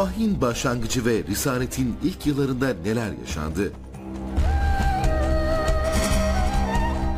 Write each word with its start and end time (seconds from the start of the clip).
Vahyin 0.00 0.40
başlangıcı 0.40 1.04
ve 1.04 1.24
Risaletin 1.24 1.96
ilk 2.02 2.26
yıllarında 2.26 2.74
neler 2.84 3.12
yaşandı? 3.20 3.72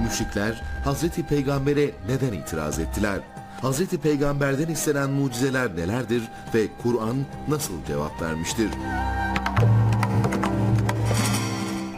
Müşrikler 0.05 0.63
Hazreti 0.85 1.27
Peygamber'e 1.27 1.91
neden 2.09 2.33
itiraz 2.33 2.79
ettiler? 2.79 3.21
Hazreti 3.61 3.99
Peygamber'den 3.99 4.69
istenen 4.69 5.11
mucizeler 5.11 5.77
nelerdir 5.77 6.23
ve 6.55 6.67
Kur'an 6.83 7.17
nasıl 7.49 7.75
cevap 7.87 8.23
vermiştir? 8.23 8.69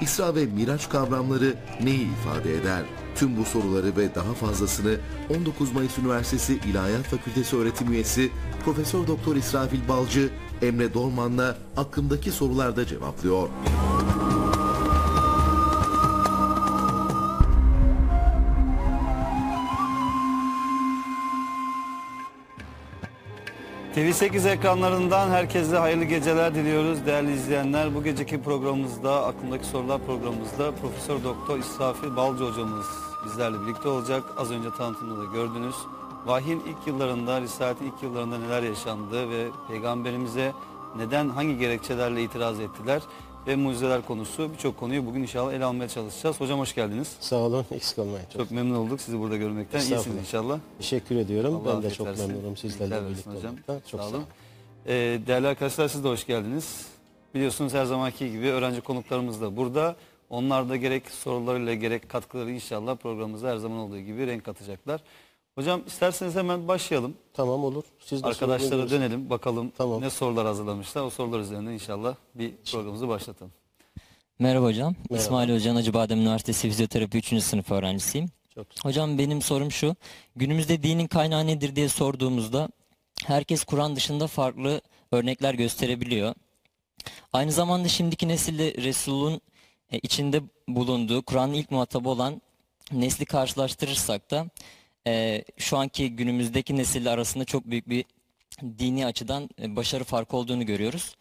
İsra 0.01 0.35
ve 0.35 0.46
Miraç 0.46 0.89
kavramları 0.89 1.55
neyi 1.82 2.09
ifade 2.12 2.55
eder? 2.55 2.82
Tüm 3.14 3.37
bu 3.37 3.45
soruları 3.45 3.96
ve 3.96 4.14
daha 4.14 4.35
fazlasını 4.35 4.96
19 5.39 5.73
Mayıs 5.73 5.98
Üniversitesi 5.98 6.59
İlahiyat 6.71 7.03
Fakültesi 7.03 7.57
öğretim 7.57 7.93
üyesi 7.93 8.30
Profesör 8.64 9.07
Doktor 9.07 9.37
İsrafil 9.37 9.89
Balcı 9.89 10.31
Emre 10.64 10.95
Dolman'la 10.95 11.57
aklımdaki 11.77 12.32
sorularda 12.32 12.86
cevaplıyor. 12.86 13.49
TV8 23.95 24.49
ekranlarından 24.49 25.31
herkese 25.31 25.77
hayırlı 25.77 26.04
geceler 26.04 26.54
diliyoruz 26.54 27.07
değerli 27.07 27.32
izleyenler. 27.32 27.95
Bu 27.95 28.04
geceki 28.04 28.43
programımızda, 28.43 29.26
aklımdaki 29.26 29.67
sorular 29.67 30.01
programımızda 30.07 30.73
Profesör 30.73 31.25
Doktor 31.25 31.59
İsrafil 31.59 32.17
Balcı 32.17 32.45
hocamız 32.45 32.87
bizlerle 33.25 33.61
birlikte 33.61 33.89
olacak. 33.89 34.23
Az 34.37 34.51
önce 34.51 34.69
tanıtımda 34.78 35.20
da 35.20 35.25
gördünüz. 35.25 35.75
Vahyin 36.27 36.61
ilk 36.69 36.87
yıllarında, 36.87 37.41
Risaletin 37.41 37.84
ilk 37.87 38.03
yıllarında 38.03 38.39
neler 38.39 38.62
yaşandı 38.62 39.31
ve 39.31 39.47
Peygamberimize 39.69 40.53
neden, 40.97 41.29
hangi 41.29 41.59
gerekçelerle 41.59 42.23
itiraz 42.23 42.61
ettiler 42.61 43.03
ve 43.47 43.57
mucizeler 43.57 44.07
konusu 44.07 44.53
birçok 44.53 44.77
konuyu 44.77 45.07
bugün 45.07 45.23
inşallah 45.23 45.53
ele 45.53 45.65
almaya 45.65 45.89
çalışacağız. 45.89 46.41
Hocam 46.41 46.59
hoş 46.59 46.75
geldiniz. 46.75 47.17
Sağ 47.21 47.37
olun, 47.37 47.67
eksik 47.71 47.98
olmayın. 47.98 48.27
Çok, 48.33 48.43
Çok 48.43 48.51
memnun 48.51 48.75
olduk 48.75 49.01
sizi 49.01 49.21
burada 49.21 49.37
görmekten. 49.37 49.79
İyisiniz 49.79 50.07
inşallah. 50.07 50.59
teşekkür 50.79 51.17
ediyorum. 51.17 51.55
Allah 51.57 51.77
ben 51.77 51.83
de 51.83 51.91
çok 51.91 52.07
versin. 52.07 52.29
memnunum 52.29 52.57
sizlerle 52.57 53.07
birlikte 53.09 53.31
olmaktan. 53.31 53.81
Çok 53.91 54.01
sağ 54.01 54.07
sağ 54.07 54.09
olun. 54.09 54.15
olun. 54.15 54.25
Ee, 54.87 55.20
değerli 55.27 55.47
arkadaşlar 55.47 55.89
siz 55.89 56.05
de 56.05 56.09
hoş 56.09 56.27
geldiniz. 56.27 56.87
Biliyorsunuz 57.35 57.75
her 57.75 57.85
zamanki 57.85 58.31
gibi 58.33 58.47
öğrenci 58.47 58.81
konuklarımız 58.81 59.41
da 59.41 59.57
burada. 59.57 59.97
Onlar 60.31 60.69
da 60.69 60.77
gerek 60.77 61.11
sorularıyla 61.11 61.75
gerek 61.75 62.09
katkıları 62.09 62.51
inşallah 62.51 62.97
programımıza 62.97 63.48
her 63.48 63.57
zaman 63.57 63.79
olduğu 63.79 63.98
gibi 63.98 64.27
renk 64.27 64.45
katacaklar. 64.45 65.01
Hocam 65.55 65.83
isterseniz 65.87 66.35
hemen 66.35 66.69
başlayalım. 66.69 67.15
Tamam 67.33 67.65
olur. 67.65 67.85
Siz 68.05 68.23
nasıl 68.23 68.29
Arkadaşlara 68.45 68.91
dönelim 68.91 69.31
bakalım 69.31 69.73
Tamam. 69.79 70.01
ne 70.01 70.11
sorular 70.11 70.47
hazırlamışlar. 70.47 71.03
O 71.03 71.11
sorular 71.11 71.41
üzerinden 71.41 71.71
inşallah 71.73 72.15
bir 72.35 72.53
programımızı 72.73 73.09
başlatalım. 73.09 73.53
Merhaba 74.39 74.67
hocam. 74.67 74.95
Merhaba. 75.11 75.23
İsmail 75.23 75.55
Hocan 75.55 75.77
Acıbadem 75.77 76.21
Üniversitesi 76.21 76.69
Fizyoterapi 76.69 77.19
3. 77.19 77.43
sınıf 77.43 77.71
öğrencisiyim. 77.71 78.29
Çok 78.55 78.71
güzel. 78.71 78.83
Hocam 78.85 79.19
benim 79.19 79.43
sorum 79.43 79.71
şu. 79.73 79.97
Günümüzde 80.37 80.83
dinin 80.83 81.07
kaynağı 81.07 81.47
nedir 81.47 81.77
diye 81.77 81.89
sorduğumuzda 81.89 82.69
herkes 83.27 83.65
Kur'an 83.65 83.97
dışında 83.97 84.27
farklı 84.27 84.81
örnekler 85.13 85.55
gösterebiliyor. 85.55 86.35
Aynı 87.33 87.53
zamanda 87.53 87.89
şimdiki 87.89 88.29
nesilde 88.29 88.75
Resul'ün 88.75 89.41
e, 89.93 89.99
içinde 89.99 90.43
bulunduğu 90.69 91.23
Kur'an'ın 91.23 91.53
ilk 91.55 91.71
muhatabı 91.71 92.09
olan 92.09 92.43
nesli 92.93 93.27
karşılaştırırsak 93.27 94.31
da 94.31 94.47
e, 95.07 95.45
şu 95.57 95.77
anki 95.77 96.17
günümüzdeki 96.17 96.77
nesille 96.77 97.11
arasında 97.11 97.45
çok 97.45 97.65
büyük 97.65 97.89
bir 97.89 98.05
dini 98.63 99.07
açıdan 99.07 99.51
e, 99.63 99.77
başarı 99.77 100.05
farkı 100.05 100.37
olduğunu 100.37 100.67
görüyoruz. 100.67 101.17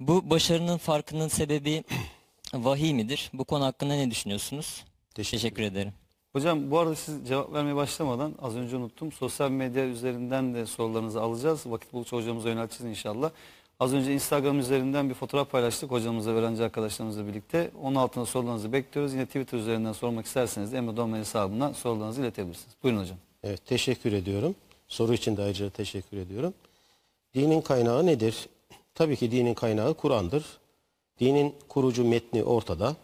Bu 0.00 0.30
başarının 0.30 0.78
farkının 0.78 1.28
sebebi 1.28 1.84
vahiy 2.54 2.94
midir? 2.94 3.30
Bu 3.32 3.44
konu 3.44 3.64
hakkında 3.64 3.94
ne 3.94 4.10
düşünüyorsunuz? 4.10 4.84
Teşekkür 5.14 5.38
Teşekkür 5.38 5.62
ederim. 5.62 5.92
Hocam 6.32 6.70
bu 6.70 6.78
arada 6.78 6.94
siz 6.94 7.28
cevap 7.28 7.52
vermeye 7.52 7.76
başlamadan 7.76 8.34
az 8.42 8.56
önce 8.56 8.76
unuttum. 8.76 9.12
Sosyal 9.12 9.50
medya 9.50 9.84
üzerinden 9.84 10.54
de 10.54 10.66
sorularınızı 10.66 11.20
alacağız. 11.20 11.62
Vakit 11.66 11.92
buldukça 11.92 12.16
hocamıza 12.16 12.48
yönelteceğiz 12.48 12.90
inşallah. 12.90 13.30
Az 13.80 13.94
önce 13.94 14.14
Instagram 14.14 14.58
üzerinden 14.58 15.08
bir 15.08 15.14
fotoğraf 15.14 15.50
paylaştık 15.50 15.90
hocamızla 15.90 16.30
öğrenci 16.30 16.64
arkadaşlarımızla 16.64 17.26
birlikte. 17.26 17.70
Onun 17.82 17.94
altına 17.94 18.26
sorularınızı 18.26 18.72
bekliyoruz. 18.72 19.12
Yine 19.12 19.26
Twitter 19.26 19.58
üzerinden 19.58 19.92
sormak 19.92 20.26
isterseniz 20.26 20.74
Emre 20.74 20.96
Dolman 20.96 21.18
hesabına 21.18 21.74
sorularınızı 21.74 22.20
iletebilirsiniz. 22.20 22.74
Buyurun 22.82 23.00
hocam. 23.00 23.16
Evet, 23.42 23.66
teşekkür 23.66 24.12
ediyorum. 24.12 24.54
Soru 24.88 25.14
için 25.14 25.36
de 25.36 25.42
ayrıca 25.42 25.70
teşekkür 25.70 26.16
ediyorum. 26.16 26.54
Dinin 27.34 27.60
kaynağı 27.60 28.06
nedir? 28.06 28.48
Tabii 28.94 29.16
ki 29.16 29.30
dinin 29.30 29.54
kaynağı 29.54 29.94
Kur'an'dır. 29.94 30.44
Dinin 31.20 31.54
kurucu 31.68 32.04
metni 32.04 32.44
ortada. 32.44 32.96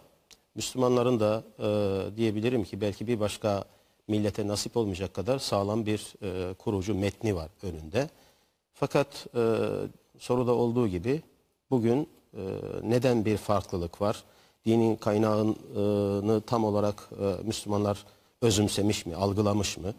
Müslümanların 0.54 1.20
da 1.20 1.44
e, 1.59 2.16
diyebilirim 2.16 2.64
ki 2.64 2.80
belki 2.80 3.06
bir 3.06 3.20
başka 3.20 3.64
millete 4.09 4.47
nasip 4.47 4.76
olmayacak 4.76 5.14
kadar 5.14 5.38
sağlam 5.38 5.86
bir 5.86 6.14
e, 6.22 6.54
kurucu 6.54 6.94
metni 6.94 7.36
var 7.36 7.48
önünde. 7.62 8.09
Fakat 8.75 9.26
e, 9.34 9.41
soruda 10.20 10.53
olduğu 10.53 10.88
gibi 10.88 11.22
bugün 11.70 12.08
e, 12.34 12.41
neden 12.82 13.25
bir 13.25 13.36
farklılık 13.36 14.00
var? 14.00 14.25
Dinin 14.66 14.97
kaynağını 14.97 16.41
tam 16.41 16.64
olarak 16.64 17.10
e, 17.20 17.47
Müslümanlar 17.47 18.04
özümsemiş 18.42 19.06
mi, 19.06 19.14
algılamış 19.14 19.78
mı? 19.78 19.94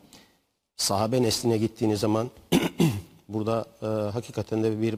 Sahabe 0.78 1.24
nesline 1.24 1.58
gittiğiniz 1.58 2.00
zaman 2.00 2.30
burada 3.30 3.66
e, 3.82 3.86
hakikaten 3.86 4.64
de 4.64 4.82
bir 4.82 4.96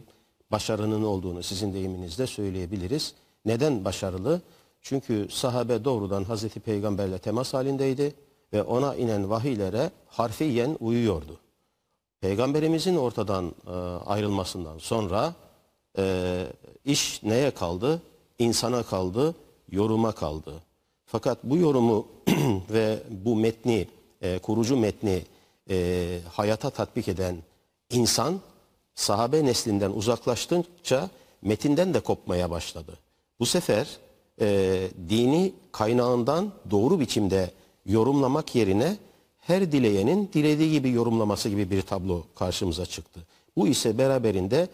başarının 0.52 1.04
olduğunu 1.04 1.44
sizin 1.44 1.74
deyiminizde 1.74 2.28
söyleyebiliriz. 2.28 3.14
Neden 3.46 3.86
başarılı? 3.86 4.42
Çünkü 4.82 5.28
sahabe 5.30 5.86
doğrudan 5.86 6.24
Hazreti 6.24 6.60
Peygamberle 6.60 7.18
temas 7.18 7.54
halindeydi 7.54 8.14
ve 8.54 8.64
ona 8.64 8.96
inen 8.96 9.30
vahiylere 9.30 9.92
harfiyen 10.08 10.78
uyuyordu. 10.80 11.40
Peygamberimizin 12.24 12.96
ortadan 12.96 13.56
e, 13.68 13.72
ayrılmasından 14.06 14.78
sonra 14.78 15.34
e, 15.98 16.46
iş 16.86 17.24
neye 17.24 17.52
kaldı? 17.52 18.02
İnsana 18.40 18.84
kaldı, 18.84 19.36
yoruma 19.72 20.12
kaldı. 20.12 20.54
Fakat 21.06 21.38
bu 21.44 21.58
yorumu 21.58 22.08
ve 22.70 23.00
bu 23.10 23.36
metni, 23.36 23.88
e, 24.22 24.40
kurucu 24.40 24.78
metni 24.78 25.24
e, 25.70 26.20
hayata 26.32 26.70
tatbik 26.70 27.08
eden 27.08 27.36
insan 27.90 28.40
sahabe 28.96 29.46
neslinden 29.46 29.92
uzaklaştıkça 29.92 31.10
metinden 31.42 31.94
de 31.94 32.00
kopmaya 32.00 32.52
başladı. 32.52 32.98
Bu 33.40 33.46
sefer 33.46 33.88
e, 34.42 34.88
dini 35.10 35.54
kaynağından 35.72 36.52
doğru 36.72 37.00
biçimde 37.00 37.52
yorumlamak 37.86 38.56
yerine 38.56 38.98
her 39.48 39.72
dileyenin 39.72 40.30
dilediği 40.34 40.72
gibi 40.72 40.92
yorumlaması 40.92 41.50
gibi 41.50 41.72
bir 41.72 41.82
tablo 41.82 42.24
karşımıza 42.36 42.86
çıktı. 42.86 43.20
Bu 43.58 43.68
ise 43.68 43.98
beraberinde 43.98 44.68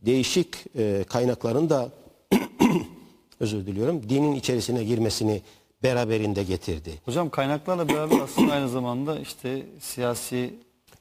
değişik 0.00 0.48
e, 0.78 1.04
kaynakların 1.08 1.70
da 1.70 1.88
özür 3.40 3.66
diliyorum 3.66 4.08
dinin 4.08 4.32
içerisine 4.34 4.84
girmesini 4.84 5.42
beraberinde 5.82 6.42
getirdi. 6.42 6.90
Hocam 7.04 7.30
kaynaklarla 7.30 7.88
beraber 7.88 8.20
aslında 8.20 8.52
aynı 8.52 8.68
zamanda 8.68 9.18
işte 9.20 9.66
siyasi 9.80 10.54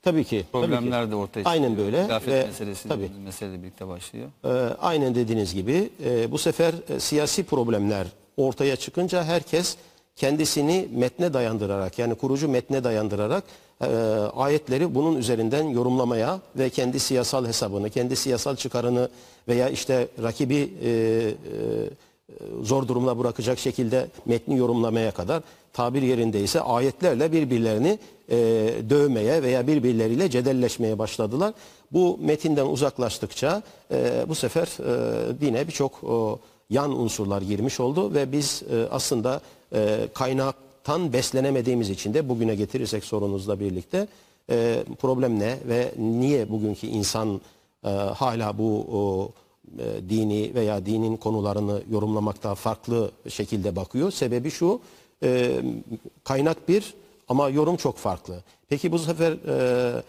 Tabii 0.04 0.24
ki. 0.24 0.30
tabii 0.30 0.42
ki. 0.42 0.46
problemler 0.52 1.12
de 1.12 1.16
ortaya 1.16 1.44
çıkıyor. 1.44 1.52
Aynen 1.64 1.78
böyle 1.78 2.06
Hilafet 2.06 2.28
ve 2.34 2.46
meselesi 2.46 2.88
tabii. 2.88 3.10
meseleyle 3.26 3.64
birlikte 3.64 3.88
başlıyor. 3.88 4.30
Ee, 4.46 4.50
aynen 4.80 5.16
dediğiniz 5.16 5.54
gibi 5.54 5.90
e, 6.06 6.32
bu 6.32 6.38
sefer 6.38 6.74
e, 6.90 7.00
siyasi 7.00 7.44
problemler 7.44 8.08
ortaya 8.38 8.76
çıkınca 8.76 9.24
herkes 9.24 9.78
kendisini 10.16 10.88
metne 10.94 11.34
dayandırarak 11.34 12.00
yani 12.00 12.16
kurucu 12.16 12.50
metne 12.50 12.84
dayandırarak 12.84 13.44
e, 13.82 13.86
ayetleri 14.36 14.96
bunun 14.96 15.18
üzerinden 15.18 15.64
yorumlamaya 15.64 16.40
ve 16.56 16.70
kendi 16.70 17.00
siyasal 17.00 17.46
hesabını, 17.46 17.90
kendi 17.90 18.16
siyasal 18.16 18.56
çıkarını 18.56 19.10
veya 19.48 19.70
işte 19.70 20.08
rakibi 20.24 20.74
e, 20.84 20.90
e, 20.90 21.34
zor 22.62 22.88
durumda 22.88 23.20
bırakacak 23.20 23.60
şekilde 23.60 24.08
metni 24.26 24.58
yorumlamaya 24.58 25.12
kadar 25.12 25.44
tabir 25.74 26.02
yerindeyse 26.02 26.62
ayetlerle 26.62 27.32
birbirlerini 27.32 28.00
e, 28.30 28.38
dövmeye 28.90 29.44
veya 29.44 29.68
birbirleriyle 29.68 30.30
cedelleşmeye 30.30 31.00
başladılar. 31.00 31.54
Bu 31.92 32.20
metinden 32.22 32.66
uzaklaştıkça 32.66 33.62
e, 33.92 34.26
bu 34.28 34.36
sefer 34.36 34.68
e, 34.68 35.42
dine 35.42 35.68
birçok 35.68 36.04
o, 36.04 36.40
yan 36.72 37.00
unsurlar 37.00 37.42
girmiş 37.42 37.80
oldu 37.80 38.14
ve 38.14 38.32
biz 38.32 38.64
e, 38.72 38.88
aslında 38.92 39.42
e, 39.74 40.08
kaynaktan 40.14 41.14
beslenemediğimiz 41.14 41.90
için 41.90 42.14
de 42.14 42.30
bugüne 42.30 42.56
getirirsek 42.56 43.04
sorunuzla 43.04 43.60
birlikte 43.60 44.08
e, 44.50 44.84
problem 45.00 45.40
ne 45.40 45.58
ve 45.68 45.92
niye 45.98 46.50
bugünkü 46.50 46.88
insan 46.88 47.42
e, 47.86 47.90
hala 47.90 48.58
bu 48.58 48.86
o, 48.92 49.30
e, 49.80 50.10
dini 50.10 50.52
veya 50.56 50.86
dinin 50.86 51.18
konularını 51.18 51.82
yorumlamakta 51.92 52.56
farklı 52.56 53.12
şekilde 53.30 53.76
bakıyor. 53.76 54.12
Sebebi 54.12 54.52
şu, 54.52 54.82
e, 55.24 55.62
kaynak 56.24 56.70
bir 56.70 56.94
ama 57.28 57.50
yorum 57.50 57.78
çok 57.78 57.98
farklı. 57.98 58.44
Peki 58.70 58.92
bu 58.92 59.00
sefer 59.00 59.32
e, 59.32 60.04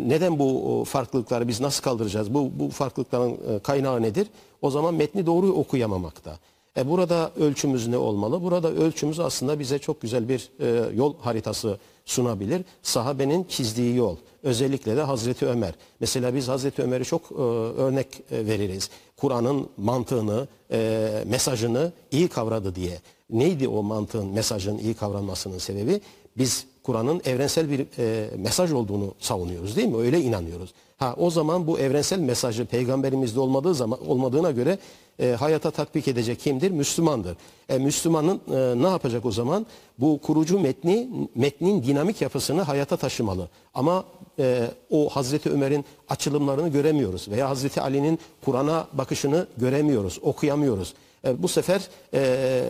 neden 0.00 0.38
bu 0.38 0.84
farklılıkları 0.86 1.48
biz 1.48 1.60
nasıl 1.60 1.82
kaldıracağız? 1.82 2.34
Bu, 2.34 2.50
bu 2.54 2.68
farklılıkların 2.68 3.32
e, 3.32 3.58
kaynağı 3.58 4.02
nedir? 4.02 4.28
O 4.62 4.70
zaman 4.70 4.94
metni 4.94 5.26
doğru 5.26 5.46
okuyamamakta. 5.46 6.38
E 6.76 6.90
burada 6.90 7.30
ölçümüz 7.40 7.88
ne 7.88 7.96
olmalı? 7.96 8.42
Burada 8.42 8.70
ölçümüz 8.72 9.20
aslında 9.20 9.58
bize 9.58 9.78
çok 9.78 10.00
güzel 10.00 10.28
bir 10.28 10.50
e, 10.60 10.94
yol 10.96 11.14
haritası 11.20 11.78
sunabilir. 12.04 12.64
Sahabenin 12.82 13.44
çizdiği 13.44 13.96
yol. 13.96 14.16
Özellikle 14.42 14.96
de 14.96 15.02
Hazreti 15.02 15.46
Ömer. 15.46 15.74
Mesela 16.00 16.34
biz 16.34 16.48
Hazreti 16.48 16.82
Ömer'i 16.82 17.04
çok 17.04 17.22
e, 17.32 17.34
örnek 17.34 18.06
e, 18.30 18.46
veririz. 18.46 18.90
Kur'an'ın 19.16 19.68
mantığını, 19.76 20.48
e, 20.70 21.10
mesajını 21.26 21.92
iyi 22.10 22.28
kavradı 22.28 22.74
diye. 22.74 22.98
Neydi 23.30 23.68
o 23.68 23.82
mantığın, 23.82 24.26
mesajın 24.26 24.78
iyi 24.78 24.94
kavranmasının 24.94 25.58
sebebi? 25.58 26.00
Biz 26.36 26.66
Kur'an'ın 26.84 27.22
evrensel 27.24 27.70
bir 27.70 27.86
e, 27.98 28.30
mesaj 28.36 28.72
olduğunu 28.72 29.14
savunuyoruz 29.18 29.76
değil 29.76 29.88
mi? 29.88 29.96
Öyle 29.96 30.20
inanıyoruz. 30.20 30.74
Ha 30.96 31.14
o 31.18 31.30
zaman 31.30 31.66
bu 31.66 31.78
evrensel 31.78 32.18
mesajı 32.18 32.66
peygamberimizde 32.66 33.40
olmadığı 33.40 33.74
zaman 33.74 34.08
olmadığına 34.08 34.50
göre 34.50 34.78
e, 35.20 35.30
hayata 35.30 35.70
tatbik 35.70 36.08
edecek 36.08 36.40
kimdir? 36.40 36.70
Müslümandır. 36.70 37.36
E, 37.68 37.78
Müslümanın 37.78 38.40
e, 38.50 38.82
ne 38.82 38.88
yapacak 38.88 39.26
o 39.26 39.30
zaman? 39.30 39.66
Bu 39.98 40.20
kurucu 40.22 40.60
metni 40.60 41.08
metnin 41.34 41.82
dinamik 41.82 42.22
yapısını 42.22 42.62
hayata 42.62 42.96
taşımalı. 42.96 43.48
Ama 43.74 44.04
e, 44.38 44.70
o 44.90 45.08
Hazreti 45.08 45.50
Ömer'in 45.50 45.84
açılımlarını 46.08 46.68
göremiyoruz 46.68 47.28
veya 47.28 47.48
Hazreti 47.50 47.80
Ali'nin 47.80 48.18
Kur'an'a 48.44 48.86
bakışını 48.92 49.46
göremiyoruz, 49.56 50.18
okuyamıyoruz. 50.22 50.94
E, 51.24 51.42
bu 51.42 51.48
sefer 51.48 51.88
e, 52.14 52.62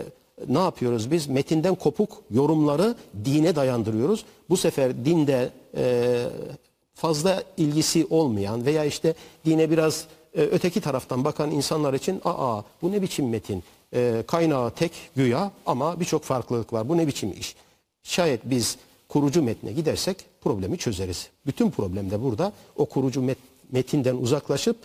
ne 0.49 0.59
yapıyoruz 0.59 1.11
biz? 1.11 1.27
Metinden 1.27 1.75
kopuk 1.75 2.23
yorumları 2.31 2.95
dine 3.25 3.57
dayandırıyoruz. 3.57 4.25
Bu 4.49 4.57
sefer 4.57 5.05
dinde 5.05 5.51
e, 5.77 6.25
fazla 6.95 7.43
ilgisi 7.57 8.07
olmayan 8.11 8.67
veya 8.67 8.85
işte 8.85 9.15
dine 9.45 9.71
biraz 9.71 10.07
e, 10.35 10.41
öteki 10.41 10.81
taraftan 10.81 11.25
bakan 11.25 11.51
insanlar 11.51 11.95
için 11.95 12.21
aa 12.25 12.63
bu 12.83 12.93
ne 12.93 13.03
biçim 13.03 13.29
metin? 13.29 13.63
E, 13.95 14.25
kaynağı 14.27 14.71
tek 14.71 14.93
güya 15.17 15.51
ama 15.67 16.01
birçok 16.01 16.23
farklılık 16.23 16.73
var. 16.73 16.89
Bu 16.89 16.97
ne 16.97 17.07
biçim 17.07 17.33
iş? 17.41 17.55
Şayet 18.03 18.41
biz 18.45 18.77
kurucu 19.09 19.43
metne 19.43 19.73
gidersek 19.73 20.25
problemi 20.41 20.79
çözeriz. 20.79 21.29
Bütün 21.47 21.71
problem 21.71 22.11
de 22.11 22.23
burada 22.23 22.53
o 22.77 22.87
kurucu 22.87 23.21
met- 23.21 23.37
metinden 23.73 24.17
uzaklaşıp 24.17 24.77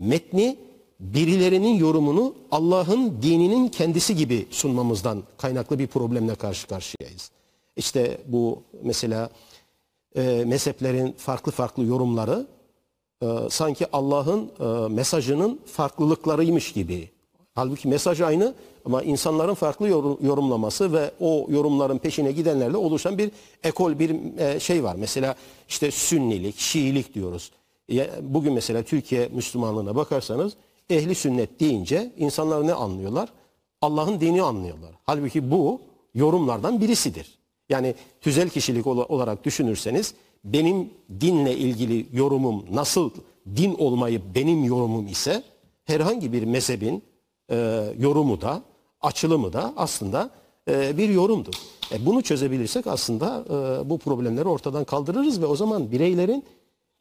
metni 0.00 0.56
birilerinin 1.00 1.74
yorumunu 1.74 2.34
Allah'ın 2.50 3.22
dininin 3.22 3.68
kendisi 3.68 4.16
gibi 4.16 4.46
sunmamızdan 4.50 5.22
kaynaklı 5.38 5.78
bir 5.78 5.86
problemle 5.86 6.34
karşı 6.34 6.66
karşıyayız. 6.66 7.30
İşte 7.76 8.18
bu 8.26 8.62
mesela 8.82 9.30
e, 10.16 10.44
mezheplerin 10.46 11.12
farklı 11.12 11.52
farklı 11.52 11.84
yorumları 11.84 12.46
e, 13.22 13.26
sanki 13.50 13.86
Allah'ın 13.92 14.50
e, 14.60 14.88
mesajının 14.88 15.60
farklılıklarıymış 15.66 16.72
gibi. 16.72 17.10
Halbuki 17.54 17.88
mesaj 17.88 18.20
aynı 18.20 18.54
ama 18.84 19.02
insanların 19.02 19.54
farklı 19.54 19.88
yorum- 19.88 20.18
yorumlaması 20.26 20.92
ve 20.92 21.10
o 21.20 21.46
yorumların 21.50 21.98
peşine 21.98 22.32
gidenlerle 22.32 22.76
oluşan 22.76 23.18
bir 23.18 23.30
ekol 23.64 23.98
bir 23.98 24.38
e, 24.38 24.60
şey 24.60 24.84
var. 24.84 24.96
Mesela 24.98 25.34
işte 25.68 25.90
Sünnilik, 25.90 26.58
Şiilik 26.58 27.14
diyoruz. 27.14 27.52
Bugün 28.20 28.52
mesela 28.52 28.82
Türkiye 28.82 29.28
Müslümanlığına 29.28 29.96
bakarsanız 29.96 30.52
ehli 30.90 31.14
sünnet 31.14 31.60
deyince 31.60 32.12
insanlar 32.16 32.66
ne 32.66 32.74
anlıyorlar? 32.74 33.28
Allah'ın 33.80 34.20
dini 34.20 34.42
anlıyorlar. 34.42 34.90
Halbuki 35.04 35.50
bu 35.50 35.80
yorumlardan 36.14 36.80
birisidir. 36.80 37.38
Yani 37.68 37.94
tüzel 38.20 38.48
kişilik 38.48 38.86
ola- 38.86 39.04
olarak 39.04 39.44
düşünürseniz 39.44 40.14
benim 40.44 40.90
dinle 41.20 41.56
ilgili 41.56 42.06
yorumum 42.12 42.64
nasıl 42.72 43.10
din 43.56 43.74
olmayı 43.74 44.20
benim 44.34 44.64
yorumum 44.64 45.06
ise 45.06 45.42
herhangi 45.84 46.32
bir 46.32 46.42
mezhebin 46.44 47.02
e, 47.50 47.84
yorumu 47.98 48.40
da 48.40 48.62
açılımı 49.00 49.52
da 49.52 49.74
aslında 49.76 50.30
e, 50.68 50.98
bir 50.98 51.08
yorumdur. 51.08 51.54
E, 51.92 52.06
bunu 52.06 52.22
çözebilirsek 52.22 52.86
aslında 52.86 53.44
e, 53.48 53.90
bu 53.90 53.98
problemleri 53.98 54.48
ortadan 54.48 54.84
kaldırırız 54.84 55.42
ve 55.42 55.46
o 55.46 55.56
zaman 55.56 55.90
bireylerin 55.92 56.44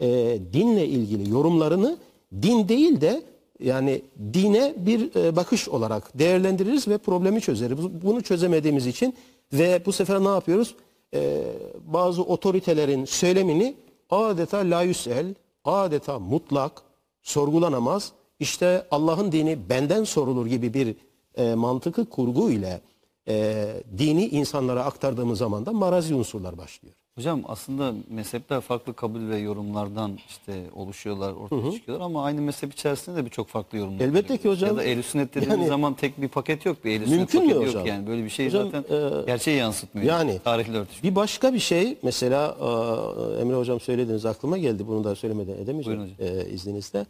e, 0.02 0.08
dinle 0.54 0.88
ilgili 0.88 1.30
yorumlarını 1.30 1.98
din 2.42 2.68
değil 2.68 3.02
de 3.02 3.24
yani 3.60 4.02
dine 4.34 4.74
bir 4.78 5.16
e, 5.16 5.36
bakış 5.36 5.70
olarak 5.70 6.20
değerlendiririz 6.20 6.88
ve 6.88 6.98
problemi 6.98 7.42
çözeriz. 7.42 7.78
Bu- 7.78 7.92
Bunu 8.02 8.22
çözemediğimiz 8.22 8.88
için 8.88 9.16
ve 9.54 9.82
bu 9.86 9.92
sefer 9.92 10.20
ne 10.24 10.28
yapıyoruz? 10.28 10.76
E, 11.14 11.44
bazı 11.86 12.24
otoritelerin 12.24 13.06
söylemini 13.06 13.76
adeta 14.10 14.58
layüsel, 14.58 15.36
adeta 15.66 16.20
mutlak, 16.20 16.82
sorgulanamaz. 17.22 18.12
İşte 18.40 18.88
Allah'ın 18.92 19.32
dini 19.32 19.70
benden 19.70 20.04
sorulur 20.04 20.46
gibi 20.46 20.74
bir 20.74 20.96
e, 21.36 21.54
mantıklı 21.56 22.06
kurgu 22.10 22.52
ile 22.52 22.82
e, 23.28 23.66
dini 23.98 24.28
insanlara 24.28 24.86
aktardığımız 24.86 25.40
zaman 25.40 25.66
da 25.66 25.72
marazi 25.72 26.16
unsurlar 26.16 26.58
başlıyor. 26.58 26.96
Hocam 27.18 27.42
aslında 27.48 27.94
mezhepler 28.10 28.62
farklı 28.62 28.94
kabul 28.94 29.30
ve 29.30 29.38
yorumlardan 29.38 30.18
işte 30.30 30.64
oluşuyorlar, 30.76 31.34
ortaya 31.34 31.72
çıkıyorlar 31.72 32.06
ama 32.06 32.24
aynı 32.24 32.42
mezhep 32.42 32.74
içerisinde 32.74 33.16
de 33.16 33.26
birçok 33.26 33.48
farklı 33.48 33.78
yorumlar. 33.78 34.06
Elbette 34.06 34.38
ki 34.38 34.50
hocam. 34.50 34.70
Ya 34.70 34.76
da 34.78 34.84
ehl 34.84 35.02
sünnet 35.02 35.36
dediğimiz 35.36 35.58
Yani- 35.60 35.68
zaman 35.68 35.94
tek 35.94 36.22
bir 36.22 36.28
paket 36.28 36.66
yok. 36.66 36.86
Bir 36.86 36.92
ehl 37.02 37.06
sünnet 37.06 37.32
paketi 37.32 37.54
yok 37.54 37.68
hocam? 37.68 37.86
yani. 37.86 38.08
Böyle 38.08 38.24
bir 38.24 38.30
şey 38.30 38.48
Hocam, 38.48 38.72
zaten 38.72 38.96
e, 39.22 39.26
gerçeği 39.26 39.58
yansıtmıyor. 39.58 40.08
yani- 40.08 40.40
Tarihle 40.44 40.78
örtüşmüyor. 40.78 41.12
Bir 41.12 41.16
başka 41.16 41.54
bir 41.54 41.60
şey 41.60 41.98
mesela 42.04 42.58
e, 42.60 43.42
Emre 43.42 43.56
Hocam 43.56 43.80
söylediğiniz 43.80 44.26
aklıma 44.26 44.58
geldi. 44.58 44.88
Bunu 44.88 45.04
da 45.04 45.16
söylemeden 45.16 45.54
edemeyeceğim 45.64 46.10
e, 46.20 46.46
izninizle. 46.50 47.06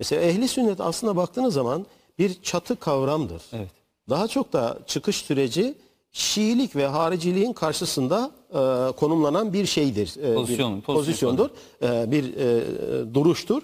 Mesela 0.00 0.22
ehli 0.22 0.48
sünnet 0.48 0.80
aslında 0.80 1.16
baktığınız 1.16 1.54
zaman 1.54 1.86
bir 2.18 2.42
çatı 2.42 2.76
kavramdır. 2.76 3.42
Evet. 3.52 3.70
Daha 4.10 4.28
çok 4.28 4.52
da 4.52 4.78
çıkış 4.86 5.16
süreci 5.16 5.74
Şiilik 6.16 6.76
ve 6.76 6.86
hariciliğin 6.86 7.52
karşısında 7.52 8.30
e, 8.54 8.92
konumlanan 8.92 9.52
bir 9.52 9.66
şeydir. 9.66 10.16
E, 10.22 10.34
Pozisyon, 10.34 10.76
bir 10.76 10.82
pozisyon 10.82 11.36
pozisyondur. 11.36 11.50
E, 11.82 12.10
bir 12.10 12.36
e, 12.36 13.14
duruştur. 13.14 13.62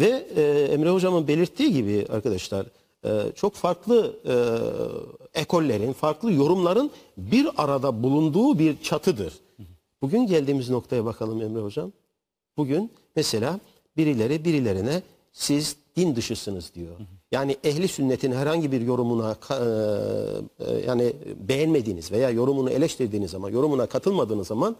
Ve 0.00 0.26
e, 0.36 0.42
Emre 0.72 0.90
Hocam'ın 0.90 1.28
belirttiği 1.28 1.72
gibi 1.72 2.06
arkadaşlar 2.10 2.66
e, 3.04 3.32
çok 3.34 3.54
farklı 3.54 4.16
e, 5.34 5.40
ekollerin, 5.40 5.92
farklı 5.92 6.32
yorumların 6.32 6.90
bir 7.16 7.48
arada 7.56 8.02
bulunduğu 8.02 8.58
bir 8.58 8.82
çatıdır. 8.82 9.32
Bugün 10.02 10.26
geldiğimiz 10.26 10.70
noktaya 10.70 11.04
bakalım 11.04 11.42
Emre 11.42 11.60
Hocam. 11.60 11.92
Bugün 12.56 12.90
mesela 13.16 13.60
birileri 13.96 14.44
birilerine 14.44 15.02
siz 15.32 15.76
din 15.96 16.16
dışısınız 16.16 16.72
diyor. 16.74 16.96
Yani 17.32 17.56
ehli 17.64 17.88
sünnetin 17.88 18.32
herhangi 18.32 18.72
bir 18.72 18.80
yorumuna 18.80 19.36
e, 19.50 19.54
e, 20.64 20.86
yani 20.86 21.12
beğenmediğiniz 21.48 22.12
veya 22.12 22.30
yorumunu 22.30 22.70
eleştirdiğiniz 22.70 23.30
zaman, 23.30 23.50
yorumuna 23.50 23.86
katılmadığınız 23.86 24.46
zaman 24.46 24.76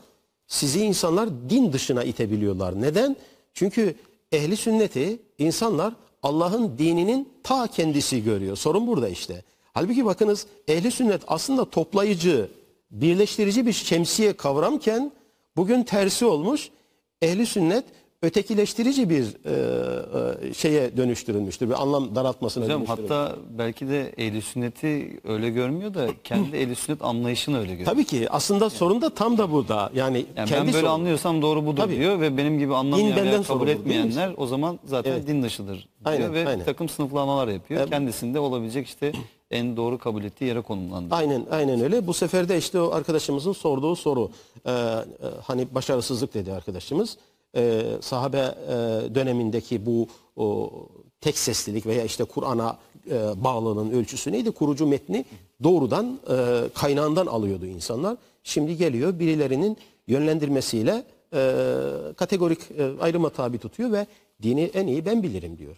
sizi 0.47 0.85
insanlar 0.85 1.29
din 1.51 1.73
dışına 1.73 2.05
itebiliyorlar. 2.05 2.83
Neden? 2.83 3.17
Çünkü 3.55 3.95
ehli 4.33 4.57
sünneti 4.57 5.19
insanlar 5.39 5.95
Allah'ın 6.23 6.79
dininin 6.79 7.29
ta 7.43 7.67
kendisi 7.67 8.25
görüyor. 8.25 8.57
Sorun 8.57 8.87
burada 8.87 9.09
işte. 9.09 9.45
Halbuki 9.73 10.05
bakınız 10.05 10.47
ehli 10.69 10.91
sünnet 10.91 11.23
aslında 11.27 11.71
toplayıcı, 11.71 12.51
birleştirici 12.91 13.67
bir 13.67 13.73
şemsiye 13.73 14.33
kavramken 14.33 15.13
bugün 15.57 15.83
tersi 15.83 16.25
olmuş. 16.25 16.71
Ehli 17.23 17.47
sünnet 17.47 17.85
ötekileştirici 18.23 19.11
bir 19.11 19.25
e, 19.25 20.49
e, 20.49 20.55
şeye 20.55 20.97
dönüştürülmüştür. 20.97 21.69
Bir 21.69 21.83
anlam 21.83 22.15
daraltmasına 22.15 22.65
Hocam 22.65 22.81
dönüştürülmüştür. 22.81 23.15
hatta 23.15 23.37
belki 23.59 23.89
de 23.89 24.13
ehl 24.17 24.41
sünneti 24.41 25.21
öyle 25.25 25.51
görmüyor 25.51 25.95
da 25.95 26.09
kendi 26.25 26.57
ehl 26.57 26.75
sünnet 26.75 27.03
anlayışını 27.03 27.59
öyle 27.59 27.71
görüyor. 27.73 27.87
Tabii 27.91 28.05
ki 28.05 28.31
aslında 28.31 28.71
sorun 28.71 29.03
da 29.03 29.11
tam 29.15 29.39
da 29.39 29.53
burada. 29.53 29.91
Yani, 29.95 30.27
Yani 30.37 30.49
kendi 30.49 30.53
ben 30.61 30.67
böyle 30.67 30.73
sorunu. 30.73 30.91
anlıyorsam 30.91 31.43
doğru 31.43 31.67
budur 31.67 31.83
Tabii. 31.83 31.97
diyor 31.97 32.21
ve 32.21 32.37
benim 32.37 32.59
gibi 32.59 32.75
anlamayan 32.75 33.17
veya 33.27 33.43
kabul 33.43 33.69
etmeyenler 33.69 34.33
o 34.37 34.47
zaman 34.47 34.79
zaten 34.85 35.13
Evet. 35.13 35.27
din 35.27 35.43
dışıdır 35.43 35.75
diyor 35.75 35.85
Aynen, 36.05 36.35
ve 36.35 36.49
aynen. 36.49 36.65
takım 36.65 36.89
sınıflamalar 36.89 37.49
yapıyor. 37.49 37.81
Evet. 37.81 37.91
Kendisinde 37.91 38.41
olabilecek 38.41 38.87
işte 38.87 39.13
en 39.51 39.77
doğru 39.77 39.99
kabul 39.99 40.25
ettiği 40.25 40.45
yere 40.45 40.61
konumlandırıyor. 40.61 41.19
Aynen 41.21 41.47
aynen 41.51 41.81
öyle. 41.81 42.07
Bu 42.07 42.15
sefer 42.15 42.49
de 42.49 42.59
işte 42.59 42.81
o 42.81 42.91
arkadaşımızın 42.93 43.53
sorduğu 43.53 43.97
soru 43.97 44.31
e, 44.65 44.71
e, 44.71 45.03
hani 45.43 45.67
başarısızlık 45.75 46.35
dedi 46.35 46.53
arkadaşımız. 46.53 47.17
E, 47.57 47.83
sahabe 48.01 48.39
e, 48.39 48.75
dönemindeki 49.15 49.87
bu 49.87 50.09
o, 50.37 50.71
tek 51.21 51.39
seslilik 51.39 51.87
veya 51.87 52.05
işte 52.05 52.25
Kur'an'a 52.25 52.79
e, 53.11 53.45
bağlılığın 53.45 53.91
ölçüsü 53.91 54.33
neydi? 54.33 54.51
Kurucu 54.51 54.87
metni 54.87 55.25
doğrudan 55.63 56.21
e, 56.31 56.69
kaynağından 56.75 57.27
alıyordu 57.27 57.67
insanlar. 57.67 58.17
Şimdi 58.45 58.77
geliyor 58.77 59.19
birilerinin 59.19 59.77
yönlendirmesiyle 60.07 61.05
e, 61.35 61.53
kategorik 62.17 62.71
e, 62.79 62.91
ayrıma 63.01 63.31
tabi 63.31 63.59
tutuyor 63.59 63.93
ve 63.93 64.07
dini 64.43 64.71
en 64.75 64.87
iyi 64.87 65.07
ben 65.07 65.23
bilirim 65.23 65.59
diyor. 65.59 65.77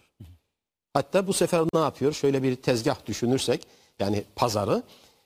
Hatta 0.92 1.26
bu 1.26 1.32
sefer 1.32 1.64
ne 1.74 1.80
yapıyor? 1.80 2.12
Şöyle 2.12 2.42
bir 2.42 2.56
tezgah 2.56 3.06
düşünürsek 3.06 3.66
yani 3.98 4.24
pazarı 4.36 4.82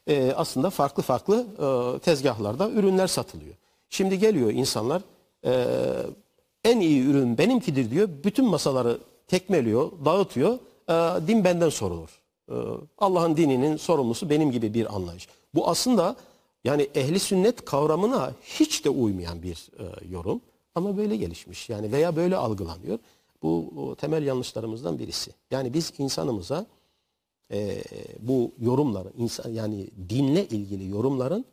e, 0.07 0.33
aslında 0.37 0.71
farklı 0.71 1.03
farklı 1.03 1.47
e, 1.59 1.99
tezgahlarda 1.99 2.71
ürünler 2.71 3.07
satılıyor. 3.07 3.55
Şimdi 3.89 4.19
geliyor 4.19 4.51
insanlar 4.51 5.03
e, 5.45 5.67
En 6.65 6.81
iyi 6.81 7.05
ürün 7.05 7.39
benimkidir 7.39 7.91
diyor. 7.91 8.09
Bütün 8.25 8.45
masaları 8.45 8.99
tekmeliyor, 9.27 9.93
dağıtıyor. 10.05 10.59
Ee, 10.89 11.27
din 11.27 11.45
benden 11.45 11.69
sorulur. 11.69 12.21
Ee, 12.51 12.55
Allah'ın 12.99 13.37
dininin 13.37 13.77
sorumlusu 13.77 14.31
benim 14.31 14.51
gibi 14.51 14.75
bir 14.75 14.95
anlayış. 14.97 15.29
Bu 15.55 15.69
aslında 15.69 16.17
yani 16.65 16.89
ehli 16.95 17.19
sünnet 17.19 17.65
kavramına 17.65 18.33
hiç 18.43 18.85
de 18.85 18.91
uymayan 18.91 19.43
bir 19.43 19.69
e, 19.79 20.09
yorum. 20.11 20.41
Ama 20.75 20.97
böyle 20.97 21.17
gelişmiş 21.17 21.69
yani 21.69 21.93
veya 21.93 22.17
böyle 22.17 22.37
algılanıyor. 22.37 22.99
Bu 23.43 23.73
o 23.77 23.95
temel 23.95 24.23
yanlışlarımızdan 24.23 24.99
birisi. 24.99 25.33
Yani 25.51 25.75
biz 25.75 25.93
insanımıza 25.99 26.67
e, 27.53 27.83
bu 28.21 28.53
yorumların, 28.61 29.13
insan 29.19 29.51
yani 29.51 29.91
dinle 30.09 30.49
ilgili 30.49 30.89
yorumların 30.89 31.45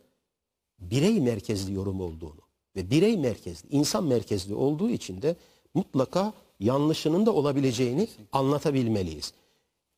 birey 0.78 1.20
merkezli 1.20 1.74
yorum 1.74 2.00
olduğunu 2.00 2.49
ve 2.80 2.90
birey 2.90 3.16
merkezli, 3.16 3.68
insan 3.70 4.04
merkezli 4.04 4.54
olduğu 4.54 4.90
için 4.90 5.22
de 5.22 5.36
mutlaka 5.74 6.32
yanlışının 6.60 7.26
da 7.26 7.32
olabileceğini 7.32 8.08
anlatabilmeliyiz. 8.32 9.32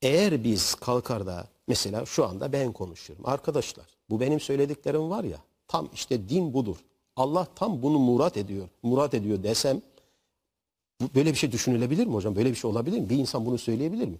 Eğer 0.03 0.45
biz 0.45 0.75
kalkar 0.75 1.27
da 1.27 1.49
mesela 1.69 2.07
şu 2.07 2.27
anda 2.27 2.53
ben 2.53 2.73
konuşuyorum. 2.73 3.27
Arkadaşlar 3.29 3.87
bu 4.11 4.21
benim 4.21 4.41
söylediklerim 4.41 5.11
var 5.11 5.25
ya 5.25 5.39
tam 5.69 5.89
işte 5.95 6.29
din 6.29 6.55
budur. 6.55 6.77
Allah 7.17 7.47
tam 7.55 7.83
bunu 7.83 7.99
murat 7.99 8.37
ediyor. 8.37 8.69
Murat 8.83 9.15
ediyor 9.15 9.43
desem 9.43 9.83
böyle 11.15 11.31
bir 11.31 11.39
şey 11.39 11.53
düşünülebilir 11.53 12.07
mi 12.07 12.15
hocam? 12.15 12.37
Böyle 12.37 12.51
bir 12.51 12.55
şey 12.55 12.71
olabilir 12.71 12.99
mi? 12.99 13.11
Bir 13.11 13.17
insan 13.17 13.47
bunu 13.47 13.59
söyleyebilir 13.59 14.09
mi? 14.09 14.19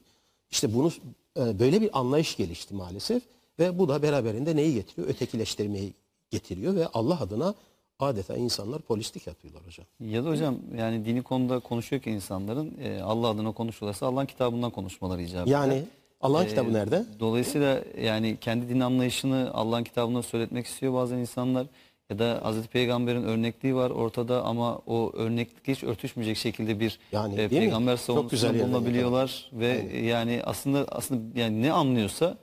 İşte 0.51 0.75
bunu 0.75 0.93
e, 1.39 1.59
böyle 1.59 1.81
bir 1.81 1.99
anlayış 1.99 2.37
gelişti 2.37 2.75
maalesef 2.75 3.23
ve 3.59 3.79
bu 3.79 3.89
da 3.89 4.03
beraberinde 4.03 4.57
neyi 4.57 4.75
getiriyor? 4.75 5.09
Ötekileştirmeyi 5.09 5.95
getiriyor 6.31 6.75
ve 6.75 6.87
Allah 6.87 7.21
adına 7.21 7.55
adeta 8.03 8.37
insanlar 8.37 8.83
polislik 8.83 9.27
yapıyorlar 9.27 9.63
hocam. 9.67 9.87
Ya 10.01 10.25
da 10.25 10.29
hocam 10.29 10.57
yani 10.79 11.05
dini 11.05 11.23
konuda 11.23 11.59
konuşuyor 11.59 12.03
ki 12.03 12.11
insanların 12.11 12.75
e, 12.85 13.01
Allah 13.03 13.29
adına 13.29 13.53
konuşuyorlarsa 13.53 14.07
Allah'ın 14.07 14.27
kitabından 14.27 14.71
konuşmaları 14.71 15.23
icap 15.23 15.47
eder. 15.49 15.53
Yani 15.53 15.83
Allah'ın 16.21 16.45
Ee, 16.45 16.49
kitabı 16.49 16.73
nerede? 16.73 17.05
Dolayısıyla 17.21 17.81
yani 18.03 18.37
kendi 18.41 18.69
din 18.69 18.81
anlayışını 18.81 19.51
Allah'ın 19.55 19.85
kitabında 19.85 20.23
söyletmek 20.23 20.67
istiyor 20.67 20.95
bazen 20.95 21.17
insanlar. 21.19 21.67
Ya 22.11 22.19
da 22.19 22.41
Hazreti 22.43 22.69
Peygamber'in 22.69 23.23
örnekliği 23.23 23.75
var 23.75 23.91
ortada 23.91 24.45
ama 24.45 24.77
o 24.87 25.13
örneklikle 25.15 25.73
hiç 25.73 25.85
örtüşmeyecek 25.85 26.37
şekilde 26.37 26.81
bir 26.81 26.99
Yani 27.13 27.35
e, 27.41 27.49
peygamber 27.49 27.97
savunusunda 27.97 28.55
bulunabiliyorlar 28.59 29.51
ve 29.53 29.89
e, 29.93 30.05
yani 30.07 30.41
aslında 30.45 30.85
aslında 30.89 31.41
yani 31.41 31.63
ne 31.63 31.73
anlıyorsa 31.73 32.37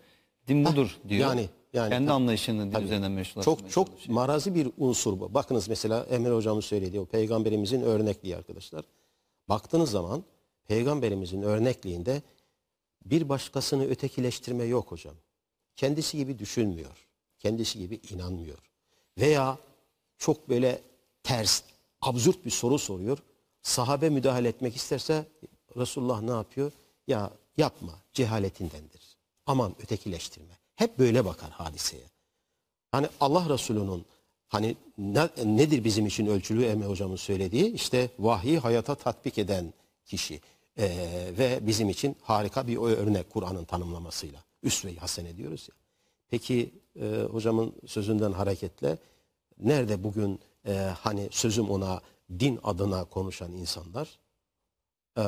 din 0.48 0.66
budur 0.66 0.98
diyor. 1.10 1.30
yani- 1.30 1.46
yani 1.74 1.90
kendi 1.90 2.12
anlayışını 2.12 2.72
din 2.72 2.82
üzerinden 2.86 3.12
meşrulaştırmaya 3.12 3.58
Çok 3.62 3.72
çok 3.72 3.88
çalışıyor. 3.88 4.14
marazi 4.16 4.56
bir 4.56 4.72
unsur 4.78 5.20
bu. 5.20 5.34
Bakınız 5.34 5.70
mesela 5.70 6.04
Emre 6.10 6.32
hocamın 6.32 6.62
söylediği 6.62 7.02
o 7.02 7.06
peygamberimizin 7.06 7.82
örnekliği 7.82 8.36
arkadaşlar. 8.38 8.86
Baktığınız 9.50 9.92
zaman 9.92 10.24
peygamberimizin 10.68 11.42
örnekliğinde 11.42 12.22
bir 13.06 13.30
başkasını 13.30 13.86
ötekileştirme 13.86 14.64
yok 14.64 14.92
hocam. 14.92 15.16
Kendisi 15.76 16.18
gibi 16.18 16.40
düşünmüyor. 16.40 17.08
Kendisi 17.40 17.80
gibi 17.80 18.00
inanmıyor. 18.12 18.58
Veya 19.18 19.58
çok 20.18 20.50
böyle 20.50 20.82
ters, 21.24 21.62
absürt 22.02 22.46
bir 22.46 22.50
soru 22.50 22.80
soruyor. 22.80 23.18
Sahabe 23.62 24.10
müdahale 24.10 24.48
etmek 24.48 24.76
isterse 24.76 25.26
Resulullah 25.78 26.22
ne 26.22 26.32
yapıyor? 26.32 26.72
Ya 27.08 27.32
yapma, 27.58 27.94
cehaletindendir. 28.14 29.18
Aman 29.46 29.76
ötekileştirme. 29.84 30.59
Hep 30.80 31.00
böyle 31.00 31.26
bakar 31.26 31.50
hadiseye. 31.50 32.04
Hani 32.92 33.08
Allah 33.20 33.50
Resulü'nün 33.50 34.06
hani 34.48 34.78
ne- 34.98 35.30
nedir 35.58 35.84
bizim 35.84 36.06
için 36.06 36.26
ölçülü 36.28 36.66
Emre 36.66 36.86
hocamın 36.86 37.16
söylediği 37.16 37.74
işte 37.74 38.10
vahyi 38.20 38.60
hayata 38.60 38.96
tatbik 38.96 39.38
eden 39.38 39.74
kişi 40.06 40.42
Ee, 40.78 41.32
ve 41.38 41.60
bizim 41.68 41.90
için 41.90 42.16
harika 42.22 42.68
bir 42.68 42.78
örnek 42.78 43.30
Kur'an'ın 43.30 43.66
tanımlamasıyla 43.66 44.44
üsve-i 44.64 44.98
hasene 44.98 45.38
diyoruz 45.38 45.70
ya. 45.70 45.76
Peki 46.30 46.74
e, 47.02 47.22
hocamın 47.32 47.74
sözünden 47.86 48.32
hareketle 48.32 48.98
nerede 49.60 50.04
bugün 50.04 50.40
e, 50.68 50.74
hani 50.74 51.28
sözüm 51.32 51.70
ona 51.70 52.02
din 52.40 52.60
adına 52.64 53.04
konuşan 53.04 53.52
insanlar 53.52 54.20
e, 55.18 55.24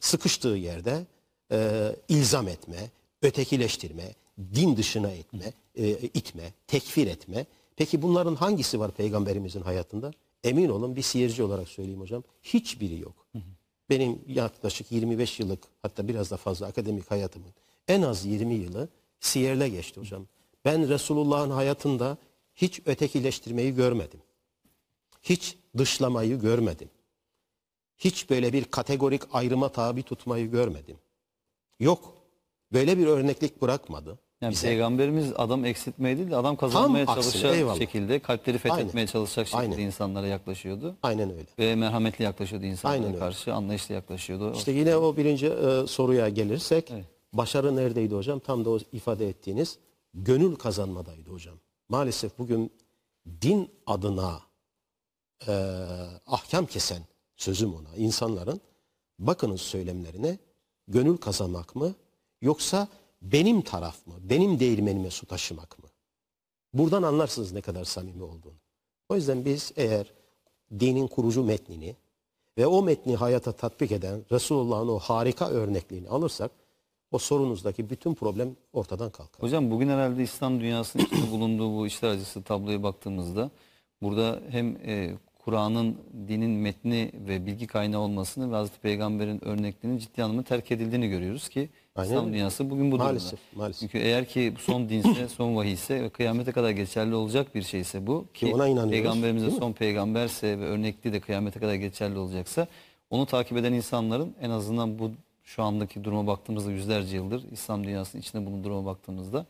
sıkıştığı 0.00 0.48
yerde 0.48 1.06
e, 1.52 1.90
ilzam 2.08 2.48
etme, 2.48 2.90
ötekileştirme, 3.22 4.14
din 4.54 4.76
dışına 4.76 5.10
etme, 5.10 5.52
e, 5.74 5.88
itme, 5.90 6.52
tekfir 6.66 7.06
etme. 7.06 7.46
Peki 7.76 8.02
bunların 8.02 8.34
hangisi 8.34 8.80
var 8.80 8.90
peygamberimizin 8.90 9.62
hayatında? 9.62 10.10
Emin 10.44 10.68
olun 10.68 10.96
bir 10.96 11.02
seyirci 11.02 11.42
olarak 11.42 11.68
söyleyeyim 11.68 12.00
hocam. 12.00 12.22
Hiçbiri 12.42 12.98
yok. 12.98 13.26
Benim 13.90 14.18
yaklaşık 14.26 14.92
25 14.92 15.40
yıllık 15.40 15.62
hatta 15.82 16.08
biraz 16.08 16.30
da 16.30 16.36
fazla 16.36 16.66
akademik 16.66 17.10
hayatımın 17.10 17.50
en 17.88 18.02
az 18.02 18.26
20 18.26 18.54
yılı 18.54 18.88
siyerle 19.20 19.68
geçti 19.68 20.00
hocam. 20.00 20.26
Ben 20.64 20.88
Resulullah'ın 20.88 21.50
hayatında 21.50 22.18
hiç 22.54 22.80
ötekileştirmeyi 22.86 23.74
görmedim. 23.74 24.20
Hiç 25.22 25.56
dışlamayı 25.78 26.40
görmedim. 26.40 26.88
Hiç 27.98 28.30
böyle 28.30 28.52
bir 28.52 28.64
kategorik 28.64 29.22
ayrıma 29.32 29.68
tabi 29.68 30.02
tutmayı 30.02 30.50
görmedim. 30.50 30.96
Yok. 31.80 32.14
Böyle 32.72 32.98
bir 32.98 33.06
örneklik 33.06 33.62
bırakmadı. 33.62 34.18
Yani 34.42 34.52
bize. 34.52 34.66
peygamberimiz 34.68 35.32
adam 35.36 35.64
eksiltmeye 35.64 36.16
değil 36.18 36.30
de 36.30 36.36
adam 36.36 36.56
kazanmaya 36.56 37.04
aksine, 37.04 37.22
çalışacak 37.22 37.54
eyvallah. 37.56 37.78
şekilde, 37.78 38.18
kalpleri 38.18 38.58
fethetmeye 38.58 39.02
Aynen. 39.02 39.06
çalışacak 39.06 39.46
şekilde 39.46 39.62
Aynen. 39.62 39.78
insanlara 39.78 40.26
yaklaşıyordu. 40.26 40.96
Aynen 41.02 41.30
öyle. 41.32 41.46
Ve 41.58 41.74
merhametli 41.74 42.24
yaklaşıyordu 42.24 42.64
insanlara 42.66 42.94
Aynen 42.98 43.08
öyle. 43.08 43.18
karşı, 43.18 43.54
anlayışlı 43.54 43.94
yaklaşıyordu. 43.94 44.52
İşte 44.56 44.72
yine 44.72 44.96
o 44.96 45.16
birinci 45.16 45.46
e, 45.46 45.86
soruya 45.86 46.28
gelirsek 46.28 46.90
Evet. 46.90 47.04
başarı 47.32 47.76
neredeydi 47.76 48.14
hocam? 48.14 48.38
Tam 48.38 48.64
da 48.64 48.70
o 48.70 48.78
ifade 48.92 49.28
ettiğiniz 49.28 49.78
gönül 50.14 50.56
kazanmadaydı 50.56 51.30
hocam. 51.30 51.54
Maalesef 51.88 52.38
bugün 52.38 52.72
din 53.42 53.70
adına 53.86 54.40
e, 55.48 55.52
ahkam 56.26 56.66
kesen 56.66 57.02
sözüm 57.36 57.74
ona 57.74 57.96
insanların 57.96 58.60
bakınız 59.18 59.60
söylemlerine 59.60 60.38
gönül 60.88 61.16
kazanmak 61.16 61.76
mı 61.76 61.94
yoksa 62.42 62.88
benim 63.22 63.62
taraf 63.62 64.06
mı, 64.06 64.14
benim 64.22 64.60
değirmenime 64.60 65.10
su 65.10 65.26
taşımak 65.26 65.78
mı? 65.78 65.88
Buradan 66.74 67.02
anlarsınız 67.02 67.52
ne 67.52 67.60
kadar 67.60 67.84
samimi 67.84 68.22
olduğunu. 68.22 68.60
O 69.08 69.16
yüzden 69.16 69.44
biz 69.44 69.72
eğer 69.76 70.12
dinin 70.80 71.06
kurucu 71.06 71.44
metnini 71.44 71.96
ve 72.58 72.66
o 72.66 72.82
metni 72.82 73.16
hayata 73.16 73.52
tatbik 73.52 73.92
eden 73.92 74.24
Resulullah'ın 74.32 74.88
o 74.88 74.98
harika 74.98 75.48
örnekliğini 75.48 76.08
alırsak 76.08 76.50
o 77.10 77.18
sorunuzdaki 77.18 77.90
bütün 77.90 78.14
problem 78.14 78.56
ortadan 78.72 79.10
kalkar. 79.10 79.42
Hocam 79.42 79.70
bugün 79.70 79.88
herhalde 79.88 80.22
İslam 80.22 80.60
dünyasının 80.60 81.04
içinde 81.04 81.30
bulunduğu 81.30 81.76
bu 81.76 81.86
işler 81.86 82.08
acısı 82.08 82.42
tabloya 82.42 82.82
baktığımızda 82.82 83.50
burada 84.02 84.40
hem 84.48 84.76
e, 84.76 85.14
Kur'an'ın 85.38 85.96
dinin 86.28 86.50
metni 86.50 87.12
ve 87.14 87.46
bilgi 87.46 87.66
kaynağı 87.66 88.00
olmasını 88.00 88.52
ve 88.52 88.54
Hazreti 88.54 88.80
Peygamber'in 88.80 89.44
örnekliğinin 89.44 89.98
ciddi 89.98 90.22
anlamda 90.22 90.42
terk 90.42 90.72
edildiğini 90.72 91.08
görüyoruz 91.08 91.48
ki 91.48 91.70
Aynen 91.96 92.10
İslam 92.10 92.32
dünyası 92.32 92.70
bugün 92.70 92.86
bu 92.86 92.90
durumda. 92.90 93.04
Maalesef, 93.04 93.38
maalesef. 93.56 93.80
Çünkü 93.80 93.98
eğer 93.98 94.24
ki 94.24 94.52
son 94.58 94.88
dinse, 94.88 95.28
son 95.36 95.56
vahiyse 95.56 96.02
ve 96.02 96.08
kıyamete 96.08 96.52
kadar 96.52 96.70
geçerli 96.70 97.14
olacak 97.14 97.54
bir 97.54 97.62
şeyse 97.62 98.06
bu 98.06 98.26
ki 98.34 98.46
ona 98.54 98.66
inanıyoruz, 98.66 98.90
Peygamberimiz 98.90 99.42
de 99.42 99.46
değil 99.46 99.56
mi? 99.58 99.60
son 99.60 99.72
peygamberse 99.72 100.58
ve 100.58 100.64
örnekliği 100.64 101.14
de 101.14 101.20
kıyamete 101.20 101.60
kadar 101.60 101.74
geçerli 101.74 102.18
olacaksa 102.18 102.66
onu 103.10 103.26
takip 103.26 103.56
eden 103.58 103.72
insanların 103.72 104.34
en 104.40 104.50
azından 104.50 104.98
bu 104.98 105.10
şu 105.44 105.62
andaki 105.62 106.04
duruma 106.04 106.26
baktığımızda 106.26 106.70
yüzlerce 106.70 107.16
yıldır 107.16 107.44
İslam 107.52 107.84
dünyasının 107.84 108.22
içinde 108.22 108.46
bulunduğu 108.46 108.64
duruma 108.64 108.84
baktığımızda 108.86 109.46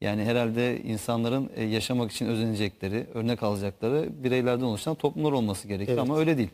yani 0.00 0.24
herhalde 0.24 0.80
insanların 0.82 1.50
e, 1.56 1.64
yaşamak 1.64 2.12
için 2.12 2.26
özenecekleri, 2.26 3.06
örnek 3.14 3.42
alacakları 3.42 4.08
bireylerden 4.24 4.64
oluşan 4.64 4.94
toplumlar 4.94 5.32
olması 5.32 5.68
gerekiyor 5.68 5.98
Evet. 5.98 6.10
ama 6.10 6.18
öyle 6.18 6.38
değil. 6.38 6.50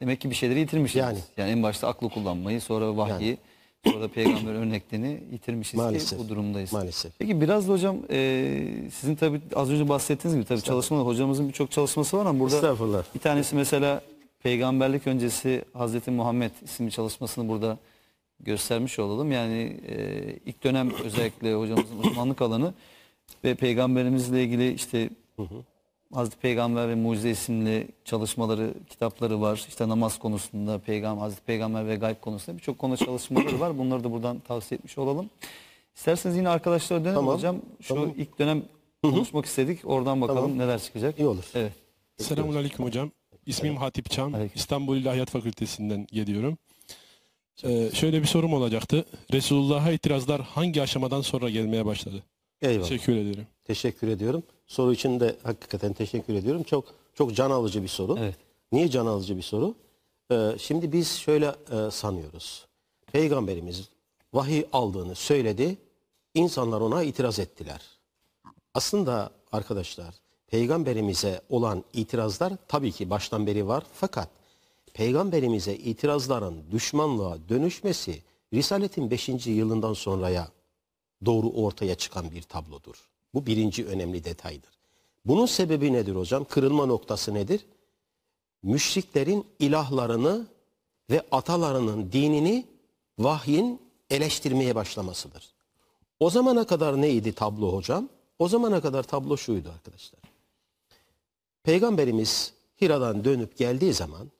Demek 0.00 0.20
ki 0.20 0.30
bir 0.30 0.34
şeyleri 0.34 0.58
yitirmişiz. 0.60 0.96
Yani. 0.96 1.18
Yani, 1.36 1.50
en 1.50 1.62
başta 1.62 1.88
aklı 1.88 2.08
kullanmayı, 2.08 2.60
sonra 2.60 2.96
vahyi, 2.96 3.30
sonra 3.36 3.47
da 3.84 4.08
peygamber 4.08 4.54
örnekliğini 4.54 5.20
yitirmişiz 5.32 5.74
Maalesef. 5.74 6.18
ki 6.18 6.24
bu 6.24 6.28
durumdayız. 6.28 6.72
Maalesef. 6.72 7.12
Peki 7.18 7.40
biraz 7.40 7.68
da 7.68 7.72
hocam 7.72 7.96
e, 8.10 8.54
sizin 8.92 9.14
tabii 9.14 9.40
az 9.54 9.70
önce 9.70 9.88
bahsettiğiniz 9.88 10.36
gibi 10.36 10.48
tabii 10.48 10.62
çalışmalar 10.62 11.06
hocamızın 11.06 11.48
birçok 11.48 11.70
çalışması 11.70 12.18
var 12.18 12.26
ama 12.26 12.40
burada 12.40 12.56
Estağfurullah. 12.56 13.04
bir 13.14 13.20
tanesi 13.20 13.56
mesela 13.56 14.02
peygamberlik 14.42 15.06
öncesi 15.06 15.64
Hazreti 15.72 16.10
Muhammed 16.10 16.50
isimli 16.64 16.90
çalışmasını 16.90 17.48
burada 17.48 17.78
göstermiş 18.40 18.98
olalım. 18.98 19.32
Yani 19.32 19.76
e, 19.88 20.22
ilk 20.46 20.64
dönem 20.64 20.90
özellikle 21.04 21.54
hocamızın 21.54 21.98
uzmanlık 22.02 22.42
alanı 22.42 22.74
ve 23.44 23.54
peygamberimizle 23.54 24.44
ilgili 24.44 24.72
işte 24.72 25.10
Hazreti 26.14 26.36
Peygamber 26.38 26.88
ve 26.88 26.94
Mucize 26.94 27.30
isimli 27.30 27.88
çalışmaları, 28.04 28.74
kitapları 28.88 29.40
var. 29.40 29.64
İşte 29.68 29.88
namaz 29.88 30.18
konusunda, 30.18 30.78
Peygamber, 30.78 31.22
Hazreti 31.22 31.42
Peygamber 31.42 31.88
ve 31.88 31.96
gayb 31.96 32.16
konusunda 32.20 32.58
birçok 32.58 32.78
konu 32.78 32.96
çalışmaları 32.96 33.60
var. 33.60 33.78
Bunları 33.78 34.04
da 34.04 34.12
buradan 34.12 34.40
tavsiye 34.40 34.78
etmiş 34.78 34.98
olalım. 34.98 35.30
İsterseniz 35.96 36.36
yine 36.36 36.48
arkadaşlara 36.48 37.00
dönelim 37.00 37.14
Tamam, 37.14 37.34
hocam. 37.34 37.56
Şu 37.80 37.94
tamam. 37.94 38.12
ilk 38.16 38.38
dönem 38.38 38.62
konuşmak 39.02 39.46
istedik. 39.46 39.80
Oradan 39.84 40.20
bakalım 40.20 40.42
Tamam. 40.42 40.58
neler 40.58 40.82
çıkacak. 40.82 41.18
İyi 41.18 41.26
olur. 41.26 41.44
Evet. 41.54 41.72
Selamun 42.18 42.56
Aleyküm 42.56 42.84
hocam. 42.86 43.10
İsmim 43.46 43.76
Hatip 43.76 44.10
Çam. 44.10 44.34
Aleyküm. 44.34 44.56
İstanbul 44.56 44.96
İlahiyat 44.96 45.30
Fakültesinden 45.30 46.06
geliyorum. 46.12 46.58
Ee, 47.64 47.90
şöyle 47.94 48.22
bir 48.22 48.26
sorum 48.26 48.52
olacaktı. 48.52 49.04
Resulullah'a 49.32 49.92
itirazlar 49.92 50.40
hangi 50.40 50.82
aşamadan 50.82 51.20
sonra 51.20 51.50
gelmeye 51.50 51.86
başladı? 51.86 52.22
Eyvallah. 52.62 52.88
Teşekkür 52.88 53.16
ederim. 53.16 53.46
Teşekkür 53.68 54.08
ediyorum. 54.08 54.42
Soru 54.66 54.92
için 54.92 55.20
de 55.20 55.36
hakikaten 55.42 55.92
teşekkür 55.92 56.34
ediyorum. 56.34 56.62
Çok 56.62 56.84
çok 57.14 57.34
can 57.34 57.50
alıcı 57.50 57.82
bir 57.82 57.88
soru. 57.88 58.16
Evet. 58.18 58.36
Niye 58.72 58.90
can 58.90 59.06
alıcı 59.06 59.36
bir 59.36 59.42
soru? 59.42 59.74
Ee, 60.32 60.52
şimdi 60.58 60.92
biz 60.92 61.18
şöyle 61.18 61.46
e, 61.46 61.90
sanıyoruz. 61.90 62.66
Peygamberimiz 63.12 63.88
vahiy 64.32 64.64
aldığını 64.72 65.14
söyledi. 65.14 65.76
İnsanlar 66.34 66.80
ona 66.80 67.02
itiraz 67.02 67.38
ettiler. 67.38 67.80
Aslında 68.74 69.30
arkadaşlar 69.52 70.14
peygamberimize 70.46 71.40
olan 71.48 71.84
itirazlar 71.92 72.52
tabii 72.68 72.92
ki 72.92 73.10
baştan 73.10 73.46
beri 73.46 73.68
var. 73.68 73.84
Fakat 73.92 74.28
peygamberimize 74.94 75.74
itirazların 75.74 76.70
düşmanlığa 76.70 77.38
dönüşmesi 77.48 78.22
Risaletin 78.54 79.10
5. 79.10 79.28
yılından 79.46 79.92
sonraya 79.92 80.48
doğru 81.24 81.48
ortaya 81.48 81.94
çıkan 81.94 82.30
bir 82.30 82.42
tablodur. 82.42 83.08
Bu 83.34 83.46
birinci 83.46 83.86
önemli 83.86 84.24
detaydır. 84.24 84.70
Bunun 85.24 85.46
sebebi 85.46 85.92
nedir 85.92 86.14
hocam? 86.14 86.44
Kırılma 86.44 86.86
noktası 86.86 87.34
nedir? 87.34 87.66
Müşriklerin 88.62 89.46
ilahlarını 89.58 90.46
ve 91.10 91.22
atalarının 91.30 92.12
dinini 92.12 92.64
vahyin 93.18 93.80
eleştirmeye 94.10 94.74
başlamasıdır. 94.74 95.52
O 96.20 96.30
zamana 96.30 96.66
kadar 96.66 97.02
neydi 97.02 97.32
tablo 97.32 97.72
hocam? 97.72 98.08
O 98.38 98.48
zamana 98.48 98.80
kadar 98.80 99.02
tablo 99.02 99.36
şuydu 99.36 99.68
arkadaşlar. 99.68 100.20
Peygamberimiz 101.62 102.52
Hira'dan 102.80 103.24
dönüp 103.24 103.56
geldiği 103.56 103.92
zaman 103.92 104.30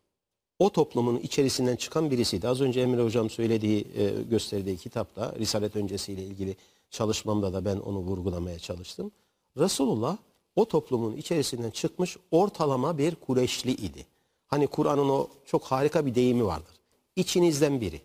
o 0.59 0.71
toplumun 0.71 1.19
içerisinden 1.19 1.77
çıkan 1.77 2.11
birisiydi. 2.11 2.49
Az 2.49 2.61
önce 2.61 2.81
Emre 2.81 3.03
Hocam 3.03 3.31
söylediği, 3.31 3.87
e, 3.97 4.23
gösterdiği 4.31 4.77
kitapta, 4.77 5.35
Risalet 5.39 5.77
öncesiyle 5.77 6.25
ilgili 6.25 6.57
çalışmamda 6.91 7.53
da 7.53 7.65
ben 7.65 7.77
onu 7.77 7.99
vurgulamaya 7.99 8.59
çalıştım. 8.59 9.13
Resulullah 9.57 10.17
o 10.57 10.65
toplumun 10.65 11.17
içerisinden 11.17 11.71
çıkmış 11.71 12.17
ortalama 12.31 12.99
bir 12.99 13.15
Kureyşli 13.15 13.71
idi. 13.71 14.07
Hani 14.47 14.67
Kur'an'ın 14.67 15.09
o 15.09 15.29
çok 15.47 15.65
harika 15.65 16.07
bir 16.07 16.15
deyimi 16.15 16.45
vardır. 16.45 16.75
İçinizden 17.17 17.81
biri, 17.81 18.01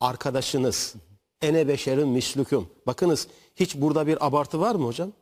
arkadaşınız, 0.00 0.94
ene 1.42 1.68
beşerin 1.68 2.08
mislüküm. 2.08 2.66
Bakınız 2.86 3.28
hiç 3.56 3.76
burada 3.76 4.06
bir 4.06 4.26
abartı 4.26 4.60
var 4.60 4.74
mı 4.74 4.86
hocam? 4.86 5.12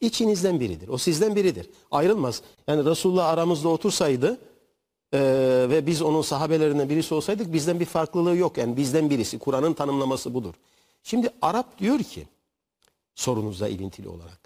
İçinizden 0.00 0.60
biridir. 0.60 0.88
O 0.88 0.98
sizden 0.98 1.36
biridir. 1.36 1.70
Ayrılmaz. 1.90 2.42
Yani 2.66 2.84
Resulullah 2.84 3.28
aramızda 3.28 3.68
otursaydı 3.68 4.38
ee, 5.14 5.66
ve 5.70 5.86
biz 5.86 6.02
onun 6.02 6.22
sahabelerinden 6.22 6.88
birisi 6.88 7.14
olsaydık 7.14 7.52
bizden 7.52 7.80
bir 7.80 7.84
farklılığı 7.84 8.36
yok. 8.36 8.58
Yani 8.58 8.76
bizden 8.76 9.10
birisi. 9.10 9.38
Kur'an'ın 9.38 9.72
tanımlaması 9.72 10.34
budur. 10.34 10.54
Şimdi 11.02 11.30
Arap 11.42 11.78
diyor 11.78 11.98
ki 11.98 12.26
sorunuzla 13.14 13.68
ilintili 13.68 14.08
olarak 14.08 14.40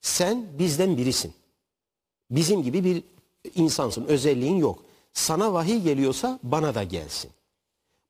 sen 0.00 0.46
bizden 0.58 0.96
birisin. 0.96 1.34
Bizim 2.30 2.62
gibi 2.62 2.84
bir 2.84 3.02
insansın. 3.54 4.04
Özelliğin 4.04 4.56
yok. 4.56 4.78
Sana 5.12 5.52
vahiy 5.52 5.82
geliyorsa 5.82 6.38
bana 6.42 6.74
da 6.74 6.82
gelsin. 6.82 7.30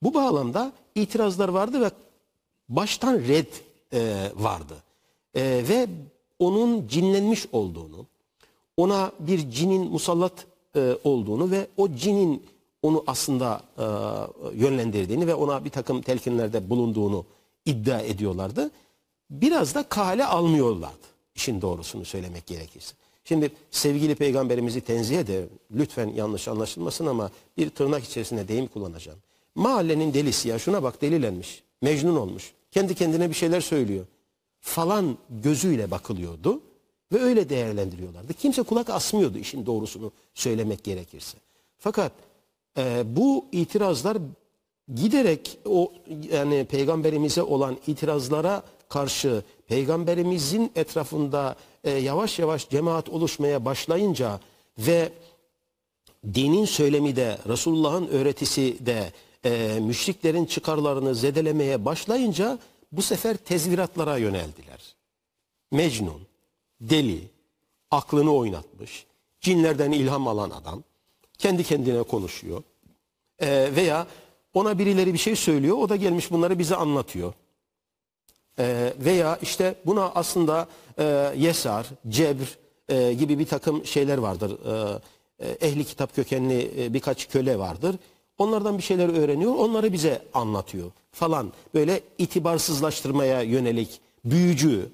Bu 0.02 0.14
bağlamda 0.14 0.72
itirazlar 0.94 1.48
vardı 1.48 1.80
ve 1.80 1.90
baştan 2.68 3.14
red 3.14 3.46
e, 3.92 4.30
vardı. 4.34 4.74
E, 5.34 5.42
ve 5.68 5.88
onun 6.38 6.88
cinlenmiş 6.88 7.46
olduğunu, 7.52 8.06
ona 8.76 9.12
bir 9.18 9.50
cinin 9.50 9.90
musallat 9.90 10.46
e, 10.76 10.96
olduğunu 11.04 11.50
ve 11.50 11.66
o 11.76 11.94
cinin 11.94 12.46
onu 12.82 13.04
aslında 13.06 13.62
e, 13.78 13.84
yönlendirdiğini 14.56 15.26
ve 15.26 15.34
ona 15.34 15.64
bir 15.64 15.70
takım 15.70 16.02
telkinlerde 16.02 16.70
bulunduğunu 16.70 17.24
iddia 17.64 18.00
ediyorlardı. 18.00 18.70
Biraz 19.30 19.74
da 19.74 19.82
kale 19.82 20.24
almıyorlardı. 20.24 21.06
İşin 21.34 21.60
doğrusunu 21.60 22.04
söylemek 22.04 22.46
gerekirse. 22.46 22.94
Şimdi 23.24 23.52
sevgili 23.70 24.14
peygamberimizi 24.14 24.80
tenzih 24.80 25.18
eder. 25.18 25.44
Lütfen 25.70 26.08
yanlış 26.08 26.48
anlaşılmasın 26.48 27.06
ama 27.06 27.30
bir 27.56 27.70
tırnak 27.70 28.04
içerisinde 28.04 28.48
deyim 28.48 28.66
kullanacağım. 28.66 29.18
Mahallenin 29.54 30.14
delisi 30.14 30.48
ya 30.48 30.58
şuna 30.58 30.82
bak 30.82 31.02
delilenmiş. 31.02 31.62
Mecnun 31.82 32.16
olmuş. 32.16 32.52
Kendi 32.70 32.94
kendine 32.94 33.28
bir 33.28 33.34
şeyler 33.34 33.60
söylüyor. 33.60 34.06
Falan 34.60 35.18
gözüyle 35.30 35.90
bakılıyordu 35.90 36.60
ve 37.12 37.20
öyle 37.20 37.48
değerlendiriyorlardı. 37.48 38.34
Kimse 38.34 38.62
kulak 38.62 38.90
asmıyordu 38.90 39.38
işin 39.38 39.66
doğrusunu 39.66 40.12
söylemek 40.34 40.84
gerekirse. 40.84 41.38
Fakat 41.78 42.12
e, 42.78 43.02
bu 43.16 43.46
itirazlar 43.52 44.18
giderek 44.94 45.58
o 45.64 45.92
yani 46.32 46.64
peygamberimize 46.64 47.42
olan 47.42 47.78
itirazlara 47.86 48.62
karşı 48.88 49.42
peygamberimizin 49.68 50.72
etrafında 50.76 51.56
e, 51.84 51.90
yavaş 51.90 52.38
yavaş 52.38 52.68
cemaat 52.68 53.08
oluşmaya 53.08 53.64
başlayınca 53.64 54.40
ve 54.78 55.12
dinin 56.34 56.64
söylemi 56.64 57.16
de 57.16 57.38
Resulullah'ın 57.48 58.06
öğretisi 58.08 58.86
de 58.86 59.12
e, 59.44 59.80
müşriklerin 59.80 60.44
çıkarlarını 60.44 61.14
zedelemeye 61.14 61.84
başlayınca 61.84 62.58
bu 62.92 63.02
sefer 63.02 63.36
tezviratlara 63.36 64.16
yöneldiler. 64.16 64.96
Mecnun, 65.70 66.22
deli, 66.80 67.30
aklını 67.90 68.34
oynatmış, 68.34 69.06
cinlerden 69.40 69.92
ilham 69.92 70.28
alan 70.28 70.50
adam, 70.50 70.82
kendi 71.38 71.64
kendine 71.64 72.02
konuşuyor. 72.02 72.62
Ee, 73.42 73.70
veya 73.76 74.06
ona 74.54 74.78
birileri 74.78 75.12
bir 75.12 75.18
şey 75.18 75.36
söylüyor, 75.36 75.76
o 75.78 75.88
da 75.88 75.96
gelmiş 75.96 76.30
bunları 76.30 76.58
bize 76.58 76.76
anlatıyor. 76.76 77.32
Ee, 78.58 78.92
veya 78.98 79.38
işte 79.42 79.74
buna 79.86 80.04
aslında 80.14 80.68
e, 80.98 81.32
Yesar, 81.36 81.86
Cebr 82.08 82.58
e, 82.88 83.12
gibi 83.12 83.38
bir 83.38 83.46
takım 83.46 83.86
şeyler 83.86 84.18
vardır. 84.18 84.58
Ee, 84.66 85.00
e, 85.38 85.50
ehli 85.50 85.84
kitap 85.84 86.14
kökenli 86.14 86.70
e, 86.78 86.94
birkaç 86.94 87.28
köle 87.28 87.58
vardır. 87.58 87.96
Onlardan 88.38 88.78
bir 88.78 88.82
şeyler 88.82 89.08
öğreniyor, 89.08 89.54
onları 89.54 89.92
bize 89.92 90.22
anlatıyor 90.34 90.90
falan. 91.12 91.52
Böyle 91.74 92.00
itibarsızlaştırmaya 92.18 93.42
yönelik 93.42 94.00
büyücü. 94.24 94.88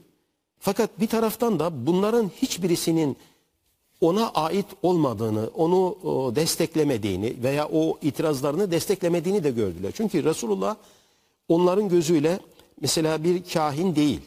Fakat 0.58 1.00
bir 1.00 1.06
taraftan 1.06 1.58
da 1.58 1.86
bunların 1.86 2.30
hiçbirisinin 2.42 3.16
ona 4.00 4.30
ait 4.30 4.66
olmadığını, 4.82 5.50
onu 5.54 5.96
desteklemediğini 6.36 7.34
veya 7.42 7.68
o 7.68 7.98
itirazlarını 8.02 8.70
desteklemediğini 8.70 9.44
de 9.44 9.50
gördüler. 9.50 9.92
Çünkü 9.94 10.24
Resulullah 10.24 10.76
onların 11.48 11.88
gözüyle 11.88 12.40
mesela 12.80 13.24
bir 13.24 13.44
kahin 13.52 13.96
değil, 13.96 14.20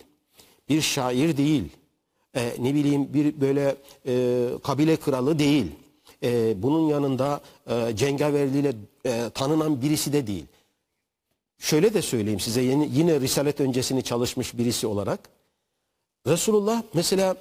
bir 0.69 0.81
şair 0.81 1.37
değil, 1.37 1.63
e, 2.35 2.53
ne 2.59 2.75
bileyim 2.75 3.13
bir 3.13 3.41
böyle 3.41 3.75
e, 4.07 4.47
kabile 4.63 4.95
kralı 4.95 5.39
değil, 5.39 5.65
e, 6.23 6.61
bunun 6.63 6.87
yanında 6.87 7.41
e, 7.69 7.95
cengaverliğiyle 7.95 8.73
e, 9.05 9.29
tanınan 9.33 9.81
birisi 9.81 10.13
de 10.13 10.27
değil. 10.27 10.45
Şöyle 11.59 11.93
de 11.93 12.01
söyleyeyim 12.01 12.39
size 12.39 12.61
yeni, 12.61 12.89
yine 12.93 13.19
Risalet 13.19 13.59
öncesini 13.59 14.03
çalışmış 14.03 14.57
birisi 14.57 14.87
olarak. 14.87 15.29
Resulullah 16.27 16.83
mesela 16.93 17.35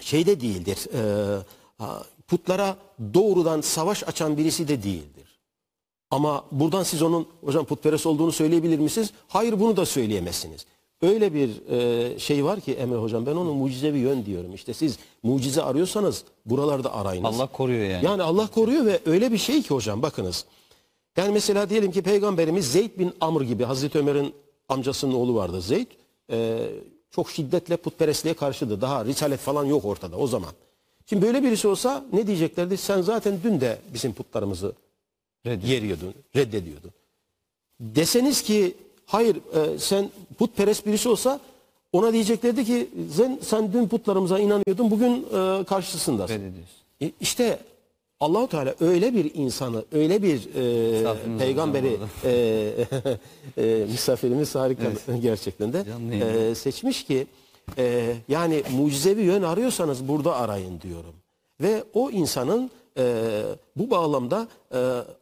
şeyde 0.00 0.40
değildir. 0.40 0.78
e, 0.94 1.42
putlara 2.28 2.76
doğrudan 3.14 3.60
savaş 3.60 4.08
açan 4.08 4.36
birisi 4.36 4.68
de 4.68 4.82
değildir. 4.82 5.40
Ama 6.10 6.44
buradan 6.52 6.82
siz 6.82 7.02
onun 7.02 7.26
hocam 7.44 7.64
putperest 7.64 8.06
olduğunu 8.06 8.32
söyleyebilir 8.32 8.78
misiniz? 8.78 9.10
Hayır 9.28 9.60
bunu 9.60 9.76
da 9.76 9.86
söyleyemezsiniz. 9.86 10.66
Öyle 11.02 11.34
bir 11.34 11.70
e, 11.70 12.18
şey 12.18 12.44
var 12.44 12.60
ki 12.60 12.72
Emre 12.72 12.96
hocam 12.96 13.26
ben 13.26 13.36
onu 13.36 13.54
mucizevi 13.54 13.98
yön 13.98 14.26
diyorum. 14.26 14.54
İşte 14.54 14.74
siz 14.74 14.98
mucize 15.22 15.62
arıyorsanız 15.62 16.24
buralarda 16.46 16.94
arayınız. 16.94 17.34
Allah 17.40 17.46
koruyor 17.46 17.84
yani. 17.90 18.04
Yani 18.04 18.22
Allah 18.22 18.46
koruyor 18.46 18.86
ve 18.86 19.00
öyle 19.06 19.32
bir 19.32 19.38
şey 19.38 19.62
ki 19.62 19.68
hocam 19.68 20.02
bakınız. 20.02 20.44
Yani 21.16 21.32
mesela 21.32 21.70
diyelim 21.70 21.92
ki 21.92 22.02
peygamberimiz 22.02 22.72
Zeyd 22.72 22.98
bin 22.98 23.12
Amr 23.20 23.40
gibi 23.40 23.64
Hazreti 23.64 23.98
Ömer'in 23.98 24.34
amcasının 24.68 25.14
oğlu 25.14 25.34
vardı 25.34 25.60
Zeyd. 25.60 25.86
Ee, 26.30 26.70
çok 27.10 27.30
şiddetle 27.30 27.76
putperestliğe 27.76 28.34
karşıdı. 28.34 28.80
Daha 28.80 29.04
risalet 29.04 29.40
falan 29.40 29.64
yok 29.64 29.84
ortada 29.84 30.16
o 30.16 30.26
zaman. 30.26 30.50
Şimdi 31.06 31.26
böyle 31.26 31.42
birisi 31.42 31.68
olsa 31.68 32.04
ne 32.12 32.26
diyeceklerdi? 32.26 32.76
Sen 32.76 33.02
zaten 33.02 33.38
dün 33.44 33.60
de 33.60 33.78
bizim 33.94 34.12
putlarımızı 34.12 34.72
yeriyordun, 35.44 36.14
reddediyordun. 36.36 36.90
Deseniz 37.80 38.42
ki 38.42 38.74
hayır 39.06 39.36
e, 39.36 39.78
sen 39.78 40.10
putperest 40.38 40.86
birisi 40.86 41.08
olsa 41.08 41.40
ona 41.92 42.12
diyeceklerdi 42.12 42.64
ki 42.64 42.88
sen, 43.16 43.38
sen 43.42 43.72
dün 43.72 43.88
putlarımıza 43.88 44.38
inanıyordun 44.38 44.90
bugün 44.90 45.26
e, 45.34 45.64
karşısındasın. 45.64 46.34
E, 47.02 47.12
İşte 47.20 47.58
Allahu 48.20 48.48
Teala 48.48 48.74
öyle 48.80 49.14
bir 49.14 49.34
insanı, 49.34 49.84
öyle 49.92 50.22
bir 50.22 50.48
e, 50.54 51.38
peygamberi 51.38 51.98
e, 52.24 52.30
e, 53.58 53.86
misafirimiz 53.90 54.54
harika 54.54 54.84
gerçekten 55.22 55.72
de 55.72 55.84
e, 56.12 56.54
seçmiş 56.54 57.04
ki 57.04 57.26
e, 57.78 58.14
yani 58.28 58.62
mucizevi 58.76 59.22
yön 59.22 59.42
arıyorsanız 59.42 60.08
burada 60.08 60.36
arayın 60.36 60.80
diyorum. 60.80 61.14
Ve 61.60 61.84
o 61.94 62.10
insanın 62.10 62.70
e, 62.98 63.42
bu 63.76 63.90
bağlamda 63.90 64.48
e, 64.74 64.78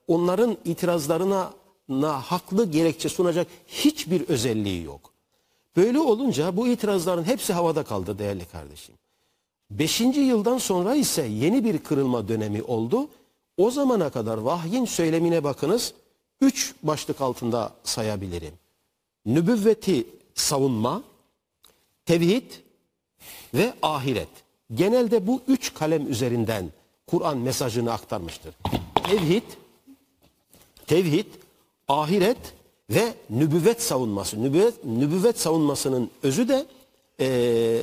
onların 0.09 0.57
itirazlarına 0.65 1.51
na 1.89 2.21
haklı 2.21 2.71
gerekçe 2.71 3.09
sunacak 3.09 3.47
hiçbir 3.67 4.29
özelliği 4.29 4.83
yok. 4.85 5.13
Böyle 5.77 5.99
olunca 5.99 6.57
bu 6.57 6.69
itirazların 6.69 7.25
hepsi 7.25 7.53
havada 7.53 7.83
kaldı 7.83 8.19
değerli 8.19 8.45
kardeşim. 8.45 8.95
Beşinci 9.71 10.21
yıldan 10.21 10.59
sonra 10.59 10.95
ise 10.95 11.23
yeni 11.27 11.65
bir 11.65 11.79
kırılma 11.79 12.29
dönemi 12.29 12.63
oldu. 12.63 13.09
O 13.57 13.71
zamana 13.71 14.11
kadar 14.11 14.39
vahyin 14.39 14.85
söylemine 14.85 15.45
bakınız. 15.45 15.95
Üç 16.41 16.75
başlık 16.83 17.21
altında 17.21 17.73
sayabilirim. 17.85 18.53
Nübüvveti 19.27 20.07
savunma, 20.35 21.03
tevhid 22.07 22.51
ve 23.55 23.75
ahiret. 23.83 24.29
Genelde 24.75 25.27
bu 25.27 25.43
üç 25.49 25.75
kalem 25.75 26.11
üzerinden 26.11 26.71
Kur'an 27.07 27.39
mesajını 27.39 27.93
aktarmıştır. 27.93 28.55
Tevhid, 29.05 29.43
tevhid, 30.87 31.27
ahiret 31.89 32.55
ve 32.91 33.15
nübüvvet 33.31 33.83
savunması. 33.83 34.43
Nübüvvet, 34.43 34.85
nübüvvet 34.85 35.41
savunmasının 35.41 36.11
özü 36.23 36.49
de 36.49 36.67
eee, 37.19 37.83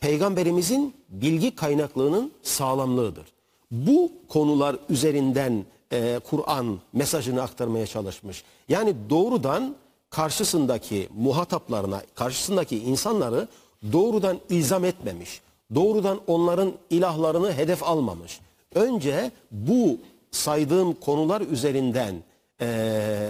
peygamberimizin 0.00 0.94
bilgi 1.10 1.54
kaynaklığının 1.54 2.32
sağlamlığıdır. 2.42 3.26
Bu 3.70 4.12
konular 4.28 4.76
üzerinden 4.88 5.64
eee, 5.92 6.18
Kur'an 6.30 6.78
mesajını 6.92 7.42
aktarmaya 7.42 7.86
çalışmış. 7.86 8.44
Yani 8.68 8.94
doğrudan 9.10 9.76
karşısındaki 10.10 11.08
muhataplarına, 11.16 12.02
karşısındaki 12.14 12.78
insanları 12.78 13.48
doğrudan 13.92 14.38
ilzam 14.48 14.84
etmemiş. 14.84 15.40
Doğrudan 15.74 16.20
onların 16.26 16.72
ilahlarını 16.90 17.52
hedef 17.52 17.82
almamış. 17.82 18.40
Önce 18.74 19.30
bu 19.50 19.98
saydığım 20.30 20.92
konular 20.92 21.40
üzerinden 21.40 22.14
eee, 22.60 23.28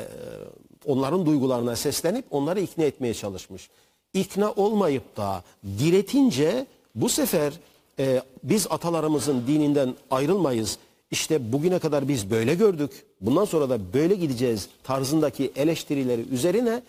onların 0.86 1.26
duygularına 1.26 1.76
seslenip 1.76 2.24
onları 2.30 2.60
ikna 2.60 2.84
etmeye 2.84 3.14
çalışmış. 3.14 3.70
İkna 4.14 4.52
olmayıp 4.52 5.16
da 5.16 5.44
diretince 5.78 6.66
bu 6.94 7.09
sefer 7.09 7.53
e, 7.98 8.22
biz 8.42 8.66
atalarımızın 8.70 9.46
dininden 9.46 9.94
ayrılmayız. 10.11 10.79
İşte 11.11 11.53
bugüne 11.53 11.79
kadar 11.79 12.09
biz 12.09 12.31
böyle 12.31 12.55
gördük. 12.55 13.07
Bundan 13.20 13.44
sonra 13.44 13.70
da 13.70 13.92
böyle 13.92 14.14
gideceğiz 14.14 14.68
tarzındaki 14.83 15.53
eleştirileri 15.57 16.20
üzerine 16.20 16.83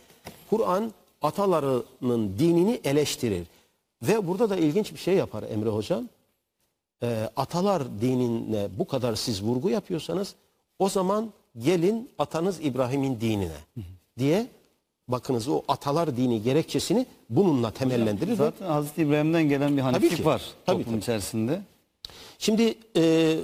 Kur'an 0.50 0.92
atalarının 1.22 2.40
dinini 2.40 2.82
eleştirir. 2.84 3.48
Ve 4.02 4.28
burada 4.28 4.50
da 4.50 4.58
ilginç 4.58 4.94
bir 4.94 5.00
şey 5.00 5.16
yapar 5.16 5.44
Emre 5.44 5.70
Hocam 5.70 6.10
e, 7.04 7.30
atalar 7.36 8.02
dinine 8.02 8.68
bu 8.78 8.88
kadar 8.88 9.16
siz 9.16 9.44
vurgu 9.44 9.70
yapıyorsanız 9.70 10.36
o 10.80 10.90
zaman 10.90 11.34
gelin 11.58 12.10
atanız 12.20 12.60
İbrahim'in 12.62 13.22
dinine 13.22 13.58
diye 14.18 14.48
bakınız 15.12 15.48
o 15.48 15.62
atalar 15.68 16.18
dini 16.18 16.44
gerekçesini 16.44 17.06
bununla 17.30 17.72
temellendirir. 17.72 18.36
Zaten 18.36 18.66
Hazreti 18.66 19.02
İbrahim'den 19.02 19.44
gelen 19.50 19.78
bir 19.78 19.82
haniflik 19.82 20.18
ki. 20.18 20.26
var 20.26 20.42
Tabii, 20.66 20.78
toplum 20.78 20.94
tabii. 20.94 21.02
içerisinde. 21.02 21.62
Şimdi 22.40 22.76
e, 22.98 23.38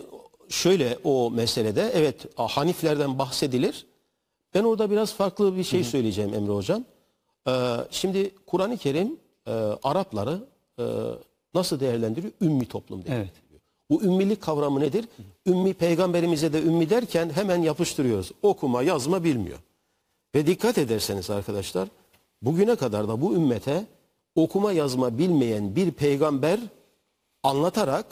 şöyle 0.50 0.98
o 1.04 1.32
meselede 1.32 1.92
evet 1.94 2.26
Haniflerden 2.36 3.20
bahsedilir. 3.20 3.86
Ben 4.54 4.64
orada 4.64 4.92
biraz 4.92 5.14
farklı 5.14 5.58
bir 5.58 5.64
şey 5.64 5.84
söyleyeceğim 5.84 6.34
Emre 6.34 6.52
Hocam. 6.52 6.84
E, 7.48 7.52
şimdi 7.92 8.32
Kur'an-ı 8.46 8.78
Kerim 8.78 9.18
e, 9.48 9.52
Arapları 9.84 10.44
e, 10.80 10.84
nasıl 11.54 11.80
değerlendiriyor? 11.80 12.34
Ümmi 12.42 12.66
toplum 12.66 13.06
diye. 13.06 13.16
Evet. 13.16 13.32
Bu 13.90 14.04
ümmilik 14.04 14.42
kavramı 14.42 14.80
nedir? 14.80 15.06
Ümmi 15.46 15.74
peygamberimize 15.74 16.54
de 16.54 16.62
ümmi 16.62 16.90
derken 16.90 17.30
hemen 17.30 17.62
yapıştırıyoruz. 17.62 18.32
Okuma 18.42 18.84
yazma 18.84 19.24
bilmiyor. 19.24 19.58
Ve 20.38 20.48
dikkat 20.48 20.78
ederseniz 20.78 21.30
arkadaşlar 21.30 21.88
bugüne 22.42 22.76
kadar 22.76 23.08
da 23.08 23.22
bu 23.22 23.34
ümmete 23.36 23.86
okuma 24.36 24.72
yazma 24.72 25.18
bilmeyen 25.18 25.76
bir 25.76 25.92
peygamber 25.92 26.60
anlatarak 27.44 28.06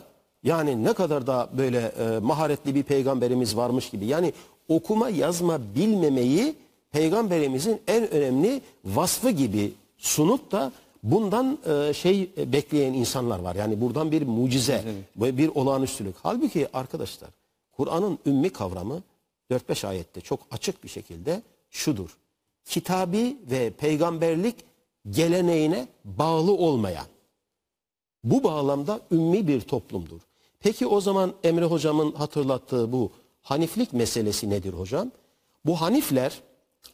yani 0.43 0.83
ne 0.83 0.93
kadar 0.93 1.27
da 1.27 1.49
böyle 1.57 1.79
e, 1.79 2.19
maharetli 2.19 2.75
bir 2.75 2.83
peygamberimiz 2.83 3.57
varmış 3.57 3.89
gibi. 3.89 4.05
Yani 4.05 4.33
okuma 4.67 5.09
yazma 5.09 5.59
bilmemeyi 5.75 6.55
peygamberimizin 6.91 7.81
en 7.87 8.11
önemli 8.11 8.61
vasfı 8.85 9.29
gibi 9.29 9.73
sunup 9.97 10.51
da 10.51 10.71
bundan 11.03 11.57
e, 11.65 11.93
şey 11.93 12.29
e, 12.37 12.51
bekleyen 12.51 12.93
insanlar 12.93 13.39
var. 13.39 13.55
Yani 13.55 13.81
buradan 13.81 14.11
bir 14.11 14.21
mucize 14.21 14.83
ve 15.17 15.37
bir 15.37 15.47
olağanüstülük. 15.47 16.15
Halbuki 16.23 16.67
arkadaşlar 16.73 17.29
Kur'an'ın 17.71 18.19
ümmi 18.25 18.49
kavramı 18.49 19.01
4-5 19.51 19.87
ayette 19.87 20.21
çok 20.21 20.39
açık 20.51 20.83
bir 20.83 20.89
şekilde 20.89 21.41
şudur. 21.75 22.17
Kitabi 22.65 23.37
ve 23.51 23.69
peygamberlik 23.69 24.55
geleneğine 25.09 25.87
bağlı 26.03 26.51
olmayan 26.51 27.05
bu 28.23 28.43
bağlamda 28.43 29.01
ümmi 29.11 29.47
bir 29.47 29.61
toplumdur. 29.61 30.21
Peki 30.59 30.87
o 30.87 31.01
zaman 31.01 31.33
Emre 31.43 31.65
hocamın 31.65 32.11
hatırlattığı 32.11 32.91
bu 32.91 33.11
haniflik 33.41 33.93
meselesi 33.93 34.49
nedir 34.49 34.73
hocam? 34.73 35.11
Bu 35.65 35.81
hanifler 35.81 36.39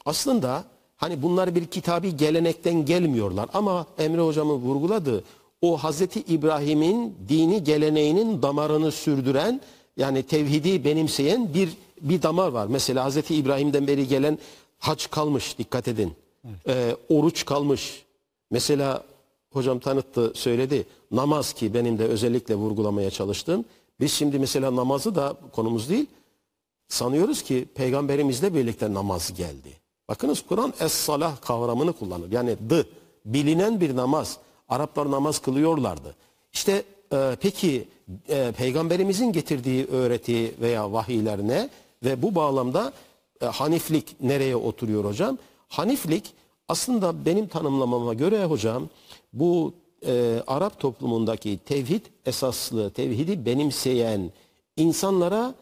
aslında 0.05 0.63
hani 0.97 1.21
bunlar 1.21 1.55
bir 1.55 1.65
kitabi 1.65 2.17
gelenekten 2.17 2.85
gelmiyorlar 2.85 3.49
ama 3.53 3.85
Emre 3.97 4.21
hocamın 4.21 4.55
vurguladığı 4.55 5.23
o 5.61 5.77
Hazreti 5.77 6.19
İbrahim'in 6.19 7.15
dini 7.29 7.63
geleneğinin 7.63 8.41
damarını 8.41 8.91
sürdüren 8.91 9.61
yani 9.97 10.23
tevhidi 10.23 10.85
benimseyen 10.85 11.53
bir 11.53 11.69
bir 12.01 12.21
damar 12.21 12.47
var. 12.47 12.67
Mesela 12.67 13.03
Hazreti 13.03 13.35
İbrahim'den 13.35 13.87
beri 13.87 14.07
gelen 14.07 14.39
hac 14.81 15.05
kalmış 15.11 15.57
dikkat 15.57 15.87
edin. 15.87 16.13
Ee, 16.67 16.95
oruç 17.09 17.45
kalmış. 17.45 18.05
Mesela 18.51 19.03
hocam 19.53 19.79
tanıttı 19.79 20.31
söyledi. 20.35 20.87
Namaz 21.11 21.53
ki 21.53 21.73
benim 21.73 21.99
de 21.99 22.05
özellikle 22.05 22.55
vurgulamaya 22.55 23.11
çalıştığım. 23.11 23.65
Biz 23.99 24.13
şimdi 24.13 24.39
mesela 24.39 24.75
namazı 24.75 25.15
da 25.15 25.35
konumuz 25.51 25.89
değil. 25.89 26.05
Sanıyoruz 26.87 27.41
ki 27.41 27.65
peygamberimizle 27.75 28.53
birlikte 28.53 28.93
namaz 28.93 29.33
geldi. 29.33 29.69
Bakınız 30.09 30.41
Kur'an 30.41 30.73
es-salah 30.79 31.41
kavramını 31.41 31.93
kullanır. 31.93 32.31
Yani 32.31 32.55
dı, 32.69 32.87
bilinen 33.25 33.81
bir 33.81 33.95
namaz. 33.95 34.37
Araplar 34.69 35.11
namaz 35.11 35.39
kılıyorlardı. 35.39 36.15
İşte 36.53 36.83
e, 37.13 37.37
peki 37.41 37.87
e, 38.29 38.51
peygamberimizin 38.57 39.31
getirdiği 39.31 39.85
öğreti 39.85 40.55
veya 40.61 40.91
vahiyler 40.91 41.39
ne? 41.47 41.69
Ve 42.03 42.21
bu 42.21 42.35
bağlamda 42.35 42.93
e, 43.41 43.45
haniflik 43.45 44.21
nereye 44.21 44.55
oturuyor 44.55 45.05
hocam? 45.05 45.37
Haniflik 45.67 46.33
aslında 46.67 47.25
benim 47.25 47.47
tanımlamama 47.47 48.13
göre 48.13 48.45
hocam 48.45 48.89
bu 49.33 49.73
e, 50.05 50.43
Arap 50.47 50.79
toplumundaki 50.79 51.59
tevhid 51.65 52.05
esaslı, 52.25 52.89
tevhidi 52.89 53.45
benimseyen 53.45 54.31
insanlara 54.77 55.55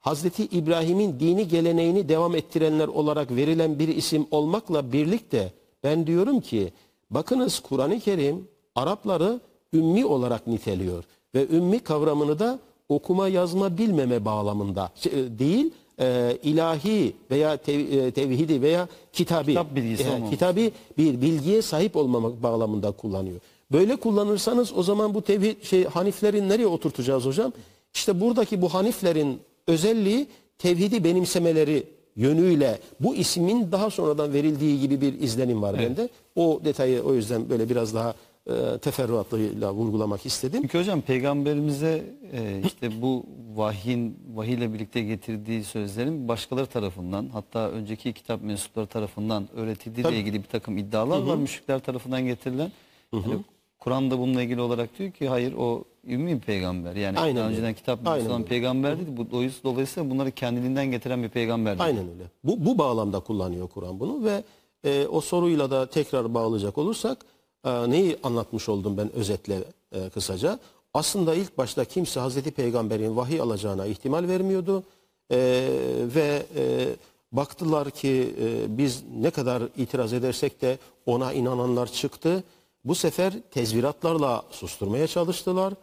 Hazreti 0.00 0.46
İbrahim'in 0.46 1.20
dini 1.20 1.48
geleneğini 1.48 2.08
devam 2.08 2.36
ettirenler 2.36 2.88
olarak 2.88 3.30
verilen 3.30 3.78
bir 3.78 3.88
isim 3.88 4.26
olmakla 4.30 4.92
birlikte 4.92 5.52
ben 5.84 6.06
diyorum 6.06 6.40
ki 6.40 6.72
bakınız 7.10 7.60
Kur'an-ı 7.60 8.00
Kerim 8.00 8.48
Arapları 8.74 9.40
ümmi 9.72 10.04
olarak 10.04 10.46
niteliyor 10.46 11.04
ve 11.34 11.48
ümmi 11.48 11.78
kavramını 11.78 12.38
da 12.38 12.58
okuma 12.88 13.28
yazma 13.28 13.78
bilmeme 13.78 14.24
bağlamında 14.24 14.90
şey, 14.94 15.12
e, 15.12 15.38
değil 15.38 15.70
e, 16.00 16.38
ilahi 16.42 17.12
veya 17.30 17.54
tev- 17.54 18.06
e, 18.06 18.10
tevhidi 18.10 18.62
veya 18.62 18.88
kitabi 19.12 19.46
Kitap 19.52 19.74
bilgisi 19.76 20.02
e, 20.02 20.10
olmaması. 20.10 20.30
kitabi 20.30 20.72
bir 20.98 21.20
bilgiye 21.22 21.62
sahip 21.62 21.96
olmamak 21.96 22.42
bağlamında 22.42 22.90
kullanıyor. 22.90 23.36
Böyle 23.72 23.96
kullanırsanız 23.96 24.72
o 24.76 24.82
zaman 24.82 25.14
bu 25.14 25.22
tevhid 25.22 25.62
şey 25.62 25.84
haniflerin 25.84 26.48
nereye 26.48 26.66
oturtacağız 26.66 27.24
hocam? 27.24 27.52
İşte 27.94 28.20
buradaki 28.20 28.62
bu 28.62 28.68
haniflerin 28.74 29.38
özelliği 29.66 30.26
tevhidi 30.58 31.04
benimsemeleri 31.04 31.84
yönüyle 32.16 32.78
bu 33.00 33.14
ismin 33.14 33.72
daha 33.72 33.90
sonradan 33.90 34.32
verildiği 34.32 34.80
gibi 34.80 35.00
bir 35.00 35.20
izlenim 35.20 35.62
var 35.62 35.78
bende. 35.78 36.08
O 36.36 36.60
detayı 36.64 37.02
o 37.02 37.14
yüzden 37.14 37.48
böyle 37.50 37.68
biraz 37.70 37.94
daha 37.94 38.14
e, 38.50 38.78
teferruatlıyla 38.78 39.72
vurgulamak 39.74 40.26
istedim. 40.26 40.62
Çünkü 40.62 40.78
hocam 40.78 41.00
peygamberimize 41.00 42.04
e, 42.32 42.60
işte 42.66 43.02
bu 43.02 43.24
vahyin 43.54 44.18
vahiyle 44.34 44.74
birlikte 44.74 45.00
getirdiği 45.02 45.64
sözlerin 45.64 46.28
başkaları 46.28 46.66
tarafından 46.66 47.28
hatta 47.32 47.70
önceki 47.70 48.12
kitap 48.12 48.42
mensupları 48.42 48.86
tarafından 48.86 49.48
öğretildiği 49.54 50.06
ile 50.08 50.18
ilgili 50.18 50.38
bir 50.38 50.48
takım 50.48 50.78
iddialar 50.78 51.22
var 51.22 51.36
müşrikler 51.36 51.78
tarafından 51.78 52.26
getirilen. 52.26 52.72
Yani 53.12 53.44
Kur'an'da 53.78 54.18
bununla 54.18 54.42
ilgili 54.42 54.60
olarak 54.60 54.98
diyor 54.98 55.10
ki 55.12 55.28
hayır 55.28 55.52
o 55.52 55.84
ümmi 56.06 56.34
bir 56.34 56.40
peygamber. 56.40 56.96
Yani 56.96 57.18
Aynen 57.18 57.36
daha 57.36 57.44
öyle. 57.44 57.54
önceden 57.54 57.74
kitap 57.74 58.06
öyle. 58.08 58.44
peygamber 58.44 58.96
değil. 58.96 59.08
Bu, 59.16 59.22
dolayıs- 59.22 59.64
dolayısıyla 59.64 60.10
bunları 60.10 60.30
kendiliğinden 60.30 60.90
getiren 60.90 61.22
bir 61.22 61.28
peygamber. 61.28 61.76
Aynen 61.78 62.08
öyle. 62.10 62.24
Bu, 62.44 62.66
bu 62.66 62.78
bağlamda 62.78 63.20
kullanıyor 63.20 63.68
Kur'an 63.68 64.00
bunu 64.00 64.24
ve 64.24 64.42
e, 64.84 65.06
o 65.06 65.20
soruyla 65.20 65.70
da 65.70 65.86
tekrar 65.86 66.34
bağlayacak 66.34 66.78
olursak 66.78 67.18
e, 67.64 67.90
neyi 67.90 68.16
anlatmış 68.22 68.68
oldum 68.68 68.96
ben 68.96 69.12
özetle 69.12 69.64
e, 69.92 70.08
kısaca? 70.08 70.58
aslında 70.94 71.34
ilk 71.34 71.58
başta 71.58 71.84
kimse 71.84 72.20
Hazreti 72.20 72.50
Peygamber'in 72.50 73.16
vahiy 73.16 73.40
alacağına 73.40 73.86
ihtimal 73.86 74.28
vermiyordu. 74.28 74.82
Ee, 75.30 75.68
ve 76.14 76.46
e, 76.56 76.88
baktılar 77.32 77.90
ki 77.90 78.34
e, 78.40 78.78
biz 78.78 79.02
ne 79.16 79.30
kadar 79.30 79.62
itiraz 79.76 80.12
edersek 80.12 80.62
de 80.62 80.78
ona 81.06 81.32
inananlar 81.32 81.92
çıktı. 81.92 82.44
Bu 82.84 82.94
sefer 82.94 83.34
tezviratlarla 83.50 84.42
susturmaya 84.50 85.06
çalıştılar. 85.06 85.74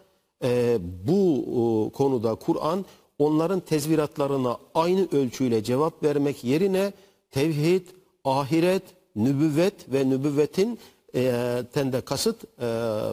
Ee, 0.43 0.77
bu 1.07 1.43
e, 1.45 1.97
konuda 1.97 2.35
Kur'an 2.35 2.85
onların 3.19 3.59
tezviratlarına 3.59 4.57
aynı 4.75 5.07
ölçüyle 5.11 5.63
cevap 5.63 6.03
vermek 6.03 6.43
yerine 6.43 6.93
tevhid, 7.31 7.85
ahiret, 8.25 8.83
nübüvvet 9.15 9.93
ve 9.93 10.09
nübüvvetin 10.09 10.79
e, 11.15 11.63
tende 11.73 12.01
kasıt 12.01 12.43
e, 12.43 12.67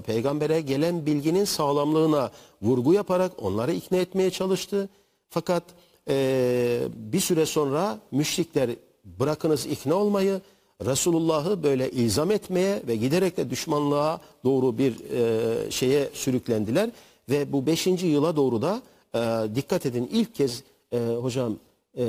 peygambere 0.07 0.61
gelen 0.61 1.07
bilginin 1.07 1.45
sağlamlığına 1.45 2.31
vurgu 2.63 2.93
yaparak 2.93 3.33
onları 3.43 3.73
ikna 3.73 3.99
etmeye 3.99 4.31
çalıştı. 4.31 4.89
Fakat 5.31 5.63
e, 6.09 6.81
bir 6.95 7.21
süre 7.21 7.47
sonra 7.47 7.99
müşrikler 8.11 8.71
bırakınız 9.05 9.67
ikna 9.67 9.95
olmayı 9.95 10.41
Resulullah'ı 10.85 11.63
böyle 11.63 11.91
ilzam 11.91 12.31
etmeye 12.31 12.83
ve 12.87 12.97
giderek 12.97 13.37
de 13.37 13.51
düşmanlığa 13.51 14.21
doğru 14.45 14.79
bir 14.79 14.93
e, 15.11 15.71
şeye 15.71 16.09
sürüklendiler. 16.13 16.91
Ve 17.31 17.53
bu 17.53 17.67
beşinci 17.67 18.07
yıla 18.07 18.37
doğru 18.37 18.63
da 18.63 18.83
e, 19.15 19.55
dikkat 19.55 19.87
edin 19.87 20.11
ilk 20.13 20.35
kez 20.35 20.63
e, 20.93 20.99
hocam 20.99 21.57
e, 21.95 22.05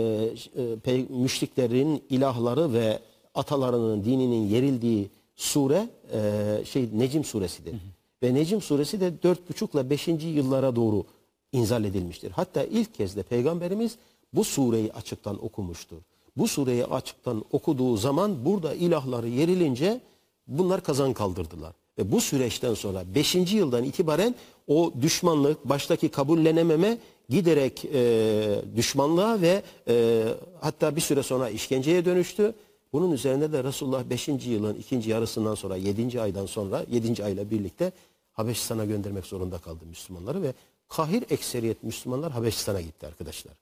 e, 0.88 1.06
müşriklerin 1.10 2.04
ilahları 2.10 2.74
ve 2.74 3.00
atalarının 3.36 4.04
dininin 4.04 4.48
yerildiği 4.48 5.10
sure 5.38 5.90
e, 6.14 6.66
şey 6.66 6.90
Necim 6.94 7.24
suresidir. 7.24 7.76
Ve 8.24 8.34
Necim 8.34 8.62
suresi 8.62 9.00
de 9.00 9.24
dört 9.24 9.50
buçukla 9.50 9.90
beşinci 9.90 10.28
yıllara 10.28 10.76
doğru 10.76 11.06
inzal 11.52 11.86
edilmiştir. 11.86 12.32
Hatta 12.32 12.64
ilk 12.64 12.96
kez 12.96 13.16
de 13.16 13.24
Peygamberimiz 13.24 13.96
bu 14.34 14.44
sureyi 14.44 14.94
açıktan 14.94 15.46
okumuştur. 15.46 15.98
Bu 16.38 16.48
sureyi 16.48 16.86
açıktan 16.86 17.46
okuduğu 17.52 17.98
zaman 17.98 18.46
burada 18.46 18.74
ilahları 18.74 19.28
yerilince 19.28 20.02
bunlar 20.48 20.84
kazan 20.84 21.14
kaldırdılar. 21.14 21.74
Ve 21.98 22.12
bu 22.12 22.22
süreçten 22.22 22.74
sonra 22.74 23.04
5. 23.16 23.36
yıldan 23.36 23.84
itibaren 23.84 24.36
o 24.68 24.94
düşmanlık, 25.02 25.70
baştaki 25.70 26.10
kabullenememe 26.10 26.98
giderek 27.30 27.86
e, 27.94 28.62
düşmanlığa 28.76 29.42
ve 29.42 29.62
e, 29.88 30.24
hatta 30.62 30.96
bir 30.96 31.02
süre 31.02 31.24
sonra 31.24 31.50
işkenceye 31.50 32.06
dönüştü. 32.06 32.54
Bunun 32.94 33.12
üzerine 33.12 33.52
de 33.52 33.64
Resulullah 33.64 34.04
5. 34.04 34.28
yılın 34.28 34.76
ikinci 34.76 35.10
yarısından 35.10 35.56
sonra 35.56 35.76
7. 35.76 36.22
aydan 36.22 36.46
sonra 36.46 36.86
7. 36.92 37.24
ayla 37.24 37.50
birlikte 37.50 37.92
Habeşistan'a 38.34 38.86
göndermek 38.86 39.26
zorunda 39.26 39.58
kaldı 39.58 39.86
Müslümanları 39.86 40.42
ve 40.42 40.54
kahir 40.88 41.24
ekseriyet 41.30 41.84
Müslümanlar 41.84 42.32
Habeşistan'a 42.32 42.82
gitti 42.82 43.08
arkadaşlar. 43.08 43.54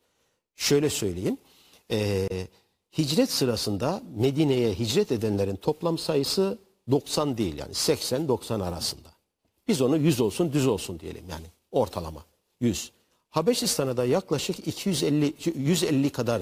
Şöyle 0.56 0.90
söyleyeyim. 0.90 1.38
e, 1.92 2.28
hicret 2.98 3.32
sırasında 3.32 4.04
Medine'ye 4.16 4.74
hicret 4.74 5.12
edenlerin 5.12 5.56
toplam 5.56 5.98
sayısı 5.98 6.58
90 6.92 7.38
değil 7.38 7.58
yani 7.58 7.74
80-90 7.74 8.64
arasında. 8.64 9.10
Biz 9.68 9.82
onu 9.82 9.98
100 9.98 10.22
olsun 10.22 10.54
düz 10.54 10.68
olsun 10.68 11.00
diyelim 11.00 11.24
yani 11.30 11.46
ortalama 11.72 12.26
100. 12.62 12.92
Habeşistan'a 13.30 13.98
da 13.98 14.06
yaklaşık 14.06 14.68
250 14.68 15.34
150 15.56 16.10
kadar 16.10 16.42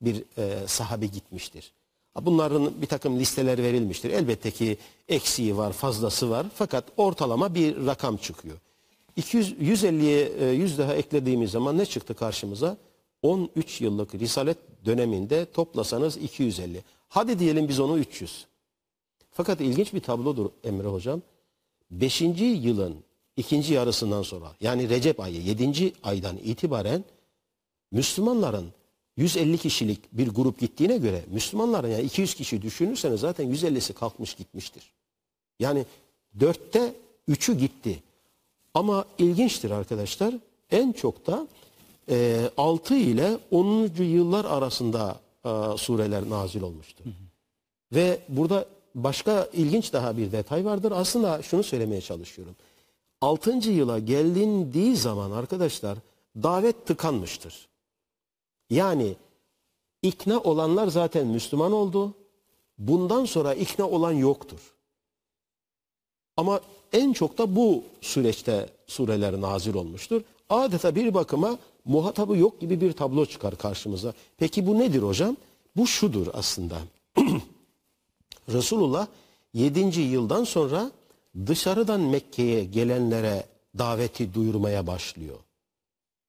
bir 0.00 0.24
e, 0.38 0.66
sahabi 0.66 1.10
gitmiştir. 1.10 1.72
Bunların 2.26 2.82
bir 2.82 2.86
takım 2.86 3.18
listeler 3.18 3.58
verilmiştir. 3.62 4.10
Elbette 4.10 4.50
ki 4.50 4.78
eksiği 5.08 5.56
var, 5.56 5.72
fazlası 5.72 6.30
var. 6.30 6.46
Fakat 6.54 6.84
ortalama 6.96 7.54
bir 7.54 7.86
rakam 7.86 8.16
çıkıyor. 8.16 8.56
200 9.16 9.52
150'ye 9.52 10.32
e, 10.40 10.44
100 10.50 10.78
daha 10.78 10.94
eklediğimiz 10.94 11.50
zaman 11.50 11.78
ne 11.78 11.86
çıktı 11.86 12.14
karşımıza? 12.14 12.76
13 13.22 13.80
yıllık 13.80 14.14
risalet 14.14 14.58
döneminde 14.84 15.44
toplasanız 15.44 16.16
250. 16.16 16.84
Hadi 17.08 17.38
diyelim 17.38 17.68
biz 17.68 17.80
onu 17.80 17.98
300. 17.98 18.46
Fakat 19.30 19.60
ilginç 19.60 19.94
bir 19.94 20.00
tablodur 20.00 20.50
Emre 20.64 20.88
Hocam. 20.88 21.22
5. 21.90 22.20
yılın 22.20 22.96
ikinci 23.36 23.74
yarısından 23.74 24.22
sonra 24.22 24.52
yani 24.60 24.88
Recep 24.88 25.20
ayı 25.20 25.42
7. 25.42 25.92
aydan 26.02 26.36
itibaren 26.36 27.04
Müslümanların 27.92 28.72
150 29.20 29.58
kişilik 29.58 30.12
bir 30.12 30.28
grup 30.28 30.58
gittiğine 30.58 30.98
göre 30.98 31.24
Müslümanların 31.30 31.88
yani 31.88 32.02
200 32.02 32.34
kişi 32.34 32.62
düşünürseniz 32.62 33.20
zaten 33.20 33.46
150'si 33.54 33.92
kalkmış 33.92 34.34
gitmiştir. 34.34 34.92
Yani 35.58 35.84
dörtte 36.40 36.94
üçü 37.28 37.58
gitti. 37.58 38.02
Ama 38.74 39.04
ilginçtir 39.18 39.70
arkadaşlar 39.70 40.34
en 40.70 40.92
çok 40.92 41.26
da 41.26 41.48
e, 42.08 42.50
6 42.56 42.94
ile 42.94 43.38
10. 43.50 43.90
yıllar 43.98 44.44
arasında 44.44 45.20
e, 45.44 45.48
sureler 45.76 46.30
nazil 46.30 46.62
olmuştur. 46.62 47.04
Ve 47.92 48.20
burada 48.28 48.66
başka 48.94 49.48
ilginç 49.52 49.92
daha 49.92 50.16
bir 50.16 50.32
detay 50.32 50.64
vardır. 50.64 50.92
Aslında 50.96 51.42
şunu 51.42 51.62
söylemeye 51.62 52.00
çalışıyorum. 52.00 52.56
6. 53.20 53.50
yıla 53.50 53.98
gelindiği 53.98 54.96
zaman 54.96 55.30
arkadaşlar 55.30 55.98
davet 56.36 56.86
tıkanmıştır. 56.86 57.69
Yani 58.70 59.16
ikna 60.02 60.38
olanlar 60.38 60.88
zaten 60.88 61.26
Müslüman 61.26 61.72
oldu. 61.72 62.14
Bundan 62.78 63.24
sonra 63.24 63.54
ikna 63.54 63.88
olan 63.88 64.12
yoktur. 64.12 64.60
Ama 66.36 66.60
en 66.92 67.12
çok 67.12 67.38
da 67.38 67.56
bu 67.56 67.84
süreçte 68.00 68.68
sureler 68.86 69.40
nazil 69.40 69.74
olmuştur. 69.74 70.22
Adeta 70.48 70.94
bir 70.94 71.14
bakıma 71.14 71.58
muhatabı 71.84 72.36
yok 72.36 72.60
gibi 72.60 72.80
bir 72.80 72.92
tablo 72.92 73.26
çıkar 73.26 73.58
karşımıza. 73.58 74.14
Peki 74.36 74.66
bu 74.66 74.78
nedir 74.78 75.02
hocam? 75.02 75.36
Bu 75.76 75.86
şudur 75.86 76.26
aslında. 76.32 76.78
Resulullah 78.48 79.06
7. 79.54 80.00
yıldan 80.00 80.44
sonra 80.44 80.90
dışarıdan 81.46 82.00
Mekke'ye 82.00 82.64
gelenlere 82.64 83.46
daveti 83.78 84.34
duyurmaya 84.34 84.86
başlıyor. 84.86 85.36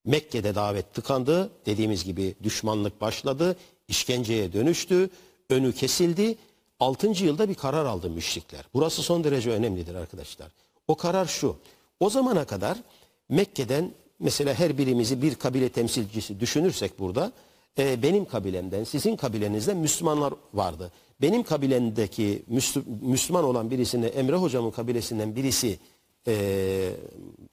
Mekke'de 0.06 0.56
davet 0.56 0.94
tıkandı. 0.94 1.52
Dediğimiz 1.66 2.04
gibi 2.06 2.36
düşmanlık 2.44 3.02
başladı. 3.02 3.56
işkenceye 3.88 4.54
dönüştü. 4.54 5.10
Önü 5.50 5.74
kesildi. 5.74 6.36
6. 6.80 7.08
yılda 7.08 7.50
bir 7.50 7.56
karar 7.56 7.86
aldı 7.86 8.10
müşrikler. 8.10 8.66
Burası 8.74 9.02
son 9.02 9.24
derece 9.24 9.52
önemlidir 9.52 9.96
arkadaşlar. 9.96 10.48
O 10.88 10.96
karar 10.96 11.26
şu. 11.26 11.56
O 12.00 12.10
zamana 12.10 12.46
kadar 12.46 12.78
Mekke'den 13.30 13.92
mesela 14.20 14.54
her 14.54 14.78
birimizi 14.78 15.22
bir 15.22 15.36
kabile 15.36 15.70
temsilcisi 15.70 16.40
düşünürsek 16.40 17.00
burada 17.00 17.32
e, 17.78 18.04
benim 18.04 18.26
kabilemden, 18.26 18.84
sizin 18.84 19.16
kabilenizden 19.16 19.78
Müslümanlar 19.78 20.34
vardı. 20.54 20.92
Benim 21.22 21.44
kabilemdeki 21.44 22.44
Müslü- 22.52 22.84
Müslüman 23.02 23.44
olan 23.44 23.72
birisine 23.72 24.06
Emre 24.06 24.36
hocamın 24.36 24.72
kabilesinden 24.72 25.36
birisi 25.36 25.80
e, 26.28 26.94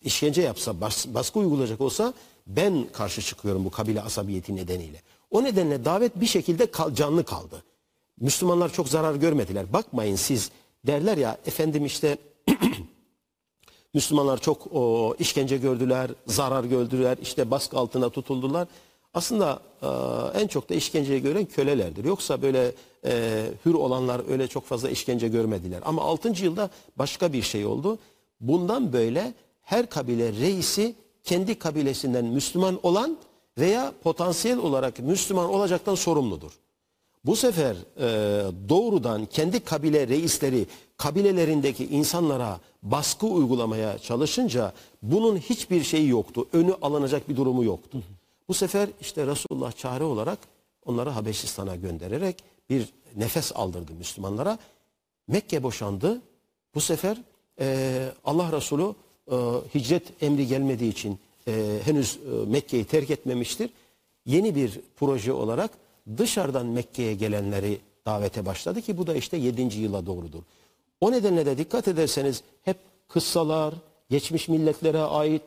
işkence 0.02 0.42
yapsa, 0.42 0.80
bas- 0.80 1.14
baskı 1.14 1.38
uygulayacak 1.38 1.80
olsa 1.80 2.14
ben 2.48 2.87
karşı 2.92 3.22
çıkıyorum 3.22 3.64
bu 3.64 3.70
kabile 3.70 4.02
asabiyeti 4.02 4.56
nedeniyle. 4.56 5.02
O 5.30 5.44
nedenle 5.44 5.84
davet 5.84 6.20
bir 6.20 6.26
şekilde 6.26 6.70
kal- 6.70 6.94
canlı 6.94 7.24
kaldı. 7.24 7.62
Müslümanlar 8.20 8.72
çok 8.72 8.88
zarar 8.88 9.14
görmediler. 9.14 9.72
Bakmayın 9.72 10.16
siz 10.16 10.50
derler 10.87 11.16
ya 11.16 11.38
efendim 11.46 11.87
işte 11.87 12.18
Müslümanlar 13.94 14.40
çok 14.40 14.66
o, 14.72 15.14
işkence 15.18 15.56
gördüler, 15.56 16.11
zarar 16.26 16.64
gördüler, 16.64 17.18
işte 17.22 17.50
baskı 17.50 17.78
altına 17.78 18.11
tutuldular. 18.11 18.68
Aslında 19.14 19.61
e, 19.82 19.87
en 20.40 20.46
çok 20.46 20.68
da 20.70 20.74
işkenceye 20.74 21.18
gören 21.18 21.44
kölelerdir. 21.44 22.04
Yoksa 22.04 22.42
böyle 22.42 22.72
e, 23.04 23.44
hür 23.66 23.74
olanlar 23.74 24.30
öyle 24.30 24.48
çok 24.48 24.64
fazla 24.66 24.90
işkence 24.90 25.28
görmediler. 25.28 25.82
Ama 25.84 26.02
6. 26.02 26.44
yılda 26.44 26.70
başka 26.96 27.32
bir 27.32 27.42
şey 27.42 27.66
oldu. 27.66 27.98
Bundan 28.40 28.92
böyle 28.92 29.34
her 29.62 29.90
kabile 29.90 30.32
reisi 30.32 30.94
kendi 31.29 31.59
kabilesinden 31.59 32.25
Müslüman 32.25 32.79
olan 32.83 33.17
veya 33.59 33.93
potansiyel 34.03 34.59
olarak 34.59 34.99
Müslüman 34.99 35.49
olacaktan 35.49 35.95
sorumludur. 35.95 36.53
Bu 37.25 37.37
sefer 37.37 37.77
e, 37.77 38.09
doğrudan 38.69 39.27
kendi 39.27 39.61
kabile 39.61 40.09
reisleri 40.09 40.67
kabilelerindeki 40.97 41.87
insanlara 41.87 42.61
baskı 42.83 43.27
uygulamaya 43.27 43.99
çalışınca 43.99 44.73
bunun 45.03 45.37
hiçbir 45.37 45.83
şeyi 45.83 46.09
yoktu. 46.09 46.49
Önü 46.53 46.75
alınacak 46.83 47.29
bir 47.29 47.37
durumu 47.37 47.64
yoktu. 47.64 48.03
Bu 48.49 48.55
sefer 48.55 48.88
işte 49.01 49.27
Resulullah 49.27 49.73
çare 49.73 50.05
olarak 50.05 50.38
onları 50.85 51.11
Habeşistan'a 51.11 51.77
göndererek 51.77 52.45
bir 52.71 52.88
nefes 53.17 53.53
aldırdı 53.55 53.93
Müslümanlara. 53.93 54.59
Mekke 55.27 55.62
boşandı. 55.62 56.23
Bu 56.75 56.81
sefer 56.81 57.17
e, 57.61 58.09
Allah 58.25 58.53
Resulü 58.53 58.95
e, 59.31 59.35
hicret 59.75 60.23
emri 60.23 60.47
gelmediği 60.47 60.93
için 60.93 61.19
e, 61.49 61.79
henüz 61.85 62.17
e, 62.17 62.51
Mekke'yi 62.51 62.85
terk 62.85 63.11
etmemiştir. 63.11 63.71
Yeni 64.27 64.55
bir 64.55 64.81
proje 64.97 65.33
olarak 65.33 65.71
dışarıdan 66.17 66.67
Mekke'ye 66.67 67.14
gelenleri 67.14 67.79
davete 68.07 68.47
başladı 68.47 68.83
ki 68.83 68.99
bu 68.99 69.07
da 69.07 69.14
işte 69.14 69.37
7. 69.37 69.79
yıla 69.79 70.07
doğrudur. 70.07 70.43
O 71.01 71.12
nedenle 71.12 71.47
de 71.47 71.59
dikkat 71.59 71.88
ederseniz 71.88 72.43
hep 72.62 72.77
kıssalar, 73.09 73.75
geçmiş 74.11 74.49
milletlere 74.49 74.99
ait 74.99 75.43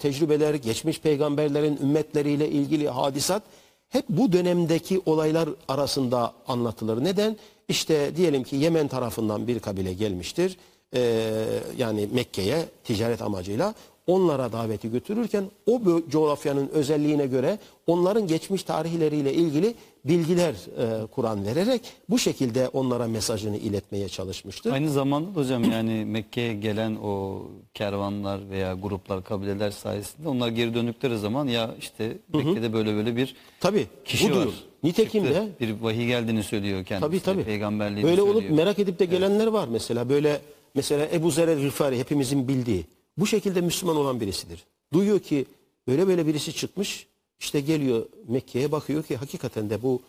tecrübeler, 0.00 0.54
geçmiş 0.54 1.00
peygamberlerin 1.00 1.78
ümmetleriyle 1.82 2.48
ilgili 2.48 2.88
hadisat 2.88 3.42
hep 3.88 4.04
bu 4.08 4.32
dönemdeki 4.32 5.02
olaylar 5.06 5.48
arasında 5.68 6.32
anlatılır. 6.48 7.04
Neden? 7.04 7.36
İşte 7.68 8.16
diyelim 8.16 8.44
ki 8.44 8.56
Yemen 8.56 8.88
tarafından 8.88 9.46
bir 9.46 9.58
kabile 9.58 9.92
gelmiştir. 9.92 10.56
Ee, 10.94 11.32
yani 11.78 12.08
Mekke'ye 12.12 12.64
ticaret 12.84 13.22
amacıyla 13.22 13.74
onlara 14.06 14.52
daveti 14.52 14.90
götürürken 14.90 15.44
o 15.66 15.80
coğrafyanın 16.10 16.68
özelliğine 16.68 17.26
göre 17.26 17.58
onların 17.86 18.26
geçmiş 18.26 18.62
tarihleriyle 18.62 19.34
ilgili 19.34 19.74
bilgiler 20.04 20.50
e, 20.52 21.06
Kur'an 21.06 21.46
vererek 21.46 21.80
bu 22.08 22.18
şekilde 22.18 22.68
onlara 22.68 23.06
mesajını 23.06 23.56
iletmeye 23.56 24.08
çalışmıştır. 24.08 24.72
Aynı 24.72 24.90
zamanda 24.90 25.34
da 25.34 25.40
hocam 25.40 25.64
yani 25.72 26.04
Mekke'ye 26.04 26.54
gelen 26.54 26.96
o 27.04 27.42
kervanlar 27.74 28.50
veya 28.50 28.74
gruplar, 28.74 29.24
kabileler 29.24 29.70
sayesinde 29.70 30.28
onlar 30.28 30.48
geri 30.48 30.74
döndükleri 30.74 31.18
zaman 31.18 31.46
ya 31.48 31.74
işte 31.80 32.18
Mekke'de 32.34 32.72
böyle 32.72 32.94
böyle 32.94 33.16
bir 33.16 33.34
Tabii 33.60 33.86
kişi 34.04 34.30
budur. 34.30 34.46
var. 34.46 34.54
Nitekim 34.82 35.24
de 35.24 35.48
bir 35.60 35.80
vahiy 35.80 36.06
geldiğini 36.06 36.42
söylüyor 36.42 36.84
kendisi. 36.84 37.06
Tabii 37.08 37.20
tabii. 37.20 37.44
Peygamberliğini 37.44 38.04
Böyle 38.04 38.16
söylüyor. 38.16 38.34
olup 38.36 38.50
merak 38.50 38.78
edip 38.78 38.98
de 38.98 39.04
gelenler 39.04 39.46
var 39.46 39.68
mesela. 39.68 40.08
Böyle 40.08 40.40
mesela 40.74 41.08
Ebu 41.12 41.30
Zer 41.30 41.48
el-Gıfari 41.48 41.98
hepimizin 41.98 42.48
bildiği. 42.48 42.86
Bu 43.18 43.26
şekilde 43.26 43.60
Müslüman 43.60 43.96
olan 43.96 44.20
birisidir. 44.20 44.64
Duyuyor 44.92 45.20
ki 45.20 45.46
böyle 45.86 46.06
böyle 46.06 46.26
birisi 46.26 46.52
çıkmış. 46.52 47.06
işte 47.38 47.60
geliyor 47.60 48.06
Mekke'ye 48.28 48.72
bakıyor 48.72 49.02
ki 49.02 49.16
hakikaten 49.16 49.70
de 49.70 49.82
bu 49.82 50.02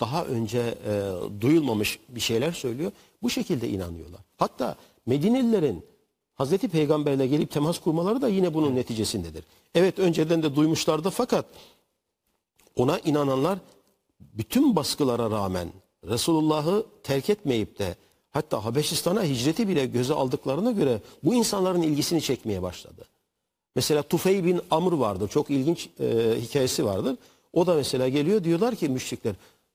daha 0.00 0.24
önce 0.24 0.58
e, 0.58 1.12
duyulmamış 1.40 1.98
bir 2.08 2.20
şeyler 2.20 2.52
söylüyor. 2.52 2.92
Bu 3.22 3.30
şekilde 3.30 3.68
inanıyorlar. 3.68 4.20
Hatta 4.36 4.76
Medinelilerin 5.06 5.84
Hazreti 6.34 6.68
Peygamberle 6.68 7.26
gelip 7.26 7.50
temas 7.50 7.78
kurmaları 7.78 8.22
da 8.22 8.28
yine 8.28 8.54
bunun 8.54 8.76
neticesindedir. 8.76 9.44
Evet 9.74 9.98
önceden 9.98 10.42
de 10.42 10.56
duymuşlardı 10.56 11.10
fakat 11.10 11.46
ona 12.76 12.98
inananlar 12.98 13.58
bütün 14.20 14.76
baskılara 14.76 15.30
rağmen 15.30 15.68
Resulullah'ı 16.04 16.86
terk 17.02 17.30
etmeyip 17.30 17.78
de 17.78 17.96
hatta 18.32 18.64
Habeşistan'a 18.64 19.24
hicreti 19.24 19.68
bile 19.68 19.86
göze 19.86 20.14
aldıklarına 20.14 20.70
göre 20.70 21.00
bu 21.24 21.34
insanların 21.34 21.82
ilgisini 21.82 22.22
çekmeye 22.22 22.62
başladı. 22.62 23.04
Mesela 23.76 24.02
Tufey 24.02 24.44
bin 24.44 24.60
Amr 24.70 24.92
vardır. 24.92 25.28
Çok 25.28 25.50
ilginç 25.50 25.88
e, 26.00 26.36
hikayesi 26.40 26.84
vardır. 26.84 27.16
O 27.52 27.66
da 27.66 27.74
mesela 27.74 28.08
geliyor 28.08 28.44
diyorlar 28.44 28.74
ki 28.74 28.88
müşrikler 28.88 29.34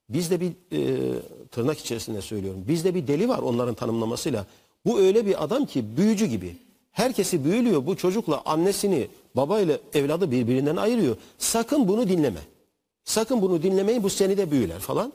bizde 0.09 0.41
bir 0.41 0.51
e, 0.71 1.13
tırnak 1.51 1.79
içerisinde 1.79 2.21
söylüyorum. 2.21 2.63
Bizde 2.67 2.95
bir 2.95 3.07
deli 3.07 3.29
var 3.29 3.39
onların 3.39 3.75
tanımlamasıyla. 3.75 4.45
Bu 4.85 4.99
öyle 4.99 5.25
bir 5.25 5.43
adam 5.43 5.65
ki 5.65 5.97
büyücü 5.97 6.25
gibi. 6.25 6.55
Herkesi 6.91 7.45
büyülüyor. 7.45 7.85
Bu 7.85 7.97
çocukla 7.97 8.41
annesini 8.45 9.07
babayla 9.35 9.77
evladı 9.93 10.31
birbirinden 10.31 10.75
ayırıyor. 10.75 11.17
Sakın 11.37 11.87
bunu 11.87 12.09
dinleme. 12.09 12.39
Sakın 13.03 13.41
bunu 13.41 13.63
dinlemeyin 13.63 14.03
bu 14.03 14.09
seni 14.09 14.37
de 14.37 14.51
büyüler 14.51 14.79
falan. 14.79 15.13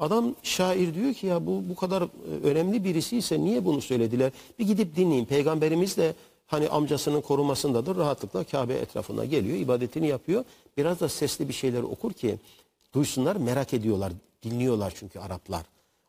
Adam 0.00 0.34
şair 0.42 0.94
diyor 0.94 1.14
ki 1.14 1.26
ya 1.26 1.46
bu 1.46 1.62
bu 1.68 1.74
kadar 1.74 2.02
e, 2.02 2.06
önemli 2.44 2.84
birisi 2.84 3.16
ise 3.16 3.40
niye 3.40 3.64
bunu 3.64 3.80
söylediler? 3.80 4.32
Bir 4.58 4.66
gidip 4.66 4.96
dinleyin. 4.96 5.24
Peygamberimiz 5.24 5.96
de 5.96 6.14
hani 6.46 6.68
amcasının 6.68 7.20
korumasındadır. 7.20 7.96
Rahatlıkla 7.96 8.44
Kabe 8.44 8.74
etrafına 8.74 9.24
geliyor, 9.24 9.56
ibadetini 9.56 10.08
yapıyor. 10.08 10.44
Biraz 10.76 11.00
da 11.00 11.08
sesli 11.08 11.48
bir 11.48 11.52
şeyler 11.54 11.82
okur 11.82 12.12
ki 12.12 12.38
duysunlar, 12.94 13.36
merak 13.36 13.74
ediyorlar. 13.74 14.12
Dinliyorlar 14.42 14.92
çünkü 14.96 15.18
Araplar. 15.18 15.62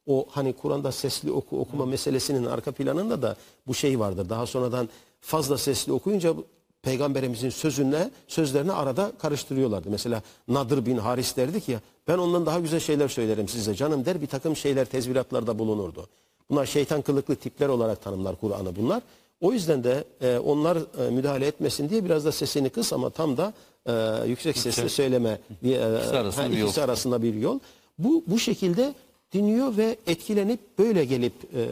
O 0.07 0.25
hani 0.29 0.53
Kur'an'da 0.53 0.91
sesli 0.91 1.31
oku 1.31 1.59
okuma 1.59 1.85
meselesinin 1.85 2.45
arka 2.45 2.71
planında 2.71 3.21
da 3.21 3.35
bu 3.67 3.73
şey 3.73 3.99
vardır. 3.99 4.29
Daha 4.29 4.45
sonradan 4.45 4.89
fazla 5.21 5.57
sesli 5.57 5.91
okuyunca 5.91 6.33
peygamberimizin 6.83 7.49
sözünle 7.49 8.09
sözlerini 8.27 8.71
arada 8.71 9.11
karıştırıyorlardı. 9.19 9.89
Mesela 9.89 10.21
Nadir 10.47 10.85
bin 10.85 10.97
Haris 10.97 11.37
derdi 11.37 11.61
ki 11.61 11.77
ben 12.07 12.17
ondan 12.17 12.45
daha 12.45 12.59
güzel 12.59 12.79
şeyler 12.79 13.07
söylerim 13.07 13.47
size 13.47 13.75
canım 13.75 14.05
der 14.05 14.21
bir 14.21 14.27
takım 14.27 14.55
şeyler 14.55 14.85
tezviratlarda 14.85 15.59
bulunurdu. 15.59 16.07
Bunlar 16.49 16.65
şeytan 16.65 17.01
kılıklı 17.01 17.35
tipler 17.35 17.67
olarak 17.69 18.01
tanımlar 18.03 18.35
Kur'an'ı 18.35 18.75
bunlar. 18.75 19.01
O 19.41 19.53
yüzden 19.53 19.83
de 19.83 20.03
e, 20.21 20.37
onlar 20.37 20.77
e, 20.77 21.09
müdahale 21.09 21.47
etmesin 21.47 21.89
diye 21.89 22.05
biraz 22.05 22.25
da 22.25 22.31
sesini 22.31 22.69
kıs 22.69 22.93
ama 22.93 23.09
tam 23.09 23.37
da 23.37 23.53
e, 23.85 24.27
yüksek 24.27 24.57
sesle 24.57 24.89
söyleme 24.89 25.39
diye 25.63 25.79
e, 25.81 25.95
İkisi 25.97 26.17
arasında 26.17 26.45
ha, 26.45 26.51
bir 26.51 26.57
yol. 26.57 26.65
ikisi 26.67 26.81
arasında 26.81 27.21
bir 27.23 27.33
yol. 27.33 27.59
Bu 27.99 28.23
bu 28.27 28.39
şekilde 28.39 28.93
dinliyor 29.33 29.77
ve 29.77 29.97
etkilenip 30.07 30.59
böyle 30.79 31.05
gelip 31.05 31.33
e, 31.55 31.65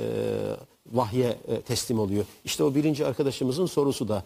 vahye 0.92 1.38
e, 1.48 1.62
teslim 1.62 2.00
oluyor. 2.00 2.26
İşte 2.46 2.64
o 2.64 2.76
birinci 2.76 3.06
arkadaşımızın 3.06 3.66
sorusu 3.66 4.08
da 4.08 4.24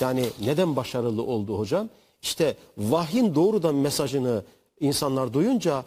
yani 0.00 0.24
neden 0.44 0.76
başarılı 0.76 1.22
oldu 1.22 1.58
hocam? 1.58 1.88
İşte 2.22 2.56
vahyin 2.78 3.34
doğrudan 3.34 3.74
mesajını 3.74 4.42
insanlar 4.80 5.32
duyunca 5.32 5.84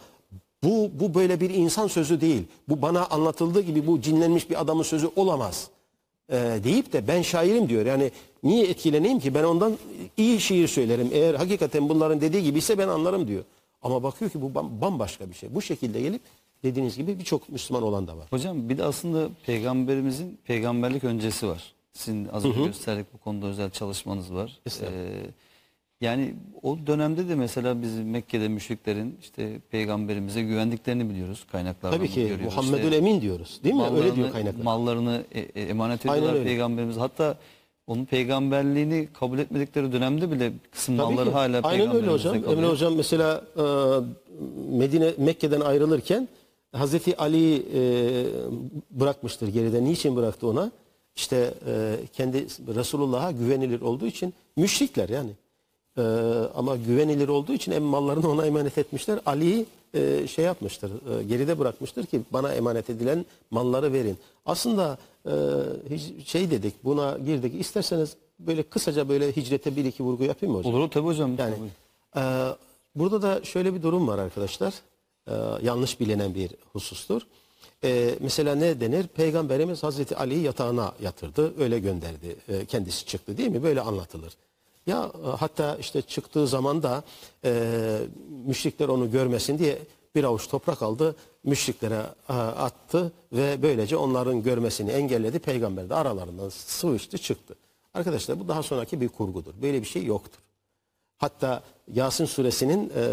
bu 0.64 0.90
bu 1.00 1.14
böyle 1.14 1.40
bir 1.40 1.50
insan 1.50 1.86
sözü 1.86 2.20
değil. 2.20 2.42
Bu 2.68 2.82
bana 2.82 3.06
anlatıldığı 3.06 3.60
gibi 3.60 3.86
bu 3.86 4.00
cinlenmiş 4.00 4.50
bir 4.50 4.60
adamın 4.60 4.82
sözü 4.82 5.10
olamaz. 5.16 5.68
E, 6.28 6.36
deyip 6.64 6.92
de 6.92 7.08
ben 7.08 7.22
şairim 7.22 7.68
diyor. 7.68 7.86
Yani 7.86 8.10
niye 8.42 8.66
etkileneyim 8.66 9.18
ki? 9.20 9.34
Ben 9.34 9.44
ondan 9.44 9.76
iyi 10.16 10.40
şiir 10.40 10.68
söylerim. 10.68 11.08
Eğer 11.12 11.34
hakikaten 11.34 11.88
bunların 11.88 12.20
dediği 12.20 12.42
gibi 12.42 12.58
ise 12.58 12.78
ben 12.78 12.88
anlarım 12.88 13.28
diyor. 13.28 13.44
Ama 13.82 14.02
bakıyor 14.02 14.30
ki 14.30 14.42
bu 14.42 14.46
bam- 14.46 14.80
bambaşka 14.80 15.30
bir 15.30 15.34
şey. 15.34 15.54
Bu 15.54 15.62
şekilde 15.62 16.00
gelip 16.00 16.22
dediğiniz 16.62 16.96
gibi 16.96 17.18
birçok 17.18 17.48
Müslüman 17.48 17.82
olan 17.82 18.06
da 18.06 18.16
var. 18.16 18.26
Hocam 18.30 18.68
bir 18.68 18.78
de 18.78 18.84
aslında 18.84 19.28
peygamberimizin 19.46 20.38
peygamberlik 20.44 21.04
öncesi 21.04 21.48
var. 21.48 21.73
Sizin 21.94 22.28
az 22.28 22.44
önce 22.44 22.62
gösterdik 22.64 23.06
bu 23.14 23.18
konuda 23.18 23.46
özel 23.46 23.70
çalışmanız 23.70 24.34
var. 24.34 24.58
Ee, 24.80 24.86
yani 26.00 26.34
o 26.62 26.78
dönemde 26.86 27.28
de 27.28 27.34
mesela 27.34 27.82
biz 27.82 27.98
Mekke'de 27.98 28.48
müşriklerin 28.48 29.18
işte 29.22 29.60
peygamberimize 29.70 30.42
güvendiklerini 30.42 31.10
biliyoruz 31.10 31.46
kaynaklardan 31.52 31.98
Tabii 31.98 32.08
ki 32.08 32.20
görüyoruz. 32.28 32.44
Muhammedül 32.56 32.84
İşte 32.84 32.96
Emin 32.96 33.20
diyoruz. 33.20 33.60
Değil 33.64 33.74
mi? 33.74 33.82
Öyle 33.96 34.16
diyor 34.16 34.32
kaynaklar. 34.32 34.64
Mallarını 34.64 35.24
e- 35.32 35.40
e- 35.40 35.62
emanet 35.62 36.06
Aynen 36.06 36.16
ediyorlar 36.18 36.38
öyle. 36.38 36.48
peygamberimiz. 36.48 36.96
Hatta 36.96 37.38
onun 37.86 38.04
peygamberliğini 38.04 39.08
kabul 39.20 39.38
etmedikleri 39.38 39.92
dönemde 39.92 40.30
bile 40.32 40.52
bir 40.52 40.58
kısım 40.70 40.96
Tabii 40.96 41.12
malları 41.14 41.28
ki. 41.28 41.32
hala 41.34 41.44
Aynen 41.62 41.64
öyle 41.64 41.78
peygamberimizde 41.92 42.28
hocam. 42.28 42.42
kalıyor. 42.42 42.58
Emre 42.58 42.70
hocam 42.70 42.94
mesela 42.94 43.44
e, 43.56 43.62
Medine 44.78 45.12
Mekke'den 45.18 45.60
ayrılırken 45.60 46.28
Hazreti 46.72 47.16
Ali 47.16 47.56
e, 47.56 47.80
bırakmıştır 48.90 49.48
geride. 49.48 49.84
Niçin 49.84 50.16
bıraktı 50.16 50.46
ona? 50.48 50.70
İşte 51.16 51.54
e, 51.66 51.96
kendi 52.12 52.46
Resulullah'a 52.74 53.30
güvenilir 53.30 53.80
olduğu 53.80 54.06
için 54.06 54.34
müşrikler 54.56 55.08
yani. 55.08 55.30
E, 55.98 56.02
ama 56.54 56.76
güvenilir 56.76 57.28
olduğu 57.28 57.52
için 57.52 57.72
em 57.72 57.82
mallarını 57.82 58.30
ona 58.30 58.46
emanet 58.46 58.78
etmişler. 58.78 59.20
Ali'yi 59.26 59.66
e, 59.94 60.26
şey 60.26 60.44
yapmıştır, 60.44 60.90
e, 60.90 61.22
geride 61.22 61.58
bırakmıştır 61.58 62.06
ki 62.06 62.20
bana 62.32 62.52
emanet 62.52 62.90
edilen 62.90 63.24
malları 63.50 63.92
verin. 63.92 64.16
Aslında 64.46 64.98
e, 65.26 65.30
hiç- 65.90 66.28
şey 66.28 66.50
dedik, 66.50 66.84
buna 66.84 67.18
girdik. 67.18 67.60
İsterseniz 67.60 68.16
böyle 68.38 68.62
kısaca 68.62 69.08
böyle 69.08 69.36
hicrete 69.36 69.76
bir 69.76 69.84
iki 69.84 70.02
vurgu 70.02 70.24
yapayım 70.24 70.52
mı 70.52 70.58
hocam? 70.58 70.74
Olur 70.74 70.90
tabii 70.90 71.06
hocam. 71.06 71.30
Yani 71.38 71.54
e, 72.16 72.22
burada 72.94 73.22
da 73.22 73.44
şöyle 73.44 73.74
bir 73.74 73.82
durum 73.82 74.08
var 74.08 74.18
arkadaşlar. 74.18 74.74
E, 75.28 75.32
yanlış 75.62 76.00
bilinen 76.00 76.34
bir 76.34 76.50
husustur. 76.72 77.22
E, 77.84 78.14
mesela 78.20 78.54
ne 78.54 78.80
denir? 78.80 79.06
Peygamberimiz 79.06 79.82
Hazreti 79.82 80.16
Ali'yi 80.16 80.42
yatağına 80.42 80.92
yatırdı, 81.02 81.60
öyle 81.60 81.78
gönderdi. 81.78 82.36
E, 82.48 82.64
kendisi 82.64 83.06
çıktı 83.06 83.36
değil 83.36 83.48
mi? 83.48 83.62
Böyle 83.62 83.80
anlatılır. 83.80 84.32
Ya 84.86 85.12
e, 85.26 85.28
hatta 85.28 85.76
işte 85.76 86.02
çıktığı 86.02 86.46
zaman 86.46 86.82
da 86.82 87.02
e, 87.44 87.98
müşrikler 88.46 88.88
onu 88.88 89.10
görmesin 89.10 89.58
diye 89.58 89.78
bir 90.14 90.24
avuç 90.24 90.48
toprak 90.48 90.82
aldı, 90.82 91.16
müşriklere 91.44 92.02
e, 92.28 92.32
attı 92.32 93.12
ve 93.32 93.62
böylece 93.62 93.96
onların 93.96 94.42
görmesini 94.42 94.90
engelledi. 94.90 95.38
Peygamber 95.38 95.88
de 95.88 95.94
aralarından 95.94 96.48
sıvıştı 96.48 97.18
çıktı. 97.18 97.54
Arkadaşlar 97.94 98.40
bu 98.40 98.48
daha 98.48 98.62
sonraki 98.62 99.00
bir 99.00 99.08
kurgudur. 99.08 99.52
Böyle 99.62 99.80
bir 99.82 99.86
şey 99.86 100.04
yoktur. 100.04 100.40
Hatta 101.18 101.62
Yasin 101.92 102.24
suresinin 102.24 102.92
e, 102.96 103.04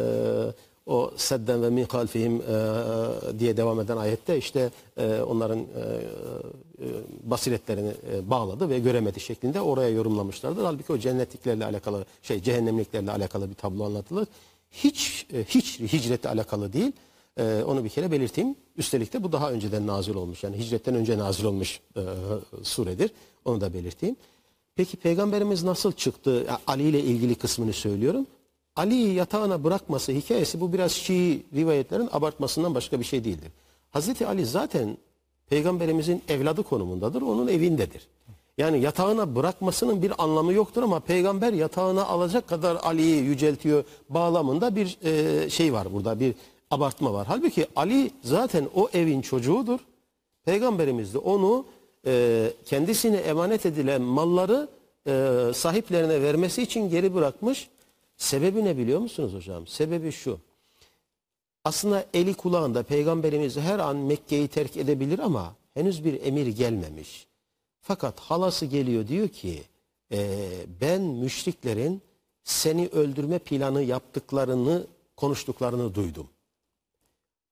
o 0.91 1.11
sedden 1.17 1.63
ve 1.63 1.69
min 1.69 1.85
halfihim 1.85 2.35
e, 2.35 3.39
diye 3.39 3.57
devam 3.57 3.79
eden 3.79 3.97
ayette 3.97 4.37
işte 4.37 4.69
e, 4.97 5.21
onların 5.21 5.59
e, 5.59 5.63
e, 5.63 6.87
basiretlerini 7.23 7.93
e, 8.13 8.29
bağladı 8.29 8.69
ve 8.69 8.79
göremedi 8.79 9.19
şeklinde 9.19 9.61
oraya 9.61 9.89
yorumlamışlardır. 9.89 10.63
Halbuki 10.63 10.93
o 10.93 10.97
cennetliklerle 10.97 11.65
alakalı 11.65 12.05
şey 12.21 12.41
cehennemliklerle 12.41 13.11
alakalı 13.11 13.49
bir 13.49 13.55
tablo 13.55 13.83
anlatılır. 13.83 14.27
Hiç 14.71 15.25
e, 15.33 15.43
hiç 15.43 15.79
hicretle 15.79 16.29
alakalı 16.29 16.73
değil. 16.73 16.91
E, 17.37 17.63
onu 17.67 17.83
bir 17.83 17.89
kere 17.89 18.11
belirteyim. 18.11 18.55
Üstelik 18.77 19.13
de 19.13 19.23
bu 19.23 19.31
daha 19.31 19.51
önceden 19.51 19.87
nazil 19.87 20.15
olmuş. 20.15 20.43
Yani 20.43 20.57
hicretten 20.57 20.95
önce 20.95 21.17
nazil 21.17 21.43
olmuş 21.43 21.79
e, 21.95 22.01
suredir. 22.63 23.11
Onu 23.45 23.61
da 23.61 23.73
belirteyim. 23.73 24.15
Peki 24.75 24.97
peygamberimiz 24.97 25.63
nasıl 25.63 25.91
çıktı? 25.91 26.47
Ali 26.67 26.83
ile 26.83 26.99
ilgili 26.99 27.35
kısmını 27.35 27.73
söylüyorum. 27.73 28.27
Ali'yi 28.75 29.13
yatağına 29.13 29.63
bırakması 29.63 30.11
hikayesi 30.11 30.61
bu 30.61 30.73
biraz 30.73 30.91
Şii 30.91 31.45
rivayetlerin 31.55 32.09
abartmasından 32.11 32.75
başka 32.75 32.99
bir 32.99 33.05
şey 33.05 33.23
değildir. 33.23 33.51
Hazreti 33.91 34.27
Ali 34.27 34.45
zaten 34.45 34.97
peygamberimizin 35.49 36.23
evladı 36.27 36.63
konumundadır. 36.63 37.21
Onun 37.21 37.47
evindedir. 37.47 38.07
Yani 38.57 38.81
yatağına 38.81 39.35
bırakmasının 39.35 40.01
bir 40.01 40.23
anlamı 40.23 40.53
yoktur 40.53 40.83
ama 40.83 40.99
peygamber 40.99 41.53
yatağına 41.53 42.05
alacak 42.05 42.47
kadar 42.47 42.75
Ali'yi 42.83 43.23
yüceltiyor 43.23 43.83
bağlamında 44.09 44.75
bir 44.75 44.97
e, 45.03 45.49
şey 45.49 45.73
var 45.73 45.93
burada 45.93 46.19
bir 46.19 46.33
abartma 46.71 47.13
var. 47.13 47.27
Halbuki 47.27 47.67
Ali 47.75 48.11
zaten 48.23 48.67
o 48.75 48.89
evin 48.93 49.21
çocuğudur. 49.21 49.79
Peygamberimiz 50.45 51.13
de 51.13 51.17
onu 51.17 51.65
e, 52.05 52.53
kendisine 52.65 53.17
emanet 53.17 53.65
edilen 53.65 54.01
malları 54.01 54.67
e, 55.07 55.41
sahiplerine 55.53 56.21
vermesi 56.21 56.61
için 56.61 56.89
geri 56.89 57.15
bırakmış. 57.15 57.69
Sebebi 58.21 58.65
ne 58.65 58.77
biliyor 58.77 58.99
musunuz 58.99 59.33
hocam? 59.33 59.67
Sebebi 59.67 60.11
şu. 60.11 60.39
Aslında 61.63 62.05
eli 62.13 62.33
kulağında 62.33 62.83
peygamberimiz 62.83 63.57
her 63.57 63.79
an 63.79 63.95
Mekke'yi 63.97 64.47
terk 64.47 64.77
edebilir 64.77 65.19
ama 65.19 65.55
henüz 65.73 66.05
bir 66.05 66.21
emir 66.21 66.47
gelmemiş. 66.47 67.27
Fakat 67.81 68.19
halası 68.19 68.65
geliyor 68.65 69.07
diyor 69.07 69.27
ki 69.27 69.63
"Ee, 70.11 70.49
ben 70.81 71.01
müşriklerin 71.01 72.01
seni 72.43 72.87
öldürme 72.87 73.39
planı 73.39 73.83
yaptıklarını 73.83 74.87
konuştuklarını 75.17 75.95
duydum. 75.95 76.27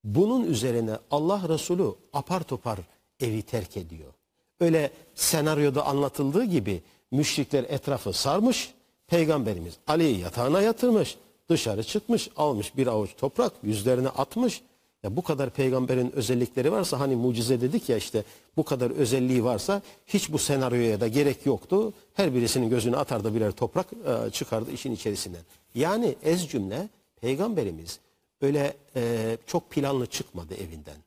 Bunun 0.04 0.44
üzerine 0.44 0.98
Allah 1.12 1.50
Resulü 1.50 1.96
apar 2.14 2.44
topar 2.44 2.80
evi 3.20 3.42
terk 3.42 3.78
ediyor. 3.78 4.14
Öyle 4.60 4.92
senaryoda 5.16 5.86
anlatıldığı 5.86 6.44
gibi 6.44 6.82
müşrikler 7.12 7.64
etrafı 7.64 8.14
sarmış, 8.14 8.74
peygamberimiz 9.10 9.74
Ali'yi 9.88 10.20
yatağına 10.20 10.62
yatırmış, 10.62 11.18
dışarı 11.50 11.84
çıkmış, 11.84 12.30
almış 12.38 12.78
bir 12.78 12.88
avuç 12.88 13.10
toprak, 13.18 13.54
yüzlerine 13.64 14.10
atmış. 14.10 14.62
Ya 15.04 15.16
bu 15.16 15.22
kadar 15.22 15.50
peygamberin 15.50 16.12
özellikleri 16.12 16.72
varsa 16.72 17.00
hani 17.00 17.16
mucize 17.16 17.62
dedik 17.62 17.90
ya 17.90 17.98
işte 17.98 18.24
bu 18.58 18.64
kadar 18.64 18.92
özelliği 18.92 19.44
varsa 19.44 19.82
hiç 20.08 20.32
bu 20.32 20.38
senaryoya 20.38 21.02
da 21.02 21.08
gerek 21.08 21.46
yoktu. 21.46 21.94
Her 22.14 22.34
birisinin 22.34 22.70
gözüne 22.70 22.98
atardı 22.98 23.36
birer 23.36 23.52
toprak 23.52 23.88
e, 23.94 24.32
çıkardı 24.32 24.72
işin 24.72 24.92
içerisinden. 24.92 25.42
Yani 25.76 26.16
ez 26.24 26.48
cümle 26.48 26.90
peygamberimiz 27.22 28.00
öyle 28.42 28.74
e, 28.96 29.38
çok 29.48 29.70
planlı 29.70 30.06
çıkmadı 30.06 30.54
evinden. 30.54 30.98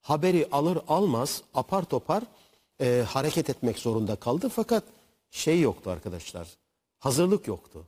Haberi 0.00 0.48
alır 0.52 0.78
almaz 0.88 1.42
apar 1.54 1.84
topar 1.84 2.22
e, 2.80 3.04
hareket 3.08 3.50
etmek 3.50 3.78
zorunda 3.78 4.16
kaldı. 4.16 4.48
Fakat 4.48 4.84
şey 5.30 5.60
yoktu 5.60 5.90
arkadaşlar. 5.90 6.61
Hazırlık 7.02 7.46
yoktu. 7.46 7.86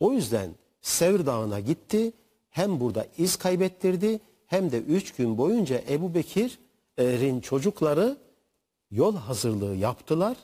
O 0.00 0.12
yüzden 0.12 0.50
Sevr 0.80 1.26
Dağı'na 1.26 1.60
gitti. 1.60 2.12
Hem 2.50 2.80
burada 2.80 3.06
iz 3.18 3.36
kaybettirdi 3.36 4.20
hem 4.46 4.72
de 4.72 4.78
üç 4.78 5.14
gün 5.14 5.38
boyunca 5.38 5.82
Ebu 5.88 6.14
Bekir'in 6.14 7.40
çocukları 7.40 8.16
yol 8.90 9.16
hazırlığı 9.16 9.74
yaptılar. 9.74 10.36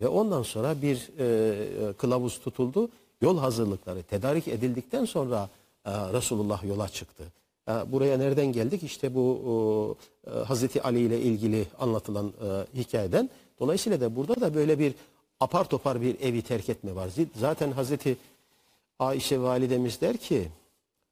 Ve 0.00 0.08
ondan 0.08 0.42
sonra 0.42 0.82
bir 0.82 1.10
e, 1.18 1.92
kılavuz 1.92 2.40
tutuldu. 2.40 2.88
Yol 3.22 3.38
hazırlıkları 3.38 4.02
tedarik 4.02 4.48
edildikten 4.48 5.04
sonra 5.04 5.48
e, 5.84 5.90
Resulullah 5.90 6.64
yola 6.64 6.88
çıktı. 6.88 7.24
E, 7.68 7.92
buraya 7.92 8.18
nereden 8.18 8.46
geldik? 8.46 8.82
İşte 8.82 9.14
bu 9.14 9.96
e, 10.26 10.30
Hazreti 10.30 10.82
Ali 10.82 11.00
ile 11.00 11.20
ilgili 11.20 11.66
anlatılan 11.78 12.26
e, 12.26 12.78
hikayeden. 12.78 13.30
Dolayısıyla 13.60 14.00
da 14.00 14.16
burada 14.16 14.40
da 14.40 14.54
böyle 14.54 14.78
bir 14.78 14.94
apar 15.40 15.68
topar 15.68 16.00
bir 16.00 16.20
evi 16.20 16.42
terk 16.42 16.68
etme 16.68 16.94
var. 16.94 17.10
Zaten 17.36 17.72
Hazreti 17.72 18.16
Ayşe 18.98 19.40
validemiz 19.40 20.00
der 20.00 20.16
ki 20.16 20.48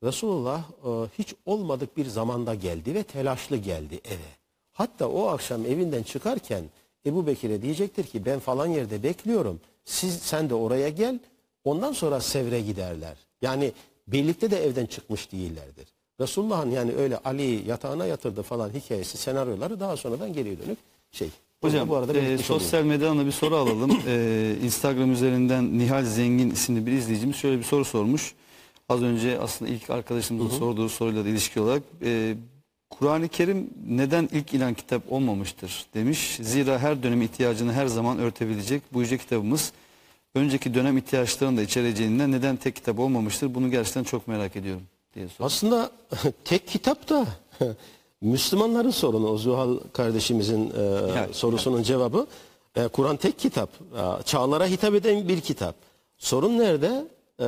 Resulullah 0.03 0.61
e, 0.61 0.89
hiç 1.19 1.35
olmadık 1.47 1.97
bir 1.97 2.07
zamanda 2.07 2.55
geldi 2.55 2.95
ve 2.95 3.03
telaşlı 3.03 3.57
geldi 3.57 4.01
eve. 4.05 4.33
Hatta 4.73 5.09
o 5.09 5.27
akşam 5.27 5.67
evinden 5.67 6.03
çıkarken 6.03 6.65
Ebu 7.07 7.27
Bekir'e 7.27 7.63
diyecektir 7.63 8.05
ki 8.05 8.25
ben 8.25 8.39
falan 8.39 8.67
yerde 8.67 9.03
bekliyorum. 9.03 9.61
Siz 9.85 10.19
sen 10.19 10.51
de 10.51 10.55
oraya 10.55 10.89
gel. 10.89 11.19
Ondan 11.65 11.93
sonra 11.93 12.21
Sevr'e 12.21 12.61
giderler. 12.61 13.17
Yani 13.43 13.73
birlikte 14.07 14.51
de 14.51 14.65
evden 14.65 14.87
çıkmış 14.87 15.33
değillerdir. 15.33 15.89
Resulullah'ın 16.21 16.71
yani 16.71 16.95
öyle 16.95 17.19
Ali'yi 17.19 17.69
yatağına 17.69 18.07
yatırdı 18.07 18.43
falan 18.43 18.71
hikayesi, 18.71 19.19
senaryoları 19.19 19.81
daha 19.81 19.97
sonradan 19.97 20.33
geriye 20.33 20.59
dönük 20.59 20.79
şey. 21.11 21.31
Hocam 21.63 21.89
bu 21.89 21.97
arada 21.97 22.19
e, 22.19 22.39
sosyal 22.39 22.85
medyadan 22.85 23.19
da 23.19 23.27
bir 23.27 23.33
soru 23.33 23.57
alalım. 23.57 23.91
E, 24.09 24.57
Instagram 24.65 25.13
üzerinden 25.13 25.79
Nihal 25.79 26.05
Zengin 26.05 26.51
isimli 26.51 26.87
bir 26.87 26.93
izleyicimiz 26.93 27.37
şöyle 27.37 27.59
bir 27.59 27.65
soru 27.65 27.85
sormuş. 27.85 28.35
Az 28.89 29.03
önce 29.03 29.39
aslında 29.39 29.71
ilk 29.71 29.91
arkadaşımızın 29.91 30.59
sorduğu 30.59 30.89
soruyla 30.89 31.25
da 31.25 31.29
ilişki 31.29 31.61
olarak 31.61 31.83
e, 32.05 32.35
Kur'an-ı 32.91 33.29
Kerim 33.29 33.71
neden 33.89 34.29
ilk 34.33 34.55
ilan 34.55 34.75
kitap 34.75 35.13
olmamıştır 35.13 35.87
demiş. 35.95 36.39
Zira 36.43 36.79
her 36.79 37.03
dönem 37.03 37.23
ihtiyacını 37.23 37.73
her 37.73 37.87
zaman 37.87 38.19
örtebilecek 38.19 38.83
bu 38.93 39.01
yüce 39.01 39.19
kitabımız 39.19 39.73
önceki 40.35 40.75
dönem 40.75 40.99
ihtiyaçlarını 40.99 41.57
da 41.57 41.63
içereceğinden 41.63 42.33
neden 42.33 42.57
tek 42.57 42.77
kitap 42.77 42.99
olmamıştır 42.99 43.55
bunu 43.55 43.71
gerçekten 43.71 44.05
çok 44.05 44.29
merak 44.29 44.57
ediyorum 44.57 44.83
diye 45.15 45.29
soruyor. 45.29 45.47
Aslında 45.47 45.91
tek 46.45 46.69
kitap 46.69 47.09
da 47.09 47.27
Müslümanların 48.23 48.91
sorunu. 48.91 49.29
O 49.29 49.37
Zuhal 49.37 49.79
kardeşimizin 49.93 50.71
e, 50.71 51.33
sorusunun 51.33 51.83
cevabı. 51.83 52.27
E, 52.77 52.89
Kur'an 52.89 53.17
tek 53.17 53.39
kitap. 53.39 53.71
E, 53.71 54.23
çağlara 54.23 54.67
hitap 54.67 54.95
eden 54.95 55.29
bir 55.29 55.41
kitap. 55.41 55.75
Sorun 56.19 56.59
nerede? 56.59 57.05
E, 57.41 57.45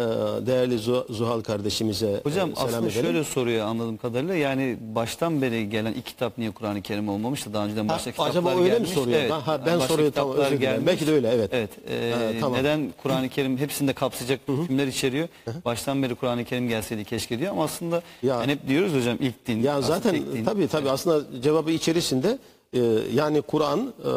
değerli 0.47 0.75
Zu- 0.75 1.13
Zuhal 1.13 1.41
kardeşimize 1.41 2.21
Hocam 2.25 2.51
e, 2.51 2.55
selam 2.55 2.69
aslında 2.69 2.87
edelim. 2.91 3.03
şöyle 3.05 3.25
soruyor 3.25 3.67
anladığım 3.67 3.97
kadarıyla 3.97 4.35
yani 4.35 4.77
baştan 4.81 5.43
beri 5.43 5.69
gelen 5.71 5.93
ilk 5.93 6.07
kitap 6.07 6.39
niye 6.39 6.51
Kur'an-ı 6.51 6.83
Kerim 6.83 7.09
olmamış 7.09 7.47
da 7.47 7.53
daha 7.53 7.65
önceden 7.65 7.89
başka 7.89 8.11
kitaplar 8.11 8.31
acaba 8.31 8.51
öyle 8.51 8.61
mi 8.63 8.69
gelmiş. 8.71 8.91
soruyor? 8.91 9.19
Evet, 9.21 9.31
Ha, 9.31 9.47
ha, 9.47 9.61
ben 9.67 9.79
başka 9.79 9.89
soruyu 9.95 10.13
tam 10.13 10.25
kitaplar 10.29 10.47
özür 10.47 10.59
dilerim. 10.61 10.73
gelmiş. 10.77 10.87
Belki 10.87 11.07
de 11.07 11.13
öyle, 11.13 11.29
evet. 11.29 11.51
Evet. 11.53 11.71
e, 11.91 12.13
Ha, 12.15 12.41
tamam. 12.41 12.59
Neden 12.59 12.93
Kur'an-ı 13.03 13.29
Kerim 13.29 13.59
hepsini 13.59 13.89
de 13.89 13.93
kapsayacak 13.93 14.41
hükümler 14.49 14.87
içeriyor. 14.87 15.29
Baştan 15.65 16.03
beri 16.03 16.15
Kur'an-ı 16.15 16.45
Kerim 16.45 16.69
gelseydi 16.69 17.05
keşke 17.05 17.39
diyor 17.39 17.51
ama 17.53 17.65
aslında 17.65 18.03
Ya- 18.23 18.35
yani 18.41 18.53
hep 18.53 18.69
diyoruz 18.69 18.95
hocam 18.95 19.17
ilk 19.21 19.47
din. 19.47 19.63
Ya 19.63 19.81
zaten 19.83 20.15
din. 20.15 20.45
tabii 20.45 20.69
tabii 20.69 20.91
aslında 20.91 21.43
cevabı 21.43 21.71
içerisinde 21.71 22.39
e, 22.73 22.81
yani 23.15 23.43
Kur'an 23.43 23.93
e, 24.05 24.11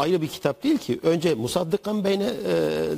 ayrı 0.00 0.22
bir 0.22 0.28
kitap 0.28 0.62
değil 0.62 0.78
ki. 0.78 1.00
Önce 1.02 1.34
musaddıkan 1.34 2.04
beyne 2.04 2.24
e, 2.46 2.52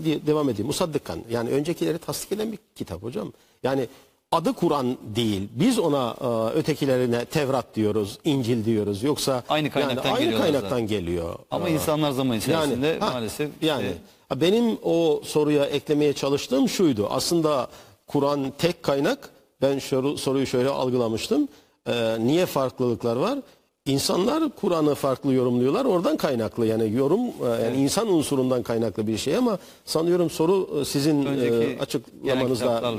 diye 0.05 0.27
devam 0.27 0.49
edeyim. 0.49 0.67
Musaddıkan 0.67 1.19
yani 1.31 1.51
öncekileri 1.51 1.99
tasdik 1.99 2.33
eden 2.33 2.53
bir 2.53 2.59
kitap 2.75 3.03
hocam. 3.03 3.33
Yani 3.63 3.87
adı 4.33 4.53
Kur'an 4.53 4.97
değil. 5.17 5.49
Biz 5.55 5.79
ona 5.79 6.17
e, 6.21 6.59
ötekilerine 6.59 7.25
Tevrat 7.25 7.75
diyoruz, 7.75 8.19
İncil 8.25 8.65
diyoruz. 8.65 9.03
Yoksa 9.03 9.43
Aynı 9.49 9.71
kaynaktan 9.71 10.09
yani 10.11 10.19
aynı 10.19 10.39
kaynaktan 10.39 10.69
zaten. 10.71 10.87
geliyor. 10.87 11.35
Ama 11.51 11.69
E, 11.69 11.73
insanlar 11.73 12.11
zaman 12.11 12.37
içerisinde 12.39 12.99
ha, 12.99 13.11
maalesef 13.11 13.51
yani 13.63 13.93
ha, 14.29 14.41
benim 14.41 14.79
o 14.83 15.21
soruya 15.25 15.65
eklemeye 15.65 16.13
çalıştığım 16.13 16.69
şuydu. 16.69 17.07
Aslında 17.11 17.69
Kur'an 18.07 18.53
tek 18.59 18.83
kaynak. 18.83 19.31
Ben 19.63 19.79
şu 19.79 20.19
soruyu 20.19 20.47
şöyle 20.47 20.69
algılamıştım. 20.69 21.49
Ee, 21.89 22.17
niye 22.21 22.47
farklılıklar 22.47 23.17
var? 23.17 23.39
İnsanlar 23.87 24.51
Kur'an'ı 24.51 24.95
farklı 24.95 25.33
yorumluyorlar. 25.33 25.85
Oradan 25.85 26.17
kaynaklı 26.17 26.67
yani 26.67 26.93
yorum 26.93 27.21
e, 27.21 27.65
yani 27.65 27.77
insan 27.77 28.09
unsurundan 28.09 28.63
kaynaklı 28.63 29.07
bir 29.07 29.19
şey 29.19 29.37
ama 29.37 29.59
sanıyorum 29.85 30.31
soru 30.31 30.81
e, 30.81 30.85
sizin 30.85 31.27
Önceki 31.27 31.55
e, 31.55 31.59
gelen 31.59 31.79
açıklamanızla 31.79 32.95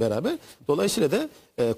beraber. 0.00 0.38
Dolayısıyla 0.68 1.10
da 1.10 1.28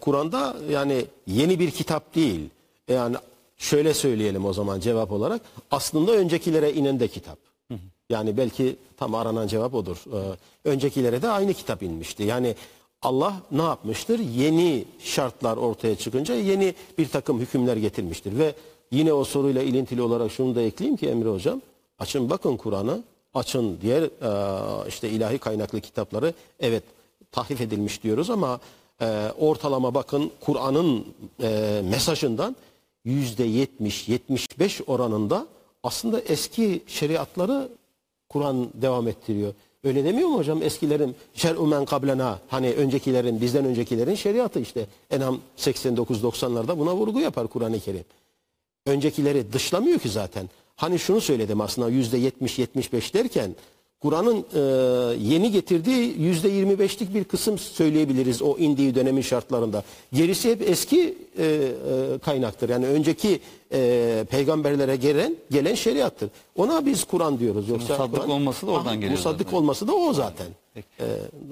Kur'an'da 0.00 0.56
yani 0.70 1.04
yeni 1.26 1.58
bir 1.58 1.70
kitap 1.70 2.14
değil. 2.14 2.50
Yani 2.88 3.16
şöyle 3.56 3.94
söyleyelim 3.94 4.44
o 4.44 4.52
zaman 4.52 4.80
cevap 4.80 5.12
olarak. 5.12 5.42
Aslında 5.70 6.12
öncekilere 6.12 6.72
inen 6.72 7.00
de 7.00 7.08
kitap. 7.08 7.38
Yani 8.10 8.36
belki 8.36 8.76
tam 8.96 9.14
aranan 9.14 9.46
cevap 9.46 9.74
odur. 9.74 10.04
Öncekilere 10.64 11.22
de 11.22 11.28
aynı 11.28 11.54
kitap 11.54 11.82
inmişti. 11.82 12.22
Yani 12.22 12.54
Allah 13.04 13.34
ne 13.50 13.62
yapmıştır? 13.62 14.18
Yeni 14.18 14.84
şartlar 14.98 15.56
ortaya 15.56 15.96
çıkınca 15.96 16.34
yeni 16.34 16.74
bir 16.98 17.08
takım 17.08 17.40
hükümler 17.40 17.76
getirmiştir. 17.76 18.38
Ve 18.38 18.54
yine 18.90 19.12
o 19.12 19.24
soruyla 19.24 19.62
ilintili 19.62 20.02
olarak 20.02 20.32
şunu 20.32 20.54
da 20.54 20.62
ekleyeyim 20.62 20.96
ki 20.96 21.08
Emre 21.08 21.28
Hocam. 21.28 21.60
Açın 21.98 22.30
bakın 22.30 22.56
Kur'an'ı. 22.56 23.02
Açın 23.34 23.78
diğer 23.82 24.02
e, 24.02 24.88
işte 24.88 25.10
ilahi 25.10 25.38
kaynaklı 25.38 25.80
kitapları. 25.80 26.34
Evet 26.60 26.82
tahrif 27.32 27.60
edilmiş 27.60 28.02
diyoruz 28.02 28.30
ama 28.30 28.60
e, 29.00 29.28
ortalama 29.38 29.94
bakın 29.94 30.30
Kur'an'ın 30.40 31.06
e, 31.42 31.82
mesajından 31.90 32.56
yüzde 33.04 33.44
yetmiş, 33.44 34.08
yetmiş 34.08 34.58
beş 34.58 34.80
oranında 34.86 35.46
aslında 35.82 36.20
eski 36.20 36.82
şeriatları 36.86 37.68
Kur'an 38.28 38.68
devam 38.74 39.08
ettiriyor. 39.08 39.54
Öyle 39.84 40.04
demiyor 40.04 40.28
mu 40.28 40.38
hocam 40.38 40.62
eskilerin 40.62 41.16
şer'u 41.34 41.66
men 41.66 41.84
kablena 41.84 42.38
hani 42.48 42.72
öncekilerin 42.72 43.40
bizden 43.40 43.64
öncekilerin 43.64 44.14
şeriatı 44.14 44.60
işte 44.60 44.86
Enam 45.10 45.40
89-90'larda 45.58 46.78
buna 46.78 46.94
vurgu 46.94 47.20
yapar 47.20 47.46
Kur'an-ı 47.46 47.80
Kerim. 47.80 48.04
Öncekileri 48.86 49.52
dışlamıyor 49.52 49.98
ki 49.98 50.08
zaten. 50.08 50.50
Hani 50.76 50.98
şunu 50.98 51.20
söyledim 51.20 51.60
aslında 51.60 51.88
yüzde 51.88 52.18
70-75 52.18 53.14
derken 53.14 53.54
Kur'an'ın 54.08 54.44
e, 54.54 54.60
yeni 55.34 55.52
getirdiği 55.52 56.20
yüzde 56.20 56.48
25'lik 56.48 57.14
bir 57.14 57.24
kısım 57.24 57.58
söyleyebiliriz 57.58 58.42
o 58.42 58.56
indiği 58.58 58.94
dönemin 58.94 59.22
şartlarında. 59.22 59.82
Gerisi 60.12 60.50
hep 60.50 60.62
eski 60.70 61.18
e, 61.38 61.44
e, 61.44 62.18
kaynaktır. 62.18 62.68
Yani 62.68 62.86
önceki 62.86 63.40
e, 63.72 64.24
peygamberlere 64.30 64.96
gelen 64.96 65.36
gelen 65.50 65.74
şeriattır. 65.74 66.30
Ona 66.56 66.86
biz 66.86 67.04
Kur'an 67.04 67.38
diyoruz. 67.38 67.68
Yoksa 67.68 67.92
Musaddık 67.92 68.14
Kur'an- 68.22 68.30
olması 68.30 68.66
da 68.66 68.70
oradan 68.70 68.94
geliyor 68.94 69.10
Musaddık 69.12 69.42
zaten. 69.46 69.56
olması 69.56 69.88
da 69.88 69.94
o 69.94 70.12
zaten. 70.12 70.46
Peki. 70.74 70.86
E, 71.00 71.06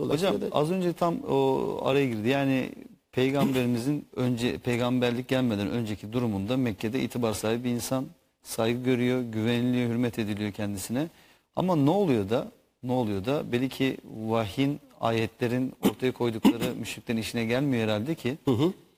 Hocam 0.09 0.41
da- 0.41 0.47
az 0.53 0.71
önce 0.71 0.93
tam 0.93 1.15
o 1.31 1.79
araya 1.85 2.07
girdi. 2.07 2.29
Yani 2.29 2.69
peygamberimizin 3.13 4.07
önce 4.17 4.59
peygamberlik 4.59 5.29
gelmeden 5.29 5.71
önceki 5.71 6.13
durumunda 6.13 6.57
Mekke'de 6.57 7.01
itibar 7.03 7.33
sahibi 7.33 7.65
bir 7.65 7.71
insan 7.71 8.05
saygı 8.43 8.83
görüyor, 8.83 9.21
güveniliyor, 9.23 9.91
hürmet 9.91 10.19
ediliyor 10.19 10.53
kendisine. 10.53 11.09
Ama 11.57 11.77
ne 11.77 11.91
oluyor 11.91 12.31
da 12.31 12.53
ne 12.83 12.93
oluyor 12.93 13.25
da 13.25 13.53
belki 13.53 13.97
vahyin 14.05 14.81
ayetlerin 15.01 15.73
ortaya 15.89 16.13
koydukları 16.13 16.75
müşriklerin 16.81 17.19
işine 17.19 17.45
gelmiyor 17.45 17.85
herhalde 17.85 18.15
ki 18.15 18.39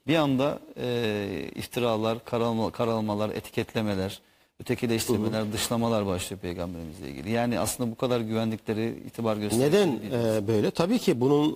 bir 0.07 0.17
anda 0.17 0.59
e, 0.77 1.51
iftiralar, 1.55 2.25
karalama, 2.25 2.71
karalamalar, 2.71 3.31
etiketlemeler, 3.31 4.21
ötekileştirmeler, 4.61 5.53
dışlamalar 5.53 6.07
başlıyor 6.07 6.41
peygamberimizle 6.41 7.09
ilgili. 7.09 7.31
Yani 7.31 7.59
aslında 7.59 7.91
bu 7.91 7.95
kadar 7.95 8.21
güvendikleri, 8.21 9.03
itibar 9.07 9.37
gösterdikleri 9.37 9.91
Neden 9.91 10.37
e, 10.37 10.49
böyle? 10.49 10.71
Tabii 10.71 10.99
ki 10.99 11.21
bunun 11.21 11.51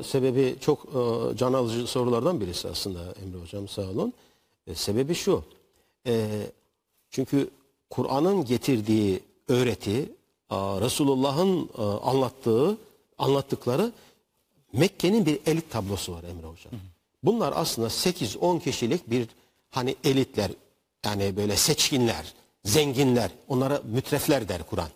e, 0.00 0.02
sebebi 0.02 0.56
çok 0.60 0.84
e, 0.84 1.36
can 1.36 1.52
alıcı 1.52 1.86
sorulardan 1.86 2.40
birisi 2.40 2.68
aslında 2.68 3.00
Emre 3.00 3.38
Hocam 3.42 3.68
sağ 3.68 3.82
olun. 3.82 4.12
E, 4.66 4.74
sebebi 4.74 5.14
şu. 5.14 5.44
E, 6.06 6.26
çünkü 7.10 7.50
Kur'an'ın 7.90 8.44
getirdiği 8.44 9.20
öğreti, 9.48 10.08
Resulullah'ın 10.80 11.70
e, 11.78 11.82
anlattığı, 11.82 12.78
anlattıkları 13.18 13.92
Mekke'nin 14.72 15.26
bir 15.26 15.38
elit 15.46 15.70
tablosu 15.70 16.12
var 16.12 16.22
Emre 16.22 16.46
Hocam. 16.46 16.72
Bunlar 17.22 17.52
aslında 17.56 17.88
8-10 17.88 18.60
kişilik 18.60 19.10
bir 19.10 19.28
hani 19.70 19.96
elitler, 20.04 20.50
yani 21.04 21.36
böyle 21.36 21.56
seçkinler, 21.56 22.34
zenginler, 22.64 23.30
onlara 23.48 23.80
mütrefler 23.84 24.48
der 24.48 24.62
Kur'an 24.62 24.88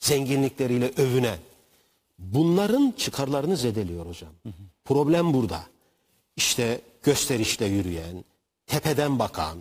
zenginlikleriyle 0.00 0.92
övünen 0.96 1.38
bunların 2.18 2.94
çıkarlarını 2.96 3.56
zedeliyor 3.56 4.06
hocam. 4.06 4.30
Problem 4.84 5.34
burada. 5.34 5.62
İşte 6.36 6.80
gösterişle 7.02 7.66
yürüyen, 7.66 8.24
tepeden 8.66 9.18
bakan, 9.18 9.58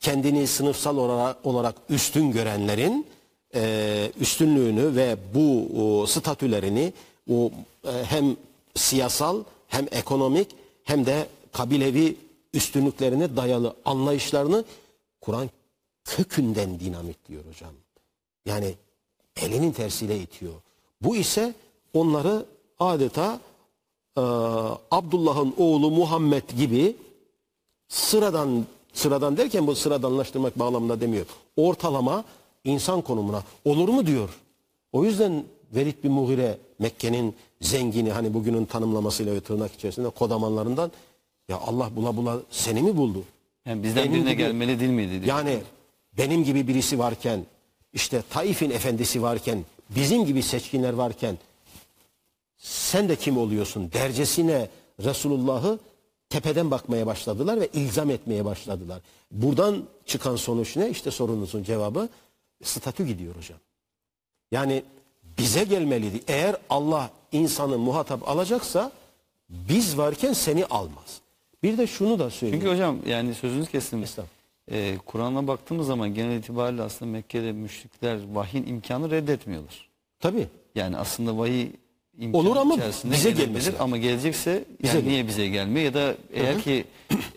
kendini 0.00 0.46
sınıfsal 0.46 0.96
olarak, 0.96 1.46
olarak 1.46 1.76
üstün 1.88 2.32
görenlerin 2.32 3.06
e, 3.54 4.12
üstünlüğünü 4.20 4.96
ve 4.96 5.16
bu 5.34 5.68
o, 5.82 6.06
statülerini 6.06 6.92
o, 7.30 7.50
e, 7.84 8.04
hem 8.04 8.36
siyasal 8.74 9.42
hem 9.68 9.86
ekonomik 9.90 10.48
hem 10.84 11.06
de 11.06 11.26
kabilevi 11.52 12.16
üstünlüklerine 12.54 13.36
dayalı 13.36 13.76
anlayışlarını 13.84 14.64
Kur'an 15.20 15.50
kökünden 16.04 16.80
dinamitliyor 16.80 17.44
hocam. 17.44 17.72
Yani 18.46 18.74
elinin 19.36 19.72
tersiyle 19.72 20.18
itiyor. 20.18 20.54
Bu 21.00 21.16
ise 21.16 21.54
onları 21.94 22.46
adeta 22.78 23.40
e, 24.16 24.20
Abdullah'ın 24.90 25.54
oğlu 25.58 25.90
Muhammed 25.90 26.50
gibi 26.50 26.96
sıradan 27.88 28.66
sıradan 28.92 29.36
derken 29.36 29.66
bu 29.66 29.74
sıradanlaştırmak 29.74 30.58
bağlamında 30.58 31.00
demiyor. 31.00 31.26
Ortalama 31.56 32.24
insan 32.64 33.02
konumuna 33.02 33.42
olur 33.64 33.88
mu 33.88 34.06
diyor. 34.06 34.28
O 34.92 35.04
yüzden 35.04 35.44
Velid 35.74 36.04
bin 36.04 36.12
Mughire 36.12 36.58
Mekke'nin 36.78 37.34
zengini 37.60 38.12
hani 38.12 38.34
bugünün 38.34 38.64
tanımlamasıyla 38.64 39.34
ve 39.34 39.40
tırnak 39.40 39.74
içerisinde 39.74 40.10
kodamanlarından 40.10 40.92
ya 41.48 41.58
Allah 41.58 41.90
bula 41.96 42.16
bula 42.16 42.38
seni 42.50 42.82
mi 42.82 42.96
buldu? 42.96 43.22
Yani 43.66 43.82
bizden 43.82 44.04
Benim 44.04 44.14
birine 44.14 44.32
gibi- 44.32 44.42
gelmeli 44.42 44.80
değil 44.80 44.90
miydi? 44.90 45.10
diyor. 45.10 45.24
Yani 45.26 45.58
benim 46.18 46.44
gibi 46.44 46.68
birisi 46.68 46.98
varken, 46.98 47.40
işte 47.92 48.22
Taif'in 48.30 48.70
efendisi 48.70 49.22
varken, 49.22 49.64
bizim 49.90 50.24
gibi 50.26 50.42
seçkinler 50.42 50.92
varken 50.92 51.38
sen 52.58 53.08
de 53.08 53.16
kim 53.16 53.38
oluyorsun 53.38 53.92
dercesine 53.92 54.68
Resulullah'ı 55.04 55.78
tepeden 56.28 56.70
bakmaya 56.70 57.06
başladılar 57.06 57.60
ve 57.60 57.68
ilzam 57.72 58.10
etmeye 58.10 58.44
başladılar. 58.44 59.00
Buradan 59.30 59.84
çıkan 60.06 60.36
sonuç 60.36 60.76
ne? 60.76 60.90
İşte 60.90 61.10
sorunuzun 61.10 61.62
cevabı 61.62 62.08
statü 62.64 63.06
gidiyor 63.06 63.36
hocam. 63.36 63.58
Yani 64.52 64.82
bize 65.38 65.64
gelmeliydi. 65.64 66.20
Eğer 66.28 66.56
Allah 66.70 67.10
insanı 67.32 67.78
muhatap 67.78 68.28
alacaksa 68.28 68.92
biz 69.48 69.98
varken 69.98 70.32
seni 70.32 70.66
almaz. 70.66 71.20
Bir 71.62 71.78
de 71.78 71.86
şunu 71.86 72.18
da 72.18 72.30
söyleyeyim. 72.30 72.60
Çünkü 72.60 72.74
hocam 72.74 72.98
yani 73.06 73.34
sözünüz 73.34 73.68
kesin. 73.68 74.06
Ee, 74.70 74.98
Kur'an'a 75.06 75.46
baktığımız 75.46 75.86
zaman 75.86 76.14
genel 76.14 76.38
itibariyle 76.38 76.82
aslında 76.82 77.10
Mekke'de 77.10 77.52
müşrikler 77.52 78.18
vahyin 78.32 78.66
imkanı 78.66 79.10
reddetmiyorlar. 79.10 79.88
Tabii. 80.20 80.48
Yani 80.74 80.96
aslında 80.96 81.38
vahiy 81.38 81.68
Olur 82.32 82.56
ama 82.56 82.76
bize 83.04 83.30
gelebilir. 83.30 83.74
Ama 83.78 83.96
gelecekse 83.96 84.64
Bize 84.82 84.96
yani 84.96 85.04
gel- 85.04 85.10
niye 85.10 85.26
bize 85.26 85.48
gelmiyor 85.48 85.84
ya 85.84 85.94
da 85.94 86.14
eğer 86.32 86.62
ki 86.62 86.84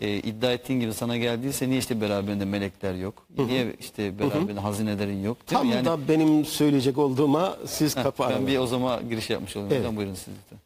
e, 0.00 0.16
iddia 0.16 0.52
ettiğin 0.52 0.80
gibi 0.80 0.94
sana 0.94 1.16
geldiyse 1.16 1.68
niye 1.68 1.78
işte 1.78 2.00
beraberinde 2.00 2.44
melekler 2.44 2.94
yok? 2.94 3.26
Niye 3.38 3.76
işte 3.80 4.18
beraberinde 4.18 4.60
hazinelerin 4.60 5.22
yok? 5.22 5.36
Değil 5.50 5.60
Tam? 5.60 5.70
Yani, 5.70 5.84
da 5.84 6.08
benim 6.08 6.44
söyleyecek 6.44 6.98
olduğuma 6.98 7.56
siz 7.66 7.96
Heh, 7.96 8.02
kapı 8.02 8.22
ben 8.30 8.46
bir 8.46 8.58
o 8.58 8.66
zaman 8.66 9.08
giriş 9.08 9.30
yapmış 9.30 9.56
olayım. 9.56 9.72
Evet. 9.72 9.82
Hocam 9.82 9.96
buyurun 9.96 10.14
siz 10.14 10.26
de. 10.26 10.56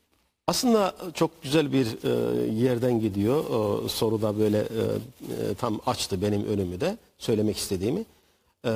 Aslında 0.47 0.95
çok 1.15 1.43
güzel 1.43 1.73
bir 1.73 1.87
e, 1.87 2.53
yerden 2.53 3.01
gidiyor. 3.01 3.45
O, 3.51 3.89
soru 3.89 4.23
da 4.23 4.39
böyle 4.39 4.59
e, 4.59 4.63
e, 4.63 5.55
tam 5.55 5.81
açtı 5.87 6.23
benim 6.23 6.45
önümü 6.45 6.81
de 6.81 6.97
söylemek 7.19 7.57
istediğimi. 7.57 8.05
E, 8.65 8.71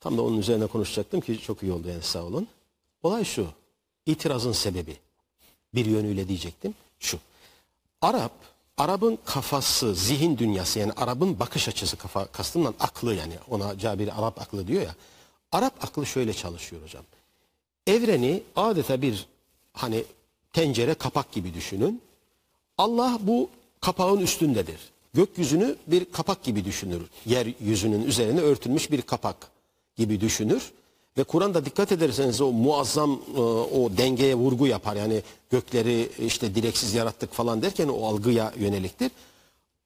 tam 0.00 0.18
da 0.18 0.22
onun 0.22 0.38
üzerine 0.38 0.66
konuşacaktım 0.66 1.20
ki 1.20 1.38
çok 1.40 1.62
iyi 1.62 1.72
oldu 1.72 1.88
yani 1.88 2.02
sağ 2.02 2.22
olun. 2.24 2.46
Olay 3.02 3.24
şu. 3.24 3.46
İtirazın 4.06 4.52
sebebi. 4.52 4.96
Bir 5.74 5.86
yönüyle 5.86 6.28
diyecektim. 6.28 6.74
Şu. 6.98 7.18
Arap, 8.02 8.32
Arap'ın 8.76 9.18
kafası, 9.24 9.94
zihin 9.94 10.38
dünyası 10.38 10.78
yani 10.78 10.92
Arap'ın 10.92 11.38
bakış 11.38 11.68
açısı 11.68 11.96
kafa 11.96 12.26
kastından 12.26 12.74
aklı 12.80 13.14
yani 13.14 13.34
ona 13.50 13.78
Cabir 13.78 14.20
Arap 14.20 14.40
aklı 14.40 14.66
diyor 14.66 14.82
ya. 14.82 14.94
Arap 15.52 15.84
aklı 15.84 16.06
şöyle 16.06 16.32
çalışıyor 16.32 16.82
hocam 16.82 17.04
evreni 17.90 18.42
adeta 18.56 19.02
bir 19.02 19.26
hani 19.72 20.04
tencere 20.52 20.94
kapak 20.94 21.32
gibi 21.32 21.54
düşünün. 21.54 22.02
Allah 22.78 23.18
bu 23.20 23.50
kapağın 23.80 24.20
üstündedir. 24.20 24.80
Gökyüzünü 25.14 25.76
bir 25.86 26.04
kapak 26.04 26.42
gibi 26.42 26.64
düşünür. 26.64 27.02
Yeryüzünün 27.26 28.02
üzerine 28.02 28.40
örtülmüş 28.40 28.90
bir 28.90 29.02
kapak 29.02 29.36
gibi 29.96 30.20
düşünür. 30.20 30.72
Ve 31.20 31.24
Kur'an'da 31.24 31.64
dikkat 31.64 31.92
ederseniz 31.92 32.40
o 32.40 32.52
muazzam 32.52 33.20
e, 33.36 33.40
o 33.40 33.96
dengeye 33.96 34.34
vurgu 34.34 34.66
yapar. 34.66 34.96
Yani 34.96 35.22
gökleri 35.50 36.10
işte 36.18 36.54
direksiz 36.54 36.94
yarattık 36.94 37.32
falan 37.32 37.62
derken 37.62 37.88
o 37.88 38.06
algıya 38.06 38.52
yöneliktir. 38.56 39.10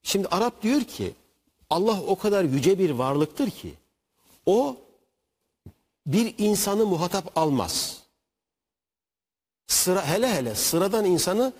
Şimdi 0.02 0.28
Arap 0.28 0.62
diyor 0.62 0.80
ki 0.80 1.14
Allah 1.70 2.02
o 2.02 2.16
kadar 2.16 2.44
yüce 2.44 2.78
bir 2.78 2.90
varlıktır 2.90 3.50
ki 3.50 3.74
o 4.46 4.76
bir 6.06 6.34
insanı 6.38 6.86
muhatap 6.86 7.38
almaz. 7.38 7.98
Sıra 9.66 10.06
hele 10.06 10.34
hele 10.34 10.54
sıradan 10.54 11.04
insanı 11.04 11.52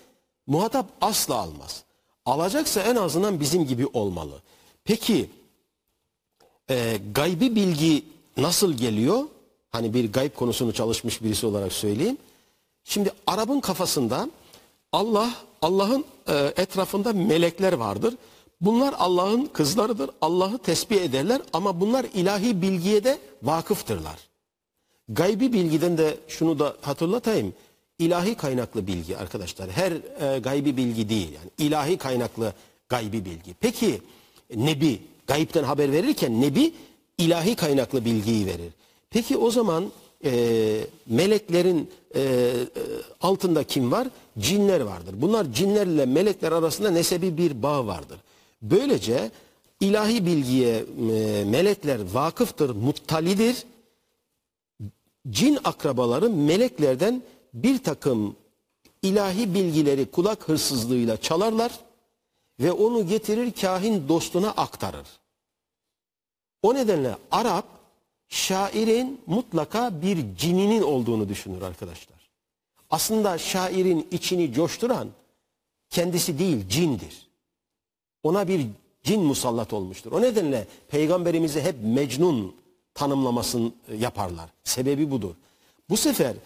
muhatap 0.47 0.87
asla 1.01 1.35
almaz. 1.35 1.85
Alacaksa 2.27 2.81
en 2.83 2.97
azından 2.97 3.41
bizim 3.41 3.67
gibi 3.67 3.87
olmalı. 3.87 4.43
Peki 4.85 5.31
e, 6.71 7.01
gaybi 7.15 7.57
bilgi 7.57 8.05
nasıl 8.37 8.73
geliyor? 8.73 9.25
Hani 9.75 9.95
bir 9.95 10.13
gayb 10.13 10.35
konusunu 10.35 10.73
çalışmış 10.73 11.23
birisi 11.23 11.47
olarak 11.47 11.73
söyleyeyim. 11.73 12.19
Şimdi 12.85 13.13
Arap'ın 13.27 13.61
kafasında 13.61 14.31
Allah 14.93 15.31
Allah'ın 15.63 16.05
e, 16.29 16.53
etrafında 16.57 17.13
melekler 17.13 17.73
vardır. 17.73 18.15
Bunlar 18.61 18.95
Allah'ın 18.99 19.47
kızlarıdır. 19.47 20.11
Allah'ı 20.21 20.59
tesbih 20.59 21.01
ederler 21.01 21.43
ama 21.53 21.81
bunlar 21.81 22.07
ilahi 22.15 22.63
bilgiye 22.63 23.05
de 23.05 23.19
vakıftırlar. 23.43 24.19
Gaybi 25.09 25.53
bilgiden 25.53 25.99
de 25.99 26.17
şunu 26.29 26.59
da 26.59 26.77
hatırlatayım. 26.81 27.55
İlahi 27.99 28.35
kaynaklı 28.35 28.87
bilgi 28.87 29.17
arkadaşlar. 29.17 29.71
Her 29.71 29.93
e, 29.93 30.39
gaybi 30.39 30.77
bilgi 30.77 31.09
değil. 31.09 31.33
Yani 31.33 31.51
ilahi 31.59 31.97
kaynaklı 31.97 32.53
gaybi 32.89 33.25
bilgi. 33.25 33.55
Peki 33.61 34.03
nebi 34.57 35.03
gayipten 35.27 35.65
haber 35.65 35.93
verirken 35.93 36.41
nebi 36.41 36.75
ilahi 37.19 37.57
kaynaklı 37.57 38.05
bilgiyi 38.05 38.47
verir. 38.47 38.73
Peki 39.15 39.37
o 39.37 39.51
zaman 39.51 39.93
e, 40.25 40.87
meleklerin 41.07 41.91
e, 42.15 42.21
e, 42.21 42.53
altında 43.21 43.65
kim 43.65 43.93
var? 43.93 44.09
Cinler 44.39 44.81
vardır. 44.81 45.15
Bunlar 45.17 45.53
cinlerle 45.53 46.07
melekler 46.07 46.53
arasında 46.53 46.91
nesebi 46.91 47.39
bir 47.39 47.63
bağ 47.63 47.87
vardır. 47.87 48.19
Böylece 48.63 49.31
ilahi 49.81 50.27
bilgiye 50.27 50.77
e, 50.77 51.45
melekler 51.45 52.01
vakıftır, 52.13 52.71
muttalidir 52.71 53.65
cin 55.31 55.59
akrabaları 55.65 56.31
meleklerden 56.31 57.23
bir 57.55 57.79
takım 57.79 58.37
ilahi 59.03 59.55
bilgileri 59.55 60.11
kulak 60.11 60.49
hırsızlığıyla 60.49 61.17
çalarlar 61.17 61.73
ve 62.61 62.73
onu 62.73 63.07
getirir 63.09 63.53
kahin 63.53 64.09
dostuna 64.09 64.51
aktarır. 64.51 65.07
O 66.63 66.75
nedenle 66.75 67.17
Arap 67.31 67.74
şairin 68.35 69.21
mutlaka 69.27 70.03
bir 70.03 70.37
cininin 70.37 70.83
olduğunu 70.83 71.29
düşünür 71.29 71.63
arkadaşlar. 71.63 72.19
Aslında 72.91 73.39
şairin 73.39 74.09
içini 74.11 74.53
coşturan 74.53 75.09
kendisi 75.91 76.39
değil 76.39 76.69
cindir. 76.69 77.29
Ona 78.23 78.49
bir 78.49 78.67
cin 79.03 79.23
musallat 79.23 79.73
olmuştur. 79.73 80.13
O 80.13 80.23
nedenle 80.23 80.67
peygamberimizi 80.89 81.61
hep 81.61 81.77
Mecnun 81.83 82.55
tanımlamasını 82.95 83.73
yaparlar. 83.99 84.51
Sebebi 84.65 85.11
budur. 85.11 85.35
Bu 85.91 85.97
sefer 85.97 86.37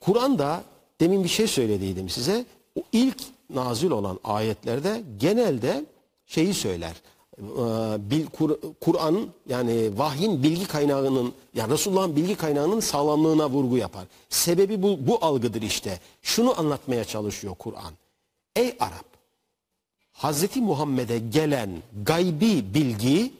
Kur'an'da 0.00 0.62
demin 1.00 1.24
bir 1.24 1.28
şey 1.28 1.46
söylediydim 1.46 2.08
size. 2.08 2.44
O 2.78 2.82
ilk 2.92 3.22
nazil 3.50 3.90
olan 3.90 4.18
ayetlerde 4.24 5.02
genelde 5.20 5.84
şeyi 6.26 6.54
söyler. 6.54 6.92
Ee, 7.38 8.10
bil- 8.10 8.26
Kur- 8.26 8.58
Kur'an 8.80 9.26
yani 9.48 9.98
vahyin 9.98 10.42
bilgi 10.42 10.66
kaynağının 10.66 11.32
yani 11.54 11.72
Resulullah'ın 11.72 12.16
bilgi 12.16 12.34
kaynağının 12.36 12.80
sağlamlığına 12.80 13.50
vurgu 13.50 13.76
yapar. 13.76 14.04
Sebebi 14.28 14.82
bu, 14.82 14.98
bu 15.06 15.18
algıdır 15.24 15.62
işte. 15.62 16.00
Şunu 16.22 16.60
anlatmaya 16.60 17.04
çalışıyor 17.04 17.54
Kur'an. 17.58 17.92
Ey 18.56 18.76
Arap 18.80 19.04
Hazreti 20.12 20.60
Muhammed'e 20.60 21.18
gelen 21.18 21.70
gaybi 22.04 22.74
bilgi 22.74 23.32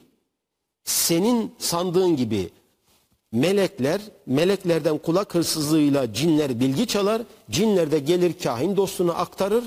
senin 0.85 1.55
sandığın 1.59 2.17
gibi 2.17 2.51
melekler, 3.33 4.01
meleklerden 4.27 4.99
kulak 4.99 5.35
hırsızlığıyla 5.35 6.13
cinler 6.15 6.61
bilgi 6.61 6.87
çalar. 6.87 7.23
Cinler 7.51 7.91
de 7.91 7.99
gelir 7.99 8.39
kahin 8.43 8.77
dostuna 8.77 9.13
aktarır. 9.15 9.65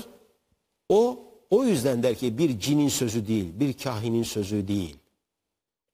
O 0.88 1.18
o 1.52 1.64
yüzden 1.64 2.02
der 2.02 2.14
ki 2.14 2.38
bir 2.38 2.60
cinin 2.60 2.88
sözü 2.88 3.26
değil, 3.26 3.46
bir 3.54 3.72
kahinin 3.72 4.22
sözü 4.22 4.68
değil. 4.68 4.96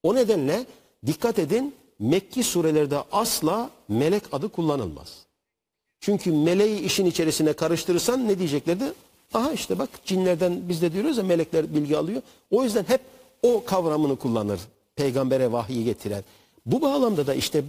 O 0.03 0.15
nedenle 0.15 0.65
dikkat 1.05 1.39
edin 1.39 1.75
Mekki 1.99 2.43
surelerde 2.43 2.97
asla 3.11 3.69
melek 3.87 4.23
adı 4.31 4.49
kullanılmaz. 4.49 5.25
Çünkü 5.99 6.31
meleği 6.31 6.79
işin 6.79 7.05
içerisine 7.05 7.53
karıştırırsan 7.53 8.27
ne 8.27 8.39
diyeceklerdi? 8.39 8.93
Aha 9.33 9.51
işte 9.51 9.79
bak 9.79 9.89
cinlerden 10.05 10.69
biz 10.69 10.81
de 10.81 10.93
diyoruz 10.93 11.17
ya 11.17 11.23
melekler 11.23 11.75
bilgi 11.75 11.97
alıyor. 11.97 12.21
O 12.51 12.63
yüzden 12.63 12.83
hep 12.83 13.01
o 13.43 13.63
kavramını 13.65 14.15
kullanır 14.15 14.59
peygambere 14.95 15.51
vahyi 15.51 15.83
getiren. 15.83 16.23
Bu 16.65 16.81
bağlamda 16.81 17.27
da 17.27 17.33
işte 17.33 17.63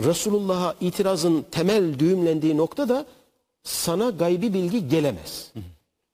Resulullah'a 0.00 0.74
itirazın 0.80 1.44
temel 1.50 1.98
düğümlendiği 1.98 2.56
nokta 2.56 2.88
da 2.88 3.06
sana 3.62 4.10
gaybi 4.10 4.54
bilgi 4.54 4.88
gelemez. 4.88 5.52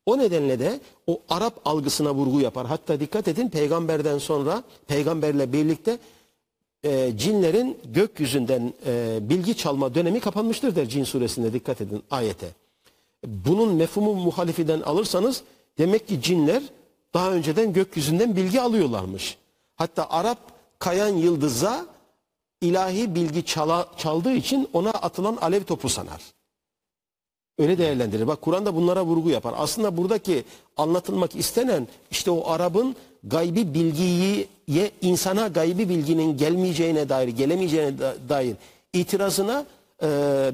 O 0.08 0.18
nedenle 0.18 0.58
de 0.58 0.80
o 1.06 1.20
Arap 1.28 1.60
algısına 1.64 2.14
vurgu 2.14 2.40
yapar. 2.40 2.66
Hatta 2.66 3.00
dikkat 3.00 3.28
edin 3.28 3.48
peygamberden 3.48 4.18
sonra 4.18 4.62
peygamberle 4.86 5.52
birlikte 5.52 5.98
e, 6.84 7.12
cinlerin 7.16 7.78
gökyüzünden 7.84 8.72
e, 8.86 9.18
bilgi 9.22 9.56
çalma 9.56 9.94
dönemi 9.94 10.20
kapanmıştır 10.20 10.76
der 10.76 10.88
Cin 10.88 11.04
suresinde 11.04 11.52
dikkat 11.52 11.80
edin 11.80 12.02
ayete. 12.10 12.48
Bunun 13.26 13.74
mefhumu 13.74 14.14
muhalifiden 14.14 14.80
alırsanız 14.80 15.42
demek 15.78 16.08
ki 16.08 16.22
cinler 16.22 16.62
daha 17.14 17.32
önceden 17.32 17.72
gökyüzünden 17.72 18.36
bilgi 18.36 18.60
alıyorlarmış. 18.60 19.38
Hatta 19.76 20.10
Arap 20.10 20.38
kayan 20.78 21.16
yıldıza 21.16 21.86
ilahi 22.60 23.14
bilgi 23.14 23.44
çala, 23.44 23.88
çaldığı 23.96 24.32
için 24.32 24.68
ona 24.72 24.90
atılan 24.90 25.38
alev 25.40 25.64
topu 25.64 25.88
sanar. 25.88 26.37
Öyle 27.58 27.78
değerlendirir. 27.78 28.26
Bak 28.26 28.42
Kur'an'da 28.42 28.74
bunlara 28.76 29.04
vurgu 29.04 29.30
yapar. 29.30 29.54
Aslında 29.56 29.96
buradaki 29.96 30.44
anlatılmak 30.76 31.36
istenen 31.36 31.88
işte 32.10 32.30
o 32.30 32.50
Arap'ın 32.50 32.96
gaybi 33.24 33.74
bilgiyi 33.74 34.48
ye, 34.68 34.90
insana 35.00 35.48
gaybi 35.48 35.88
bilginin 35.88 36.36
gelmeyeceğine 36.36 37.08
dair, 37.08 37.28
gelemeyeceğine 37.28 37.98
da- 37.98 38.14
dair 38.28 38.56
itirazına 38.92 39.66
e, 40.02 40.06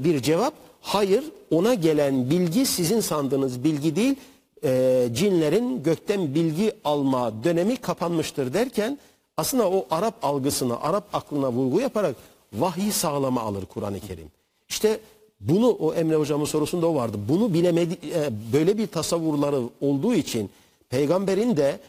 bir 0.04 0.22
cevap. 0.22 0.54
Hayır, 0.80 1.24
ona 1.50 1.74
gelen 1.74 2.30
bilgi 2.30 2.66
sizin 2.66 3.00
sandığınız 3.00 3.64
bilgi 3.64 3.96
değil. 3.96 4.16
E, 4.64 5.08
cinlerin 5.14 5.82
gökten 5.82 6.34
bilgi 6.34 6.72
alma 6.84 7.44
dönemi 7.44 7.76
kapanmıştır 7.76 8.54
derken 8.54 8.98
aslında 9.36 9.70
o 9.70 9.86
Arap 9.90 10.14
algısına, 10.24 10.76
Arap 10.80 11.04
aklına 11.12 11.52
vurgu 11.52 11.80
yaparak 11.80 12.16
vahyi 12.52 12.92
sağlama 12.92 13.40
alır 13.40 13.64
Kur'an-ı 13.66 14.00
Kerim. 14.00 14.28
İşte 14.68 15.00
bunu 15.40 15.70
o 15.70 15.94
Emre 15.94 16.16
hocamın 16.16 16.44
sorusunda 16.44 16.86
o 16.86 16.94
vardı. 16.94 17.18
Bunu 17.28 17.54
bilemedi 17.54 17.98
e, 18.14 18.30
böyle 18.52 18.78
bir 18.78 18.86
tasavvurları 18.86 19.60
olduğu 19.80 20.14
için 20.14 20.50
peygamberin 20.88 21.56
de 21.56 21.80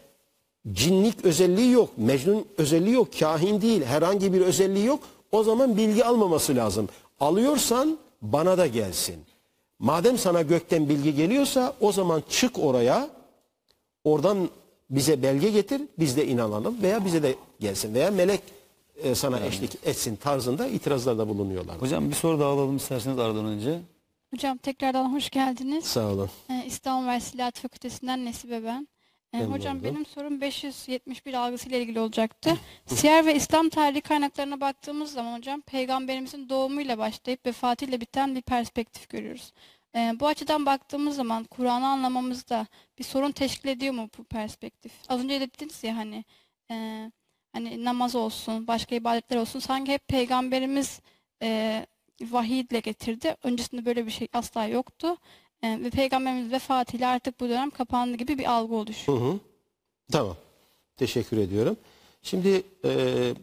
cinlik 0.72 1.26
özelliği 1.26 1.72
yok, 1.72 1.90
mecnun 1.98 2.46
özelliği 2.58 2.96
yok, 2.96 3.20
kahin 3.20 3.62
değil, 3.62 3.84
herhangi 3.84 4.34
bir 4.34 4.42
özelliği 4.42 4.86
yok. 4.86 5.00
O 5.32 5.44
zaman 5.44 5.78
bilgi 5.78 6.06
almaması 6.06 6.56
lazım. 6.56 6.90
Alıyorsan 7.20 7.98
bana 8.22 8.58
da 8.58 8.68
gelsin. 8.68 9.16
Madem 9.80 10.18
sana 10.18 10.42
gökten 10.42 10.90
bilgi 10.90 11.16
geliyorsa 11.16 11.74
o 11.82 11.92
zaman 11.92 12.24
çık 12.30 12.60
oraya. 12.60 13.10
Oradan 14.04 14.50
bize 14.90 15.24
belge 15.24 15.50
getir, 15.50 15.82
biz 16.00 16.18
de 16.18 16.28
inanalım 16.28 16.82
veya 16.82 17.06
bize 17.06 17.24
de 17.24 17.36
gelsin 17.60 17.94
veya 17.94 18.12
melek 18.12 18.42
e, 19.04 19.16
sana 19.16 19.40
eşlik 19.40 19.72
etsin 19.84 20.16
tarzında 20.16 20.68
itirazlarda 20.68 21.28
bulunuyorlar. 21.30 21.82
Hocam 21.82 22.10
bir 22.10 22.16
soru 22.16 22.40
daha 22.40 22.50
alalım 22.50 22.78
isterseniz 22.78 23.20
aradan 23.20 23.46
önce. 23.46 23.80
Hocam 24.34 24.58
tekrardan 24.58 25.14
hoş 25.14 25.30
geldiniz. 25.30 25.86
Sağ 25.86 26.08
olun. 26.08 26.30
Ee, 26.50 26.64
İstanbul 26.66 27.04
Üniversitesi 27.04 27.36
İlahiyat 27.36 27.60
Fakültesinden 27.60 28.26
Nesibe 28.26 28.64
ben. 28.64 28.88
Ee, 29.34 29.44
hocam 29.44 29.78
oldum. 29.78 29.90
benim 29.90 30.06
sorum 30.06 30.42
571 30.42 31.34
algısıyla 31.34 31.78
ilgili 31.78 32.00
olacaktı. 32.00 32.58
Siyer 32.86 33.26
ve 33.26 33.36
İslam 33.36 33.70
tarihi 33.70 34.02
kaynaklarına 34.02 34.62
baktığımız 34.62 35.12
zaman 35.12 35.38
hocam 35.38 35.62
peygamberimizin 35.62 36.50
doğumuyla 36.50 36.98
başlayıp 36.98 37.46
vefatıyla 37.46 38.02
biten 38.02 38.36
bir 38.36 38.42
perspektif 38.42 39.10
görüyoruz. 39.10 39.54
Ee, 39.96 40.14
bu 40.20 40.28
açıdan 40.28 40.66
baktığımız 40.66 41.16
zaman 41.16 41.44
Kur'an'ı 41.44 41.88
anlamamızda 41.88 42.68
bir 43.00 43.04
sorun 43.04 43.32
teşkil 43.32 43.70
ediyor 43.70 43.94
mu 43.94 44.10
bu 44.18 44.24
perspektif? 44.24 44.92
Az 45.10 45.20
önce 45.20 45.42
de 45.42 45.52
dediniz 45.52 45.84
ya 45.84 45.98
hani 45.98 46.26
e, 46.72 46.76
hani 47.56 47.86
namaz 47.86 48.16
olsun, 48.16 48.68
başka 48.68 48.96
ibadetler 48.96 49.38
olsun 49.38 49.60
sanki 49.60 49.92
hep 49.92 50.08
peygamberimiz 50.08 51.00
e, 51.42 51.86
vahiyle 52.22 52.80
getirdi. 52.80 53.36
Öncesinde 53.44 53.86
böyle 53.86 54.06
bir 54.06 54.12
şey 54.12 54.28
asla 54.34 54.66
yoktu. 54.66 55.18
E, 55.64 55.80
ve 55.84 55.90
peygamberimiz 55.90 56.52
vefatıyla 56.52 57.10
artık 57.12 57.40
bu 57.40 57.50
dönem 57.50 57.70
kapandı 57.70 58.18
gibi 58.18 58.38
bir 58.38 58.52
algı 58.52 58.76
oluşuyor. 58.76 59.22
Hı 59.22 59.26
hı. 59.26 59.40
Tamam. 60.12 60.38
Teşekkür 60.98 61.38
ediyorum. 61.38 61.78
Şimdi 62.22 62.64
e, 62.86 63.34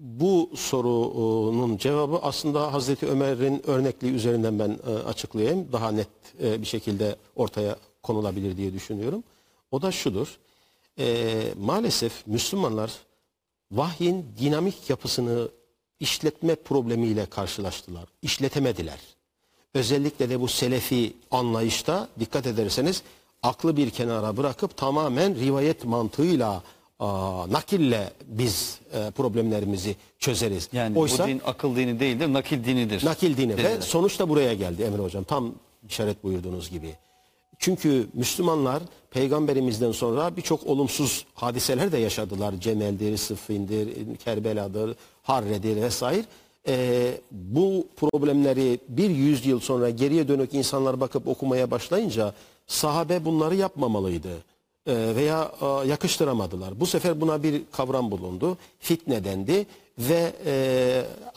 bu 0.00 0.50
sorunun 0.54 1.76
cevabı 1.76 2.18
aslında 2.22 2.72
Hazreti 2.72 3.06
Ömer'in 3.06 3.70
örnekliği 3.70 4.12
üzerinden 4.12 4.58
ben 4.58 4.78
e, 4.86 4.92
açıklayayım. 4.92 5.72
Daha 5.72 5.92
net 5.92 6.08
e, 6.42 6.60
bir 6.60 6.66
şekilde 6.66 7.16
ortaya 7.36 7.76
konulabilir 8.02 8.56
diye 8.56 8.72
düşünüyorum. 8.72 9.24
O 9.70 9.82
da 9.82 9.92
şudur. 9.92 10.38
E, 10.98 11.42
maalesef 11.60 12.26
Müslümanlar 12.26 12.92
vahyin 13.72 14.26
dinamik 14.40 14.90
yapısını 14.90 15.48
işletme 16.00 16.54
problemiyle 16.54 17.26
karşılaştılar. 17.26 18.04
İşletemediler. 18.22 18.98
Özellikle 19.74 20.30
de 20.30 20.40
bu 20.40 20.48
selefi 20.48 21.12
anlayışta 21.30 22.08
dikkat 22.20 22.46
ederseniz 22.46 23.02
aklı 23.42 23.76
bir 23.76 23.90
kenara 23.90 24.36
bırakıp 24.36 24.76
tamamen 24.76 25.34
rivayet 25.40 25.84
mantığıyla 25.84 26.62
aa, 26.98 27.46
nakille 27.52 28.10
biz 28.26 28.78
e, 28.92 29.10
problemlerimizi 29.10 29.96
çözeriz. 30.18 30.68
Yani 30.72 30.98
Oysa 30.98 31.24
bu 31.24 31.28
din 31.28 31.40
akıl 31.46 31.76
dini 31.76 32.00
değildir, 32.00 32.32
nakil 32.32 32.64
dinidir. 32.64 33.04
nakil 33.04 33.36
dini 33.36 33.52
ve 33.52 33.56
Dediler. 33.64 33.80
sonuçta 33.80 34.28
buraya 34.28 34.54
geldi 34.54 34.82
Emre 34.82 35.02
Hocam 35.02 35.24
tam 35.24 35.54
işaret 35.88 36.24
buyurduğunuz 36.24 36.70
gibi. 36.70 36.94
Çünkü 37.64 38.06
Müslümanlar 38.14 38.82
peygamberimizden 39.10 39.92
sonra 39.92 40.36
birçok 40.36 40.66
olumsuz 40.66 41.26
hadiseler 41.34 41.92
de 41.92 41.98
yaşadılar. 41.98 42.54
Cemel'dir, 42.60 43.16
Sıffin'dir, 43.16 44.16
Kerbela'dır, 44.16 44.96
Harre'dir 45.22 45.82
vesaire. 45.82 46.24
Ee, 46.68 47.20
bu 47.30 47.86
problemleri 47.96 48.78
bir 48.88 49.10
yüzyıl 49.10 49.60
sonra 49.60 49.90
geriye 49.90 50.28
dönük 50.28 50.54
insanlar 50.54 51.00
bakıp 51.00 51.28
okumaya 51.28 51.70
başlayınca 51.70 52.34
sahabe 52.66 53.24
bunları 53.24 53.54
yapmamalıydı 53.54 54.44
Ee, 54.86 55.12
veya 55.16 55.52
e, 55.62 55.88
yakıştıramadılar. 55.88 56.80
Bu 56.80 56.86
sefer 56.86 57.20
buna 57.20 57.42
bir 57.42 57.62
kavram 57.72 58.10
bulundu. 58.10 58.58
Fitne 58.78 59.24
dendi 59.24 59.66
ve 59.98 60.32
e, 60.46 60.54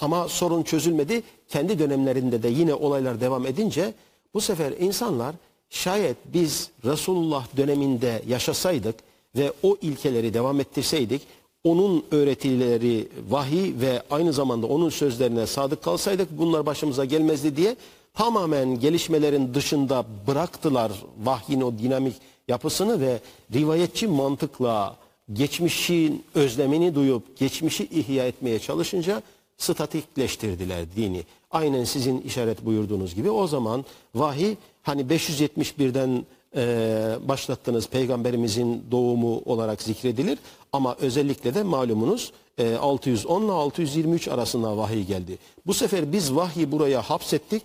ama 0.01 0.27
sorun 0.27 0.63
çözülmedi. 0.63 1.23
Kendi 1.49 1.79
dönemlerinde 1.79 2.43
de 2.43 2.47
yine 2.47 2.73
olaylar 2.73 3.21
devam 3.21 3.45
edince 3.45 3.93
bu 4.33 4.41
sefer 4.41 4.73
insanlar 4.79 5.35
şayet 5.69 6.17
biz 6.25 6.69
Resulullah 6.85 7.57
döneminde 7.57 8.21
yaşasaydık 8.27 8.95
ve 9.35 9.53
o 9.63 9.77
ilkeleri 9.81 10.33
devam 10.33 10.59
ettirseydik 10.59 11.21
onun 11.63 12.03
öğretileri 12.11 13.07
vahiy 13.29 13.73
ve 13.81 14.03
aynı 14.09 14.33
zamanda 14.33 14.67
onun 14.67 14.89
sözlerine 14.89 15.47
sadık 15.47 15.83
kalsaydık 15.83 16.27
bunlar 16.31 16.65
başımıza 16.65 17.05
gelmezdi 17.05 17.55
diye 17.55 17.75
tamamen 18.13 18.79
gelişmelerin 18.79 19.53
dışında 19.53 20.05
bıraktılar 20.27 20.91
vahyin 21.23 21.61
o 21.61 21.77
dinamik 21.77 22.15
yapısını 22.47 23.01
ve 23.01 23.19
rivayetçi 23.53 24.07
mantıkla 24.07 24.95
geçmişin 25.33 26.23
özlemini 26.35 26.95
duyup 26.95 27.37
geçmişi 27.37 27.83
ihya 27.85 28.27
etmeye 28.27 28.59
çalışınca 28.59 29.21
statikleştirdiler 29.57 30.85
dini. 30.95 31.23
Aynen 31.51 31.83
sizin 31.83 32.21
işaret 32.21 32.65
buyurduğunuz 32.65 33.15
gibi 33.15 33.29
o 33.29 33.47
zaman 33.47 33.85
vahiy 34.15 34.55
hani 34.87 35.01
571'den 35.01 36.25
e, 36.55 37.27
başlattığınız 37.27 37.87
peygamberimizin 37.87 38.85
doğumu 38.91 39.41
olarak 39.45 39.81
zikredilir 39.81 40.39
ama 40.73 40.95
özellikle 40.99 41.55
de 41.55 41.63
malumunuz 41.63 42.31
e, 42.57 42.75
610 42.75 43.43
ile 43.43 43.51
623 43.51 44.27
arasında 44.27 44.77
vahiy 44.77 45.03
geldi. 45.03 45.37
Bu 45.65 45.73
sefer 45.73 46.11
biz 46.11 46.35
vahyi 46.35 46.71
buraya 46.71 47.01
hapsettik 47.01 47.63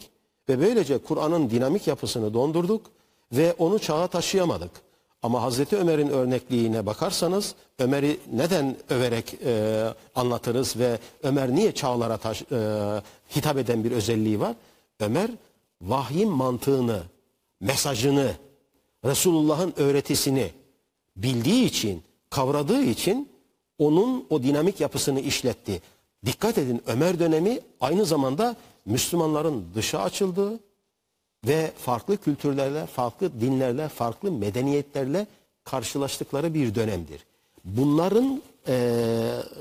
ve 0.48 0.60
böylece 0.60 0.98
Kur'an'ın 0.98 1.50
dinamik 1.50 1.86
yapısını 1.86 2.34
dondurduk 2.34 2.82
ve 3.32 3.54
onu 3.58 3.78
çağa 3.78 4.06
taşıyamadık. 4.06 4.70
Ama 5.22 5.42
Hazreti 5.42 5.76
Ömer'in 5.76 6.08
örnekliğine 6.08 6.86
bakarsanız 6.86 7.54
Ömer'i 7.78 8.20
neden 8.32 8.76
överek 8.90 9.34
e, 9.44 9.84
anlatırız 10.14 10.78
ve 10.78 10.98
Ömer 11.22 11.54
niye 11.54 11.72
çağlara 11.72 12.16
taş, 12.16 12.42
e, 12.42 12.46
hitap 13.36 13.56
eden 13.56 13.84
bir 13.84 13.92
özelliği 13.92 14.40
var? 14.40 14.54
Ömer 15.00 15.30
vahyin 15.82 16.30
mantığını, 16.30 17.02
mesajını, 17.62 18.32
Resulullah'ın 19.04 19.74
öğretisini 19.76 20.50
bildiği 21.16 21.64
için, 21.64 22.02
kavradığı 22.30 22.82
için 22.82 23.28
onun 23.78 24.26
o 24.30 24.42
dinamik 24.42 24.80
yapısını 24.80 25.20
işletti. 25.20 25.82
Dikkat 26.26 26.58
edin 26.58 26.82
Ömer 26.86 27.18
dönemi 27.18 27.60
aynı 27.80 28.04
zamanda 28.04 28.56
Müslümanların 28.86 29.64
dışa 29.74 29.98
açıldığı, 30.02 30.60
ve 31.46 31.72
farklı 31.78 32.16
kültürlerle, 32.16 32.86
farklı 32.86 33.40
dinlerle, 33.40 33.88
farklı 33.88 34.32
medeniyetlerle 34.32 35.26
karşılaştıkları 35.64 36.54
bir 36.54 36.74
dönemdir. 36.74 37.26
Bunların 37.64 38.42
eee, 38.68 38.74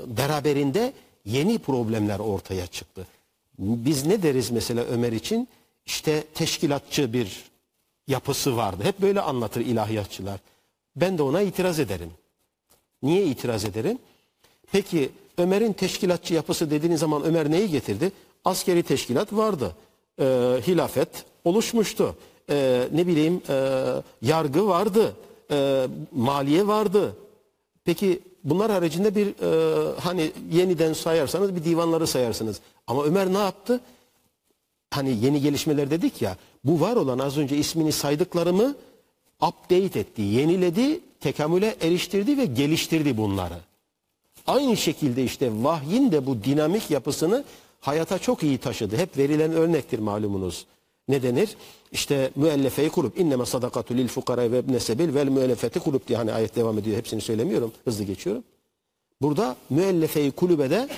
beraberinde 0.06 0.92
yeni 1.24 1.58
problemler 1.58 2.18
ortaya 2.18 2.66
çıktı. 2.66 3.06
Biz 3.58 4.06
ne 4.06 4.22
deriz 4.22 4.50
mesela 4.50 4.84
Ömer 4.84 5.12
için? 5.12 5.48
İşte 5.86 6.24
teşkilatçı 6.34 7.12
bir 7.12 7.51
yapısı 8.08 8.56
vardı. 8.56 8.84
Hep 8.84 9.00
böyle 9.00 9.20
anlatır 9.20 9.60
ilahiyatçılar. 9.60 10.40
Ben 10.96 11.18
de 11.18 11.22
ona 11.22 11.42
itiraz 11.42 11.78
ederim. 11.78 12.10
Niye 13.02 13.24
itiraz 13.24 13.64
ederim? 13.64 13.98
Peki 14.72 15.10
Ömer'in 15.38 15.72
teşkilatçı 15.72 16.34
yapısı 16.34 16.70
dediğiniz 16.70 17.00
zaman 17.00 17.24
Ömer 17.24 17.50
neyi 17.50 17.70
getirdi? 17.70 18.12
Askeri 18.44 18.82
teşkilat 18.82 19.32
vardı. 19.32 19.76
Ee, 20.20 20.24
hilafet 20.66 21.24
oluşmuştu. 21.44 22.16
Ee, 22.50 22.88
ne 22.92 23.06
bileyim 23.06 23.42
e, 23.48 23.86
yargı 24.22 24.66
vardı. 24.66 25.16
Ee, 25.50 25.86
maliye 26.12 26.66
vardı. 26.66 27.16
Peki 27.84 28.20
bunlar 28.44 28.70
haricinde 28.70 29.14
bir 29.14 29.26
e, 29.26 30.00
hani 30.00 30.32
yeniden 30.50 30.92
sayarsanız 30.92 31.56
bir 31.56 31.64
divanları 31.64 32.06
sayarsınız. 32.06 32.60
Ama 32.86 33.04
Ömer 33.04 33.32
ne 33.32 33.38
yaptı? 33.38 33.80
hani 34.92 35.24
yeni 35.24 35.40
gelişmeler 35.40 35.90
dedik 35.90 36.22
ya 36.22 36.36
bu 36.64 36.80
var 36.80 36.96
olan 36.96 37.18
az 37.18 37.38
önce 37.38 37.56
ismini 37.56 37.92
saydıklarımı 37.92 38.74
update 39.42 40.00
etti, 40.00 40.22
yeniledi, 40.22 41.00
tekamüle 41.20 41.76
eriştirdi 41.80 42.38
ve 42.38 42.44
geliştirdi 42.44 43.16
bunları. 43.16 43.58
Aynı 44.46 44.76
şekilde 44.76 45.24
işte 45.24 45.50
vahyin 45.52 46.12
de 46.12 46.26
bu 46.26 46.44
dinamik 46.44 46.90
yapısını 46.90 47.44
hayata 47.80 48.18
çok 48.18 48.42
iyi 48.42 48.58
taşıdı. 48.58 48.96
Hep 48.96 49.18
verilen 49.18 49.52
örnektir 49.52 49.98
malumunuz. 49.98 50.66
Ne 51.08 51.22
denir? 51.22 51.56
İşte 51.92 52.30
müellefeyi 52.36 52.90
kurup 52.90 53.18
inneme 53.18 53.46
sadakatu 53.46 53.94
lil 53.94 54.08
fukara 54.08 54.52
ve 54.52 54.58
ibne 54.58 55.14
vel 55.14 55.28
müellefeti 55.28 55.80
kurup 55.80 56.08
diye 56.08 56.18
hani 56.18 56.32
ayet 56.32 56.56
devam 56.56 56.78
ediyor. 56.78 56.96
Hepsini 56.96 57.20
söylemiyorum. 57.20 57.72
Hızlı 57.84 58.04
geçiyorum. 58.04 58.44
Burada 59.22 59.56
müellefeyi 59.70 60.30
kulübede 60.30 60.88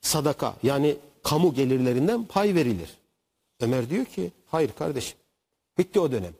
sadaka 0.00 0.54
yani 0.62 0.96
kamu 1.22 1.54
gelirlerinden 1.54 2.24
pay 2.24 2.54
verilir. 2.54 2.88
Ömer 3.62 3.90
diyor 3.90 4.04
ki 4.04 4.30
hayır 4.46 4.70
kardeşim 4.78 5.18
bitti 5.78 6.00
o 6.00 6.12
dönem. 6.12 6.32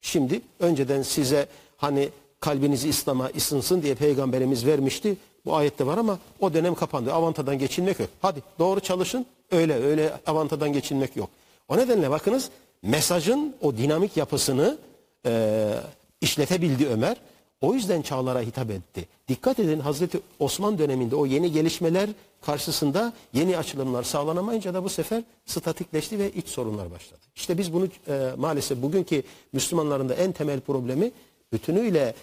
Şimdi 0.00 0.40
önceden 0.60 1.02
size 1.02 1.46
hani 1.76 2.08
kalbinizi 2.40 2.88
İslam'a 2.88 3.30
ısınsın 3.36 3.82
diye 3.82 3.94
peygamberimiz 3.94 4.66
vermişti. 4.66 5.16
Bu 5.44 5.56
ayette 5.56 5.86
var 5.86 5.98
ama 5.98 6.18
o 6.40 6.54
dönem 6.54 6.74
kapandı. 6.74 7.12
Avantadan 7.12 7.58
geçinmek 7.58 8.00
yok. 8.00 8.08
Hadi 8.22 8.42
doğru 8.58 8.80
çalışın. 8.80 9.26
Öyle 9.50 9.74
öyle 9.74 10.12
avantadan 10.26 10.72
geçinmek 10.72 11.16
yok. 11.16 11.30
O 11.68 11.76
nedenle 11.76 12.10
bakınız 12.10 12.50
mesajın 12.82 13.56
o 13.60 13.76
dinamik 13.76 14.16
yapısını 14.16 14.78
e, 15.26 15.72
işletebildi 16.20 16.86
Ömer. 16.86 17.16
O 17.60 17.74
yüzden 17.74 18.02
çağlara 18.02 18.40
hitap 18.40 18.70
etti. 18.70 19.08
Dikkat 19.28 19.58
edin 19.58 19.80
Hazreti 19.80 20.20
Osman 20.38 20.78
döneminde 20.78 21.16
o 21.16 21.26
yeni 21.26 21.52
gelişmeler 21.52 22.10
karşısında 22.42 23.12
yeni 23.32 23.58
açılımlar 23.58 24.02
sağlanamayınca 24.02 24.74
da 24.74 24.84
bu 24.84 24.88
sefer 24.88 25.22
statikleşti 25.46 26.18
ve 26.18 26.30
iç 26.30 26.48
sorunlar 26.48 26.90
başladı. 26.90 27.20
İşte 27.36 27.58
biz 27.58 27.72
bunu 27.72 27.88
e, 28.08 28.30
maalesef 28.36 28.82
bugünkü 28.82 29.22
Müslümanların 29.52 30.08
da 30.08 30.14
en 30.14 30.32
temel 30.32 30.60
problemi 30.60 31.12
bütünüyle 31.52 32.14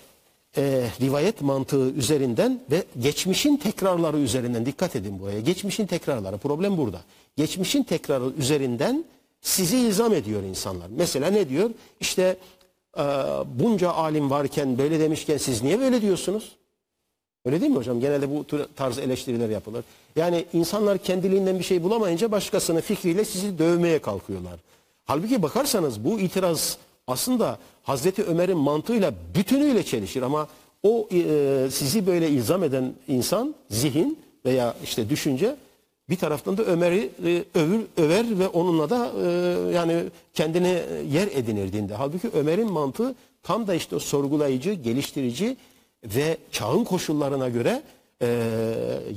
e, 0.58 0.90
rivayet 1.02 1.42
mantığı 1.42 1.90
üzerinden 1.90 2.62
ve 2.72 2.84
geçmişin 3.00 3.58
tekrarları 3.58 4.18
üzerinden 4.18 4.66
dikkat 4.66 4.96
edin 4.96 5.20
buraya. 5.20 5.40
Geçmişin 5.40 5.86
tekrarları 5.86 6.38
problem 6.38 6.78
burada. 6.78 7.02
Geçmişin 7.38 7.84
tekrarı 7.84 8.30
üzerinden 8.38 9.06
sizi 9.42 9.78
ilzam 9.78 10.14
ediyor 10.14 10.44
insanlar. 10.44 10.88
Mesela 10.98 11.30
ne 11.30 11.50
diyor? 11.50 11.70
İşte 12.00 12.38
bunca 13.46 13.92
alim 13.92 14.30
varken 14.30 14.78
böyle 14.78 15.00
demişken 15.00 15.38
siz 15.38 15.64
niye 15.64 15.80
böyle 15.80 16.02
diyorsunuz? 16.02 16.52
Öyle 17.46 17.62
değil 17.62 17.72
mi 17.72 17.78
hocam? 17.78 18.00
Genelde 18.00 18.30
bu 18.30 18.46
tarz 18.76 18.98
eleştiriler 18.98 19.50
yapılır. 19.50 19.84
Yani 20.16 20.46
insanlar 20.54 20.98
kendiliğinden 20.98 21.60
bir 21.60 21.64
şey 21.64 21.84
bulamayınca 21.84 22.32
başkasının 22.32 22.82
fikriyle 22.82 23.26
sizi 23.26 23.60
dövmeye 23.60 24.00
kalkıyorlar. 24.00 24.60
Halbuki 25.06 25.42
bakarsanız 25.42 26.06
bu 26.06 26.20
itiraz 26.20 26.78
aslında 27.08 27.58
Hazreti 27.84 28.24
Ömer'in 28.24 28.58
mantığıyla 28.58 29.14
bütünüyle 29.36 29.84
çelişir 29.84 30.22
ama 30.22 30.48
o 30.84 31.08
e, 31.12 31.68
sizi 31.72 32.08
böyle 32.08 32.30
ilzam 32.30 32.64
eden 32.64 32.94
insan, 33.08 33.56
zihin 33.70 34.20
veya 34.46 34.76
işte 34.84 35.10
düşünce 35.10 35.56
bir 36.14 36.18
taraftan 36.18 36.58
da 36.58 36.64
Ömer'i 36.64 37.10
e, 37.26 37.44
övür, 37.60 37.82
över 37.98 38.40
ve 38.40 38.48
onunla 38.48 38.90
da 38.90 39.12
e, 39.26 39.28
yani 39.76 40.04
kendine 40.34 40.70
yer 41.12 41.28
edinir 41.28 41.74
dinde. 41.74 41.96
Halbuki 41.96 42.30
Ömer'in 42.30 42.72
mantığı 42.72 43.16
tam 43.44 43.68
da 43.68 43.76
işte 43.76 44.00
sorgulayıcı, 44.00 44.74
geliştirici 44.74 45.58
ve 46.04 46.38
çağın 46.52 46.84
koşullarına 46.84 47.50
göre 47.50 47.84
e, 48.22 48.28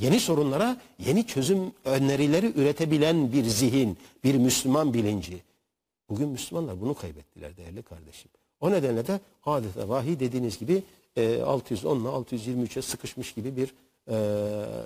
yeni 0.01 0.21
sorunlara 0.21 0.77
yeni 1.07 1.27
çözüm 1.27 1.73
önerileri 1.85 2.53
üretebilen 2.57 3.33
bir 3.33 3.45
zihin, 3.45 3.99
bir 4.25 4.35
Müslüman 4.35 4.95
bilinci. 4.95 5.43
Bugün 6.09 6.29
Müslümanlar 6.29 6.81
bunu 6.81 6.95
kaybettiler 6.95 7.57
değerli 7.57 7.83
kardeşim. 7.83 8.31
O 8.61 8.71
nedenle 8.71 9.07
de 9.07 9.21
adeta 9.45 9.89
vahiy 9.89 10.21
dediğiniz 10.21 10.59
gibi 10.59 10.83
e, 11.17 11.43
610 11.43 12.01
ile 12.01 12.09
623'e 12.09 12.83
sıkışmış 12.83 13.33
gibi 13.33 13.57
bir 13.57 13.75
e, 14.11 14.17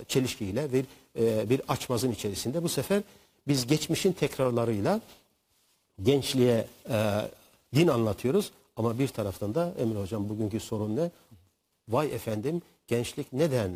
çelişkiyle 0.09 0.73
bir, 0.73 0.85
e, 1.19 1.51
bir 1.51 1.63
açmazın 1.69 2.13
içerisinde. 2.13 2.63
Bu 2.63 2.69
sefer 2.69 3.03
biz 3.49 3.67
geçmişin 3.67 4.13
tekrarlarıyla 4.13 5.01
gençliğe 6.03 6.67
e, 6.91 7.29
din 7.75 7.89
anlatıyoruz. 7.89 8.51
Ama 8.77 8.99
bir 8.99 9.09
taraftan 9.09 9.55
da 9.55 9.75
Emre 9.79 9.99
Hocam 9.99 10.29
bugünkü 10.29 10.61
sorun 10.61 10.97
ne? 10.97 11.11
Vay 11.89 12.15
efendim 12.15 12.63
gençlik 12.87 13.33
neden 13.33 13.71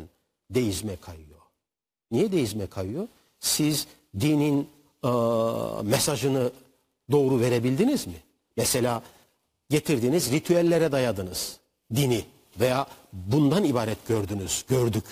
deizme 0.49 0.95
kayıyor? 0.95 1.39
Niye 2.11 2.31
deizme 2.31 2.67
kayıyor? 2.67 3.07
Siz 3.39 3.87
dinin 4.19 4.69
e, 5.03 5.09
mesajını 5.83 6.51
doğru 7.11 7.39
verebildiniz 7.39 8.07
mi? 8.07 8.23
Mesela 8.57 9.03
getirdiğiniz 9.69 10.31
ritüellere 10.31 10.91
dayadınız 10.91 11.59
dini 11.95 12.25
veya 12.59 12.87
bundan 13.13 13.63
ibaret 13.63 14.07
gördünüz, 14.07 14.65
gördük. 14.69 15.03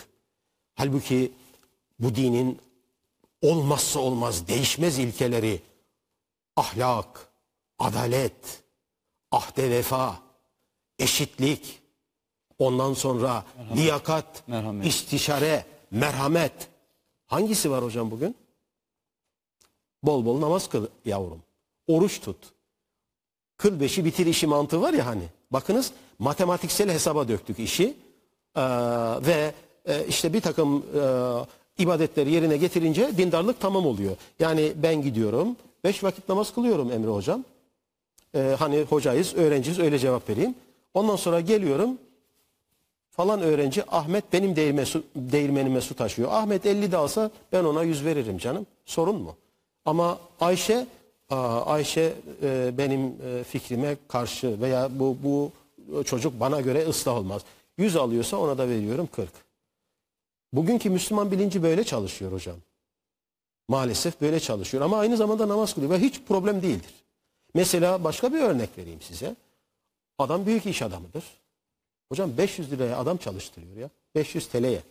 Halbuki 0.76 1.32
bu 2.00 2.16
dinin 2.16 2.60
olmazsa 3.42 4.00
olmaz 4.00 4.48
değişmez 4.48 5.00
ilkeleri 5.00 5.62
ahlak, 6.56 7.28
adalet, 7.80 8.64
ahde 9.32 9.70
vefa, 9.70 10.20
eşitlik, 11.00 11.82
ondan 12.60 12.94
sonra 12.94 13.46
liyakat, 13.76 14.48
merhamet. 14.48 14.86
istişare, 14.86 15.66
merhamet. 15.92 16.68
Hangisi 17.26 17.72
var 17.72 17.84
hocam 17.84 18.12
bugün? 18.12 18.36
Bol 20.04 20.26
bol 20.26 20.42
namaz 20.42 20.70
kıl 20.70 20.88
yavrum. 21.06 21.42
Oruç 21.88 22.22
tut. 22.22 22.38
Kıl 23.58 23.80
beşi 23.80 24.06
bitir 24.06 24.26
işi 24.26 24.48
mantığı 24.48 24.82
var 24.82 24.94
ya 24.94 25.06
hani. 25.06 25.24
Bakınız 25.52 25.92
matematiksel 26.20 26.90
hesaba 26.90 27.28
döktük 27.28 27.60
işi. 27.60 27.98
Ee, 28.56 28.62
ve 29.26 29.54
e, 29.86 30.06
işte 30.08 30.34
bir 30.34 30.42
takım 30.42 30.86
e, 30.96 31.04
ibadetleri 31.78 32.32
yerine 32.32 32.58
getirince 32.58 33.18
dindarlık 33.18 33.60
tamam 33.60 33.86
oluyor. 33.86 34.16
Yani 34.40 34.74
ben 34.76 35.02
gidiyorum, 35.02 35.56
beş 35.84 36.04
vakit 36.04 36.30
namaz 36.30 36.54
kılıyorum 36.54 36.92
Emre 36.92 37.12
Hocam. 37.12 37.44
E, 38.36 38.56
hani 38.60 38.82
hocayız, 38.82 39.36
öğrenciyiz 39.36 39.80
öyle 39.80 40.00
cevap 40.00 40.30
vereyim. 40.30 40.56
Ondan 40.94 41.16
sonra 41.16 41.40
geliyorum, 41.42 41.98
falan 43.12 43.42
öğrenci 43.42 43.84
Ahmet 43.92 44.34
benim 44.34 44.56
değirme 44.56 44.86
su, 44.86 45.04
değirmenime 45.16 45.82
su 45.82 45.96
taşıyor. 45.96 46.30
Ahmet 46.32 46.66
50 46.66 46.92
de 46.92 46.98
alsa 46.98 47.32
ben 47.52 47.64
ona 47.64 47.84
100 47.84 48.06
veririm 48.06 48.38
canım. 48.38 48.66
Sorun 48.86 49.16
mu? 49.16 49.36
Ama 49.86 50.18
Ayşe 50.40 50.88
Ayşe 51.66 52.14
e, 52.44 52.72
benim 52.78 53.06
e, 53.06 53.44
fikrime 53.44 53.98
karşı 54.08 54.62
veya 54.62 54.90
bu 55.00 55.18
bu 55.24 55.52
çocuk 56.04 56.40
bana 56.40 56.62
göre 56.62 56.88
ıslah 56.88 57.18
olmaz. 57.18 57.42
100 57.78 57.96
alıyorsa 57.96 58.38
ona 58.38 58.58
da 58.58 58.70
veriyorum 58.70 59.10
40. 59.16 59.30
Bugünkü 60.54 60.90
Müslüman 60.90 61.32
bilinci 61.32 61.64
böyle 61.64 61.84
çalışıyor 61.84 62.32
hocam. 62.32 62.56
Maalesef 63.68 64.22
böyle 64.22 64.40
çalışıyor 64.40 64.84
ama 64.84 64.98
aynı 65.00 65.18
zamanda 65.18 65.48
namaz 65.48 65.74
kılıyor 65.74 65.92
ve 65.92 66.00
hiç 66.00 66.22
problem 66.28 66.62
değildir. 66.62 66.94
Mesela 67.54 68.04
başka 68.04 68.34
bir 68.34 68.40
örnek 68.40 68.78
vereyim 68.78 69.02
size. 69.02 69.36
Adam 70.18 70.46
büyük 70.46 70.66
iş 70.66 70.82
adamıdır. 70.82 71.24
Hocam 72.10 72.38
500 72.38 72.72
liraya 72.72 72.98
adam 72.98 73.18
çalıştırıyor 73.18 73.78
ya. 73.78 73.90
500 74.16 74.48
TL'ye. 74.48 74.84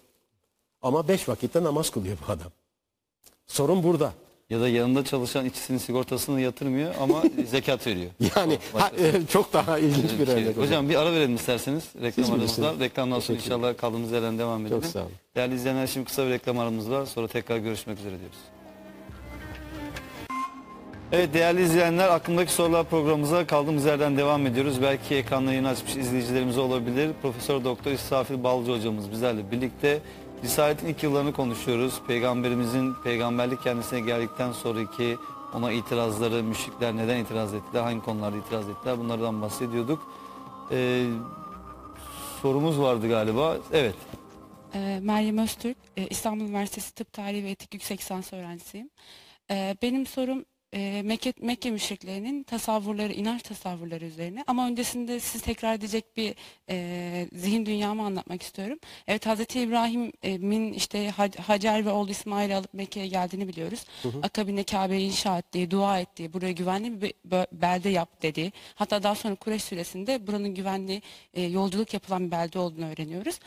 Ama 0.83 1.09
5 1.09 1.29
vakitte 1.29 1.63
namaz 1.63 1.91
kılıyor 1.91 2.19
bu 2.29 2.33
adam. 2.33 2.53
Sorun 3.47 3.83
burada. 3.83 4.13
Ya 4.53 4.61
da 4.61 4.69
yanında 4.69 5.05
çalışan 5.05 5.45
işçisinin 5.45 5.79
sigortasını 5.79 6.41
yatırmıyor 6.41 6.95
ama 7.01 7.23
zekat 7.47 7.87
veriyor. 7.87 8.11
Yani 8.37 8.59
ha, 8.73 8.91
e, 8.99 9.27
çok 9.27 9.53
daha 9.53 9.79
ilginç 9.79 10.11
bir 10.21 10.27
Şey, 10.27 10.35
örnek 10.35 10.49
hocam. 10.49 10.65
hocam 10.65 10.89
bir 10.89 10.95
ara 10.97 11.13
verelim 11.13 11.35
isterseniz 11.35 11.85
reklam 12.03 12.33
aramızda. 12.33 12.75
Reklamdan 12.81 13.21
sonra 13.21 13.39
inşallah 13.39 13.77
kaldığımız 13.77 14.13
yerden 14.13 14.39
devam 14.39 14.67
edelim. 14.67 14.81
Çok 14.81 14.91
sağ 14.91 14.99
olun. 15.01 15.11
Değerli 15.37 15.55
izleyenler 15.55 15.87
şimdi 15.87 16.07
kısa 16.07 16.27
bir 16.27 16.31
reklam 16.31 16.59
aramız 16.59 16.91
var. 16.91 17.07
Sonra 17.07 17.29
tekrar 17.29 17.59
görüşmek 17.59 17.99
üzere 17.99 18.15
diyoruz. 18.19 18.39
Evet 21.13 21.35
değerli 21.35 21.63
izleyenler 21.63 22.09
aklımdaki 22.09 22.53
sorular 22.53 22.85
programımıza 22.85 23.47
kaldığımız 23.47 23.85
yerden 23.85 24.17
devam 24.17 24.47
ediyoruz. 24.47 24.83
Belki 24.83 25.15
ekranları 25.15 25.55
yeni 25.55 25.69
açmış 25.69 25.97
izleyicilerimiz 25.97 26.59
olabilir. 26.59 27.11
Profesör 27.23 27.65
Doktor 27.65 27.91
İsrafil 27.91 28.45
Balcı 28.45 28.73
hocamız 28.73 29.11
bizlerle 29.11 29.51
birlikte 29.51 29.99
Risaletin 30.43 30.87
ilk 30.87 31.03
yıllarını 31.03 31.33
konuşuyoruz. 31.33 32.01
Peygamberimizin 32.07 32.95
peygamberlik 33.05 33.63
kendisine 33.63 34.01
geldikten 34.01 34.53
sonraki 34.53 35.19
ona 35.55 35.73
itirazları, 35.73 36.43
müşrikler 36.43 36.97
neden 36.97 37.19
itiraz 37.19 37.55
ettiler, 37.55 37.83
hangi 37.83 38.03
konularda 38.03 38.37
itiraz 38.37 38.69
ettiler 38.69 38.99
bunlardan 38.99 39.43
bahsediyorduk. 39.43 40.13
Ee, 40.71 41.07
sorumuz 42.43 42.81
vardı 42.81 43.09
galiba. 43.09 43.57
Evet. 43.73 43.95
Ee, 44.75 44.99
Meryem 45.03 45.39
Öztürk, 45.39 45.77
e, 45.97 46.07
İstanbul 46.07 46.45
Üniversitesi 46.45 46.95
Tıp 46.95 47.13
Tarihi 47.13 47.45
ve 47.45 47.51
Etik 47.51 47.75
Yüksek 47.75 48.01
Lisans 48.01 48.33
öğrencisiyim. 48.33 48.91
Ee, 49.51 49.77
Benim 49.83 50.07
sorum 50.07 50.45
e, 50.75 51.03
Mekke, 51.05 51.33
Mekke 51.41 51.71
müşriklerinin 51.71 52.43
tasavvurları, 52.43 53.13
inanç 53.13 53.43
tasavvurları 53.43 54.05
üzerine. 54.05 54.45
Ama 54.47 54.67
öncesinde 54.67 55.21
siz 55.21 55.43
tekrar 55.43 55.75
edecek 55.75 56.17
bir 56.17 56.35
e, 56.71 57.29
zihin 57.33 57.67
dünyamı 57.67 58.03
anlatmak 58.05 58.43
istiyorum. 58.43 58.79
Evet 59.09 59.27
Hazreti 59.27 59.61
İbrahim'in 59.61 60.73
işte 60.73 61.09
Hac- 61.09 61.39
Hacer 61.41 61.87
ve 61.87 61.91
oğlu 61.91 62.11
İsmail'i 62.11 62.55
alıp 62.55 62.75
Mekke'ye 62.75 63.07
geldiğini 63.07 63.49
biliyoruz. 63.49 63.85
Akabinde 64.23 64.63
Kabe'yi 64.65 65.07
inşa 65.09 65.39
ettiği, 65.39 65.71
dua 65.71 66.01
ettiği, 66.01 66.33
buraya 66.33 66.53
güvenli 66.53 67.03
bir 67.03 67.15
belde 67.53 67.89
yap 67.89 68.23
dediği. 68.23 68.53
Hatta 68.75 69.03
daha 69.03 69.15
sonra 69.15 69.35
Kureyş 69.35 69.65
suresinde 69.65 70.27
buranın 70.27 70.55
güvenli 70.55 71.03
e, 71.35 71.43
yolculuk 71.43 71.95
yapılan 71.95 72.27
bir 72.27 72.31
belde 72.31 72.59
olduğunu 72.59 72.87
öğreniyoruz. 72.87 73.39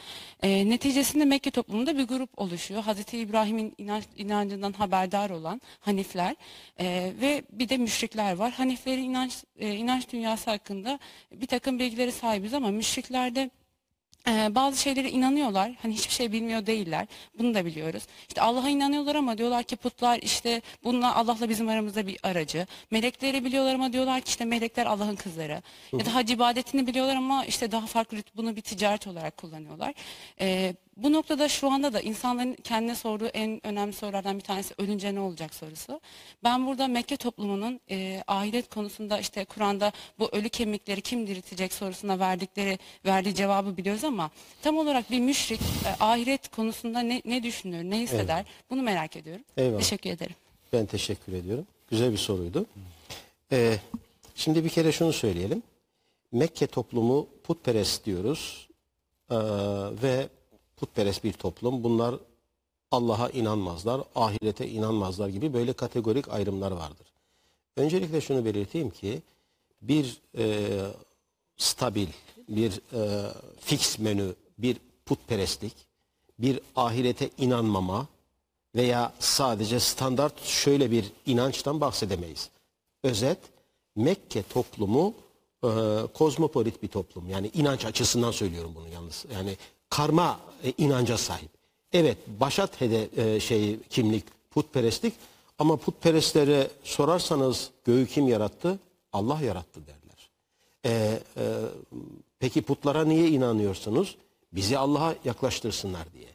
E, 0.43 0.69
neticesinde 0.69 1.26
Mekke 1.26 1.51
toplumunda 1.51 1.97
bir 1.97 2.03
grup 2.03 2.30
oluşuyor. 2.39 2.84
Hazreti 2.84 3.17
İbrahim'in 3.17 3.73
inanç, 3.78 4.03
inancından 4.17 4.73
haberdar 4.73 5.30
olan 5.30 5.61
Hanifler 5.80 6.36
e, 6.80 7.13
ve 7.22 7.43
bir 7.51 7.70
de 7.70 7.78
müşrikler 7.78 8.36
var. 8.36 8.51
Haniflerin 8.51 9.03
inanç 9.03 9.43
e, 9.59 9.74
inanç 9.76 10.09
dünyası 10.09 10.49
hakkında 10.51 10.99
bir 11.32 11.47
takım 11.47 11.80
bilgileri 11.80 12.11
sahibiz 12.11 12.53
ama 12.53 12.72
müşriklerde 12.72 13.49
ee, 14.28 14.55
bazı 14.55 14.82
şeylere 14.82 15.11
inanıyorlar. 15.11 15.72
Hani 15.82 15.93
hiçbir 15.93 16.13
şey 16.13 16.32
bilmiyor 16.32 16.66
değiller. 16.66 17.07
Bunu 17.38 17.53
da 17.53 17.66
biliyoruz. 17.66 18.03
İşte 18.28 18.41
Allah'a 18.41 18.70
inanıyorlar 18.70 19.16
ama 19.16 19.38
diyorlar 19.38 19.63
ki 19.63 19.76
putlar 19.76 20.20
işte 20.22 20.61
bununla 20.84 21.16
Allah'la 21.16 21.49
bizim 21.49 21.70
aramızda 21.70 22.07
bir 22.07 22.18
aracı. 22.24 22.68
Melekleri 22.91 23.45
biliyorlar 23.45 23.76
ama 23.76 23.93
diyorlar 23.93 24.22
ki 24.22 24.30
işte 24.30 24.45
melekler 24.45 24.86
Allah'ın 24.86 25.16
kızları. 25.16 25.61
Ya 25.93 26.05
da 26.05 26.16
hac 26.16 26.32
ibadetini 26.32 26.88
biliyorlar 26.88 27.16
ama 27.16 27.45
işte 27.45 27.72
daha 27.72 27.88
farklı 27.88 28.18
bunu 28.36 28.55
bir 28.55 28.61
ticaret 28.61 29.07
olarak 29.07 29.38
kullanıyorlar. 29.38 29.93
Ee, 30.41 30.76
bu 30.98 31.14
noktada 31.14 31.50
şu 31.50 31.72
anda 31.72 31.93
da 31.93 32.02
insanların 32.02 32.56
kendine 32.64 32.96
sorduğu 32.96 33.28
en 33.28 33.68
önemli 33.68 33.93
sorulardan 33.93 34.38
bir 34.38 34.43
tanesi 34.43 34.74
ölünce 34.78 35.16
ne 35.16 35.20
olacak 35.20 35.54
sorusu. 35.54 36.02
Ben 36.43 36.68
burada 36.68 36.88
Mekke 36.88 37.18
toplumunun 37.18 37.80
e, 37.89 38.24
ahiret 38.28 38.70
konusunda 38.70 39.20
işte 39.20 39.46
Kur'an'da 39.46 39.91
bu 40.20 40.30
ölü 40.32 40.50
kemikleri 40.50 41.02
kim 41.02 41.28
diriltecek 41.28 41.74
sorusuna 41.74 42.20
verdikleri 42.20 42.80
verdiği 43.06 43.36
cevabı 43.36 43.78
biliyoruz 43.78 44.04
ama 44.04 44.32
tam 44.62 44.78
olarak 44.78 45.12
bir 45.12 45.20
müşrik 45.20 45.62
e, 45.62 46.04
ahiret 46.04 46.48
konusunda 46.48 47.00
ne, 47.00 47.22
ne 47.26 47.43
düşünür, 47.43 47.84
ne 47.84 48.00
hisseder 48.00 48.46
bunu 48.70 48.82
merak 48.82 49.16
ediyorum. 49.16 49.43
Eyvallah. 49.58 49.80
Teşekkür 49.80 50.10
ederim. 50.10 50.36
Ben 50.74 50.86
teşekkür 50.86 51.34
ediyorum. 51.34 51.68
Güzel 51.89 52.12
bir 52.12 52.18
soruydu. 52.18 52.66
Ee, 53.52 53.78
şimdi 54.36 54.64
bir 54.64 54.70
kere 54.70 54.91
şunu 54.91 55.14
söyleyelim. 55.14 55.64
Mekke 56.32 56.68
toplumu 56.68 57.28
putperest 57.43 58.06
diyoruz 58.06 58.66
Ee, 59.32 59.36
ve 60.04 60.28
putperest 60.78 61.23
bir 61.23 61.34
toplum. 61.34 61.84
Bunlar 61.84 62.15
Allah'a 62.91 63.30
inanmazlar, 63.30 64.01
ahirete 64.15 64.67
inanmazlar 64.67 65.30
gibi 65.30 65.53
böyle 65.53 65.73
kategorik 65.73 66.30
ayrımlar 66.30 66.71
vardır. 66.71 67.07
Öncelikle 67.78 68.21
şunu 68.21 68.45
belirteyim 68.45 68.89
ki 68.89 69.21
bir 69.82 70.21
e, 70.38 70.67
stabil, 71.57 72.07
bir 72.49 72.82
e, 72.93 73.32
fix 73.59 73.99
menü, 73.99 74.36
bir 74.57 74.78
putperestlik, 75.05 75.73
bir 76.39 76.59
ahirete 76.76 77.30
inanmama, 77.38 78.07
veya 78.76 79.13
sadece 79.19 79.80
standart 79.80 80.43
şöyle 80.43 80.91
bir 80.91 81.11
inançtan 81.26 81.82
bahsedemeyiz. 81.82 82.49
Özet, 83.03 83.38
Mekke 83.95 84.43
toplumu 84.43 85.13
e, 85.63 85.69
kozmopolit 86.13 86.84
bir 86.84 86.88
toplum. 86.88 87.30
Yani 87.30 87.51
inanç 87.53 87.86
açısından 87.86 88.32
söylüyorum 88.32 88.71
bunu 88.76 88.89
yalnız. 88.89 89.26
Yani 89.34 89.57
karma 89.96 90.39
e, 90.64 90.74
inanca 90.78 91.18
sahip. 91.18 91.50
Evet, 91.93 92.18
başat 92.28 92.82
hede 92.82 93.10
e, 93.18 93.39
şey 93.39 93.80
kimlik 93.89 94.24
putperestlik 94.52 95.14
ama 95.60 95.78
putperestlere 95.78 96.70
sorarsanız 96.84 97.70
göğü 97.86 98.08
kim 98.08 98.28
yarattı? 98.28 98.80
Allah 99.14 99.41
yarattı 99.41 99.80
derler. 99.88 100.30
E, 100.86 101.20
e, 101.38 101.43
peki 102.39 102.62
putlara 102.62 103.06
niye 103.06 103.28
inanıyorsunuz? 103.28 104.16
Bizi 104.54 104.78
Allah'a 104.78 105.16
yaklaştırsınlar 105.26 106.14
diye. 106.14 106.30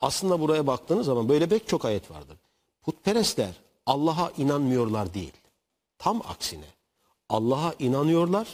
Aslında 0.00 0.40
buraya 0.40 0.66
baktığınız 0.66 1.06
zaman 1.06 1.28
böyle 1.28 1.48
pek 1.48 1.68
çok 1.68 1.84
ayet 1.84 2.10
vardır. 2.10 2.36
Putperestler 2.82 3.54
Allah'a 3.86 4.32
inanmıyorlar 4.38 5.14
değil. 5.14 5.32
Tam 5.98 6.20
aksine 6.20 6.70
Allah'a 7.28 7.74
inanıyorlar 7.78 8.48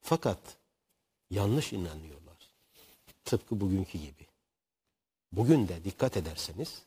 fakat 0.00 0.38
yanlış 1.30 1.72
inanıyorlar. 1.72 2.19
Tıpkı 3.30 3.60
bugünkü 3.60 3.98
gibi. 3.98 4.26
Bugün 5.32 5.68
de 5.68 5.84
dikkat 5.84 6.16
ederseniz 6.16 6.82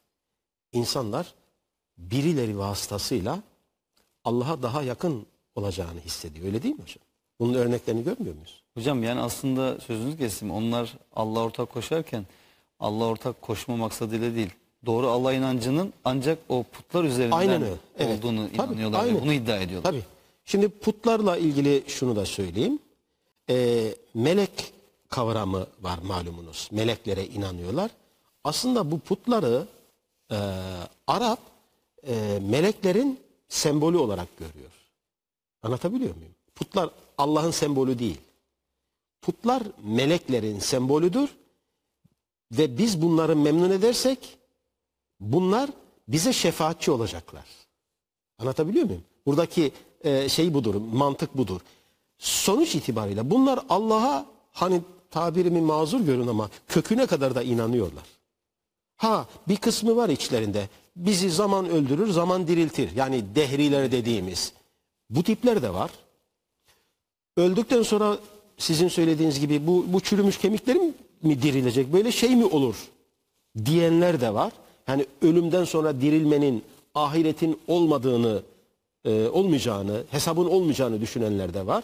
insanlar 0.72 1.34
birileri 1.98 2.58
vasıtasıyla 2.58 3.40
Allah'a 4.24 4.62
daha 4.64 4.82
yakın 4.82 5.26
olacağını 5.56 6.00
hissediyor. 6.00 6.46
Öyle 6.46 6.64
değil 6.64 6.76
mi 6.76 6.82
hocam? 6.82 7.04
Bunun 7.40 7.54
örneklerini 7.54 8.04
görmüyor 8.04 8.36
muyuz? 8.36 8.62
Hocam 8.74 9.04
yani 9.04 9.20
aslında 9.20 9.80
sözünüzü 9.80 10.18
kestim. 10.18 10.52
Onlar 10.52 10.94
Allah 11.16 11.40
ortak 11.40 11.74
koşarken 11.74 12.26
Allah 12.80 13.06
ortak 13.06 13.42
koşma 13.42 13.76
maksadıyla 13.76 14.36
değil. 14.36 14.50
Doğru 14.86 15.08
Allah 15.08 15.34
inancının 15.34 15.94
ancak 16.06 16.38
o 16.50 16.64
putlar 16.64 17.04
üzerinden 17.04 17.38
Aynen 17.38 17.62
öyle. 17.62 17.76
Evet. 18.00 18.20
olduğunu 18.20 18.48
Tabii, 18.58 18.72
inanıyorlar 18.72 19.00
ve 19.00 19.04
aynen. 19.10 19.22
bunu 19.22 19.34
iddia 19.34 19.58
ediyorlar. 19.60 19.92
Tabii. 19.92 20.04
Şimdi 20.46 20.70
putlarla 20.70 21.38
ilgili 21.38 21.84
şunu 21.88 22.16
da 22.16 22.26
söyleyeyim. 22.26 22.80
Ee, 23.50 23.96
melek 24.14 24.74
kavramı 25.14 25.68
var 25.82 26.00
malumunuz. 26.04 26.70
Meleklere 26.72 27.26
inanıyorlar. 27.26 27.92
Aslında 28.44 28.92
bu 28.92 29.00
putları 29.00 29.68
e, 30.32 30.38
Arap 31.08 31.40
e, 32.08 32.40
meleklerin 32.42 33.20
sembolü 33.50 33.98
olarak 33.98 34.38
görüyor. 34.38 34.72
Anlatabiliyor 35.64 36.16
muyum? 36.16 36.36
Putlar 36.56 36.90
Allah'ın 37.18 37.52
sembolü 37.52 38.00
değil. 38.00 38.18
Putlar 39.22 39.64
meleklerin 39.84 40.60
sembolüdür 40.60 41.30
ve 42.52 42.78
biz 42.78 43.02
bunları 43.02 43.36
memnun 43.36 43.72
edersek 43.72 44.38
bunlar 45.20 45.70
bize 46.08 46.34
şefaatçi 46.34 46.92
olacaklar. 46.92 47.46
Anlatabiliyor 48.40 48.86
muyum? 48.86 49.04
Buradaki 49.26 49.72
e, 50.04 50.30
şey 50.30 50.54
budur, 50.54 50.76
mantık 50.76 51.38
budur. 51.38 51.62
Sonuç 52.18 52.76
itibariyle 52.76 53.30
bunlar 53.30 53.60
Allah'a 53.70 54.26
hani 54.52 54.82
tabirimi 55.14 55.62
mazur 55.62 56.00
görün 56.00 56.28
ama 56.28 56.50
köküne 56.68 57.06
kadar 57.06 57.36
da 57.36 57.44
inanıyorlar. 57.44 58.04
Ha 58.98 59.28
bir 59.48 59.56
kısmı 59.56 59.96
var 59.96 60.10
içlerinde. 60.10 60.70
Bizi 60.96 61.30
zaman 61.30 61.70
öldürür, 61.70 62.12
zaman 62.12 62.48
diriltir. 62.48 62.90
Yani 62.96 63.24
dehriler 63.36 63.92
dediğimiz. 63.92 64.54
Bu 65.10 65.24
tipler 65.24 65.62
de 65.62 65.74
var. 65.74 65.92
Öldükten 67.38 67.84
sonra 67.84 68.18
sizin 68.58 68.88
söylediğiniz 68.88 69.40
gibi 69.40 69.68
bu, 69.68 69.86
bu 69.88 70.00
çürümüş 70.00 70.38
kemiklerim 70.38 70.94
mi 71.22 71.42
dirilecek? 71.42 71.94
Böyle 71.94 72.12
şey 72.12 72.36
mi 72.36 72.46
olur? 72.46 72.76
Diyenler 73.66 74.22
de 74.22 74.34
var. 74.34 74.54
Yani 74.88 75.06
ölümden 75.22 75.64
sonra 75.64 76.02
dirilmenin 76.02 76.64
ahiretin 76.96 77.60
olmadığını, 77.68 78.44
e, 79.06 79.28
olmayacağını, 79.28 80.04
hesabın 80.12 80.46
olmayacağını 80.46 81.02
düşünenler 81.02 81.54
de 81.54 81.68
var. 81.68 81.84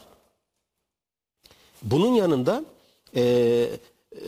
Bunun 1.83 2.13
yanında 2.13 2.63
e, 3.15 3.21
e, 3.21 4.19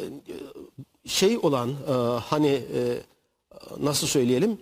şey 1.05 1.37
olan 1.37 1.69
e, 1.69 1.91
hani 2.19 2.47
e, 2.47 3.01
nasıl 3.79 4.07
söyleyelim 4.07 4.57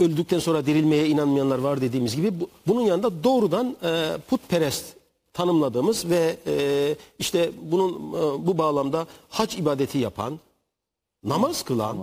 öldükten 0.00 0.38
sonra 0.38 0.66
dirilmeye 0.66 1.08
inanmayanlar 1.08 1.58
var 1.58 1.80
dediğimiz 1.80 2.16
gibi 2.16 2.40
bu- 2.40 2.48
bunun 2.66 2.80
yanında 2.80 3.24
doğrudan 3.24 3.76
e, 3.84 4.16
putperest 4.30 4.96
tanımladığımız 5.32 6.10
ve 6.10 6.36
e, 6.46 6.96
işte 7.18 7.50
bunun 7.62 7.92
e, 8.12 8.46
bu 8.46 8.58
bağlamda 8.58 9.06
hac 9.28 9.54
ibadeti 9.58 9.98
yapan, 9.98 10.40
namaz 11.24 11.62
kılan, 11.64 11.96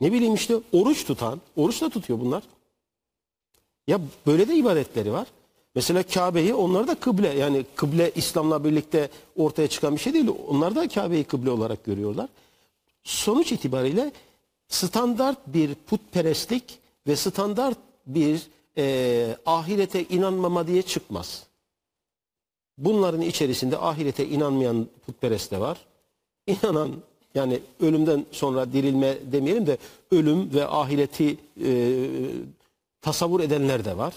ne 0.00 0.12
bileyim 0.12 0.34
işte 0.34 0.56
oruç 0.72 1.06
tutan, 1.06 1.40
oruç 1.56 1.80
da 1.82 1.88
tutuyor 1.90 2.20
bunlar. 2.20 2.42
Ya 3.86 4.00
böyle 4.26 4.48
de 4.48 4.54
ibadetleri 4.56 5.12
var. 5.12 5.26
Mesela 5.78 6.02
Kabe'yi 6.02 6.54
onlar 6.54 6.88
da 6.88 6.94
kıble 6.94 7.28
yani 7.28 7.64
kıble 7.74 8.12
İslam'la 8.14 8.64
birlikte 8.64 9.10
ortaya 9.36 9.68
çıkan 9.68 9.94
bir 9.94 10.00
şey 10.00 10.14
değil. 10.14 10.28
Onlar 10.48 10.74
da 10.74 10.88
Kabe'yi 10.88 11.24
kıble 11.24 11.50
olarak 11.50 11.84
görüyorlar. 11.84 12.28
Sonuç 13.04 13.52
itibariyle 13.52 14.12
standart 14.68 15.38
bir 15.46 15.74
putperestlik 15.74 16.78
ve 17.06 17.16
standart 17.16 17.78
bir 18.06 18.42
e, 18.78 19.36
ahirete 19.46 20.04
inanmama 20.04 20.66
diye 20.66 20.82
çıkmaz. 20.82 21.46
Bunların 22.78 23.20
içerisinde 23.20 23.78
ahirete 23.78 24.26
inanmayan 24.26 24.86
putperest 25.06 25.50
de 25.50 25.60
var. 25.60 25.78
İnanan 26.46 26.90
yani 27.34 27.60
ölümden 27.80 28.26
sonra 28.32 28.72
dirilme 28.72 29.18
demeyelim 29.32 29.66
de 29.66 29.78
ölüm 30.10 30.54
ve 30.54 30.66
ahireti 30.66 31.36
e, 31.64 31.94
tasavvur 33.00 33.40
edenler 33.40 33.84
de 33.84 33.96
var. 33.96 34.14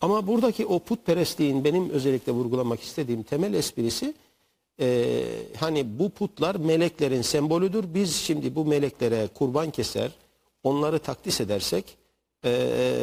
Ama 0.00 0.26
buradaki 0.26 0.66
o 0.66 0.78
putperestliğin 0.78 1.64
benim 1.64 1.90
özellikle 1.90 2.32
vurgulamak 2.32 2.80
istediğim 2.80 3.22
temel 3.22 3.54
esprisi 3.54 4.14
e, 4.80 5.14
hani 5.56 5.98
bu 5.98 6.10
putlar 6.10 6.54
meleklerin 6.54 7.22
sembolüdür. 7.22 7.84
Biz 7.94 8.16
şimdi 8.16 8.54
bu 8.54 8.64
meleklere 8.64 9.28
kurban 9.34 9.70
keser, 9.70 10.10
onları 10.62 10.98
takdis 10.98 11.40
edersek 11.40 11.84
e, 12.44 12.50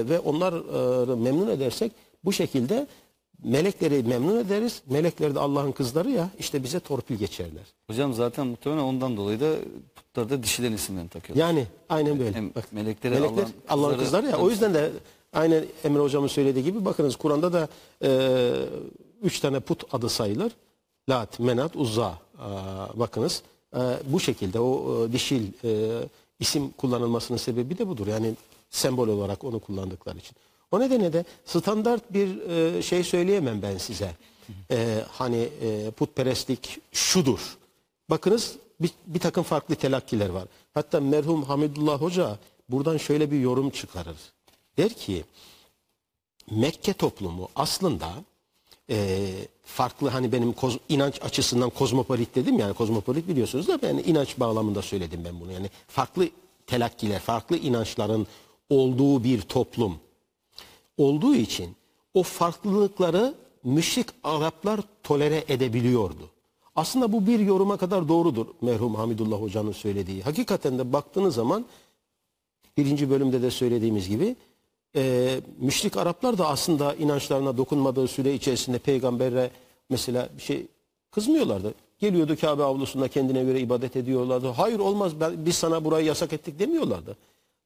ve 0.10 0.20
onları 0.20 1.18
memnun 1.18 1.48
edersek 1.50 1.92
bu 2.26 2.34
şekilde 2.34 2.88
melekleri 3.44 4.04
memnun 4.04 4.38
ederiz. 4.40 4.82
Melekler 4.90 5.36
de 5.36 5.40
Allah'ın 5.40 5.72
kızları 5.72 6.12
ya 6.12 6.30
işte 6.40 6.64
bize 6.64 6.80
torpil 6.80 7.16
geçerler. 7.16 7.64
Hocam 7.88 8.14
zaten 8.14 8.48
muhtemelen 8.48 8.82
ondan 8.82 9.18
dolayı 9.18 9.40
da 9.40 9.56
putlarda 9.96 10.44
dişilerin 10.44 10.74
isimlerini 10.74 11.10
takıyorlar. 11.10 11.48
Yani 11.48 11.68
aynen 11.90 12.20
böyle. 12.20 12.34
Hem 12.34 12.56
Bak, 12.56 12.74
melekleri 12.74 13.14
melekler 13.14 13.44
Allah'ın 13.44 13.54
Allah'ın 13.70 13.98
kızları- 13.98 14.04
kızları 14.04 14.28
ya. 14.28 14.38
O 14.38 14.50
yüzden 14.50 14.74
de 14.74 14.92
aynen 15.36 15.66
Emre 15.84 16.00
hocamın 16.00 16.28
söylediği 16.28 16.66
gibi 16.66 16.86
bakınız 16.86 17.16
Kur'an'da 17.16 17.54
da 17.54 17.68
e, 18.04 18.10
üç 19.22 19.40
tane 19.40 19.60
put 19.60 19.84
adı 19.94 20.10
sayılır. 20.10 20.52
Lat, 21.10 21.40
Menat, 21.40 21.76
Uzza. 21.76 22.20
Aa, 22.40 23.00
bakınız 23.00 23.42
e, 23.76 23.80
bu 24.06 24.20
şekilde 24.20 24.60
o 24.60 25.06
e, 25.06 25.12
dişil 25.12 25.48
e, 25.64 26.02
isim 26.40 26.70
kullanılmasının 26.70 27.38
sebebi 27.38 27.78
de 27.78 27.88
budur. 27.88 28.08
Yani 28.08 28.34
sembol 28.70 29.08
olarak 29.08 29.44
onu 29.44 29.60
kullandıkları 29.60 30.18
için. 30.18 30.36
O 30.72 30.80
nedenle 30.80 31.14
de 31.14 31.26
standart 31.46 32.14
bir 32.14 32.50
e, 32.50 32.82
şey 32.82 33.04
söyleyemem 33.04 33.62
ben 33.62 33.78
size. 33.78 34.12
E, 34.72 35.04
hani 35.12 35.50
e, 35.62 35.92
putperestlik 35.92 36.80
şudur. 36.92 37.58
Bakınız 38.10 38.56
bir, 38.82 38.92
bir 39.08 39.20
takım 39.20 39.44
farklı 39.44 39.76
telakkiler 39.76 40.30
var. 40.30 40.48
Hatta 40.74 41.00
merhum 41.00 41.44
Hamidullah 41.44 42.02
Hoca 42.02 42.40
buradan 42.70 42.98
şöyle 42.98 43.32
bir 43.32 43.40
yorum 43.40 43.70
çıkarır. 43.70 44.18
Der 44.78 44.94
ki 44.94 45.24
Mekke 46.52 46.94
toplumu 46.94 47.50
aslında 47.56 48.14
e, 48.90 49.28
farklı 49.64 50.10
hani 50.10 50.32
benim 50.32 50.54
koz, 50.54 50.78
inanç 50.90 51.22
açısından 51.22 51.70
kozmopolit 51.70 52.36
dedim 52.36 52.60
yani 52.60 52.74
kozmopolit 52.74 53.28
biliyorsunuz 53.28 53.68
da 53.68 53.82
ben 53.82 53.98
inanç 53.98 54.40
bağlamında 54.40 54.82
söyledim 54.82 55.22
ben 55.26 55.40
bunu. 55.40 55.52
Yani 55.52 55.70
farklı 55.88 56.30
telakkiler, 56.68 57.20
farklı 57.20 57.58
inançların 57.58 58.28
olduğu 58.70 59.24
bir 59.24 59.42
toplum 59.42 60.00
olduğu 60.98 61.36
için 61.36 61.76
o 62.14 62.24
farklılıkları 62.24 63.36
müşrik 63.64 64.08
Araplar 64.24 64.80
tolere 65.04 65.44
edebiliyordu. 65.48 66.30
Aslında 66.76 67.12
bu 67.12 67.28
bir 67.28 67.40
yoruma 67.40 67.78
kadar 67.78 68.08
doğrudur 68.08 68.48
merhum 68.62 68.96
Hamidullah 68.96 69.42
Hoca'nın 69.42 69.72
söylediği. 69.72 70.22
Hakikaten 70.24 70.80
de 70.80 70.94
baktığınız 70.94 71.36
zaman 71.36 71.66
birinci 72.78 73.10
bölümde 73.10 73.42
de 73.42 73.52
söylediğimiz 73.52 74.10
gibi 74.10 74.36
e, 74.96 75.36
müşrik 75.60 75.98
Araplar 75.98 76.38
da 76.38 76.48
aslında 76.48 76.96
inançlarına 76.96 77.58
dokunmadığı 77.58 78.08
süre 78.08 78.34
içerisinde 78.34 78.78
peygambere 78.78 79.52
mesela 79.90 80.30
bir 80.38 80.42
şey 80.42 80.68
kızmıyorlardı. 81.12 81.74
Geliyordu 82.00 82.36
Kabe 82.42 82.64
avlusunda 82.64 83.08
kendine 83.08 83.44
göre 83.44 83.60
ibadet 83.60 83.96
ediyorlardı. 83.96 84.48
Hayır 84.48 84.80
olmaz 84.80 85.20
ben, 85.20 85.46
biz 85.46 85.56
sana 85.56 85.86
burayı 85.86 86.06
yasak 86.06 86.34
ettik 86.34 86.60
demiyorlardı. 86.60 87.18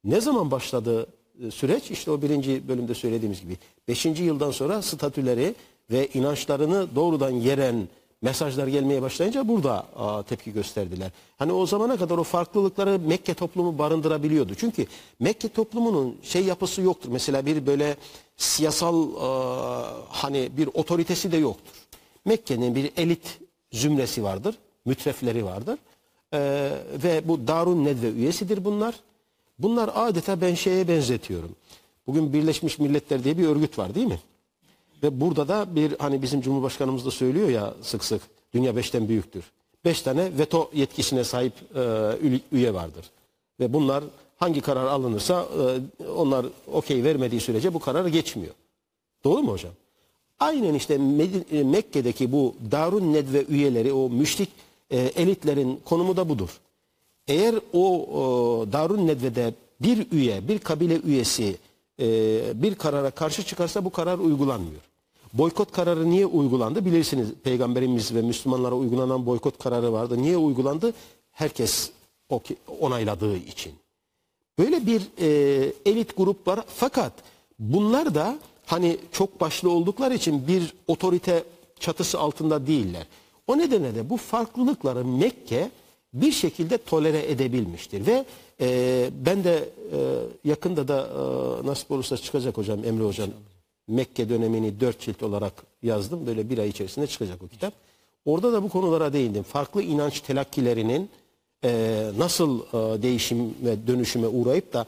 Ne 0.03 0.21
zaman 0.21 0.51
başladı 0.51 1.07
e, 1.43 1.51
süreç? 1.51 1.91
İşte 1.91 2.11
o 2.11 2.21
birinci 2.21 2.67
bölümde 2.67 2.93
söylediğimiz 2.93 3.41
gibi. 3.41 3.57
Beşinci 3.87 4.23
yıldan 4.23 4.51
sonra 4.51 4.81
statüleri 4.81 5.55
ve 5.91 6.07
inançlarını 6.07 6.95
doğrudan 6.95 7.31
yeren 7.31 7.87
mesajlar 8.21 8.67
gelmeye 8.67 9.01
başlayınca 9.01 9.47
burada 9.47 9.85
aa, 9.95 10.23
tepki 10.23 10.53
gösterdiler. 10.53 11.11
Hani 11.37 11.51
o 11.51 11.65
zamana 11.65 11.97
kadar 11.97 12.17
o 12.17 12.23
farklılıkları 12.23 12.99
Mekke 12.99 13.33
toplumu 13.33 13.77
barındırabiliyordu. 13.77 14.55
Çünkü 14.55 14.85
Mekke 15.19 15.49
toplumunun 15.49 16.17
şey 16.23 16.43
yapısı 16.45 16.81
yoktur. 16.81 17.09
Mesela 17.11 17.45
bir 17.45 17.65
böyle 17.65 17.97
siyasal 18.37 19.07
aa, 19.19 19.91
hani 20.09 20.49
bir 20.57 20.69
otoritesi 20.73 21.31
de 21.31 21.37
yoktur. 21.37 21.73
Mekke'nin 22.25 22.75
bir 22.75 22.91
elit 22.97 23.39
zümresi 23.71 24.23
vardır, 24.23 24.55
mütrefleri 24.85 25.45
vardır. 25.45 25.79
Ee, 26.33 26.71
ve 27.03 27.21
bu 27.27 27.47
Darun 27.47 27.85
Nedve 27.85 28.09
üyesidir 28.09 28.65
bunlar. 28.65 28.95
Bunlar 29.59 29.89
adeta 29.95 30.41
ben 30.41 30.55
şeye 30.55 30.87
benzetiyorum. 30.87 31.55
Bugün 32.07 32.33
Birleşmiş 32.33 32.79
Milletler 32.79 33.23
diye 33.23 33.37
bir 33.37 33.47
örgüt 33.47 33.77
var 33.77 33.95
değil 33.95 34.07
mi? 34.07 34.19
Ve 35.03 35.21
burada 35.21 35.47
da 35.47 35.75
bir 35.75 35.95
hani 35.99 36.21
bizim 36.21 36.41
Cumhurbaşkanımız 36.41 37.05
da 37.05 37.11
söylüyor 37.11 37.49
ya 37.49 37.73
sık 37.81 38.03
sık 38.03 38.21
dünya 38.53 38.75
beşten 38.75 39.09
büyüktür. 39.09 39.43
Beş 39.85 40.01
tane 40.01 40.37
veto 40.37 40.69
yetkisine 40.73 41.23
sahip 41.23 41.53
e, 41.75 42.41
üye 42.51 42.73
vardır. 42.73 43.05
Ve 43.59 43.73
bunlar 43.73 44.03
hangi 44.37 44.61
karar 44.61 44.85
alınırsa 44.85 45.45
e, 45.99 46.07
onlar 46.07 46.45
okey 46.73 47.03
vermediği 47.03 47.41
sürece 47.41 47.73
bu 47.73 47.79
karar 47.79 48.05
geçmiyor. 48.05 48.53
Doğru 49.23 49.43
mu 49.43 49.51
hocam? 49.51 49.71
Aynen 50.39 50.73
işte 50.73 50.95
Medi- 50.95 51.59
e, 51.59 51.63
Mekke'deki 51.63 52.31
bu 52.31 52.55
Darun 52.71 53.13
Nedve 53.13 53.45
üyeleri 53.49 53.93
o 53.93 54.09
müşrik 54.09 54.49
e, 54.91 54.97
elitlerin 54.97 55.81
konumu 55.85 56.17
da 56.17 56.29
budur. 56.29 56.49
Eğer 57.27 57.55
o, 57.73 58.05
o 58.19 58.65
Darun 58.71 59.07
Nedve'de 59.07 59.53
bir 59.81 60.11
üye, 60.11 60.47
bir 60.47 60.59
kabile 60.59 60.99
üyesi 61.01 61.55
e, 61.99 62.07
bir 62.63 62.75
karara 62.75 63.11
karşı 63.11 63.43
çıkarsa 63.43 63.85
bu 63.85 63.89
karar 63.89 64.19
uygulanmıyor. 64.19 64.81
Boykot 65.33 65.71
kararı 65.71 66.09
niye 66.09 66.25
uygulandı? 66.25 66.85
Bilirsiniz 66.85 67.27
Peygamberimiz 67.43 68.15
ve 68.15 68.21
Müslümanlara 68.21 68.75
uygulanan 68.75 69.25
boykot 69.25 69.63
kararı 69.63 69.93
vardı. 69.93 70.21
Niye 70.21 70.37
uygulandı? 70.37 70.93
Herkes 71.31 71.91
onayladığı 72.79 73.37
için. 73.37 73.73
Böyle 74.59 74.85
bir 74.85 75.01
e, 75.21 75.73
elit 75.85 76.17
grup 76.17 76.47
var. 76.47 76.59
Fakat 76.67 77.13
bunlar 77.59 78.15
da 78.15 78.39
hani 78.65 78.97
çok 79.11 79.41
başlı 79.41 79.71
oldukları 79.71 80.13
için 80.13 80.47
bir 80.47 80.73
otorite 80.87 81.43
çatısı 81.79 82.19
altında 82.19 82.67
değiller. 82.67 83.07
O 83.47 83.57
nedenle 83.57 83.95
de 83.95 84.09
bu 84.09 84.17
farklılıkları 84.17 85.05
Mekke 85.05 85.71
bir 86.13 86.31
şekilde 86.31 86.77
tolere 86.77 87.31
edebilmiştir. 87.31 88.07
Ve 88.07 88.25
e, 88.61 89.09
ben 89.25 89.43
de 89.43 89.69
e, 89.91 89.97
yakında 90.43 90.87
da 90.87 91.07
e, 91.63 91.67
nasip 91.67 91.91
olursa 91.91 92.17
çıkacak 92.17 92.57
hocam 92.57 92.85
Emre 92.85 93.03
hocam. 93.03 93.29
Mekke 93.89 94.29
dönemini 94.29 94.79
dört 94.79 94.99
cilt 94.99 95.23
olarak 95.23 95.53
yazdım. 95.83 96.27
Böyle 96.27 96.49
bir 96.49 96.57
ay 96.57 96.69
içerisinde 96.69 97.07
çıkacak 97.07 97.41
o 97.41 97.47
kitap. 97.47 97.73
Orada 98.25 98.53
da 98.53 98.63
bu 98.63 98.69
konulara 98.69 99.13
değindim. 99.13 99.43
Farklı 99.43 99.81
inanç 99.83 100.21
telakkilerinin 100.21 101.09
e, 101.63 102.03
nasıl 102.17 102.59
e, 102.59 103.01
değişim 103.01 103.55
ve 103.65 103.87
dönüşüme 103.87 104.27
uğrayıp 104.27 104.73
da 104.73 104.85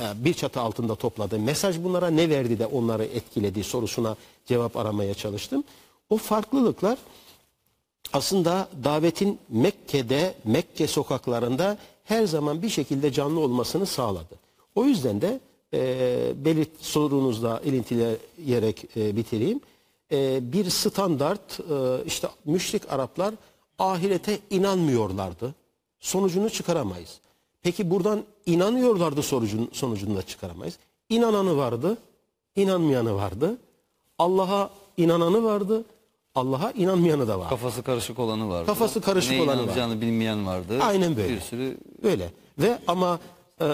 e, 0.00 0.02
bir 0.24 0.34
çatı 0.34 0.60
altında 0.60 0.94
topladı. 0.94 1.38
Mesaj 1.38 1.82
bunlara 1.82 2.10
ne 2.10 2.30
verdi 2.30 2.58
de 2.58 2.66
onları 2.66 3.04
etkiledi 3.04 3.64
sorusuna 3.64 4.16
cevap 4.46 4.76
aramaya 4.76 5.14
çalıştım. 5.14 5.64
O 6.10 6.16
farklılıklar 6.16 6.98
aslında 8.12 8.68
davetin 8.84 9.38
Mekke'de, 9.48 10.34
Mekke 10.44 10.86
sokaklarında 10.86 11.78
her 12.04 12.24
zaman 12.24 12.62
bir 12.62 12.68
şekilde 12.68 13.12
canlı 13.12 13.40
olmasını 13.40 13.86
sağladı. 13.86 14.34
O 14.74 14.84
yüzden 14.84 15.20
de 15.20 15.40
e, 15.74 16.32
belirt 16.44 16.70
sorunuzla 16.80 17.60
ilintileyerek 17.64 18.96
e, 18.96 19.16
bitireyim. 19.16 19.60
E, 20.12 20.52
bir 20.52 20.70
standart 20.70 21.60
e, 21.60 22.04
işte 22.06 22.28
müşrik 22.44 22.92
Araplar 22.92 23.34
ahirete 23.78 24.38
inanmıyorlardı. 24.50 25.54
Sonucunu 26.00 26.50
çıkaramayız. 26.50 27.20
Peki 27.62 27.90
buradan 27.90 28.24
inanıyorlardı 28.46 29.22
sonucun, 29.22 29.70
sonucunu 29.72 30.16
da 30.16 30.22
çıkaramayız. 30.22 30.78
İnananı 31.08 31.56
vardı, 31.56 31.98
inanmayanı 32.56 33.14
vardı. 33.14 33.58
Allah'a 34.18 34.70
inananı 34.96 35.44
vardı, 35.44 35.84
Allah'a 36.34 36.70
inanmayanı 36.70 37.28
da 37.28 37.38
var. 37.38 37.48
Kafası 37.48 37.82
karışık 37.82 38.18
olanı 38.18 38.48
vardı. 38.48 38.66
Kafası 38.66 39.00
karışık 39.00 39.30
Neye 39.30 39.42
olanı 39.42 39.58
var. 39.58 39.64
inanacağını 39.64 40.00
bilmeyen 40.00 40.46
vardı. 40.46 40.78
Aynen 40.82 41.16
böyle. 41.16 41.34
Bir 41.34 41.40
sürü 41.40 41.78
Böyle. 42.02 42.30
Ve 42.58 42.78
ama 42.86 43.18
e, 43.60 43.68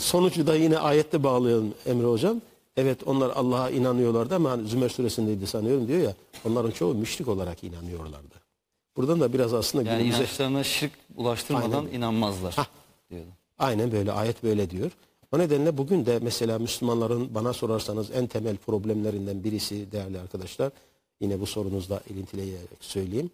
sonucu 0.00 0.46
da 0.46 0.54
yine 0.54 0.78
ayette 0.78 1.22
bağlayalım 1.22 1.74
Emre 1.86 2.06
Hocam. 2.06 2.40
Evet 2.76 2.98
onlar 3.06 3.30
Allah'a 3.30 3.70
inanıyorlardı 3.70 4.34
ama 4.34 4.50
hani 4.50 4.68
Zümer 4.68 4.88
suresindeydi 4.88 5.46
sanıyorum 5.46 5.88
diyor 5.88 6.02
ya. 6.02 6.14
Onların 6.44 6.70
çoğu 6.70 6.94
müşrik 6.94 7.28
olarak 7.28 7.64
inanıyorlardı. 7.64 8.34
Buradan 8.96 9.20
da 9.20 9.32
biraz 9.32 9.54
aslında 9.54 9.90
yani 9.90 9.98
günümüze... 9.98 10.18
inançlarına 10.18 10.64
şirk 10.64 10.92
ulaştırmadan 11.16 11.84
Aynen. 11.84 11.98
inanmazlar. 11.98 12.54
Hah. 12.54 12.66
diyordu. 13.10 13.28
Aynen 13.58 13.92
böyle 13.92 14.12
ayet 14.12 14.42
böyle 14.42 14.70
diyor. 14.70 14.90
O 15.32 15.38
nedenle 15.38 15.78
bugün 15.78 16.06
de 16.06 16.18
mesela 16.22 16.58
Müslümanların 16.58 17.34
bana 17.34 17.52
sorarsanız 17.52 18.10
en 18.10 18.26
temel 18.26 18.56
problemlerinden 18.56 19.44
birisi 19.44 19.92
değerli 19.92 20.20
arkadaşlar 20.20 20.72
yine 21.20 21.40
bu 21.40 21.46
sorunuzla 21.46 22.00
ilintileyerek 22.10 22.78
söyleyeyim. 22.80 23.30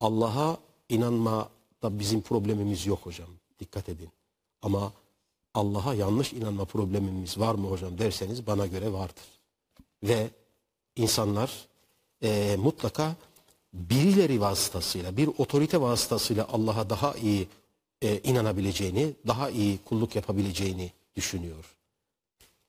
Allah'a 0.00 0.56
inanma 0.88 1.48
da 1.82 1.98
bizim 1.98 2.20
problemimiz 2.20 2.86
yok 2.86 2.98
hocam. 3.02 3.28
Dikkat 3.60 3.88
edin. 3.88 4.08
Ama 4.62 4.92
Allah'a 5.54 5.94
yanlış 5.94 6.32
inanma 6.32 6.64
problemimiz 6.64 7.38
var 7.38 7.54
mı 7.54 7.68
hocam 7.68 7.98
derseniz 7.98 8.46
bana 8.46 8.66
göre 8.66 8.92
vardır. 8.92 9.24
Ve 10.02 10.30
insanlar 10.96 11.66
eee, 12.22 12.56
mutlaka 12.56 13.16
birileri 13.72 14.40
vasıtasıyla, 14.40 15.16
bir 15.16 15.30
otorite 15.38 15.80
vasıtasıyla 15.80 16.48
Allah'a 16.52 16.90
daha 16.90 17.14
iyi 17.14 17.48
e, 18.02 18.18
inanabileceğini, 18.18 19.12
daha 19.26 19.50
iyi 19.50 19.78
kulluk 19.84 20.16
yapabileceğini 20.16 20.92
düşünüyor. 21.16 21.76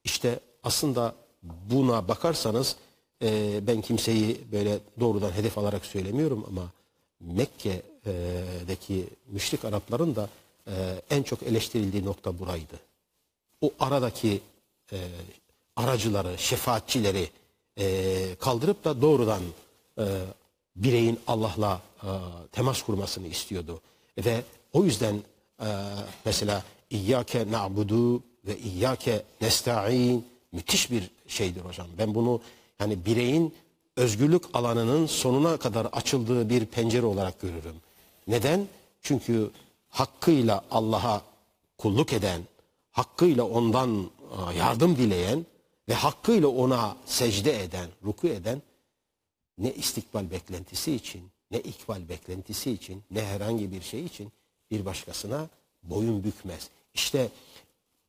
İşte 0.03 0.39
aslında 0.63 1.15
buna 1.43 2.07
bakarsanız 2.07 2.75
e, 3.23 3.59
ben 3.67 3.81
kimseyi 3.81 4.41
böyle 4.51 4.79
doğrudan 4.99 5.31
hedef 5.31 5.57
alarak 5.57 5.85
söylemiyorum 5.85 6.45
ama 6.47 6.71
Mekke'deki 7.19 9.07
müşrik 9.27 9.65
Arapların 9.65 10.15
da 10.15 10.29
e, 10.69 11.01
en 11.09 11.23
çok 11.23 11.43
eleştirildiği 11.43 12.05
nokta 12.05 12.39
buraydı. 12.39 12.79
O 13.61 13.71
aradaki 13.79 14.41
e, 14.91 14.97
aracıları, 15.75 16.37
şefaatçileri 16.37 17.29
e, 17.79 18.35
kaldırıp 18.39 18.83
da 18.83 19.01
doğrudan 19.01 19.41
e, 19.97 20.03
bireyin 20.75 21.19
Allah'la 21.27 21.81
e, 22.03 22.07
temas 22.51 22.81
kurmasını 22.81 23.27
istiyordu. 23.27 23.81
Ve 24.17 24.41
o 24.73 24.83
yüzden 24.83 25.21
e, 25.61 25.67
mesela 26.25 26.63
İyyâke 26.89 27.51
na'budu 27.51 28.23
ve 28.47 28.57
İyyâke 28.57 29.23
nesta'in 29.41 30.25
müthiş 30.51 30.91
bir 30.91 31.09
şeydir 31.27 31.61
hocam. 31.61 31.87
Ben 31.97 32.15
bunu 32.15 32.41
yani 32.79 33.05
bireyin 33.05 33.55
özgürlük 33.95 34.43
alanının 34.53 35.05
sonuna 35.05 35.57
kadar 35.57 35.85
açıldığı 35.85 36.49
bir 36.49 36.65
pencere 36.65 37.05
olarak 37.05 37.41
görürüm. 37.41 37.75
Neden? 38.27 38.67
Çünkü 39.01 39.51
hakkıyla 39.89 40.65
Allah'a 40.71 41.21
kulluk 41.77 42.13
eden, 42.13 42.41
hakkıyla 42.91 43.43
ondan 43.43 44.03
e, 44.03 44.57
yardım 44.57 44.97
dileyen 44.97 45.45
ve 45.89 45.93
hakkıyla 45.93 46.47
ona 46.47 46.97
secde 47.05 47.63
eden, 47.63 47.89
ruku 48.05 48.27
eden 48.27 48.61
ne 49.57 49.73
istikbal 49.73 50.31
beklentisi 50.31 50.93
için, 50.93 51.21
ne 51.51 51.59
ikbal 51.59 52.09
beklentisi 52.09 52.71
için, 52.71 53.03
ne 53.11 53.25
herhangi 53.25 53.71
bir 53.71 53.81
şey 53.81 54.05
için 54.05 54.31
bir 54.71 54.85
başkasına 54.85 55.49
boyun 55.83 56.23
bükmez. 56.23 56.69
İşte 56.93 57.29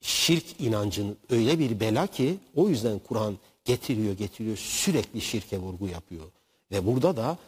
şirk 0.01 0.61
inancının 0.61 1.17
öyle 1.31 1.59
bir 1.59 1.81
bela 1.81 2.07
ki 2.07 2.39
o 2.57 2.69
yüzden 2.69 2.99
Kur'an 2.99 3.39
getiriyor 3.65 4.13
getiriyor 4.13 4.57
sürekli 4.57 5.21
şirke 5.21 5.59
vurgu 5.59 5.89
yapıyor. 5.89 6.25
Ve 6.71 6.87
burada 6.87 7.17
da 7.17 7.39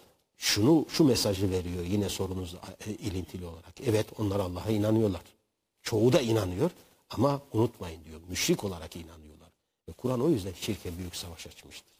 şunu 0.42 0.86
şu 0.88 1.04
mesajı 1.04 1.50
veriyor 1.50 1.84
yine 1.84 2.08
sorunuzla 2.08 2.58
e, 2.86 2.90
ilintili 2.90 3.46
olarak. 3.46 3.80
Evet 3.86 4.06
onlar 4.18 4.40
Allah'a 4.40 4.70
inanıyorlar. 4.70 5.20
Çoğu 5.82 6.12
da 6.12 6.20
inanıyor 6.20 6.70
ama 7.10 7.40
unutmayın 7.52 8.04
diyor. 8.04 8.20
Müşrik 8.28 8.64
olarak 8.64 8.96
inanıyorlar. 8.96 9.48
Ve 9.88 9.92
Kur'an 9.92 10.20
o 10.20 10.28
yüzden 10.28 10.52
şirke 10.60 10.98
büyük 10.98 11.16
savaş 11.16 11.46
açmıştır. 11.46 11.96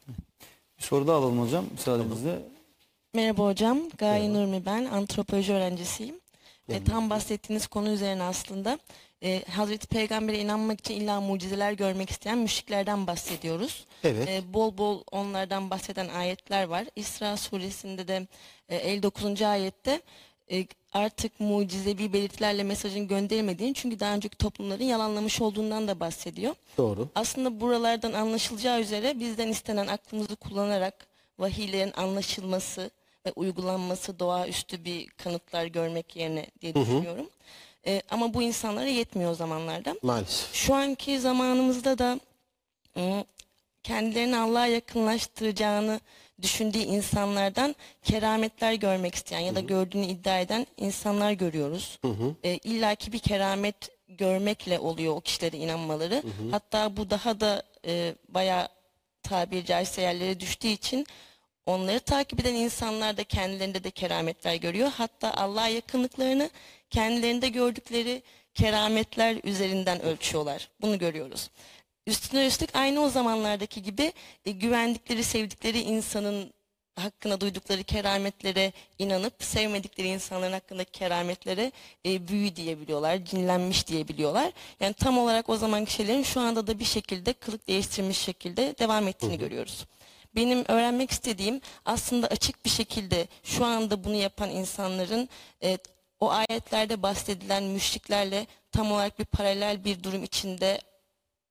Bir 0.77 0.83
soru 0.83 1.07
daha 1.07 1.17
alalım 1.17 1.41
hocam 1.41 1.65
müsaadenizle. 1.71 2.39
Merhaba 3.13 3.45
hocam, 3.45 3.79
Gaye 3.97 4.33
Nurmi 4.33 4.65
ben, 4.65 4.85
antropoloji 4.85 5.53
öğrencisiyim. 5.53 6.15
E, 6.69 6.83
tam 6.83 7.09
bahsettiğiniz 7.09 7.67
konu 7.67 7.89
üzerine 7.89 8.23
aslında 8.23 8.79
e, 9.23 9.43
Hazreti 9.51 9.87
Peygamber'e 9.87 10.39
inanmak 10.39 10.79
için 10.79 10.93
illa 10.93 11.21
mucizeler 11.21 11.71
görmek 11.71 12.09
isteyen 12.09 12.37
müşriklerden 12.37 13.07
bahsediyoruz. 13.07 13.85
Evet. 14.03 14.29
E, 14.29 14.53
bol 14.53 14.77
bol 14.77 15.03
onlardan 15.11 15.69
bahseden 15.69 16.07
ayetler 16.07 16.63
var. 16.63 16.85
İsra 16.95 17.37
suresinde 17.37 18.07
de 18.07 18.27
e, 18.69 18.75
59. 18.75 19.41
ayette 19.41 20.01
e, 20.51 20.65
artık 20.93 21.39
mucizevi 21.39 22.13
belirtilerle 22.13 22.63
mesajın 22.63 23.07
gönderilmediğini 23.07 23.73
çünkü 23.73 23.99
daha 23.99 24.13
önceki 24.13 24.37
toplumların 24.37 24.83
yalanlamış 24.83 25.41
olduğundan 25.41 25.87
da 25.87 25.99
bahsediyor. 25.99 26.55
Doğru. 26.77 27.09
Aslında 27.15 27.61
buralardan 27.61 28.13
anlaşılacağı 28.13 28.81
üzere 28.81 29.19
bizden 29.19 29.47
istenen 29.47 29.87
aklımızı 29.87 30.35
kullanarak 30.35 31.07
vahiylerin 31.39 31.93
anlaşılması 31.95 32.91
ve 33.25 33.31
uygulanması 33.35 34.19
doğaüstü 34.19 34.85
bir 34.85 35.07
kanıtlar 35.09 35.65
görmek 35.65 36.15
yerine 36.15 36.45
diye 36.61 36.75
düşünüyorum. 36.75 37.29
Ee, 37.87 38.01
ama 38.11 38.33
bu 38.33 38.41
insanlara 38.41 38.87
yetmiyor 38.87 39.31
o 39.31 39.35
zamanlarda. 39.35 39.95
Maalesef. 40.01 40.53
Şu 40.53 40.73
anki 40.73 41.19
zamanımızda 41.19 41.97
da 41.97 42.19
ım, 42.97 43.23
kendilerini 43.83 44.37
Allah'a 44.37 44.67
yakınlaştıracağını 44.67 45.99
düşündüğü 46.41 46.77
insanlardan 46.77 47.75
kerametler 48.03 48.73
görmek 48.73 49.15
isteyen 49.15 49.39
ya 49.39 49.55
da 49.55 49.59
gördüğünü 49.59 50.05
iddia 50.05 50.39
eden 50.39 50.67
insanlar 50.77 51.31
görüyoruz. 51.31 51.99
E, 52.43 52.57
İlla 52.57 52.95
ki 52.95 53.11
bir 53.11 53.19
keramet 53.19 53.75
görmekle 54.07 54.79
oluyor 54.79 55.15
o 55.15 55.21
kişilere 55.21 55.57
inanmaları. 55.57 56.23
Hatta 56.51 56.97
bu 56.97 57.09
daha 57.09 57.39
da 57.39 57.63
e, 57.85 58.15
bayağı 58.29 58.67
tabiri 59.23 59.65
caizse 59.65 60.01
yerlere 60.01 60.39
düştüğü 60.39 60.67
için 60.67 61.07
onları 61.65 61.99
takip 61.99 62.39
eden 62.39 62.53
insanlar 62.53 63.17
da 63.17 63.23
kendilerinde 63.23 63.83
de 63.83 63.91
kerametler 63.91 64.55
görüyor. 64.55 64.91
Hatta 64.97 65.33
Allah'a 65.33 65.67
yakınlıklarını 65.67 66.49
kendilerinde 66.93 67.49
gördükleri 67.49 68.23
kerametler 68.53 69.37
üzerinden 69.43 70.01
ölçüyorlar. 70.01 70.69
Bunu 70.81 70.99
görüyoruz. 70.99 71.49
Üstüne 72.07 72.47
üstlük 72.47 72.75
aynı 72.75 73.01
o 73.01 73.09
zamanlardaki 73.09 73.83
gibi 73.83 74.13
e, 74.45 74.51
güvendikleri, 74.51 75.23
sevdikleri 75.23 75.79
insanın 75.79 76.53
hakkında 76.95 77.41
duydukları 77.41 77.83
kerametlere 77.83 78.73
inanıp 78.99 79.33
sevmedikleri 79.43 80.07
insanların 80.07 80.53
hakkındaki 80.53 80.91
kerametlere 80.91 81.71
e, 82.05 82.27
büyü 82.27 82.55
diyebiliyorlar, 82.55 83.25
cinlenmiş 83.25 83.87
diyebiliyorlar. 83.87 84.51
Yani 84.79 84.93
tam 84.93 85.17
olarak 85.17 85.49
o 85.49 85.57
zamanki 85.57 85.93
şeylerin 85.93 86.23
şu 86.23 86.39
anda 86.39 86.67
da 86.67 86.79
bir 86.79 86.85
şekilde 86.85 87.33
kılık 87.33 87.67
değiştirmiş 87.67 88.17
şekilde 88.17 88.75
devam 88.79 89.07
ettiğini 89.07 89.37
görüyoruz. 89.37 89.85
Benim 90.35 90.65
öğrenmek 90.67 91.11
istediğim 91.11 91.61
aslında 91.85 92.27
açık 92.27 92.65
bir 92.65 92.69
şekilde 92.69 93.27
şu 93.43 93.65
anda 93.65 94.03
bunu 94.03 94.15
yapan 94.15 94.49
insanların 94.49 95.29
e, 95.63 95.77
o 96.23 96.29
ayetlerde 96.29 97.03
bahsedilen 97.03 97.63
müşriklerle 97.63 98.47
tam 98.71 98.91
olarak 98.91 99.19
bir 99.19 99.25
paralel 99.25 99.85
bir 99.85 100.03
durum 100.03 100.23
içinde 100.23 100.81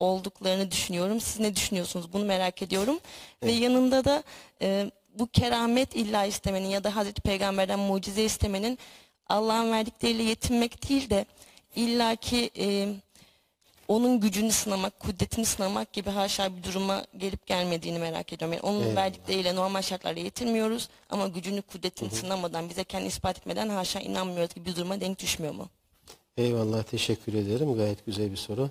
olduklarını 0.01 0.71
düşünüyorum. 0.71 1.21
Siz 1.21 1.41
ne 1.41 1.57
düşünüyorsunuz? 1.57 2.13
Bunu 2.13 2.25
merak 2.25 2.63
ediyorum. 2.63 2.99
Ve 3.43 3.53
yanında 3.53 4.05
da 4.05 4.23
e, 4.63 4.91
bu 5.19 5.27
keramet 5.27 5.97
illa 5.97 6.25
istemenin 6.25 6.69
ya 6.69 6.85
da 6.85 6.97
Hazreti 6.97 7.23
Peygamber'den 7.23 7.79
mucize 7.79 8.25
istemenin 8.25 8.79
Allah'ın 9.29 9.73
verdikleriyle 9.73 10.23
yetinmek 10.23 10.89
değil 10.89 11.11
de 11.11 11.27
illaki 11.77 12.51
e, 12.59 12.89
onun 13.89 14.21
gücünü 14.21 14.53
sınamak, 14.53 15.01
kudretini 15.01 15.45
sınamak 15.45 15.93
gibi 15.93 16.11
haşa 16.11 16.57
bir 16.57 16.63
duruma 16.63 17.05
gelip 17.19 17.47
gelmediğini 17.47 17.99
merak 17.99 18.33
ediyorum. 18.33 18.53
Yani 18.53 18.63
onun 18.63 18.97
verdikleriyle 18.97 19.55
normal 19.55 19.83
şartlarda 19.83 20.21
yetinmiyoruz 20.21 20.89
ama 21.11 21.29
gücünü, 21.29 21.63
kudretini 21.63 22.11
sınamadan, 22.11 22.69
bize 22.69 22.85
kendi 22.85 23.07
ispat 23.07 23.39
etmeden 23.39 23.69
haşa 23.69 24.01
inanmıyoruz 24.01 24.55
gibi 24.55 24.67
bir 24.67 24.77
duruma 24.77 25.01
denk 25.01 25.19
düşmüyor 25.19 25.55
mu? 25.55 25.69
Eyvallah 26.37 26.83
teşekkür 26.83 27.35
ederim. 27.35 27.77
Gayet 27.77 28.07
güzel 28.07 28.31
bir 28.31 28.37
soru. 28.37 28.71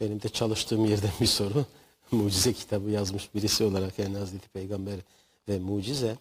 Benim 0.00 0.22
de 0.22 0.28
çalıştığım 0.28 0.84
yerden 0.84 1.10
bir 1.20 1.26
soru. 1.26 1.64
Mucize 2.10 2.52
kitabı 2.52 2.90
yazmış 2.90 3.34
birisi 3.34 3.64
olarak 3.64 3.98
yani 3.98 4.18
Hazreti 4.18 4.48
Peygamber 4.48 4.96
ve 5.48 5.58
mucize. 5.58 6.16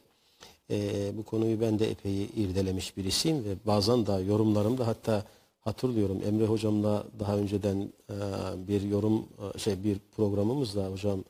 Ee, 0.72 1.18
bu 1.18 1.24
konuyu 1.24 1.62
ben 1.62 1.80
de 1.80 1.92
epey 1.92 2.24
irdelemiş 2.24 2.98
birisiyim 2.98 3.46
ve 3.46 3.56
bazen 3.66 4.06
de 4.06 4.12
yorumlarımda 4.12 4.88
hatta 4.88 5.26
hatırlıyorum 5.66 6.22
Emre 6.26 6.46
hocamla 6.46 7.06
daha 7.20 7.38
önceden 7.38 7.94
e, 8.10 8.18
bir 8.68 8.82
yorum 8.82 9.28
e, 9.56 9.60
şey 9.60 9.84
bir 9.84 10.00
programımızda 10.16 10.88
hocam 10.88 11.24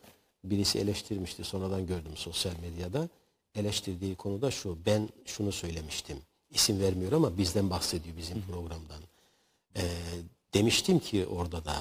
birisi 0.43 0.79
eleştirmişti 0.79 1.43
sonradan 1.43 1.87
gördüm 1.87 2.11
sosyal 2.15 2.53
medyada 2.61 3.09
eleştirdiği 3.55 4.15
konuda 4.15 4.51
şu 4.51 4.77
ben 4.85 5.09
şunu 5.25 5.51
söylemiştim 5.51 6.17
isim 6.49 6.79
vermiyor 6.79 7.11
ama 7.11 7.37
bizden 7.37 7.69
bahsediyor 7.69 8.17
bizim 8.17 8.41
programdan 8.41 8.99
Ee, 9.77 9.81
demiştim 10.53 10.99
ki 10.99 11.25
orada 11.25 11.65
da 11.65 11.75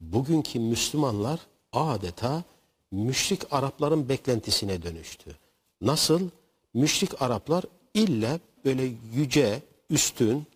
bugünkü 0.00 0.58
Müslümanlar 0.58 1.40
adeta 1.72 2.44
müşrik 2.90 3.52
Arapların 3.52 4.08
beklentisine 4.08 4.82
dönüştü. 4.82 5.36
Nasıl? 5.80 6.28
Müşrik 6.74 7.22
Araplar 7.22 7.64
illa 7.94 8.40
böyle 8.64 8.92
yüce, 9.14 9.62
üstün, 9.90 10.46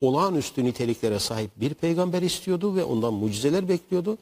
olağanüstü 0.00 0.64
niteliklere 0.64 1.18
sahip 1.18 1.50
bir 1.56 1.74
peygamber 1.74 2.22
istiyordu 2.22 2.76
ve 2.76 2.84
ondan 2.84 3.14
mucizeler 3.14 3.68
bekliyordu. 3.68 4.18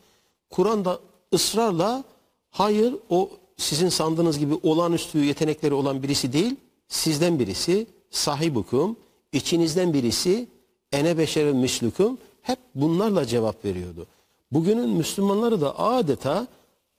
Kur'an'da 0.51 1.01
ısrarla 1.35 2.05
hayır 2.51 2.95
o 3.11 3.31
sizin 3.57 3.89
sandığınız 3.89 4.39
gibi 4.39 4.55
olağanüstü 4.63 5.19
yetenekleri 5.19 5.75
olan 5.75 6.03
birisi 6.03 6.33
değil, 6.33 6.57
sizden 6.89 7.39
birisi, 7.39 7.87
sahibukum, 8.11 8.97
içinizden 9.33 9.93
birisi, 9.93 10.47
ene 10.93 11.19
beşerel 11.19 11.53
mislukum 11.53 12.19
hep 12.43 12.59
bunlarla 12.75 13.27
cevap 13.27 13.65
veriyordu. 13.65 14.07
Bugünün 14.53 14.89
Müslümanları 14.89 15.61
da 15.61 15.79
adeta 15.79 16.47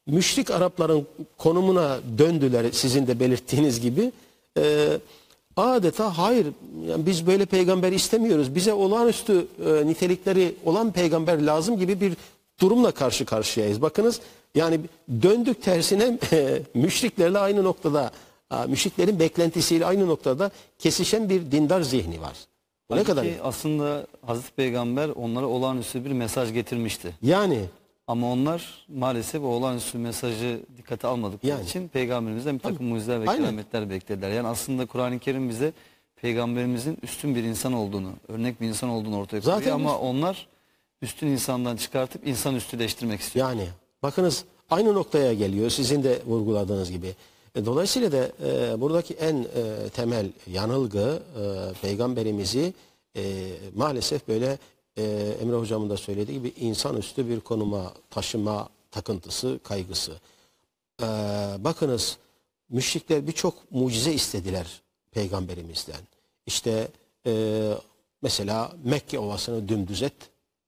müşrik 0.08 0.52
Arapların 0.52 1.08
konumuna 1.38 2.00
döndüler 2.18 2.72
sizin 2.72 3.08
de 3.08 3.20
belirttiğiniz 3.20 3.82
gibi. 3.82 4.12
Ee, 4.58 5.00
adeta 5.58 6.18
hayır 6.18 6.48
yani 6.88 7.06
biz 7.06 7.28
böyle 7.28 7.46
peygamber 7.46 7.92
istemiyoruz. 7.92 8.56
Bize 8.56 8.74
olağanüstü 8.74 9.48
e, 9.66 9.88
nitelikleri 9.88 10.56
olan 10.66 10.92
peygamber 10.92 11.42
lazım 11.42 11.78
gibi 11.78 12.02
bir 12.02 12.14
durumla 12.60 12.92
karşı 12.92 13.26
karşıyayız. 13.26 13.82
Bakınız 13.82 14.22
yani 14.56 14.80
döndük 15.22 15.62
tersine 15.62 16.20
e, 16.32 16.62
müşriklerle 16.74 17.40
aynı 17.40 17.64
noktada, 17.64 18.12
e, 18.52 18.56
müşriklerin 18.68 19.20
beklentisiyle 19.20 19.86
aynı 19.86 20.08
noktada 20.08 20.52
kesişen 20.80 21.30
bir 21.30 21.52
dindar 21.52 21.82
zihni 21.82 22.22
var. 22.22 22.34
Bu 22.92 22.96
ne 22.96 23.04
kadar? 23.04 23.26
Aslında 23.44 24.08
Hazreti 24.26 24.52
Peygamber 24.52 25.10
onlara 25.10 25.46
olağanüstü 25.46 26.06
bir 26.06 26.12
mesaj 26.12 26.54
getirmişti. 26.54 27.14
Yani 27.22 27.60
Ama 28.08 28.32
onlar 28.32 28.86
maalesef 28.88 29.44
o 29.44 29.46
olağanüstü 29.48 29.98
mesajı 29.98 30.60
dikkate 30.78 31.08
almadıkları 31.08 31.52
Yani. 31.52 31.66
için 31.66 31.88
peygamberimizden 31.88 32.56
bir 32.56 32.60
takım 32.64 32.86
mucizeler 32.86 33.22
ve 33.22 33.30
Aynen. 33.30 33.44
kerametler 33.44 33.90
beklediler. 33.90 34.32
Yani 34.32 34.48
aslında 34.48 34.86
Kur'an-ı 34.86 35.20
Kerim 35.20 35.50
bize 35.50 35.74
peygamberimizin 36.16 36.98
üstün 37.04 37.36
bir 37.36 37.44
insan 37.44 37.74
olduğunu, 37.74 38.10
örnek 38.28 38.62
bir 38.62 38.68
insan 38.68 38.90
olduğunu 38.90 39.18
ortaya 39.18 39.42
koyuyor 39.42 39.60
Zaten 39.60 39.72
ama 39.72 39.98
onlar 40.00 40.48
üstün 41.02 41.28
insandan 41.28 41.76
çıkartıp 41.78 42.28
insan 42.28 42.56
üstüleştirmek 42.56 43.20
istiyor. 43.22 43.50
Yani 43.50 43.68
bakınız 44.04 44.46
aynı 44.70 44.94
noktaya 44.94 45.34
geliyor 45.34 45.70
sizin 45.70 46.04
de 46.04 46.22
vurguladığınız 46.26 46.92
gibi. 46.92 47.16
E, 47.56 47.66
Dolayısıyla 47.66 48.12
da 48.12 48.18
e, 48.48 48.82
buradaki 48.82 49.14
en 49.14 49.36
e, 49.36 49.90
temel 49.90 50.30
yanılgı 50.48 51.20
e, 51.40 51.42
peygamberimizi 51.82 52.74
e, 53.16 53.22
maalesef 53.76 54.28
böyle 54.28 54.58
e, 54.98 55.04
Emre 55.42 55.56
hocamın 55.56 55.90
da 55.90 55.98
söylediği 55.98 56.38
gibi 56.38 56.54
insanüstü 56.60 57.30
bir 57.30 57.40
konuma 57.40 57.94
taşıma 58.10 58.70
takıntısı, 58.92 59.60
kaygısı. 59.64 60.12
E, 61.02 61.06
bakınız 61.60 62.18
müşrikler 62.70 63.28
birçok 63.28 63.72
mucize 63.72 64.14
istediler 64.14 64.82
peygamberimizden. 65.12 66.02
İşte 66.46 66.88
e, 67.26 67.74
mesela 68.22 68.72
Mekke 68.84 69.20
ovasını 69.20 69.70
dümdüz 69.70 70.02
et. 70.02 70.14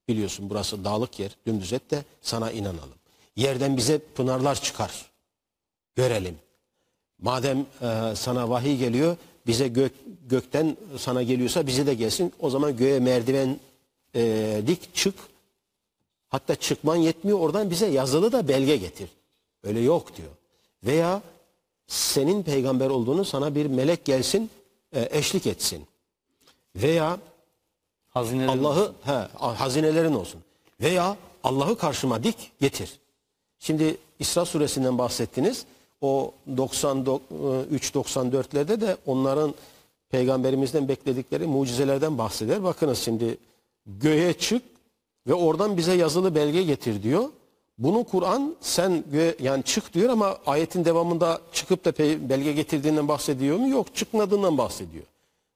Biliyorsun 0.07 0.49
burası 0.49 0.83
dağlık 0.83 1.19
yer. 1.19 1.35
Dümdüz 1.47 1.73
et 1.73 1.91
de 1.91 2.03
sana 2.21 2.51
inanalım. 2.51 2.99
Yerden 3.35 3.77
bize 3.77 3.99
pınarlar 4.15 4.61
çıkar. 4.61 5.05
Görelim. 5.95 6.35
Madem 7.21 7.65
e, 7.81 8.15
sana 8.15 8.49
vahiy 8.49 8.77
geliyor, 8.77 9.17
bize 9.47 9.67
gök, 9.67 9.91
gökten 10.29 10.77
sana 10.97 11.23
geliyorsa 11.23 11.67
bize 11.67 11.85
de 11.85 11.93
gelsin. 11.93 12.33
O 12.39 12.49
zaman 12.49 12.77
göğe 12.77 12.99
merdiven 12.99 13.59
e, 14.15 14.61
dik 14.67 14.95
çık. 14.95 15.15
Hatta 16.29 16.55
çıkman 16.55 16.95
yetmiyor 16.95 17.39
oradan 17.39 17.69
bize 17.69 17.87
yazılı 17.87 18.31
da 18.31 18.47
belge 18.47 18.77
getir. 18.77 19.09
Öyle 19.63 19.79
yok 19.79 20.17
diyor. 20.17 20.29
Veya 20.83 21.21
senin 21.87 22.43
peygamber 22.43 22.89
olduğunu 22.89 23.25
sana 23.25 23.55
bir 23.55 23.65
melek 23.65 24.05
gelsin 24.05 24.49
e, 24.93 25.09
eşlik 25.11 25.47
etsin. 25.47 25.87
Veya 26.75 27.19
Hazineler 28.09 28.47
Allah'ı 28.47 28.93
he, 29.03 29.27
hazinelerin 29.37 30.13
olsun. 30.13 30.41
Veya 30.81 31.17
Allah'ı 31.43 31.77
karşıma 31.77 32.23
dik 32.23 32.51
getir. 32.61 32.99
Şimdi 33.59 33.97
İsra 34.19 34.45
suresinden 34.45 34.97
bahsettiniz. 34.97 35.65
O 36.01 36.33
93-94'lerde 36.55 38.81
de 38.81 38.97
onların 39.05 39.53
peygamberimizden 40.09 40.87
bekledikleri 40.87 41.47
mucizelerden 41.47 42.17
bahseder. 42.17 42.63
Bakınız 42.63 42.99
şimdi 42.99 43.37
göğe 43.97 44.33
çık 44.33 44.61
ve 45.27 45.33
oradan 45.33 45.77
bize 45.77 45.93
yazılı 45.93 46.35
belge 46.35 46.63
getir 46.63 47.03
diyor. 47.03 47.29
Bunu 47.77 48.03
Kur'an 48.03 48.55
sen 48.61 49.03
göğe, 49.11 49.35
yani 49.39 49.63
çık 49.63 49.93
diyor 49.93 50.09
ama 50.09 50.37
ayetin 50.45 50.85
devamında 50.85 51.41
çıkıp 51.51 51.85
da 51.85 51.97
belge 52.29 52.53
getirdiğinden 52.53 53.07
bahsediyor 53.07 53.57
mu? 53.57 53.69
Yok 53.69 53.95
çıkmadığından 53.95 54.57
bahsediyor. 54.57 55.03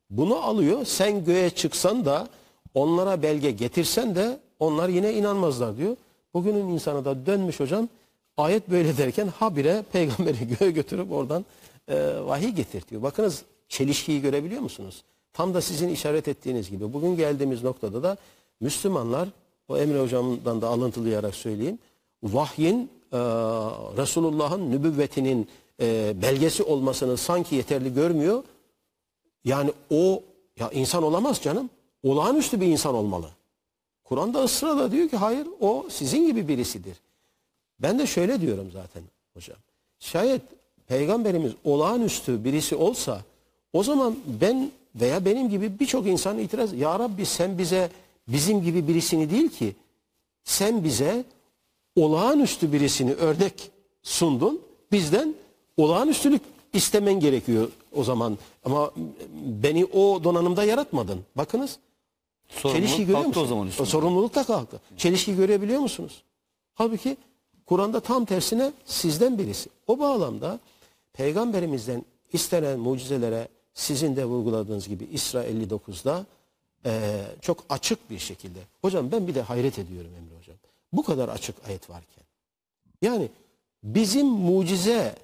Bunu 0.10 0.36
alıyor 0.36 0.86
sen 0.86 1.26
göğe 1.26 1.50
çıksan 1.50 2.06
da 2.06 2.28
onlara 2.74 3.22
belge 3.22 3.52
getirsen 3.52 4.16
de 4.16 4.40
onlar 4.60 4.90
yine 4.90 5.14
inanmazlar 5.14 5.78
diyor. 5.78 5.96
Bugünün 6.34 6.68
insanı 6.68 7.06
da 7.06 7.26
dönmüş 7.26 7.60
hocam 7.60 7.90
ayet 8.38 8.70
böyle 8.70 8.98
derken 8.98 9.28
habire 9.28 9.84
peygamberi 9.92 10.48
göğe 10.60 10.72
götürüp 10.72 11.12
oradan 11.12 11.46
e, 11.88 11.96
vahiy 12.26 12.50
getirtiyor. 12.50 13.02
Bakınız 13.02 13.44
çelişkiyi 13.70 14.22
görebiliyor 14.22 14.62
musunuz? 14.62 15.04
Tam 15.34 15.54
da 15.54 15.62
sizin 15.62 15.90
işaret 15.90 16.28
ettiğiniz 16.28 16.70
gibi 16.70 16.94
bugün 16.94 17.16
geldiğimiz 17.16 17.64
noktada 17.64 18.04
da 18.04 18.18
Müslümanlar 18.60 19.30
o 19.68 19.78
Emre 19.78 20.02
hocamdan 20.02 20.62
da 20.62 20.68
alıntılayarak 20.68 21.36
söyleyeyim 21.36 21.80
vahyin 22.24 22.90
e, 23.12 23.18
Resulullah'ın 23.98 24.72
nübüvvetinin 24.72 25.48
e, 25.82 26.14
belgesi 26.22 26.64
olmasını 26.64 27.18
sanki 27.18 27.56
yeterli 27.56 27.94
görmüyor. 27.94 28.44
Yani 29.46 29.74
o 29.90 30.24
ya 30.60 30.72
insan 30.72 31.04
olamaz 31.04 31.42
canım. 31.42 31.70
Olağanüstü 32.04 32.62
bir 32.62 32.68
insan 32.68 32.96
olmalı. 32.96 33.30
Kur'an'da 34.04 34.44
ısrarla 34.44 34.92
diyor 34.92 35.10
ki 35.10 35.18
hayır 35.18 35.48
o 35.60 35.86
sizin 35.90 36.28
gibi 36.28 36.48
birisidir. 36.48 36.98
Ben 37.80 38.00
de 38.00 38.08
şöyle 38.08 38.42
diyorum 38.42 38.70
zaten 38.74 39.04
hocam. 39.34 39.58
Şayet 40.00 40.42
peygamberimiz 40.88 41.54
olağanüstü 41.64 42.44
birisi 42.44 42.76
olsa 42.76 43.22
o 43.74 43.84
zaman 43.84 44.16
ben 44.42 44.72
veya 44.96 45.26
benim 45.26 45.50
gibi 45.50 45.80
birçok 45.80 46.08
insan 46.08 46.40
itiraz 46.40 46.74
ya 46.74 47.00
Rabbi 47.00 47.26
sen 47.26 47.58
bize 47.58 47.90
bizim 48.28 48.62
gibi 48.64 48.88
birisini 48.88 49.30
değil 49.30 49.50
ki 49.50 49.76
sen 50.44 50.84
bize 50.84 51.24
olağanüstü 51.96 52.74
birisini 52.74 53.14
örnek 53.14 53.72
sundun. 54.04 54.62
Bizden 54.92 55.34
olağanüstülük 55.78 56.42
istemen 56.74 57.20
gerekiyor 57.20 57.70
o 57.96 58.04
zaman. 58.04 58.38
Ama 58.66 58.92
beni 59.64 59.86
o 59.86 60.24
donanımda 60.24 60.64
yaratmadın. 60.64 61.20
Bakınız 61.36 61.80
Sorumluluk 62.50 62.88
çelişki 62.88 63.06
görüyor 63.06 63.26
musunuz? 63.26 63.46
o 63.46 63.48
zaman 63.48 63.68
üstüne. 63.68 63.88
sorumluluk 63.88 64.36
da 64.36 64.44
kalktı. 64.44 64.82
Çelişki 64.98 65.36
görebiliyor 65.36 65.80
musunuz? 65.80 66.24
Halbuki 66.74 67.18
Kur'an'da 67.66 68.00
tam 68.00 68.26
tersine 68.26 68.72
sizden 68.86 69.38
birisi. 69.38 69.70
O 69.88 70.00
bağlamda 70.00 70.60
peygamberimizden 71.14 72.06
istenen 72.34 72.80
mucizelere 72.80 73.48
sizin 73.74 74.16
de 74.16 74.26
vurguladığınız 74.26 74.88
gibi 74.88 75.04
İsra 75.12 75.46
59'da 75.46 76.26
eee, 76.86 77.26
çok 77.42 77.66
açık 77.70 78.10
bir 78.10 78.20
şekilde. 78.20 78.60
Hocam 78.82 79.12
ben 79.12 79.28
bir 79.28 79.36
de 79.36 79.42
hayret 79.42 79.80
ediyorum 79.80 80.12
Emre 80.18 80.40
Hocam. 80.40 80.56
Bu 80.94 81.04
kadar 81.04 81.30
açık 81.30 81.56
ayet 81.68 81.90
varken. 81.90 82.24
Yani 83.02 83.30
bizim 83.84 84.28
mucize, 84.28 85.16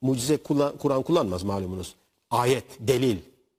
mucize 0.00 0.36
kullan- 0.36 0.76
Kur'an 0.78 1.02
kullanmaz 1.02 1.42
malumunuz. 1.42 1.94
Ayet, 2.30 2.64
delil 2.80 3.18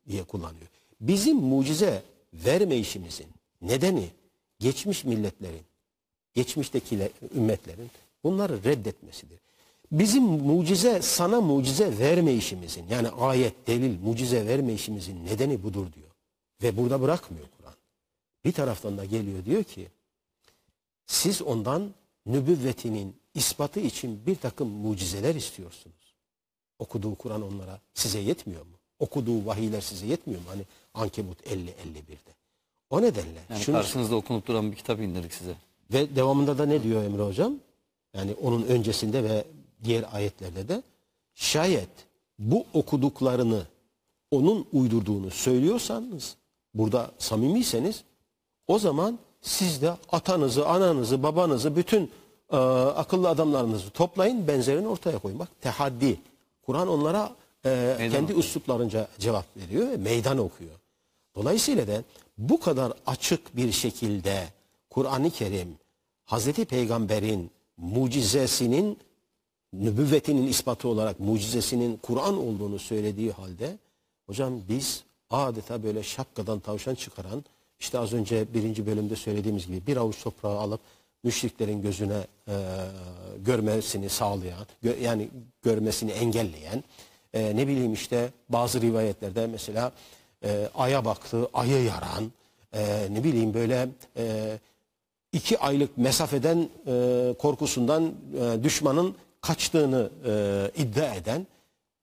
diye 0.10 0.24
kullanıyor. 0.24 0.68
Bizim 1.02 1.38
mucize 1.38 2.04
verme 2.34 2.78
işimizin 2.78 3.28
nedeni 3.62 4.10
geçmiş 4.60 5.04
milletlerin, 5.06 5.62
geçmişteki 6.34 7.00
le- 7.00 7.12
ümmetlerin 7.36 7.92
bunları 8.24 8.64
reddetmesidir. 8.64 9.40
Bizim 9.92 10.24
mucize, 10.24 11.02
sana 11.02 11.42
mucize 11.42 12.00
verme 12.00 12.34
işimizin 12.34 12.86
yani 12.90 13.10
ayet, 13.10 13.68
delil, 13.68 14.00
mucize 14.00 14.48
verme 14.48 14.74
işimizin 14.74 15.26
nedeni 15.26 15.64
budur 15.64 15.94
diyor. 15.94 16.10
Ve 16.64 16.78
burada 16.78 17.02
bırakmıyor 17.02 17.46
Kur'an. 17.58 17.74
Bir 18.46 18.52
taraftan 18.52 18.98
da 18.98 19.06
geliyor 19.06 19.46
diyor 19.46 19.64
ki 19.64 19.88
siz 21.06 21.42
ondan 21.42 21.94
nübüvvetinin 22.26 23.16
ispatı 23.34 23.80
için 23.80 24.26
bir 24.26 24.36
takım 24.36 24.70
mucizeler 24.70 25.36
istiyorsunuz. 25.36 26.16
Okuduğu 26.80 27.16
Kur'an 27.16 27.42
onlara 27.42 27.80
size 27.94 28.20
yetmiyor 28.20 28.62
mu? 28.62 28.80
okuduğu 29.00 29.46
vahiyler 29.46 29.82
size 29.82 30.06
yetmiyor 30.06 30.42
mu? 30.42 30.48
Hani 30.50 30.62
Ankebut 30.94 31.42
50-51'de. 31.42 32.32
O 32.90 33.02
nedenle 33.02 33.40
Yani 33.50 33.62
şunu 33.62 33.76
karşınızda 33.76 34.16
okunup 34.16 34.48
duran 34.48 34.72
bir 34.72 34.78
kitap 34.78 35.00
indirdik 35.00 35.34
size. 35.34 35.54
ve 35.94 36.16
devamında 36.16 36.58
da 36.58 36.66
ne 36.66 36.84
diyor 36.84 37.04
Emre 37.04 37.24
Hocam? 37.24 37.54
Yani 38.14 38.34
onun 38.42 38.64
öncesinde 38.64 39.24
ve 39.24 39.46
diğer 39.84 40.06
ayetlerde 40.14 40.68
de 40.68 40.84
şayet 41.36 41.90
bu 42.40 42.66
okuduklarını 42.74 43.64
onun 44.32 44.68
uydurduğunu 44.74 45.32
söylüyorsanız, 45.32 46.36
burada 46.74 47.12
samimiyseniz 47.18 48.04
o 48.68 48.80
zaman 48.80 49.20
siz 49.42 49.82
de 49.82 49.94
atanızı, 50.12 50.68
ananızı, 50.68 51.24
babanızı, 51.24 51.76
bütün 51.76 52.12
e, 52.52 52.58
akıllı 52.58 53.30
adamlarınızı 53.30 53.90
toplayın, 53.90 54.48
benzerini 54.48 54.88
ortaya 54.88 55.20
koyun. 55.20 55.40
Bak 55.40 55.50
tehaddi. 55.62 56.20
Kur'an 56.62 56.88
onlara 56.88 57.36
e, 57.66 58.10
kendi 58.12 58.34
üsluplarınca 58.34 59.08
cevap 59.20 59.46
veriyor 59.58 59.90
ve 59.90 59.98
meydan 59.98 60.38
okuyor. 60.38 60.76
Dolayısıyla 61.36 61.88
da 61.88 62.04
bu 62.38 62.60
kadar 62.60 62.94
açık 63.06 63.58
bir 63.58 63.72
şekilde 63.72 64.48
Kur'an-ı 64.90 65.32
Kerim 65.32 65.68
Hazreti 66.26 66.66
Peygamber'in 66.66 67.52
mucizesinin 67.78 68.98
nübüvvetinin 69.74 70.48
ispatı 70.48 70.88
olarak 70.88 71.20
mucizesinin 71.20 71.98
Kur'an 71.98 72.38
olduğunu 72.38 72.80
söylediği 72.80 73.32
halde 73.32 73.78
hocam 74.26 74.62
biz 74.70 75.04
adeta 75.30 75.84
böyle 75.84 76.04
şapkadan 76.04 76.60
tavşan 76.60 76.96
çıkaran 76.96 77.44
işte 77.80 78.00
az 78.00 78.14
önce 78.14 78.54
birinci 78.54 78.86
bölümde 78.86 79.16
söylediğimiz 79.16 79.68
gibi 79.68 79.88
bir 79.88 79.98
avuç 79.98 80.24
toprağı 80.24 80.60
alıp 80.60 80.80
müşriklerin 81.24 81.82
gözüne 81.82 82.28
e, 82.48 82.54
görmesini 83.46 84.10
sağlayan 84.10 84.66
gö- 84.84 85.00
yani 85.02 85.30
görmesini 85.64 86.12
engelleyen 86.12 86.84
e, 87.34 87.56
ne 87.56 87.68
bileyim 87.68 87.94
işte 87.94 88.30
bazı 88.50 88.82
rivayetlerde 88.82 89.48
mesela 89.48 89.92
e, 90.44 90.70
aya 90.76 91.06
baktı 91.06 91.50
ayı 91.54 91.84
yaran 91.84 92.32
e, 92.74 93.08
ne 93.12 93.24
bileyim 93.24 93.54
böyle 93.54 93.90
e, 94.18 94.58
iki 95.32 95.60
aylık 95.60 95.98
mesafeden 95.98 96.70
e, 96.88 97.34
korkusundan 97.40 98.14
e, 98.42 98.64
düşmanın 98.64 99.16
kaçtığını 99.42 100.12
e, 100.26 100.82
iddia 100.82 101.16
eden 101.16 101.48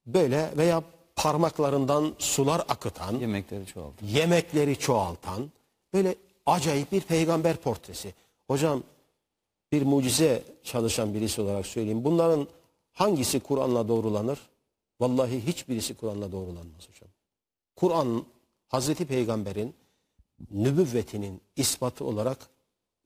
böyle 0.07 0.51
veya 0.57 0.83
parmaklarından 1.17 2.15
sular 2.19 2.61
akıtan 2.69 3.19
Yemekleri 3.19 3.67
çoğaldı. 3.67 3.95
yemekleri 4.03 4.79
çoğaltan 4.79 5.51
böyle 5.93 6.15
acayip 6.47 6.93
bir 6.93 7.01
peygamber 7.01 7.57
portresi. 7.57 8.15
Hocam 8.47 8.83
bir 9.73 9.83
mucize 9.83 10.43
çalışan 10.65 11.15
birisi 11.15 11.41
olarak 11.41 11.67
söyleyeyim. 11.67 12.05
Bunların 12.05 12.49
hangisi 12.93 13.41
Kur'an'la 13.41 13.89
doğrulanır? 13.89 14.39
Vallahi 15.01 15.47
hiçbirisi 15.47 15.95
Kur'an'la 15.95 16.33
doğrulanmaz 16.33 16.89
hocam. 16.89 17.11
Kur'an 17.77 18.25
Hazreti 18.69 19.07
Peygamber'in 19.07 19.75
nübüvvetinin 20.51 21.41
ispatı 21.57 22.05
olarak 22.05 22.39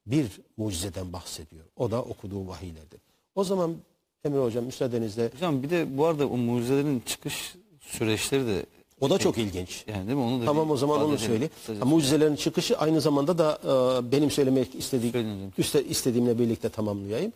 bir 0.07 0.41
mucizeden 0.57 1.13
bahsediyor. 1.13 1.65
O 1.77 1.91
da 1.91 2.03
okuduğu 2.03 2.49
vahiylerdir. 2.49 3.01
O 3.35 3.45
zaman 3.45 3.77
Emre 4.25 4.39
Hocam 4.39 4.65
müsaadenizle 4.65 5.31
Hocam 5.35 5.63
bir 5.63 5.71
de 5.71 5.99
bu 5.99 6.07
arada 6.07 6.27
o 6.27 6.37
mucizelerin 6.37 7.01
çıkış 7.07 7.55
süreçleri 7.81 8.47
de 8.47 8.67
o 9.01 9.11
da 9.11 9.19
çok 9.19 9.39
ilginç. 9.39 9.85
yani 9.87 10.07
değil 10.07 10.19
mi? 10.19 10.25
Onu 10.25 10.41
da 10.41 10.45
Tamam 10.45 10.71
o 10.71 10.77
zaman 10.77 11.03
onu 11.03 11.19
söyle. 11.19 11.51
Mucizelerin 11.85 12.37
çıkışı 12.37 12.79
aynı 12.79 13.01
zamanda 13.01 13.39
da 13.39 13.59
e, 13.65 14.13
benim 14.13 14.31
söylemek 14.31 14.75
istediğim, 14.75 15.53
üste, 15.59 15.85
istediğimle 15.85 16.39
birlikte 16.39 16.69
tamamlayayım. 16.69 17.33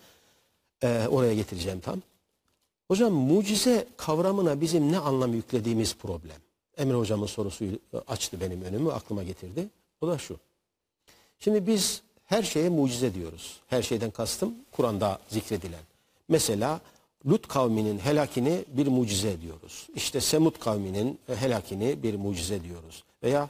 E, 0.83 1.07
oraya 1.09 1.35
getireceğim 1.35 1.81
tam. 1.81 2.03
Hocam 2.89 3.13
mucize 3.13 3.87
kavramına 3.97 4.61
bizim 4.61 4.93
ne 4.93 4.99
anlam 4.99 5.35
yüklediğimiz 5.35 5.95
problem. 5.95 6.37
Emre 6.77 6.95
hocamın 6.95 7.27
sorusu 7.27 7.65
açtı 8.09 8.41
benim 8.41 8.63
önümü, 8.63 8.93
aklıma 8.93 9.23
getirdi. 9.23 9.69
O 10.01 10.07
da 10.09 10.19
şu. 10.19 10.37
Şimdi 11.39 11.67
biz 11.67 12.03
her 12.25 12.43
şeye 12.43 12.69
mucize 12.69 13.15
diyoruz. 13.15 13.61
Her 13.67 13.83
şeyden 13.83 14.11
kastım 14.11 14.55
Kur'an'da 14.73 15.19
zikredilen. 15.29 15.81
Mesela 16.29 16.81
Lut 17.27 17.49
kavminin 17.49 17.99
helakini 17.99 18.65
bir 18.69 18.87
mucize 18.87 19.41
diyoruz. 19.41 19.89
İşte 19.95 20.21
Semud 20.21 20.59
kavminin 20.59 21.19
helakini 21.27 22.03
bir 22.03 22.15
mucize 22.15 22.65
diyoruz. 22.65 23.05
Veya 23.23 23.49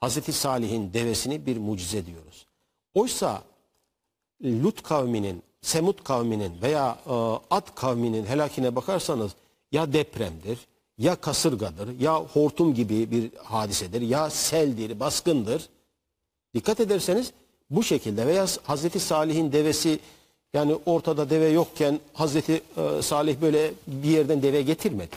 Hazreti 0.00 0.32
Salih'in 0.32 0.92
devesini 0.92 1.46
bir 1.46 1.56
mucize 1.56 2.06
diyoruz. 2.06 2.46
Oysa 2.94 3.42
Lut 4.44 4.82
kavminin, 4.82 5.42
Semud 5.60 6.04
kavminin 6.04 6.62
veya 6.62 6.98
e, 7.06 7.12
Ad 7.50 7.74
kavminin 7.74 8.26
helakine 8.26 8.76
bakarsanız 8.76 9.32
ya 9.72 9.92
depremdir, 9.92 10.58
ya 10.98 11.14
kasırgadır, 11.14 12.00
ya 12.00 12.20
hortum 12.20 12.74
gibi 12.74 13.10
bir 13.10 13.30
hadisedir, 13.36 14.00
ya 14.00 14.30
seldir, 14.30 15.00
baskındır. 15.00 15.68
Dikkat 16.54 16.80
ederseniz 16.80 17.32
bu 17.70 17.82
şekilde 17.82 18.26
veya 18.26 18.46
Hazreti 18.62 19.00
Salih'in 19.00 19.52
devesi 19.52 20.00
yani 20.54 20.78
ortada 20.86 21.30
deve 21.30 21.48
yokken 21.48 22.00
Hazreti 22.12 22.62
e, 22.76 23.02
Salih 23.02 23.40
böyle 23.40 23.72
bir 23.86 24.08
yerden 24.08 24.42
deve 24.42 24.62
getirmedi. 24.62 25.16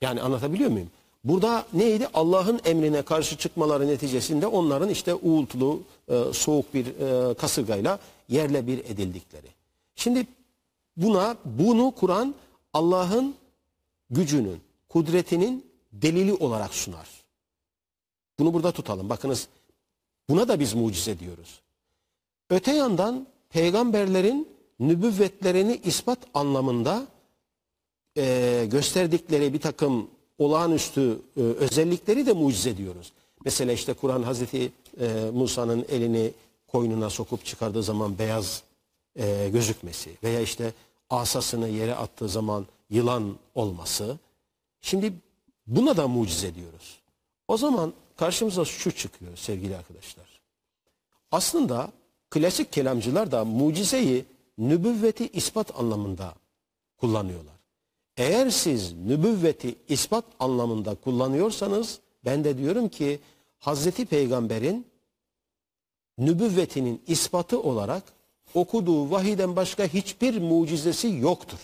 Yani 0.00 0.22
anlatabiliyor 0.22 0.70
muyum? 0.70 0.90
Burada 1.24 1.66
neydi? 1.72 2.08
Allah'ın 2.14 2.60
emrine 2.64 3.02
karşı 3.02 3.36
çıkmaları 3.36 3.86
neticesinde 3.86 4.46
onların 4.46 4.88
işte 4.88 5.14
uğultulu, 5.14 5.82
e, 6.08 6.24
soğuk 6.32 6.74
bir 6.74 6.86
e, 6.86 7.34
kasırgayla 7.34 7.98
yerle 8.28 8.66
bir 8.66 8.78
edildikleri. 8.78 9.46
Şimdi 9.96 10.26
buna 10.96 11.36
bunu 11.44 11.94
Kur'an 11.96 12.34
Allah'ın 12.72 13.34
gücünün, 14.10 14.60
kudretinin 14.88 15.66
delili 15.92 16.34
olarak 16.34 16.74
sunar. 16.74 17.08
Bunu 18.38 18.54
burada 18.54 18.72
tutalım. 18.72 19.08
Bakınız 19.08 19.48
buna 20.28 20.48
da 20.48 20.60
biz 20.60 20.74
mucize 20.74 21.18
diyoruz. 21.18 21.60
Öte 22.50 22.72
yandan 22.72 23.26
peygamberlerin 23.50 24.48
nübüvvetlerini 24.80 25.80
ispat 25.84 26.18
anlamında 26.34 27.06
e, 28.16 28.66
gösterdikleri 28.70 29.52
bir 29.52 29.60
takım 29.60 30.10
olağanüstü 30.38 31.18
e, 31.36 31.40
özellikleri 31.40 32.26
de 32.26 32.32
mucize 32.32 32.76
diyoruz. 32.76 33.12
Mesela 33.44 33.72
işte 33.72 33.92
Kur'an 33.92 34.22
Hazreti 34.22 34.72
e, 35.00 35.30
Musa'nın 35.34 35.86
elini 35.88 36.32
koynuna 36.66 37.10
sokup 37.10 37.44
çıkardığı 37.44 37.82
zaman 37.82 38.18
beyaz 38.18 38.62
e, 39.16 39.48
gözükmesi 39.52 40.10
veya 40.22 40.40
işte 40.40 40.72
asasını 41.10 41.68
yere 41.68 41.94
attığı 41.94 42.28
zaman 42.28 42.66
yılan 42.90 43.36
olması. 43.54 44.18
Şimdi 44.80 45.12
buna 45.66 45.96
da 45.96 46.08
mucize 46.08 46.54
diyoruz. 46.54 46.98
O 47.48 47.56
zaman 47.56 47.92
karşımıza 48.16 48.64
şu 48.64 48.92
çıkıyor 48.92 49.36
sevgili 49.36 49.76
arkadaşlar. 49.76 50.40
Aslında 51.32 51.92
klasik 52.30 52.72
kelamcılar 52.72 53.32
da 53.32 53.44
mucizeyi 53.44 54.24
nübüvveti 54.58 55.28
ispat 55.28 55.78
anlamında 55.80 56.34
kullanıyorlar. 56.96 57.54
Eğer 58.16 58.50
siz 58.50 58.92
nübüvveti 58.92 59.74
ispat 59.88 60.24
anlamında 60.40 60.94
kullanıyorsanız 60.94 62.00
ben 62.24 62.44
de 62.44 62.58
diyorum 62.58 62.88
ki 62.88 63.20
Hazreti 63.58 64.06
Peygamber'in 64.06 64.86
nübüvvetinin 66.18 67.02
ispatı 67.06 67.62
olarak 67.62 68.02
okuduğu 68.54 69.10
vahiden 69.10 69.56
başka 69.56 69.84
hiçbir 69.86 70.38
mucizesi 70.40 71.08
yoktur. 71.08 71.58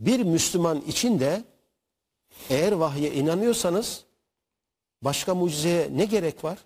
Bir 0.00 0.20
Müslüman 0.20 0.80
için 0.80 1.20
de 1.20 1.44
eğer 2.50 2.72
vahye 2.72 3.14
inanıyorsanız 3.14 4.04
başka 5.02 5.34
mucizeye 5.34 5.88
ne 5.96 6.04
gerek 6.04 6.44
var? 6.44 6.58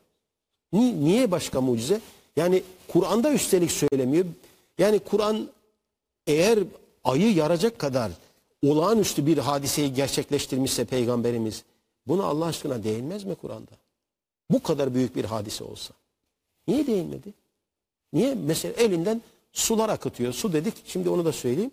Ni- 0.73 1.05
Niye 1.05 1.31
başka 1.31 1.61
mucize? 1.61 2.01
Yani 2.37 2.63
Kur'an'da 2.89 3.33
üstelik 3.33 3.73
söylemiyor. 3.73 4.27
Yani 4.79 4.99
Kur'an 4.99 5.49
eğer 6.27 6.59
ayı 7.05 7.35
yaracak 7.35 7.79
kadar 7.79 8.13
olağanüstü 8.67 9.27
bir 9.27 9.39
hadiseyi 9.39 9.95
gerçekleştirmişse 9.95 10.85
peygamberimiz 10.85 11.65
bunu 12.07 12.27
Allah 12.27 12.45
aşkına 12.45 12.85
değinmez 12.85 13.25
mi 13.25 13.35
Kur'an'da? 13.35 13.71
Bu 14.51 14.63
kadar 14.63 14.95
büyük 14.95 15.17
bir 15.17 15.25
hadise 15.25 15.65
olsa. 15.65 15.95
Niye 16.69 16.87
değinmedi? 16.87 17.35
Niye? 18.13 18.35
Mesela 18.35 18.75
elinden 18.75 19.23
sular 19.53 19.89
akıtıyor. 19.89 20.33
Su 20.33 20.53
dedik 20.53 20.75
şimdi 20.85 21.09
onu 21.09 21.25
da 21.25 21.33
söyleyeyim. 21.33 21.71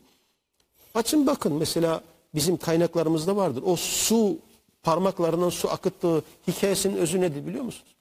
Açın 0.96 1.28
bakın 1.28 1.54
mesela 1.54 2.02
bizim 2.36 2.58
kaynaklarımızda 2.58 3.36
vardır. 3.36 3.64
O 3.66 3.76
su 3.76 4.38
parmaklarından 4.84 5.50
su 5.50 5.70
akıttığı 5.70 6.24
hikayesinin 6.48 6.98
özü 6.98 7.22
nedir 7.22 7.48
biliyor 7.48 7.64
musunuz? 7.64 7.96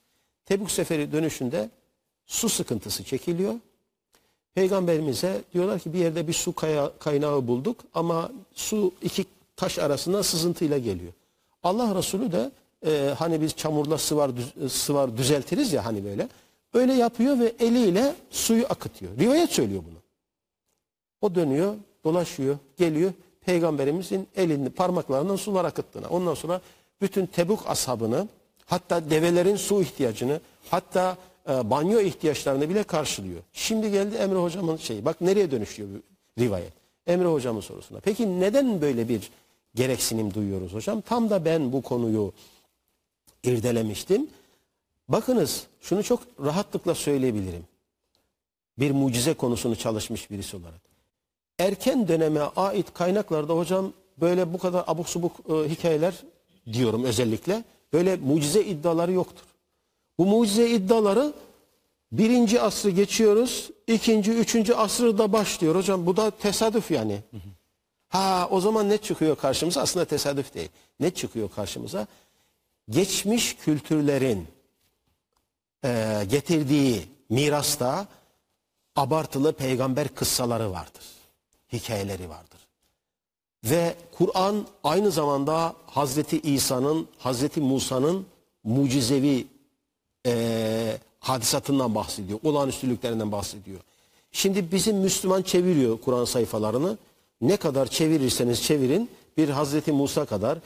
Tebük 0.45 0.71
seferi 0.71 1.11
dönüşünde 1.11 1.69
su 2.29 2.49
sıkıntısı 2.49 3.03
çekiliyor. 3.03 3.53
Peygamberimize 4.55 5.41
diyorlar 5.53 5.79
ki 5.79 5.93
bir 5.93 5.99
yerde 5.99 6.27
bir 6.27 6.33
su 6.33 6.53
kaynağı 6.99 7.47
bulduk 7.47 7.77
ama 7.93 8.31
su 8.55 8.91
iki 9.01 9.25
taş 9.55 9.79
arasından 9.79 10.21
sızıntıyla 10.21 10.77
geliyor. 10.77 11.13
Allah 11.63 11.95
Resulü 11.95 12.31
de 12.31 12.51
e, 12.85 13.13
hani 13.19 13.41
biz 13.41 13.55
çamurla 13.55 13.97
sıvar, 13.97 14.31
düz- 14.37 14.71
sıvar 14.71 15.17
düzeltiriz 15.17 15.73
ya 15.73 15.85
hani 15.85 16.05
böyle. 16.05 16.27
Öyle 16.73 16.93
yapıyor 16.93 17.39
ve 17.39 17.53
eliyle 17.59 18.15
suyu 18.31 18.65
akıtıyor. 18.69 19.17
Rivayet 19.19 19.51
söylüyor 19.51 19.83
bunu. 19.89 19.97
O 21.21 21.35
dönüyor, 21.35 21.75
dolaşıyor, 22.03 22.57
geliyor. 22.77 23.11
peygamberimizin 23.41 24.27
elini 24.35 24.69
parmaklarından 24.69 25.35
sular 25.35 25.65
akıttığına. 25.65 26.07
Ondan 26.07 26.33
sonra 26.33 26.61
bütün 27.01 27.25
Tebuk 27.25 27.63
ashabını 27.67 28.27
hatta 28.65 29.09
develerin 29.09 29.55
su 29.55 29.81
ihtiyacını 29.81 30.41
hatta 30.69 31.17
e, 31.49 31.69
banyo 31.69 31.99
ihtiyaçlarını 31.99 32.69
bile 32.69 32.83
karşılıyor. 32.83 33.41
Şimdi 33.53 33.91
geldi 33.91 34.15
Emre 34.15 34.39
hocamın 34.39 34.77
şeyi. 34.77 35.05
Bak 35.05 35.21
nereye 35.21 35.51
dönüşüyor 35.51 35.89
bu 35.89 36.01
rivayet. 36.41 36.73
Emre 37.07 37.27
hocamın 37.27 37.61
sorusuna. 37.61 37.99
Peki 37.99 38.39
neden 38.39 38.81
böyle 38.81 39.09
bir 39.09 39.29
gereksinim 39.75 40.33
duyuyoruz 40.33 40.73
hocam? 40.73 41.01
Tam 41.01 41.29
da 41.29 41.45
ben 41.45 41.71
bu 41.71 41.81
konuyu 41.81 42.33
irdelemiştim. 43.43 44.29
Bakınız 45.09 45.67
şunu 45.81 46.03
çok 46.03 46.19
rahatlıkla 46.43 46.95
söyleyebilirim. 46.95 47.63
Bir 48.79 48.91
mucize 48.91 49.33
konusunu 49.33 49.75
çalışmış 49.75 50.31
birisi 50.31 50.57
olarak. 50.57 50.81
Erken 51.59 52.07
döneme 52.07 52.39
ait 52.39 52.93
kaynaklarda 52.93 53.57
hocam 53.57 53.93
böyle 54.17 54.53
bu 54.53 54.57
kadar 54.57 54.83
abuk 54.87 55.09
subuk 55.09 55.31
e, 55.49 55.69
hikayeler 55.69 56.13
diyorum 56.73 57.03
özellikle. 57.03 57.63
Böyle 57.93 58.15
mucize 58.15 58.63
iddiaları 58.63 59.11
yoktur. 59.11 59.48
Bu 60.19 60.25
mucize 60.25 60.69
iddiaları 60.69 61.33
birinci 62.11 62.61
asrı 62.61 62.89
geçiyoruz, 62.89 63.69
ikinci, 63.87 64.31
üçüncü 64.31 64.73
asrı 64.73 65.17
da 65.17 65.33
başlıyor. 65.33 65.75
Hocam 65.75 66.05
bu 66.05 66.17
da 66.17 66.31
tesadüf 66.31 66.91
yani. 66.91 67.19
Ha 68.09 68.47
o 68.51 68.61
zaman 68.61 68.89
ne 68.89 68.97
çıkıyor 68.97 69.35
karşımıza? 69.35 69.81
Aslında 69.81 70.05
tesadüf 70.05 70.53
değil. 70.53 70.69
Ne 70.99 71.09
çıkıyor 71.11 71.49
karşımıza? 71.55 72.07
Geçmiş 72.89 73.55
kültürlerin 73.55 74.47
e, 75.85 76.23
getirdiği 76.29 77.01
mirasta 77.29 78.07
abartılı 78.95 79.53
peygamber 79.53 80.07
kıssaları 80.07 80.71
vardır. 80.71 81.03
Hikayeleri 81.73 82.29
vardır. 82.29 82.59
Ve 83.63 83.95
Kur'an 84.11 84.67
aynı 84.83 85.11
zamanda 85.11 85.75
Hazreti 85.85 86.39
İsa'nın, 86.39 87.07
Hazreti 87.17 87.61
Musa'nın 87.61 88.25
mucizevi 88.63 89.47
e, 90.29 90.97
hadisatından 91.19 91.95
bahsediyor. 91.95 92.39
Olağanüstülüklerinden 92.43 93.31
bahsediyor. 93.31 93.79
Şimdi 94.31 94.71
bizim 94.71 94.97
Müslüman 94.97 95.41
çeviriyor 95.41 95.97
Kur'an 96.05 96.25
sayfalarını. 96.25 96.97
Ne 97.41 97.57
kadar 97.57 97.85
çevirirseniz 97.87 98.63
çevirin 98.63 99.09
bir 99.37 99.49
Hazreti 99.49 99.91
Musa 99.91 100.25
kadar, 100.25 100.57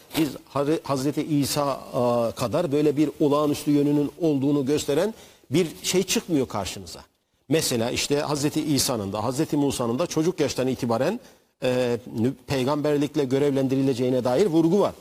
Har- 0.53 0.80
Hazreti 0.84 1.23
İsa 1.23 1.80
kadar 2.35 2.72
böyle 2.72 2.98
bir 2.98 3.10
olağanüstü 3.19 3.72
yönünün 3.72 4.11
olduğunu 4.22 4.65
gösteren 4.65 5.14
bir 5.52 5.68
şey 5.84 6.03
çıkmıyor 6.03 6.48
karşınıza. 6.48 7.03
Mesela 7.49 7.91
işte 7.91 8.19
Hazreti 8.19 8.61
İsa'nın 8.61 9.14
da 9.14 9.23
Hazreti 9.23 9.57
Musa'nın 9.57 9.99
da 9.99 10.07
çocuk 10.07 10.40
yaştan 10.40 10.68
itibaren 10.68 11.19
e, 11.64 11.98
peygamberlikle 12.48 13.23
görevlendirileceğine 13.26 14.23
dair 14.23 14.45
vurgu 14.45 14.80
var. 14.80 14.94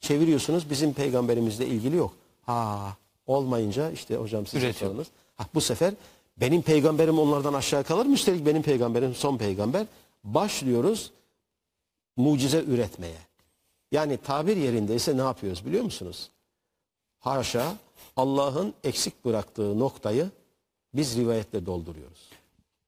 Çeviriyorsunuz 0.00 0.70
bizim 0.70 0.92
peygamberimizle 0.92 1.66
ilgili 1.66 1.96
yok. 1.96 2.12
Ha 2.46 2.96
olmayınca 3.26 3.90
işte 3.90 4.16
hocam 4.16 4.46
sizin 4.46 4.66
Üretiyor. 4.66 4.90
sorunuz. 4.90 5.08
Ha, 5.36 5.46
bu 5.54 5.60
sefer 5.60 5.94
benim 6.36 6.62
peygamberim 6.62 7.18
onlardan 7.18 7.54
aşağı 7.54 7.84
kalır 7.84 8.06
mı? 8.06 8.14
Üstelik 8.14 8.46
benim 8.46 8.62
peygamberim 8.62 9.14
son 9.14 9.36
peygamber. 9.38 9.86
Başlıyoruz 10.24 11.10
mucize 12.16 12.64
üretmeye. 12.66 13.18
Yani 13.92 14.16
tabir 14.16 14.56
yerindeyse 14.56 15.16
ne 15.16 15.20
yapıyoruz 15.22 15.66
biliyor 15.66 15.84
musunuz? 15.84 16.30
Haşa 17.18 17.76
Allah'ın 18.16 18.74
eksik 18.84 19.24
bıraktığı 19.24 19.78
noktayı 19.78 20.30
biz 20.94 21.16
rivayetle 21.16 21.66
dolduruyoruz. 21.66 22.30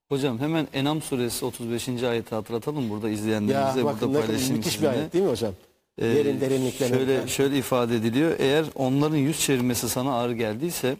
Hocam 0.08 0.38
hemen 0.38 0.68
Enam 0.72 1.02
suresi 1.02 1.44
35. 1.44 1.88
ayeti 1.88 2.34
hatırlatalım 2.34 2.90
burada 2.90 3.08
izleyenlerimize 3.10 3.78
Ya 3.78 3.84
burada 3.84 3.84
bakın 3.84 4.08
ne 4.08 4.12
kadar 4.12 4.26
paylaşayım 4.26 4.56
müthiş 4.56 4.82
bir 4.82 4.86
ayet 4.86 5.12
değil 5.12 5.24
mi 5.24 5.30
hocam? 5.30 5.54
Ee, 5.98 6.06
Yerin 6.06 6.40
derinliklerine. 6.40 6.96
Şöyle, 6.96 7.28
şöyle 7.28 7.58
ifade 7.58 7.96
ediliyor. 7.96 8.36
Eğer 8.38 8.66
onların 8.74 9.16
yüz 9.16 9.40
çevirmesi 9.40 9.88
sana 9.88 10.12
ağır 10.14 10.30
geldiyse 10.30 10.96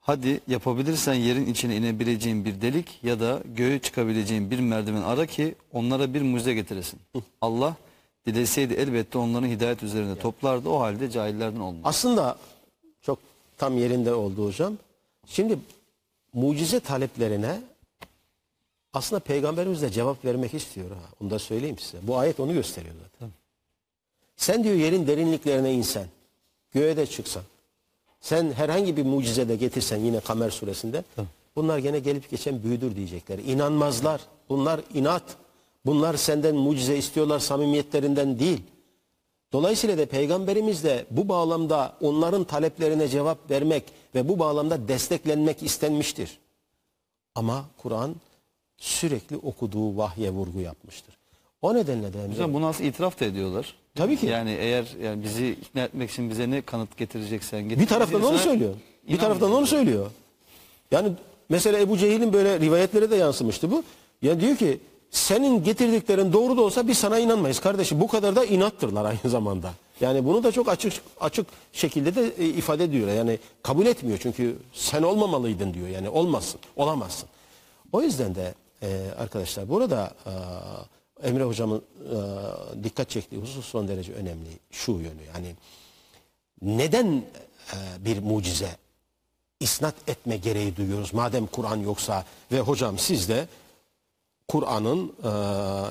hadi 0.00 0.40
yapabilirsen 0.48 1.14
yerin 1.14 1.46
içine 1.46 1.76
inebileceğin 1.76 2.44
bir 2.44 2.60
delik 2.60 2.98
ya 3.02 3.20
da 3.20 3.42
göğe 3.56 3.78
çıkabileceğin 3.78 4.50
bir 4.50 4.58
merdiven 4.60 5.02
ara 5.02 5.26
ki 5.26 5.54
onlara 5.72 6.14
bir 6.14 6.22
mucize 6.22 6.54
getiresin. 6.54 7.00
Allah 7.40 7.76
dileseydi 8.26 8.74
elbette 8.74 9.18
onların 9.18 9.48
hidayet 9.48 9.82
üzerine 9.82 10.18
toplardı. 10.18 10.68
O 10.68 10.80
halde 10.80 11.10
cahillerden 11.10 11.60
olmaz. 11.60 11.80
Aslında 11.84 12.38
çok 13.02 13.18
tam 13.58 13.78
yerinde 13.78 14.14
oldu 14.14 14.46
hocam. 14.46 14.78
Şimdi 15.26 15.58
mucize 16.34 16.80
taleplerine 16.80 17.60
aslında 18.92 19.20
peygamberimiz 19.20 19.82
de 19.82 19.90
cevap 19.90 20.24
vermek 20.24 20.54
istiyor. 20.54 20.90
Ha. 20.90 20.96
Onu 21.20 21.30
da 21.30 21.38
söyleyeyim 21.38 21.78
size. 21.78 21.98
Bu 22.02 22.18
ayet 22.18 22.40
onu 22.40 22.52
gösteriyor 22.52 22.94
zaten. 23.02 23.30
Sen 24.36 24.64
diyor 24.64 24.74
yerin 24.74 25.06
derinliklerine 25.06 25.72
insen, 25.72 26.06
göğe 26.72 26.96
de 26.96 27.06
çıksan, 27.06 27.42
sen 28.20 28.52
herhangi 28.52 28.96
bir 28.96 29.04
mucize 29.04 29.48
de 29.48 29.56
getirsen 29.56 29.96
yine 29.96 30.20
Kamer 30.20 30.50
suresinde, 30.50 31.04
bunlar 31.56 31.78
gene 31.78 31.98
gelip 31.98 32.30
geçen 32.30 32.62
büyüdür 32.62 32.96
diyecekler. 32.96 33.38
İnanmazlar. 33.38 34.20
Bunlar 34.48 34.80
inat. 34.94 35.22
Bunlar 35.86 36.16
senden 36.16 36.56
mucize 36.56 36.96
istiyorlar 36.96 37.38
samimiyetlerinden 37.38 38.38
değil. 38.38 38.62
Dolayısıyla 39.52 39.98
da 39.98 40.06
peygamberimiz 40.06 40.84
de 40.84 41.06
bu 41.10 41.28
bağlamda 41.28 41.96
onların 42.00 42.44
taleplerine 42.44 43.08
cevap 43.08 43.50
vermek 43.50 43.84
ve 44.14 44.28
bu 44.28 44.38
bağlamda 44.38 44.88
desteklenmek 44.88 45.62
istenmiştir. 45.62 46.38
Ama 47.34 47.64
Kur'an 47.76 48.14
sürekli 48.78 49.36
okuduğu 49.36 49.96
vahye 49.96 50.30
vurgu 50.30 50.60
yapmıştır. 50.60 51.18
O 51.62 51.74
nedenle 51.74 52.12
de 52.12 52.28
Hocam 52.28 52.54
bunu 52.54 52.66
aslında 52.66 52.88
itiraf 52.88 53.20
da 53.20 53.24
ediyorlar. 53.24 53.74
Tabii 53.96 54.16
ki. 54.16 54.26
Yani 54.26 54.50
eğer 54.50 54.86
yani 55.02 55.22
bizi 55.22 55.50
ikna 55.50 55.82
etmek 55.82 56.10
için 56.10 56.30
bize 56.30 56.50
ne 56.50 56.60
kanıt 56.62 56.96
getireceksen 56.96 57.68
getir. 57.68 57.82
bir 57.82 57.86
taraftan 57.86 58.22
onu 58.22 58.38
söylüyor. 58.38 58.74
Bir 59.08 59.18
taraftan 59.18 59.52
onu 59.52 59.66
söylüyor. 59.66 60.10
Yani 60.90 61.12
mesela 61.48 61.78
Ebu 61.78 61.98
Cehil'in 61.98 62.32
böyle 62.32 62.60
rivayetlere 62.60 63.10
de 63.10 63.16
yansımıştı 63.16 63.70
bu. 63.70 63.82
Ya 64.22 64.40
diyor 64.40 64.56
ki 64.56 64.80
senin 65.10 65.64
getirdiklerin 65.64 66.32
doğru 66.32 66.56
da 66.56 66.62
olsa 66.62 66.88
biz 66.88 66.98
sana 66.98 67.18
inanmayız 67.18 67.60
kardeşim. 67.60 68.00
Bu 68.00 68.08
kadar 68.08 68.36
da 68.36 68.44
inattırlar 68.44 69.04
aynı 69.04 69.30
zamanda. 69.30 69.72
Yani 70.00 70.24
bunu 70.24 70.44
da 70.44 70.52
çok 70.52 70.68
açık 70.68 70.92
açık 71.20 71.46
şekilde 71.72 72.14
de 72.14 72.32
e, 72.38 72.44
ifade 72.46 72.84
ediyor. 72.84 73.08
Yani 73.08 73.38
kabul 73.62 73.86
etmiyor 73.86 74.18
çünkü 74.22 74.56
sen 74.72 75.02
olmamalıydın 75.02 75.74
diyor. 75.74 75.88
Yani 75.88 76.08
olmazsın, 76.08 76.60
olamazsın. 76.76 77.28
O 77.92 78.02
yüzden 78.02 78.34
de 78.34 78.54
e, 78.82 79.00
arkadaşlar 79.18 79.68
burada 79.68 80.14
e, 80.26 80.32
Emre 81.22 81.44
hocamın 81.44 81.78
e, 81.78 82.84
dikkat 82.84 83.10
çektiği 83.10 83.40
husus 83.40 83.66
son 83.66 83.88
derece 83.88 84.12
önemli. 84.12 84.48
Şu 84.70 84.92
yönü 84.92 85.22
yani 85.34 85.54
neden 86.62 87.06
e, 87.72 88.04
bir 88.04 88.18
mucize 88.18 88.76
isnat 89.60 89.94
etme 90.06 90.36
gereği 90.36 90.76
duyuyoruz 90.76 91.14
madem 91.14 91.46
Kur'an 91.46 91.76
yoksa 91.76 92.24
ve 92.52 92.60
hocam 92.60 92.98
siz 92.98 93.28
de 93.28 93.48
Kur'an'ın 94.48 95.12
e, 95.24 95.30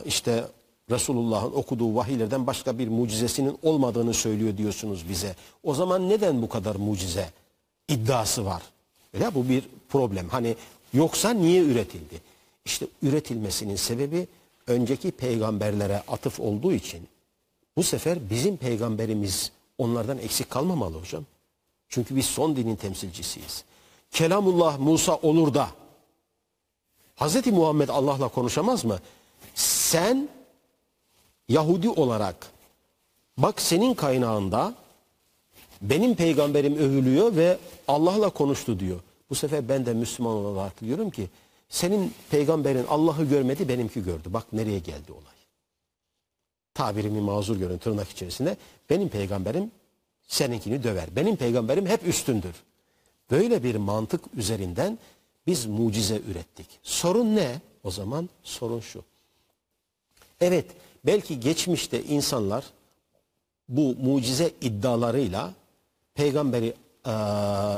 işte 0.06 0.46
Resulullah'ın 0.90 1.52
okuduğu 1.52 1.96
vahiylerden 1.96 2.48
başka 2.48 2.80
bir 2.80 2.88
mucizesinin 2.88 3.58
olmadığını 3.64 4.14
söylüyor 4.14 4.58
diyorsunuz 4.58 5.10
bize. 5.10 5.36
O 5.64 5.74
zaman 5.74 6.10
neden 6.10 6.42
bu 6.42 6.50
kadar 6.50 6.76
mucize 6.76 7.30
iddiası 7.88 8.46
var? 8.46 8.62
Öyle 9.14 9.36
bu 9.36 9.50
bir 9.50 9.64
problem. 9.90 10.30
Hani 10.30 10.56
yoksa 10.94 11.30
niye 11.30 11.64
üretildi? 11.64 12.22
İşte 12.66 12.88
üretilmesinin 13.02 13.76
sebebi 13.76 14.28
önceki 14.68 15.12
peygamberlere 15.12 16.04
atıf 16.08 16.40
olduğu 16.40 16.74
için 16.74 17.08
bu 17.78 17.84
sefer 17.84 18.30
bizim 18.30 18.58
peygamberimiz 18.58 19.52
onlardan 19.78 20.18
eksik 20.18 20.50
kalmamalı 20.50 21.00
hocam. 21.00 21.26
Çünkü 21.90 22.16
biz 22.16 22.26
son 22.26 22.56
dinin 22.56 22.76
temsilcisiyiz. 22.76 23.64
Kelamullah 24.12 24.80
Musa 24.80 25.16
olur 25.16 25.54
da 25.54 25.70
Hazreti 27.16 27.52
Muhammed 27.52 27.90
Allah'la 27.90 28.28
konuşamaz 28.28 28.86
mı? 28.86 29.00
Sen 29.56 30.30
Yahudi 31.50 31.90
olarak 31.90 32.48
bak 33.38 33.62
senin 33.62 33.94
kaynağında 33.94 34.74
benim 35.82 36.16
peygamberim 36.16 36.76
övülüyor 36.76 37.36
ve 37.36 37.58
Allah'la 37.88 38.30
konuştu 38.30 38.80
diyor. 38.80 39.00
Bu 39.30 39.36
sefer 39.36 39.70
ben 39.70 39.86
de 39.86 39.94
Müslüman 39.94 40.34
olarak 40.34 40.82
diyorum 40.82 41.10
ki 41.10 41.30
senin 41.76 42.14
peygamberin 42.30 42.86
Allah'ı 42.90 43.24
görmedi 43.24 43.70
benimki 43.70 44.04
gördü. 44.04 44.34
Bak 44.34 44.54
nereye 44.54 44.80
geldi 44.80 45.12
olay. 45.12 45.36
Tabirimi 46.74 47.22
mazur 47.22 47.58
görün 47.58 47.78
tırnak 47.78 48.10
içerisinde. 48.10 48.58
Benim 48.90 49.10
peygamberim 49.10 49.72
seninkini 50.28 50.84
döver. 50.84 51.16
Benim 51.16 51.36
peygamberim 51.36 51.86
hep 51.86 52.08
üstündür. 52.08 52.56
Böyle 53.32 53.64
bir 53.64 53.76
mantık 53.76 54.22
üzerinden 54.34 55.00
biz 55.48 55.66
mucize 55.66 56.22
ürettik. 56.32 56.68
Sorun 56.84 57.36
ne? 57.36 57.62
O 57.84 57.92
zaman 57.92 58.30
sorun 58.44 58.80
şu. 58.80 59.04
Evet 60.42 60.66
belki 61.06 61.40
geçmişte 61.40 62.04
insanlar 62.04 62.66
bu 63.70 63.96
mucize 63.96 64.52
iddialarıyla 64.62 65.54
peygamberi 66.14 66.74
eee, 67.06 67.14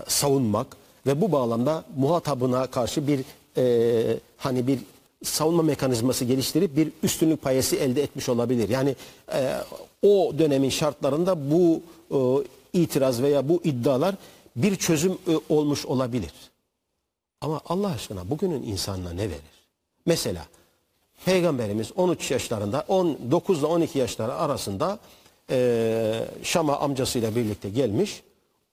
savunmak 0.07 0.77
ve 1.05 1.21
bu 1.21 1.31
bağlamda 1.31 1.85
muhatabına 1.97 2.67
karşı 2.67 3.07
bir 3.07 3.25
eee, 3.57 4.19
hani 4.37 4.67
bir 4.67 4.79
savunma 5.23 5.63
mekanizması 5.63 6.25
geliştirip 6.25 6.75
bir 6.75 6.91
üstünlük 7.03 7.41
payesi 7.41 7.75
elde 7.75 8.03
etmiş 8.03 8.29
olabilir. 8.29 8.69
Yani 8.69 8.95
e, 9.33 9.57
o 10.01 10.33
dönemin 10.39 10.69
şartlarında 10.69 11.51
bu 11.51 11.81
e, 12.11 12.79
itiraz 12.79 13.21
veya 13.21 13.49
bu 13.49 13.61
iddialar 13.63 14.15
bir 14.55 14.75
çözüm 14.75 15.11
e, 15.11 15.53
olmuş 15.53 15.85
olabilir. 15.85 16.31
Ama 17.41 17.61
Allah 17.65 17.87
aşkına 17.87 18.29
bugünün 18.29 18.63
insanına 18.63 19.11
ne 19.11 19.29
verir? 19.29 19.57
Mesela 20.05 20.45
Peygamberimiz 21.25 21.91
13 21.95 22.31
yaşlarında 22.31 22.85
19 22.87 23.59
ile 23.59 23.65
12 23.65 23.99
yaşları 23.99 24.33
arasında 24.33 24.99
e, 25.49 26.27
Şam'a 26.43 26.79
amcasıyla 26.79 27.35
birlikte 27.35 27.69
gelmiş. 27.69 28.21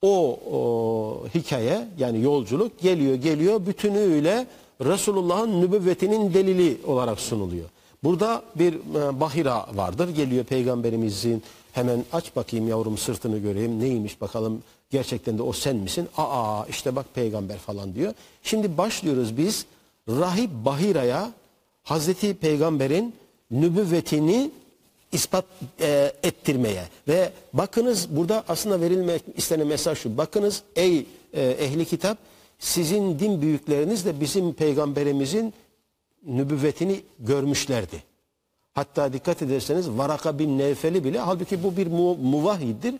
O, 0.02 0.38
o 0.52 1.26
hikaye 1.34 1.88
yani 1.98 2.22
yolculuk 2.22 2.80
geliyor 2.80 3.14
geliyor 3.14 3.66
bütünüyle 3.66 4.46
Resulullah'ın 4.80 5.60
nübüvvetinin 5.60 6.34
delili 6.34 6.78
olarak 6.86 7.20
sunuluyor. 7.20 7.68
Burada 8.04 8.42
bir 8.54 8.74
e, 8.74 9.20
bahira 9.20 9.66
vardır. 9.74 10.08
Geliyor 10.08 10.44
peygamberimizin 10.44 11.42
hemen 11.72 12.04
aç 12.12 12.36
bakayım 12.36 12.68
yavrum 12.68 12.98
sırtını 12.98 13.38
göreyim 13.38 13.80
neymiş 13.80 14.20
bakalım 14.20 14.62
gerçekten 14.90 15.38
de 15.38 15.42
o 15.42 15.52
sen 15.52 15.76
misin? 15.76 16.08
Aa 16.16 16.64
işte 16.68 16.96
bak 16.96 17.06
peygamber 17.14 17.58
falan 17.58 17.94
diyor. 17.94 18.12
Şimdi 18.42 18.78
başlıyoruz 18.78 19.36
biz 19.36 19.66
rahip 20.08 20.50
Bahira'ya 20.50 21.30
Hazreti 21.82 22.34
Peygamber'in 22.34 23.14
nübüvvetini 23.50 24.50
ispat 25.12 25.44
e, 25.80 26.12
ettirmeye 26.22 26.84
ve 27.08 27.32
bakınız 27.52 28.16
burada 28.16 28.44
aslında 28.48 28.80
verilmek 28.80 29.22
istenen 29.36 29.66
mesaj 29.66 29.98
şu. 29.98 30.18
Bakınız 30.18 30.62
ey 30.76 31.06
e, 31.32 31.42
ehli 31.42 31.84
kitap 31.84 32.18
sizin 32.64 33.18
din 33.18 33.42
büyükleriniz 33.42 34.06
de 34.06 34.20
bizim 34.20 34.52
peygamberimizin 34.52 35.54
nübüvvetini 36.26 37.00
görmüşlerdi. 37.18 38.02
Hatta 38.74 39.12
dikkat 39.12 39.42
ederseniz 39.42 39.90
Varaka 39.90 40.38
bin 40.38 40.58
Nevfel'i 40.58 41.04
bile 41.04 41.18
halbuki 41.18 41.62
bu 41.62 41.76
bir 41.76 41.86
mu, 41.86 42.14
muvahhiddir. 42.14 42.94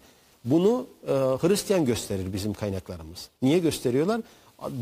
Bunu 0.45 0.87
e, 1.07 1.13
Hristiyan 1.13 1.85
gösterir 1.85 2.33
bizim 2.33 2.53
kaynaklarımız. 2.53 3.29
Niye 3.43 3.59
gösteriyorlar? 3.59 4.21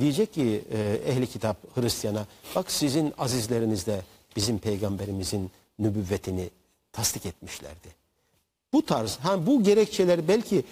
Diyecek 0.01 0.33
ki 0.33 0.65
e, 0.73 1.01
ehli 1.07 1.27
kitap 1.27 1.57
Hristiyana 1.77 2.27
bak 2.57 2.71
sizin 2.71 3.13
azizleriniz 3.19 3.87
de 3.87 4.03
bizim 4.37 4.59
peygamberimizin 4.59 5.51
nübüvvetini 5.79 6.51
tasdik 6.93 7.27
etmişlerdi. 7.27 7.89
Bu 8.73 8.87
tarz, 8.87 9.17
ha 9.17 9.47
bu 9.47 9.63
gerekçeler 9.63 10.29
belki 10.29 10.65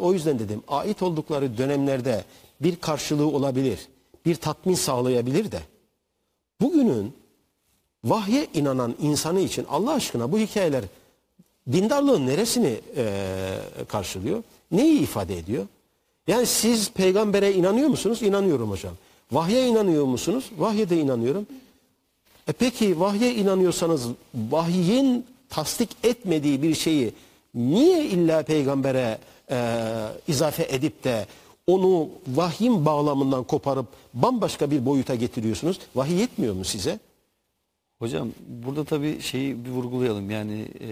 o 0.00 0.12
yüzden 0.12 0.38
dedim 0.38 0.62
ait 0.68 1.02
oldukları 1.02 1.58
dönemlerde 1.58 2.24
bir 2.60 2.76
karşılığı 2.76 3.26
olabilir, 3.26 3.88
bir 4.26 4.34
tatmin 4.34 4.74
sağlayabilir 4.74 5.52
de 5.52 5.60
bugünün 6.60 7.12
vahye 8.04 8.46
inanan 8.54 8.94
insanı 9.02 9.40
için 9.40 9.66
Allah 9.70 9.92
aşkına 9.92 10.32
bu 10.32 10.38
hikayeler 10.38 10.84
dindarlığın 11.72 12.26
neresini 12.26 12.80
eee, 12.96 13.58
karşılıyor? 13.88 14.42
Neyi 14.70 15.00
ifade 15.00 15.38
ediyor? 15.38 15.66
Yani 16.26 16.46
siz 16.46 16.90
peygambere 16.90 17.52
inanıyor 17.52 17.88
musunuz? 17.88 18.22
İnanıyorum 18.22 18.70
hocam. 18.70 18.94
Vahye 19.32 19.66
inanıyor 19.66 20.04
musunuz? 20.04 20.50
Vahye 20.58 20.90
de 20.90 20.96
inanıyorum. 21.00 21.46
E 22.48 22.52
peki 22.52 23.00
vahye 23.00 23.34
inanıyorsanız 23.34 24.06
vahyin 24.50 25.26
tasdik 25.48 25.90
etmediği 26.02 26.62
bir 26.62 26.74
şeyi 26.74 27.12
niye 27.54 28.04
illa 28.04 28.42
peygambere 28.42 29.18
e, 29.50 29.58
izafe 30.28 30.66
edip 30.70 31.04
de 31.04 31.26
onu 31.68 32.08
vahyin 32.34 32.86
bağlamından 32.86 33.44
koparıp 33.44 33.86
bambaşka 34.14 34.70
bir 34.70 34.86
boyuta 34.86 35.14
getiriyorsunuz? 35.14 35.78
Vahiy 35.94 36.20
yetmiyor 36.20 36.54
mu 36.54 36.64
size? 36.64 36.98
Hocam 37.98 38.28
burada 38.48 38.84
tabii 38.84 39.20
şeyi 39.20 39.64
bir 39.64 39.70
vurgulayalım. 39.70 40.30
Yani 40.30 40.64
e, 40.80 40.88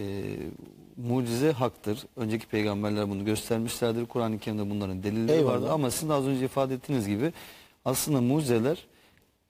mucize 0.97 1.53
haktır. 1.53 1.99
Önceki 2.17 2.47
peygamberler 2.47 3.11
bunu 3.11 3.25
göstermişlerdir. 3.25 4.07
Kur'an-ı 4.07 4.39
Kerim'de 4.39 4.71
bunların 4.71 5.03
delilleri 5.03 5.37
Eyvallah. 5.37 5.53
vardır. 5.55 5.69
Ama 5.69 5.91
sizin 5.91 6.09
az 6.09 6.25
önce 6.27 6.45
ifade 6.45 6.75
ettiğiniz 6.75 7.09
gibi 7.09 7.33
aslında 7.85 8.21
mucizeler 8.21 8.87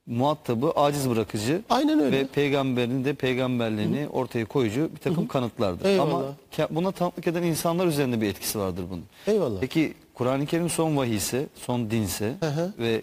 muhatabı 0.07 0.71
aciz 0.71 1.11
bırakıcı 1.11 1.63
Aynen 1.71 2.01
öyle. 2.01 2.17
ve 2.17 2.27
peygamberin 2.27 3.05
de 3.05 3.15
peygamberliğini 3.15 4.09
ortaya 4.09 4.45
koyucu 4.45 4.91
bir 4.95 5.01
takım 5.01 5.27
kanıtlardır. 5.29 5.85
Eyvallah. 5.85 6.15
Ama 6.15 6.35
buna 6.71 6.93
tanıklık 6.93 7.27
eden 7.27 7.43
insanlar 7.43 7.87
üzerinde 7.87 8.21
bir 8.21 8.27
etkisi 8.29 8.59
vardır 8.59 8.85
bunun. 8.91 9.05
Eyvallah. 9.27 9.61
Peki 9.61 9.95
Kur'an-ı 10.17 10.47
Kerim 10.47 10.71
son 10.71 10.97
vahiyse, 10.97 11.47
son 11.55 11.91
dinse 11.91 12.35
Hı 12.41 12.47
hı. 12.47 12.73
ve 12.79 13.03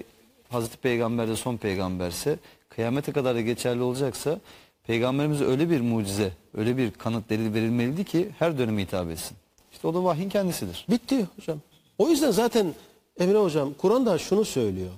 Hazreti 0.50 0.78
Peygamber 0.78 1.28
de 1.28 1.36
son 1.36 1.58
peygamberse 1.58 2.38
kıyamete 2.70 3.12
kadar 3.12 3.36
da 3.36 3.42
geçerli 3.42 3.82
olacaksa 3.82 4.40
peygamberimize 4.88 5.46
öyle 5.46 5.70
bir 5.70 5.82
mucize, 5.82 6.32
öyle 6.58 6.78
bir 6.78 6.92
kanıt 6.92 7.30
delil 7.30 7.54
verilmeliydi 7.54 8.04
ki 8.04 8.30
her 8.40 8.58
döneme 8.58 8.82
hitap 8.82 9.10
etsin. 9.10 9.38
İşte 9.72 9.88
o 9.88 9.94
da 9.94 10.04
vahyin 10.04 10.30
kendisidir. 10.30 10.86
Bitti 10.90 11.28
hocam. 11.36 11.60
O 11.98 12.10
yüzden 12.10 12.32
zaten 12.32 12.74
Emre 13.20 13.38
hocam 13.38 13.74
Kur'an'da 13.74 14.18
şunu 14.18 14.46
söylüyor. 14.46 14.92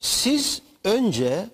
Siz 0.00 0.62
önce 0.84 1.46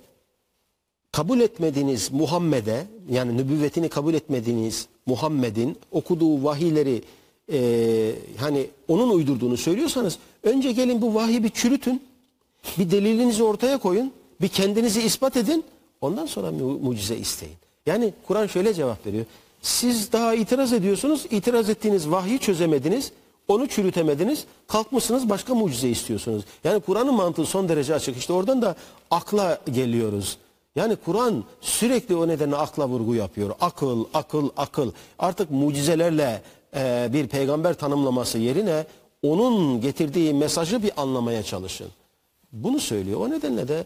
kabul 1.12 1.40
etmediğiniz 1.40 2.12
Muhammed'e 2.12 2.86
yani 3.10 3.36
nübüvvetini 3.36 3.88
kabul 3.88 4.14
etmediğiniz 4.14 4.86
Muhammed'in 5.06 5.78
okuduğu 5.92 6.44
vahiyleri 6.44 7.02
e, 7.52 8.12
hani 8.36 8.66
onun 8.88 9.10
uydurduğunu 9.10 9.56
söylüyorsanız 9.56 10.18
önce 10.42 10.72
gelin 10.72 11.02
bu 11.02 11.14
vahiyi 11.14 11.44
bir 11.44 11.50
çürütün. 11.50 12.02
Bir 12.78 12.90
delilinizi 12.90 13.42
ortaya 13.44 13.78
koyun. 13.78 14.12
Bir 14.40 14.48
kendinizi 14.48 15.02
ispat 15.02 15.36
edin. 15.36 15.64
Ondan 16.00 16.26
sonra 16.26 16.50
mu- 16.50 16.78
mucize 16.78 17.16
isteyin. 17.16 17.54
Yani 17.86 18.14
Kur'an 18.26 18.46
şöyle 18.46 18.74
cevap 18.74 19.06
veriyor. 19.06 19.24
Siz 19.62 20.12
daha 20.12 20.34
itiraz 20.34 20.72
ediyorsunuz. 20.72 21.26
İtiraz 21.30 21.70
ettiğiniz 21.70 22.10
vahyi 22.10 22.38
çözemediniz. 22.38 23.12
Onu 23.48 23.68
çürütemediniz. 23.68 24.44
Kalkmışsınız 24.66 25.28
başka 25.28 25.54
mucize 25.54 25.88
istiyorsunuz. 25.88 26.44
Yani 26.64 26.80
Kur'an'ın 26.80 27.14
mantığı 27.14 27.46
son 27.46 27.68
derece 27.68 27.94
açık. 27.94 28.16
İşte 28.16 28.32
oradan 28.32 28.62
da 28.62 28.76
akla 29.10 29.58
geliyoruz. 29.72 30.36
Yani 30.76 30.96
Kur'an 31.04 31.44
sürekli 31.60 32.16
o 32.16 32.28
nedenle 32.28 32.56
akla 32.56 32.88
vurgu 32.88 33.14
yapıyor. 33.14 33.50
Akıl, 33.60 34.04
akıl, 34.14 34.48
akıl. 34.56 34.90
Artık 35.18 35.50
mucizelerle 35.50 36.42
e, 36.76 37.08
bir 37.12 37.26
peygamber 37.28 37.74
tanımlaması 37.74 38.38
yerine 38.38 38.86
onun 39.22 39.80
getirdiği 39.80 40.34
mesajı 40.34 40.82
bir 40.82 41.02
anlamaya 41.02 41.42
çalışın. 41.42 41.88
Bunu 42.52 42.80
söylüyor. 42.80 43.20
O 43.20 43.30
nedenle 43.30 43.68
de 43.68 43.84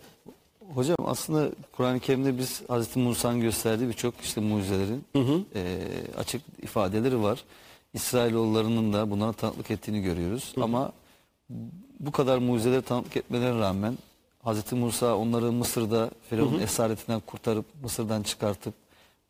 Hocam 0.74 0.96
aslında 1.04 1.48
Kur'an-ı 1.72 2.00
Kerim'de 2.00 2.38
biz 2.38 2.62
Hazreti 2.68 2.98
Musa'nın 2.98 3.40
gösterdiği 3.40 3.88
birçok 3.88 4.14
işte 4.22 4.40
mucizelerin 4.40 5.04
eee, 5.54 5.78
açık 6.16 6.42
ifadeleri 6.62 7.22
var. 7.22 7.44
İsrailoğullarının 7.94 8.92
da 8.92 9.10
buna 9.10 9.32
tanıklık 9.32 9.70
ettiğini 9.70 10.02
görüyoruz. 10.02 10.52
Ama 10.60 10.92
bu 12.00 12.12
kadar 12.12 12.38
mucizeleri 12.38 12.82
tanıklık 12.82 13.16
etmelerine 13.16 13.60
rağmen 13.60 13.98
Hazreti 14.42 14.74
Musa 14.74 15.16
onları 15.16 15.52
Mısır'da 15.52 16.10
Firavun'un 16.30 16.58
esaretinden 16.60 17.20
kurtarıp 17.20 17.64
Mısır'dan 17.82 18.22
çıkartıp 18.22 18.74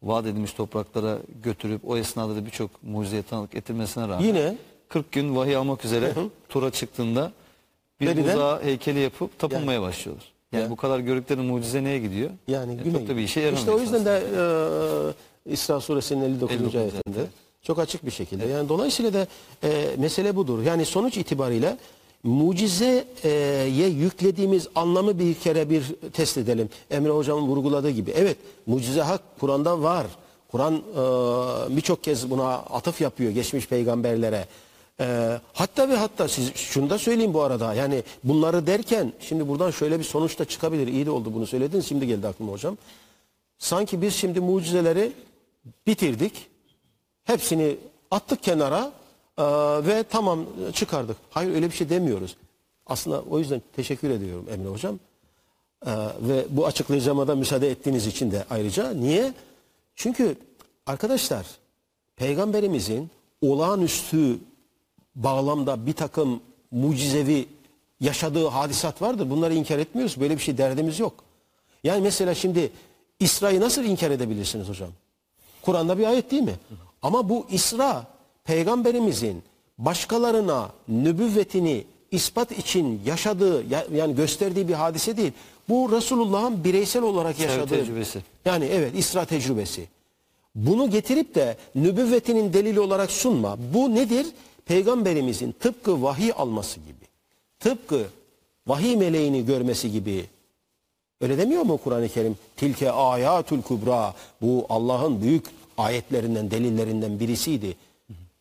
vaat 0.02 0.27
edilmiş 0.27 0.52
topraklara 0.52 1.18
götürüp 1.43 1.89
o 1.89 1.97
esnada 1.97 2.36
da 2.36 2.47
birçok 2.47 2.70
mucizeye 2.82 3.22
tanıklık 3.22 3.55
ettirmesine 3.55 4.09
rağmen 4.09 4.27
Yine 4.27 4.56
40 4.89 5.12
gün 5.12 5.36
vahiy 5.36 5.56
almak 5.56 5.85
üzere 5.85 6.14
tura 6.48 6.70
çıktığında 6.70 7.32
bir 8.01 8.06
Veriden- 8.06 8.24
buzağa 8.24 8.62
heykeli 8.62 8.98
yapıp 9.01 9.39
tapınmaya 9.39 9.82
başlıyorlar. 9.82 10.32
Yani 10.52 10.62
Ya. 10.64 10.70
bu 10.70 10.77
kadar 10.77 10.98
gördükleri 10.98 11.40
mucize 11.40 11.85
neye 11.85 11.98
gidiyor? 11.98 12.31
Yani 12.48 12.72
E, 12.72 12.77
güne 12.77 12.98
çok 12.98 13.09
da 13.09 13.16
bir 13.16 13.22
işe 13.22 13.40
yaramıyor. 13.40 13.59
İşte 13.60 13.70
o 13.72 13.81
yüzden 13.81 14.05
de 14.05 14.22
e, 15.47 15.52
İsra 15.52 15.81
suresinin 15.81 16.20
59. 16.24 16.56
59. 16.56 16.77
ayetinde 16.81 17.18
evet. 17.18 17.28
çok 17.62 17.78
açık 17.78 18.06
bir 18.06 18.10
şekilde. 18.10 18.47
Yani 18.47 18.68
dolayısıyla 18.68 19.12
da 19.12 19.27
e, 19.64 19.86
mesele 19.98 20.36
budur. 20.36 20.62
Yani 20.62 20.85
sonuç 20.85 21.16
itibariyle 21.16 21.77
mucizeye 22.22 23.88
yüklediğimiz 23.88 24.68
anlamı 24.74 25.18
bir 25.18 25.34
kere 25.34 25.70
bir 25.70 25.84
test 26.12 26.38
edelim. 26.38 26.68
Emre 26.90 27.10
hocamın 27.10 27.48
vurguladığı 27.48 27.90
gibi. 27.90 28.10
Evet 28.10 28.36
mucize 28.66 29.02
hak 29.02 29.22
Kur'an'da 29.40 29.82
var. 29.82 30.06
Kur'an 30.51 30.74
e, 30.74 31.76
birçok 31.76 32.05
kez 32.05 32.30
buna 32.30 32.55
atıf 32.55 33.01
yapıyor 33.01 33.30
geçmiş 33.30 33.66
peygamberlere. 33.66 34.47
E, 35.01 35.38
hatta 35.52 35.88
ve 35.88 35.97
hatta 35.97 36.28
siz 36.28 36.55
şunu 36.55 36.90
da 36.90 36.98
söyleyeyim 36.98 37.34
bu 37.34 37.42
arada. 37.42 37.74
Yani 37.74 38.02
bunları 38.24 38.66
derken 38.66 39.12
şimdi 39.20 39.48
buradan 39.48 39.70
şöyle 39.70 39.98
bir 39.98 40.05
sonuç 40.05 40.38
da 40.38 40.44
çıkabilir. 40.44 40.86
İyi 40.88 41.06
de 41.06 41.10
oldu 41.10 41.34
bunu 41.34 41.47
söylediniz. 41.47 41.86
Şimdi 41.86 42.06
geldi 42.06 42.28
aklıma 42.28 42.52
hocam. 42.52 42.76
Sanki 43.59 44.02
biz 44.02 44.14
şimdi 44.14 44.40
mucizeleri 44.40 45.12
bitirdik. 45.86 46.47
Hepsini 47.24 47.76
attık 48.10 48.42
kenara 48.42 48.92
e, 49.40 49.86
ve 49.86 50.04
tamam 50.10 50.46
çıkardık. 50.72 51.16
Hayır 51.30 51.54
öyle 51.54 51.66
bir 51.66 51.74
şey 51.74 51.88
demiyoruz. 51.88 52.36
Aslında 52.86 53.22
o 53.22 53.38
yüzden 53.38 53.62
teşekkür 53.76 54.10
ediyorum 54.10 54.46
Emre 54.50 54.68
Hocam. 54.68 54.98
E, 55.86 55.92
ve 56.20 56.44
bu 56.50 56.66
açıklayacağıma 56.66 57.28
da 57.28 57.34
müsaade 57.34 57.70
ettiğiniz 57.70 58.06
için 58.06 58.30
de 58.30 58.44
ayrıca. 58.50 58.92
Niye? 58.94 59.34
Çünkü 59.94 60.36
arkadaşlar 60.86 61.46
peygamberimizin 62.16 63.10
olağanüstü 63.42 64.38
bağlamda 65.14 65.86
bir 65.86 65.92
takım 65.92 66.40
mucizevi 66.70 67.48
yaşadığı 68.00 68.46
hadisat 68.46 69.02
vardır. 69.02 69.30
Bunları 69.30 69.54
inkar 69.54 69.78
etmiyoruz. 69.78 70.20
Böyle 70.20 70.36
bir 70.36 70.42
şey 70.42 70.58
derdimiz 70.58 71.00
yok. 71.00 71.24
Yani 71.84 72.00
mesela 72.00 72.34
şimdi 72.34 72.72
İsra'yı 73.20 73.60
nasıl 73.60 73.84
inkar 73.84 74.10
edebilirsiniz 74.10 74.68
hocam? 74.68 74.88
Kur'an'da 75.62 75.98
bir 75.98 76.06
ayet 76.06 76.30
değil 76.30 76.42
mi? 76.42 76.54
Ama 77.02 77.28
bu 77.28 77.46
İsra 77.50 78.06
peygamberimizin 78.55 79.43
başkalarına 79.78 80.70
nübüvvetini 80.89 81.85
ispat 82.10 82.52
için 82.59 83.01
yaşadığı 83.06 83.64
ya- 83.70 83.86
yani 83.94 84.14
gösterdiği 84.14 84.68
bir 84.68 84.72
hadise 84.74 85.16
değil. 85.16 85.32
Bu 85.68 85.93
Resulullah'ın 85.93 86.64
bireysel 86.64 87.02
olarak 87.02 87.40
yaşadığı 87.40 87.66
tecrübesi. 87.68 88.18
yani 88.44 88.64
evet 88.64 88.93
İsra 88.98 89.24
tecrübesi. 89.24 89.89
Bunu 90.55 90.90
getirip 90.90 91.35
de 91.35 91.56
nübüvvetinin 91.74 92.52
delili 92.52 92.81
olarak 92.81 93.10
sunma. 93.10 93.56
Bu 93.74 93.94
nedir? 93.94 94.27
Peygamberimizin 94.66 95.52
tıpkı 95.60 96.02
vahiy 96.02 96.32
alması 96.36 96.81
gibi. 96.81 97.05
Tıpkı 97.60 98.06
vahiy 98.66 98.97
meleğini 98.97 99.47
görmesi 99.47 99.93
gibi. 99.93 100.24
Öyle 101.20 101.39
demiyor 101.39 101.62
mu 101.62 101.78
Kur'an-ı 101.85 102.09
Kerim? 102.09 102.36
Tilke 102.56 102.90
ayatul 102.93 103.62
kubra. 103.62 104.14
Bu 104.43 104.66
Allah'ın 104.68 105.22
büyük 105.22 105.44
ayetlerinden, 105.78 106.51
delillerinden 106.51 107.20
birisiydi. 107.20 107.77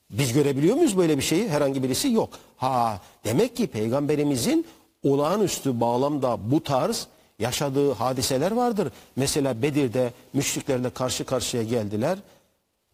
Biz 0.10 0.34
görebiliyor 0.34 0.76
muyuz 0.76 0.98
böyle 0.98 1.18
bir 1.18 1.24
şeyi? 1.24 1.50
Herhangi 1.50 1.84
birisi 1.84 2.12
yok. 2.12 2.30
Ha 2.58 3.02
demek 3.26 3.56
ki 3.56 3.68
peygamberimizin 3.68 4.66
olağanüstü 5.04 5.80
bağlamda 5.80 6.38
bu 6.52 6.64
tarz 6.64 7.08
yaşadığı 7.40 7.92
hadiseler 7.94 8.52
vardır. 8.52 8.92
Mesela 9.16 9.62
Bedir'de 9.62 10.14
müşriklerle 10.34 10.90
karşı 10.90 11.24
karşıya 11.26 11.64
geldiler. 11.64 12.18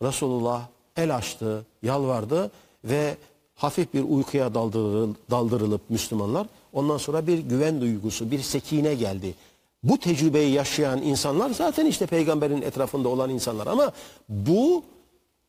Resulullah 0.02 0.62
el 0.98 1.16
açtı, 1.16 1.66
yalvardı 1.84 2.52
ve 2.84 3.18
hafif 3.56 3.94
bir 3.94 4.04
uykuya 4.04 4.48
daldırıl- 4.48 5.14
daldırılıp 5.32 5.82
Müslümanlar 5.90 6.48
ondan 6.74 6.98
sonra 6.98 7.28
bir 7.28 7.38
güven 7.38 7.82
duygusu, 7.82 8.32
bir 8.32 8.40
sekine 8.40 8.96
geldi. 8.96 9.34
Bu 9.84 9.98
tecrübeyi 10.00 10.52
yaşayan 10.54 11.02
insanlar 11.02 11.50
zaten 11.50 11.86
işte 11.86 12.06
peygamberin 12.06 12.62
etrafında 12.62 13.10
olan 13.10 13.30
insanlar 13.30 13.68
ama 13.68 13.92
bu 14.30 14.84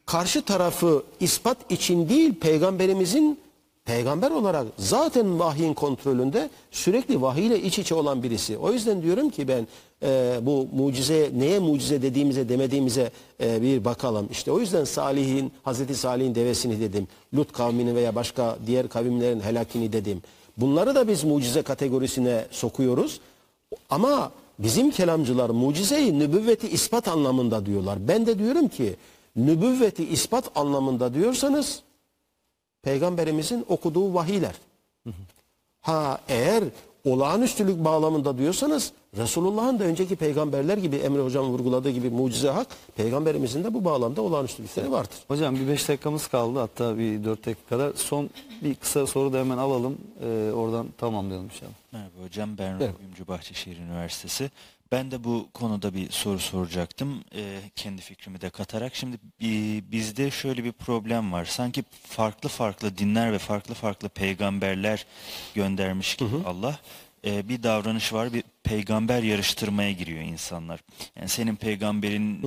karşı 0.06 0.42
tarafı 0.42 1.02
ispat 1.20 1.72
için 1.72 2.08
değil 2.08 2.34
peygamberimizin 2.34 3.38
peygamber 3.84 4.30
olarak 4.30 4.66
zaten 4.78 5.38
vahyin 5.38 5.74
kontrolünde 5.74 6.50
sürekli 6.70 7.22
vahiy 7.22 7.46
ile 7.46 7.62
iç 7.62 7.78
içe 7.78 7.94
olan 7.94 8.22
birisi. 8.22 8.58
O 8.58 8.72
yüzden 8.72 9.02
diyorum 9.02 9.30
ki 9.30 9.48
ben 9.48 9.66
e, 10.02 10.38
bu 10.42 10.68
mucize 10.72 11.30
neye 11.36 11.58
mucize 11.58 12.02
dediğimize 12.02 12.48
demediğimize 12.48 13.10
e, 13.40 13.62
bir 13.62 13.84
bakalım. 13.84 14.28
İşte 14.30 14.52
o 14.52 14.60
yüzden 14.60 14.84
Salih'in 14.84 15.52
Hazreti 15.62 15.94
Salih'in 15.94 16.34
devesini 16.34 16.80
dedim. 16.80 17.08
Lut 17.34 17.52
kavmini 17.52 17.94
veya 17.94 18.14
başka 18.14 18.58
diğer 18.66 18.88
kavimlerin 18.88 19.40
helakini 19.40 19.92
dedim. 19.92 20.22
Bunları 20.56 20.94
da 20.94 21.08
biz 21.08 21.24
mucize 21.24 21.62
kategorisine 21.62 22.44
sokuyoruz. 22.50 23.20
Ama 23.90 24.32
bizim 24.58 24.90
kelamcılar 24.90 25.50
mucizeyi 25.50 26.18
nübüvveti 26.18 26.68
ispat 26.68 27.08
anlamında 27.08 27.66
diyorlar. 27.66 28.08
Ben 28.08 28.26
de 28.26 28.38
diyorum 28.38 28.68
ki 28.68 28.96
nübüvveti 29.36 30.04
ispat 30.08 30.50
anlamında 30.54 31.14
diyorsanız 31.14 31.82
peygamberimizin 32.82 33.64
okuduğu 33.68 34.14
vahiyler. 34.14 34.54
Ha 35.80 36.18
eğer 36.28 36.64
olağanüstülük 37.04 37.84
bağlamında 37.84 38.38
diyorsanız 38.38 38.92
Resulullah'ın 39.16 39.78
da 39.78 39.84
önceki 39.84 40.16
peygamberler 40.16 40.78
gibi 40.78 40.96
Emre 40.96 41.22
Hocam 41.22 41.44
vurguladığı 41.44 41.90
gibi 41.90 42.10
mucize 42.10 42.48
hak 42.50 42.66
peygamberimizin 42.96 43.64
de 43.64 43.74
bu 43.74 43.84
bağlamda 43.84 44.22
olağanüstülükleri 44.22 44.92
vardır. 44.92 45.16
Hocam 45.28 45.56
bir 45.56 45.68
5 45.68 45.88
dakikamız 45.88 46.26
kaldı 46.26 46.58
hatta 46.58 46.98
bir 46.98 47.24
4 47.24 47.46
dakika 47.46 47.68
kadar. 47.68 47.92
Son 47.94 48.30
bir 48.62 48.74
kısa 48.74 49.06
soru 49.06 49.32
da 49.32 49.38
hemen 49.38 49.58
alalım. 49.58 49.98
Ee, 50.22 50.50
oradan 50.54 50.86
tamamlayalım 50.98 51.46
inşallah. 51.46 51.70
Merhaba 51.92 52.24
hocam 52.24 52.58
ben 52.58 52.70
Evet. 52.70 52.90
Rahimci 53.00 53.28
Bahçeşehir 53.28 53.78
Üniversitesi. 53.78 54.50
Ben 54.92 55.10
de 55.10 55.24
bu 55.24 55.48
konuda 55.54 55.94
bir 55.94 56.10
soru 56.10 56.38
soracaktım. 56.38 57.24
Ee, 57.34 57.58
kendi 57.76 58.02
fikrimi 58.02 58.40
de 58.40 58.50
katarak. 58.50 58.94
Şimdi 58.96 59.16
bi- 59.40 59.84
bizde 59.92 60.30
şöyle 60.30 60.64
bir 60.64 60.72
problem 60.72 61.32
var. 61.32 61.44
Sanki 61.44 61.84
farklı 62.08 62.48
farklı 62.48 62.98
dinler 62.98 63.32
ve 63.32 63.38
farklı 63.38 63.74
farklı 63.74 64.08
peygamberler 64.08 65.06
göndermiş 65.54 66.14
gibi 66.16 66.28
Allah. 66.46 66.78
Ee, 67.26 67.48
bir 67.48 67.62
davranış 67.62 68.12
var. 68.12 68.32
Bir 68.32 68.44
peygamber 68.62 69.22
yarıştırmaya 69.22 69.92
giriyor 69.92 70.20
insanlar. 70.22 70.80
Yani 71.16 71.28
senin 71.28 71.56
peygamberin 71.56 72.42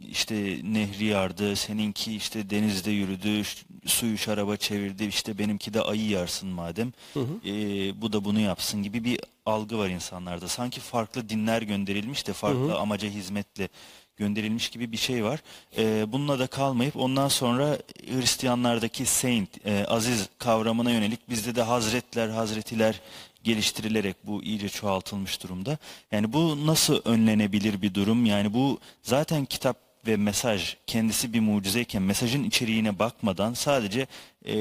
işte 0.00 0.34
nehri 0.62 1.04
yardı, 1.04 1.56
seninki 1.56 2.16
işte 2.16 2.50
denizde 2.50 2.90
yürüdü, 2.90 3.42
suyu 3.86 4.18
şaraba 4.18 4.56
çevirdi, 4.56 5.04
işte 5.04 5.38
benimki 5.38 5.74
de 5.74 5.80
ayı 5.80 6.08
yarsın 6.08 6.48
madem, 6.48 6.92
ee, 7.16 8.00
bu 8.02 8.12
da 8.12 8.24
bunu 8.24 8.40
yapsın 8.40 8.82
gibi 8.82 9.04
bir 9.04 9.20
algı 9.46 9.78
var 9.78 9.88
insanlarda. 9.88 10.48
Sanki 10.48 10.80
farklı 10.80 11.28
dinler 11.28 11.62
gönderilmiş 11.62 12.26
de 12.26 12.32
farklı 12.32 12.78
amaca 12.78 13.08
hizmetle 13.08 13.68
gönderilmiş 14.16 14.68
gibi 14.68 14.92
bir 14.92 14.96
şey 14.96 15.24
var. 15.24 15.40
Ee, 15.78 16.12
bununla 16.12 16.38
da 16.38 16.46
kalmayıp 16.46 16.96
ondan 16.96 17.28
sonra 17.28 17.78
Hristiyanlardaki 18.06 19.06
saint, 19.06 19.66
e, 19.66 19.84
aziz 19.86 20.28
kavramına 20.38 20.90
yönelik 20.90 21.30
bizde 21.30 21.54
de 21.54 21.62
hazretler, 21.62 22.28
hazretiler 22.28 23.00
geliştirilerek 23.44 24.16
bu 24.24 24.42
iyice 24.42 24.68
çoğaltılmış 24.68 25.42
durumda. 25.42 25.78
Yani 26.12 26.32
bu 26.32 26.66
nasıl 26.66 27.00
önlenebilir 27.04 27.82
bir 27.82 27.94
durum? 27.94 28.26
Yani 28.26 28.54
bu 28.54 28.78
zaten 29.02 29.44
kitap 29.44 29.85
ve 30.06 30.16
mesaj 30.16 30.76
kendisi 30.86 31.32
bir 31.32 31.40
mucizeyken 31.40 32.02
mesajın 32.02 32.44
içeriğine 32.44 32.98
bakmadan 32.98 33.54
sadece 33.54 34.06
e, 34.44 34.54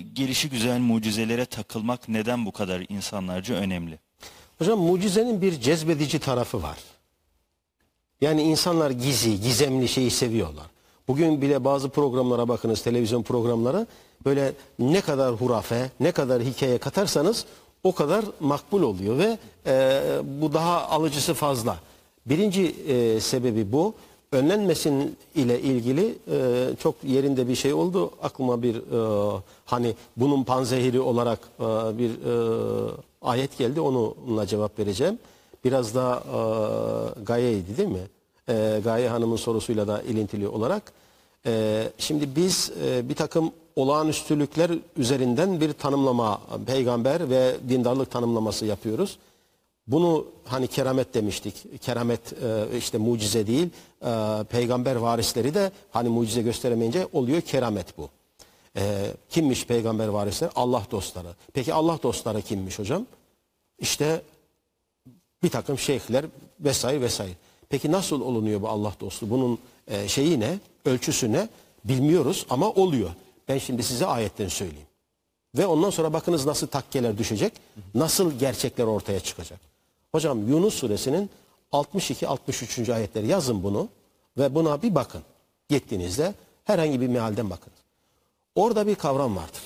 gelişi 0.00 0.50
güzel 0.50 0.78
mucizelere 0.78 1.46
takılmak 1.46 2.08
neden 2.08 2.46
bu 2.46 2.52
kadar 2.52 2.86
insanlarca 2.88 3.54
önemli? 3.54 3.98
Hocam 4.58 4.78
mucizenin 4.78 5.42
bir 5.42 5.60
cezbedici 5.60 6.18
tarafı 6.18 6.62
var. 6.62 6.78
Yani 8.20 8.42
insanlar 8.42 8.90
gizi, 8.90 9.40
gizemli 9.40 9.88
şeyi 9.88 10.10
seviyorlar. 10.10 10.66
Bugün 11.08 11.42
bile 11.42 11.64
bazı 11.64 11.88
programlara 11.88 12.48
bakınız, 12.48 12.82
televizyon 12.82 13.22
programları 13.22 13.86
böyle 14.24 14.52
ne 14.78 15.00
kadar 15.00 15.34
hurafe, 15.34 15.90
ne 16.00 16.12
kadar 16.12 16.42
hikaye 16.42 16.78
katarsanız 16.78 17.44
o 17.84 17.94
kadar 17.94 18.24
makbul 18.40 18.82
oluyor 18.82 19.18
ve 19.18 19.38
e, 19.66 20.02
bu 20.24 20.52
daha 20.52 20.88
alıcısı 20.88 21.34
fazla. 21.34 21.76
Birinci 22.26 22.66
e, 22.88 23.20
sebebi 23.20 23.72
bu. 23.72 23.94
Önlenmesin 24.32 25.16
ile 25.34 25.60
ilgili 25.60 26.14
e, 26.30 26.68
çok 26.78 26.94
yerinde 27.04 27.48
bir 27.48 27.54
şey 27.54 27.72
oldu. 27.72 28.10
Aklıma 28.22 28.62
bir 28.62 28.76
e, 28.76 29.40
hani 29.64 29.94
bunun 30.16 30.44
panzehiri 30.44 31.00
olarak 31.00 31.38
e, 31.60 31.64
bir 31.98 32.10
e, 32.10 32.90
ayet 33.22 33.58
geldi. 33.58 33.80
Onunla 33.80 34.46
cevap 34.46 34.78
vereceğim. 34.78 35.18
Biraz 35.64 35.94
da 35.94 36.22
e, 36.26 37.22
Gaye'ydi 37.22 37.76
değil 37.76 37.88
mi? 37.88 38.06
E, 38.48 38.80
Gaye 38.84 39.08
Hanım'ın 39.08 39.36
sorusuyla 39.36 39.88
da 39.88 40.02
ilintili 40.02 40.48
olarak. 40.48 40.92
E, 41.46 41.82
şimdi 41.98 42.36
biz 42.36 42.72
e, 42.84 43.08
bir 43.08 43.14
takım 43.14 43.52
olağanüstülükler 43.76 44.70
üzerinden 44.96 45.60
bir 45.60 45.72
tanımlama, 45.72 46.40
peygamber 46.66 47.30
ve 47.30 47.56
dindarlık 47.68 48.10
tanımlaması 48.10 48.66
yapıyoruz. 48.66 49.18
Bunu 49.86 50.26
hani 50.44 50.66
keramet 50.66 51.14
demiştik. 51.14 51.82
Keramet 51.82 52.32
e, 52.32 52.78
işte 52.78 52.98
mucize 52.98 53.46
değil. 53.46 53.68
E, 54.02 54.44
peygamber 54.44 54.96
varisleri 54.96 55.54
de 55.54 55.72
hani 55.90 56.08
mucize 56.08 56.42
gösteremeyince 56.42 57.08
oluyor 57.12 57.40
keramet 57.40 57.98
bu. 57.98 58.08
E, 58.76 59.12
kimmiş 59.30 59.66
peygamber 59.66 60.08
varisleri? 60.08 60.50
Allah 60.54 60.86
dostları. 60.90 61.28
Peki 61.52 61.74
Allah 61.74 61.98
dostları 62.02 62.42
kimmiş 62.42 62.78
hocam? 62.78 63.06
İşte 63.78 64.22
bir 65.42 65.50
takım 65.50 65.78
şeyhler 65.78 66.24
vesaire 66.60 67.00
vesaire. 67.00 67.32
Peki 67.68 67.92
nasıl 67.92 68.20
olunuyor 68.20 68.62
bu 68.62 68.68
Allah 68.68 68.94
dostu? 69.00 69.30
Bunun 69.30 69.58
şeyi 70.06 70.40
ne? 70.40 70.58
Ölçüsü 70.84 71.32
ne? 71.32 71.48
Bilmiyoruz 71.84 72.46
ama 72.50 72.70
oluyor. 72.70 73.10
Ben 73.48 73.58
şimdi 73.58 73.82
size 73.82 74.06
ayetten 74.06 74.48
söyleyeyim. 74.48 74.86
Ve 75.56 75.66
ondan 75.66 75.90
sonra 75.90 76.12
bakınız 76.12 76.46
nasıl 76.46 76.66
takkeler 76.66 77.18
düşecek, 77.18 77.52
nasıl 77.94 78.38
gerçekler 78.38 78.84
ortaya 78.84 79.20
çıkacak. 79.20 79.71
Hocam 80.12 80.48
Yunus 80.48 80.74
suresinin 80.74 81.30
62-63. 81.72 82.94
ayetleri 82.94 83.26
yazın 83.26 83.62
bunu 83.62 83.88
ve 84.38 84.54
buna 84.54 84.82
bir 84.82 84.94
bakın. 84.94 85.22
Gittiğinizde 85.68 86.34
herhangi 86.64 87.00
bir 87.00 87.08
mealden 87.08 87.50
bakın. 87.50 87.72
Orada 88.54 88.86
bir 88.86 88.94
kavram 88.94 89.36
vardır. 89.36 89.62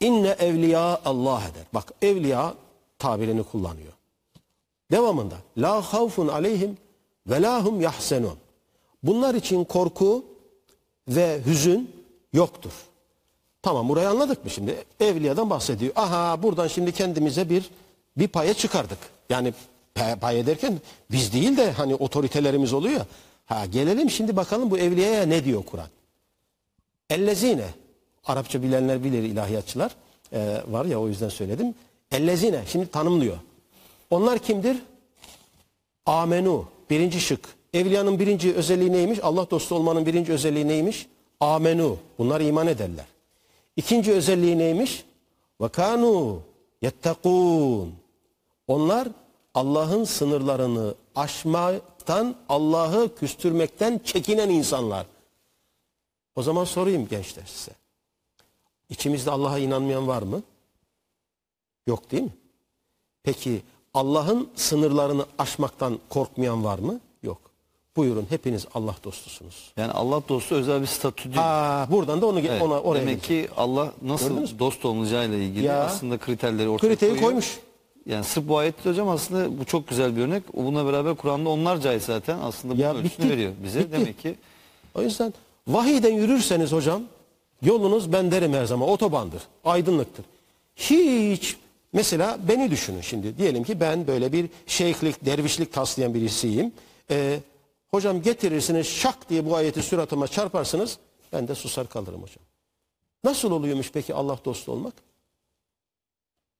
İnne 0.00 0.28
evliya 0.28 1.00
Allah 1.04 1.42
eder. 1.42 1.64
Bak 1.74 1.92
evliya 2.02 2.54
tabirini 2.98 3.42
kullanıyor. 3.42 3.92
Devamında 4.90 5.34
la 5.58 5.82
havfun 5.82 6.28
aleyhim 6.28 6.78
ve 7.26 7.42
lahum 7.42 7.80
yahsenun. 7.80 8.36
Bunlar 9.02 9.34
için 9.34 9.64
korku 9.64 10.24
ve 11.08 11.40
hüzün 11.46 11.90
yoktur. 12.32 12.72
Tamam 13.62 13.88
burayı 13.88 14.08
anladık 14.08 14.44
mı 14.44 14.50
şimdi? 14.50 14.84
Evliyadan 15.00 15.50
bahsediyor. 15.50 15.92
Aha 15.96 16.42
buradan 16.42 16.68
şimdi 16.68 16.92
kendimize 16.92 17.50
bir 17.50 17.70
bir 18.16 18.28
paya 18.28 18.54
çıkardık. 18.54 18.98
Yani 19.30 19.54
pay, 20.20 20.40
ederken 20.40 20.80
biz 21.10 21.32
değil 21.32 21.56
de 21.56 21.72
hani 21.72 21.94
otoritelerimiz 21.94 22.72
oluyor. 22.72 23.00
Ha 23.46 23.66
gelelim 23.66 24.10
şimdi 24.10 24.36
bakalım 24.36 24.70
bu 24.70 24.78
evliyaya 24.78 25.26
ne 25.26 25.44
diyor 25.44 25.62
Kur'an? 25.64 25.88
Ellezine 27.10 27.66
Arapça 28.24 28.62
bilenler 28.62 29.04
bilir 29.04 29.22
ilahiyatçılar 29.22 29.92
Ee, 30.32 30.60
var 30.68 30.84
ya 30.84 31.00
o 31.00 31.08
yüzden 31.08 31.28
söyledim. 31.28 31.74
Ellezine 32.12 32.62
şimdi 32.66 32.86
tanımlıyor. 32.86 33.36
Onlar 34.10 34.38
kimdir? 34.38 34.76
Amenu 36.06 36.64
birinci 36.90 37.20
şık 37.20 37.40
evliyanın 37.74 38.18
birinci 38.18 38.54
özelliği 38.54 38.92
neymiş? 38.92 39.18
Allah 39.22 39.50
dostu 39.50 39.74
olmanın 39.74 40.06
birinci 40.06 40.32
özelliği 40.32 40.68
neymiş? 40.68 41.06
Amenu. 41.40 41.96
Bunlar 42.18 42.40
iman 42.40 42.66
ederler. 42.66 43.04
İkinci 43.76 44.12
özelliği 44.12 44.58
neymiş? 44.58 45.04
Ve 45.60 45.68
kanu 45.68 46.40
yettekûn. 46.82 47.94
Onlar 48.68 49.08
Allah'ın 49.54 50.04
sınırlarını 50.04 50.94
aşmaktan, 51.14 52.34
Allah'ı 52.48 53.14
küstürmekten 53.14 54.00
çekinen 54.04 54.48
insanlar. 54.50 55.06
O 56.36 56.42
zaman 56.42 56.64
sorayım 56.64 57.08
gençler 57.08 57.44
size. 57.46 57.72
İçimizde 58.88 59.30
Allah'a 59.30 59.58
inanmayan 59.58 60.08
var 60.08 60.22
mı? 60.22 60.42
Yok 61.86 62.10
değil 62.10 62.22
mi? 62.22 62.34
Peki 63.22 63.62
Allah'ın 63.94 64.48
sınırlarını 64.54 65.26
aşmaktan 65.38 65.98
korkmayan 66.08 66.64
var 66.64 66.78
mı? 66.78 67.00
Yok. 67.22 67.38
Buyurun 67.96 68.26
hepiniz 68.28 68.66
Allah 68.74 68.94
dostusunuz. 69.04 69.72
Yani 69.76 69.92
Allah 69.92 70.22
dostu 70.28 70.54
özel 70.54 70.80
bir 70.80 70.86
statü 70.86 71.24
değil. 71.24 71.36
Ha, 71.36 71.86
buradan 71.90 72.22
da 72.22 72.26
onu 72.26 72.40
Evet, 72.40 72.62
ona 72.62 72.80
oraya 72.80 73.00
Demek 73.00 73.22
gelecek. 73.22 73.48
ki 73.48 73.54
Allah 73.56 73.92
nasıl 74.02 74.58
dost 74.58 74.84
olunacağıyla 74.84 75.36
ilgili 75.36 75.64
Ya. 75.66 75.84
aslında 75.84 76.18
kriterleri 76.18 76.68
ortaya 76.68 76.88
Kriteri 76.88 77.10
koyuyor. 77.10 77.26
koymuş. 77.26 77.58
Yani 78.06 78.24
sırf 78.24 78.48
bu 78.48 78.58
ayette 78.58 78.90
hocam 78.90 79.08
aslında 79.08 79.58
bu 79.58 79.64
çok 79.64 79.88
güzel 79.88 80.16
bir 80.16 80.20
örnek. 80.22 80.42
Bununla 80.56 80.86
beraber 80.92 81.14
Kur'an'da 81.14 81.48
onlarca 81.48 81.90
ayet 81.90 82.02
zaten 82.02 82.38
aslında 82.38 82.74
bunun 82.74 82.82
Ya 82.82 82.94
ölçüsünü 82.94 83.24
bitti. 83.24 83.30
veriyor 83.30 83.52
bize. 83.64 83.80
Bitti. 83.80 83.92
Demek 83.92 84.18
ki 84.18 84.34
O 84.94 85.02
yüzden 85.02 85.34
vahiyden 85.68 86.12
yürürseniz 86.12 86.72
hocam 86.72 87.02
yolunuz 87.62 88.12
ben 88.12 88.30
derim 88.30 88.52
her 88.52 88.64
zaman 88.64 88.88
otobandır, 88.88 89.42
aydınlıktır. 89.64 90.24
Hiç 90.76 91.56
mesela 91.92 92.38
beni 92.48 92.70
düşünün 92.70 93.00
şimdi 93.00 93.38
diyelim 93.38 93.64
ki 93.64 93.80
ben 93.80 94.06
böyle 94.06 94.32
bir 94.32 94.48
şeyhlik, 94.66 95.24
dervişlik 95.26 95.72
taslayan 95.72 96.14
birisiyim. 96.14 96.72
Ee, 97.10 97.40
hocam 97.90 98.22
getirirsiniz 98.22 98.86
şak 98.86 99.30
diye 99.30 99.46
bu 99.46 99.56
ayeti 99.56 99.82
suratıma 99.82 100.28
çarparsınız 100.28 100.98
ben 101.32 101.48
de 101.48 101.54
susar 101.54 101.88
kalırım 101.88 102.22
hocam. 102.22 102.44
Nasıl 103.24 103.50
oluyormuş 103.50 103.90
peki 103.92 104.14
Allah 104.14 104.38
dostu 104.44 104.72
olmak? 104.72 104.94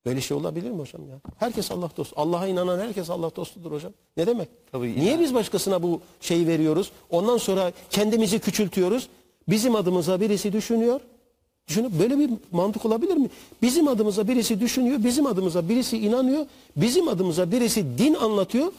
Böyle 0.07 0.21
şey 0.21 0.37
olabilir 0.37 0.71
mi 0.71 0.79
hocam 0.79 1.09
ya? 1.11 1.21
Herkes 1.39 1.71
Allah 1.71 1.91
dostu. 1.97 2.15
Allah'a 2.19 2.47
inanan 2.47 2.79
herkes 2.79 3.11
Allah 3.11 3.31
dostudur 3.37 3.73
hocam. 3.73 3.93
Ne 4.17 4.27
demek? 4.27 4.49
Tabii 4.73 5.01
Niye 5.01 5.21
biz 5.21 5.35
başkasına 5.35 5.83
bu 5.83 6.01
şeyi 6.21 6.47
veriyoruz? 6.47 6.91
Ondan 7.11 7.37
sonra 7.37 7.73
kendimizi 7.91 8.39
küçültüyoruz. 8.39 9.09
Bizim 9.49 9.75
adımıza 9.75 10.21
birisi 10.21 10.53
düşünüyor. 10.53 11.01
Düşünüp 11.69 11.93
böyle 12.01 12.19
bir 12.19 12.31
mantık 12.53 12.85
olabilir 12.87 13.17
mi? 13.17 13.31
Bizim 13.63 13.89
adımıza 13.89 14.29
birisi 14.29 14.61
düşünüyor, 14.61 15.05
bizim 15.05 15.27
adımıza 15.27 15.69
birisi 15.69 15.99
inanıyor, 15.99 16.47
bizim 16.77 17.09
adımıza 17.09 17.53
birisi 17.53 17.99
din 17.99 18.15
anlatıyor. 18.15 18.73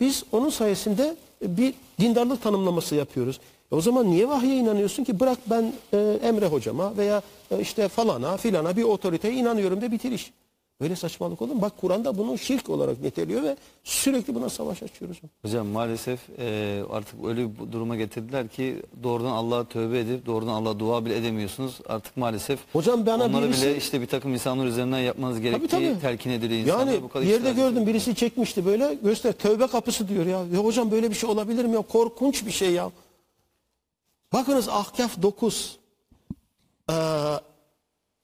Biz 0.00 0.24
onun 0.32 0.50
sayesinde 0.50 1.16
bir 1.42 1.74
dindarlık 2.00 2.42
tanımlaması 2.42 2.94
yapıyoruz. 2.94 3.40
E 3.72 3.74
o 3.74 3.80
zaman 3.80 4.10
niye 4.10 4.28
vahye 4.28 4.56
inanıyorsun 4.56 5.04
ki? 5.04 5.20
Bırak 5.20 5.38
ben 5.46 5.72
e, 5.92 6.18
Emre 6.22 6.46
hocama 6.46 6.96
veya 6.96 7.22
e, 7.50 7.60
işte 7.60 7.88
falana 7.88 8.36
filana 8.36 8.76
bir 8.76 8.82
otoriteye 8.82 9.34
inanıyorum 9.34 9.80
de 9.80 9.92
bitir 9.92 10.12
iş. 10.12 10.32
Böyle 10.80 10.96
saçmalık 10.96 11.42
olur 11.42 11.54
mu? 11.54 11.62
Bak 11.62 11.72
Kur'an'da 11.80 12.18
bunu 12.18 12.38
şirk 12.38 12.70
olarak 12.70 13.00
niteliyor 13.00 13.42
ve 13.42 13.56
sürekli 13.84 14.34
buna 14.34 14.48
savaş 14.48 14.82
açıyoruz. 14.82 15.20
hocam 15.42 15.66
maalesef 15.66 16.20
e, 16.38 16.82
artık 16.90 17.24
öyle 17.24 17.40
bir 17.60 17.72
duruma 17.72 17.96
getirdiler 17.96 18.48
ki 18.48 18.82
doğrudan 19.02 19.30
Allah'a 19.30 19.64
tövbe 19.64 20.00
edip 20.00 20.26
doğrudan 20.26 20.52
Allah'a 20.52 20.78
dua 20.78 21.04
bile 21.04 21.16
edemiyorsunuz. 21.16 21.78
Artık 21.88 22.16
maalesef 22.16 22.58
Hocam 22.72 23.06
bana 23.06 23.24
onları 23.24 23.44
birisi- 23.48 23.62
bile 23.62 23.76
işte 23.76 24.00
bir 24.00 24.06
takım 24.06 24.32
insanlar 24.34 24.66
üzerinden 24.66 24.98
yapmanız 24.98 25.40
gerektiği 25.40 25.68
tabii. 25.68 26.00
telkin 26.00 26.30
ediliyor 26.30 26.60
insanlar. 26.60 26.86
Yani 26.92 27.02
Bu 27.02 27.08
kadar 27.08 27.24
yerde 27.26 27.52
gördüm 27.52 27.86
birisi 27.86 28.14
çekmişti 28.14 28.66
böyle 28.66 28.94
göster 28.94 29.32
tövbe 29.32 29.66
kapısı 29.66 30.08
diyor 30.08 30.26
ya. 30.26 30.38
Ya 30.38 30.58
hocam 30.64 30.90
böyle 30.90 31.10
bir 31.10 31.14
şey 31.16 31.30
olabilir 31.30 31.64
mi 31.64 31.74
ya? 31.74 31.82
Korkunç 31.82 32.46
bir 32.46 32.50
şey 32.52 32.70
ya. 32.70 32.90
Bakınız 34.32 34.68
Ahkaf 34.68 35.22
9. 35.22 35.78
Ee, 36.90 36.94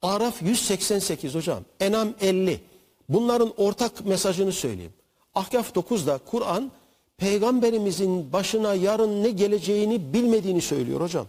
Araf 0.02 0.42
188 0.42 1.34
hocam. 1.34 1.64
Enam 1.80 2.14
50. 2.20 2.60
Bunların 3.08 3.52
ortak 3.56 4.06
mesajını 4.06 4.52
söyleyeyim. 4.52 4.92
Ahkaf 5.34 5.76
9'da 5.76 6.18
Kur'an 6.18 6.72
peygamberimizin 7.16 8.32
başına 8.32 8.74
yarın 8.74 9.22
ne 9.24 9.30
geleceğini 9.30 10.12
bilmediğini 10.12 10.60
söylüyor 10.60 11.00
hocam. 11.00 11.26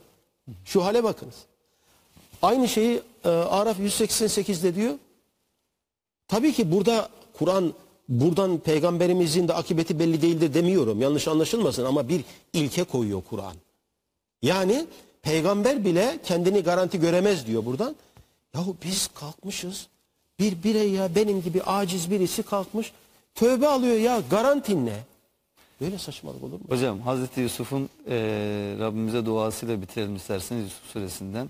Şu 0.66 0.84
hale 0.86 1.04
bakınız. 1.04 1.36
Aynı 2.42 2.68
şeyi 2.68 3.02
e, 3.26 3.30
Araf 3.30 3.80
188'de 3.80 4.76
diyor. 4.76 4.94
Tabii 6.28 6.54
ki 6.54 6.72
burada 6.72 7.10
Kur'an 7.34 7.74
buradan 8.10 8.58
peygamberimizin 8.58 9.48
de 9.48 9.54
akıbeti 9.54 10.00
belli 10.00 10.22
değildir 10.22 10.54
demiyorum. 10.54 11.02
Yanlış 11.02 11.28
anlaşılmasın 11.28 11.86
ama 11.86 12.10
bir 12.10 12.24
ilke 12.54 12.84
koyuyor 12.84 13.22
Kur'an. 13.30 13.54
Yani 14.42 14.86
peygamber 15.22 15.86
bile 15.86 16.20
kendini 16.26 16.62
garanti 16.62 17.00
göremez 17.00 17.48
diyor 17.48 17.66
buradan. 17.66 17.96
Yahu 18.56 18.76
biz 18.86 19.08
kalkmışız. 19.08 19.88
Bir 20.40 20.64
birey 20.64 20.92
ya 20.92 21.16
benim 21.16 21.42
gibi 21.42 21.64
aciz 21.64 22.12
birisi 22.12 22.44
kalkmış. 22.44 22.92
Tövbe 23.36 23.68
alıyor 23.68 23.96
ya 23.96 24.22
garantin 24.30 24.86
ne? 24.86 25.00
Böyle 25.82 25.98
saçmalık 25.98 26.44
olur 26.44 26.54
mu? 26.54 26.60
Hocam 26.70 27.00
Hazreti 27.02 27.42
Yusuf'un 27.42 27.90
e, 28.08 28.16
Rabbimize 28.80 29.26
duasıyla 29.26 29.82
bitirelim 29.82 30.16
isterseniz 30.16 30.64
Yusuf 30.64 30.92
suresinden. 30.92 31.50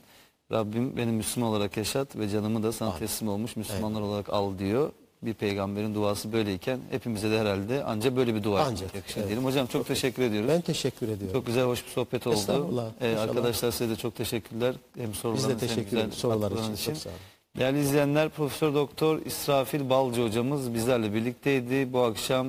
Rabbim 0.51 0.97
beni 0.97 1.11
Müslüman 1.11 1.49
olarak 1.49 1.77
yaşat 1.77 2.15
ve 2.15 2.30
canımı 2.30 2.63
da 2.63 2.71
sana 2.71 2.97
teslim 2.97 3.30
olmuş 3.30 3.55
Müslümanlar 3.55 4.01
olarak 4.01 4.30
al 4.30 4.57
diyor. 4.59 4.91
Bir 5.26 5.34
peygamberin 5.34 5.95
duası 5.95 6.34
böyleyken 6.34 6.80
hepimize 6.91 7.32
de 7.32 7.40
herhalde 7.40 7.84
anca 7.84 8.16
böyle 8.16 8.36
bir 8.36 8.44
dua 8.44 8.64
Ancak, 8.66 8.95
yakışır 8.95 9.18
evet. 9.18 9.28
diyelim. 9.28 9.45
Hocam 9.45 9.68
çok 9.68 9.88
teşekkür 9.88 10.24
ediyoruz. 10.24 10.50
Ben 10.50 10.62
teşekkür 10.62 11.10
ediyorum. 11.10 11.34
Çok 11.40 11.45
güzel, 11.45 11.64
hoş 11.64 11.86
bir 11.86 11.90
sohbet 11.91 12.28
oldu. 12.28 12.36
Estağfurullah, 12.36 12.86
Ee, 13.02 13.10
inşallah. 13.12 13.24
arkadaşlar 13.30 13.72
size 13.72 13.90
de 13.90 13.95
çok 13.95 14.16
teşekkürler. 14.16 14.76
Hem 14.98 15.12
Biz 15.12 15.20
sorularınız 15.20 15.48
de 15.48 15.52
hem 15.52 15.60
teşekkür 15.60 15.84
güzel 15.84 15.98
ederiz 15.98 16.14
sorular 16.14 16.38
için. 16.38 16.56
katkılarınız 16.56 16.84
Çok 16.84 16.98
sağ 16.98 17.10
olun. 17.10 17.18
Değerli 17.58 17.80
izleyenler, 17.80 18.30
Profesör 18.30 18.74
Doktor 18.74 19.22
İsrafil 19.26 19.90
Balcı 19.90 20.24
hocamız 20.24 20.74
bizlerle 20.74 21.14
birlikteydi. 21.14 21.94
Bu 21.94 22.00
akşam 22.00 22.48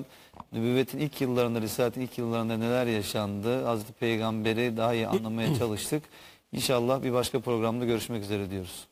nübüvvetin 0.52 0.98
ilk 0.98 1.20
yıllarında, 1.20 1.60
Risaletin 1.60 2.00
ilk 2.00 2.18
yıllarında 2.18 2.56
neler 2.56 2.86
yaşandı? 2.86 3.64
Hazreti 3.64 3.92
Peygamber'i 3.92 4.76
daha 4.76 4.94
iyi 4.94 5.06
anlamaya 5.08 5.54
çalıştık. 5.58 6.02
İnşallah 6.52 7.02
bir 7.02 7.12
başka 7.12 7.40
programda 7.40 7.84
görüşmek 7.84 8.22
üzere 8.22 8.50
diyoruz. 8.50 8.86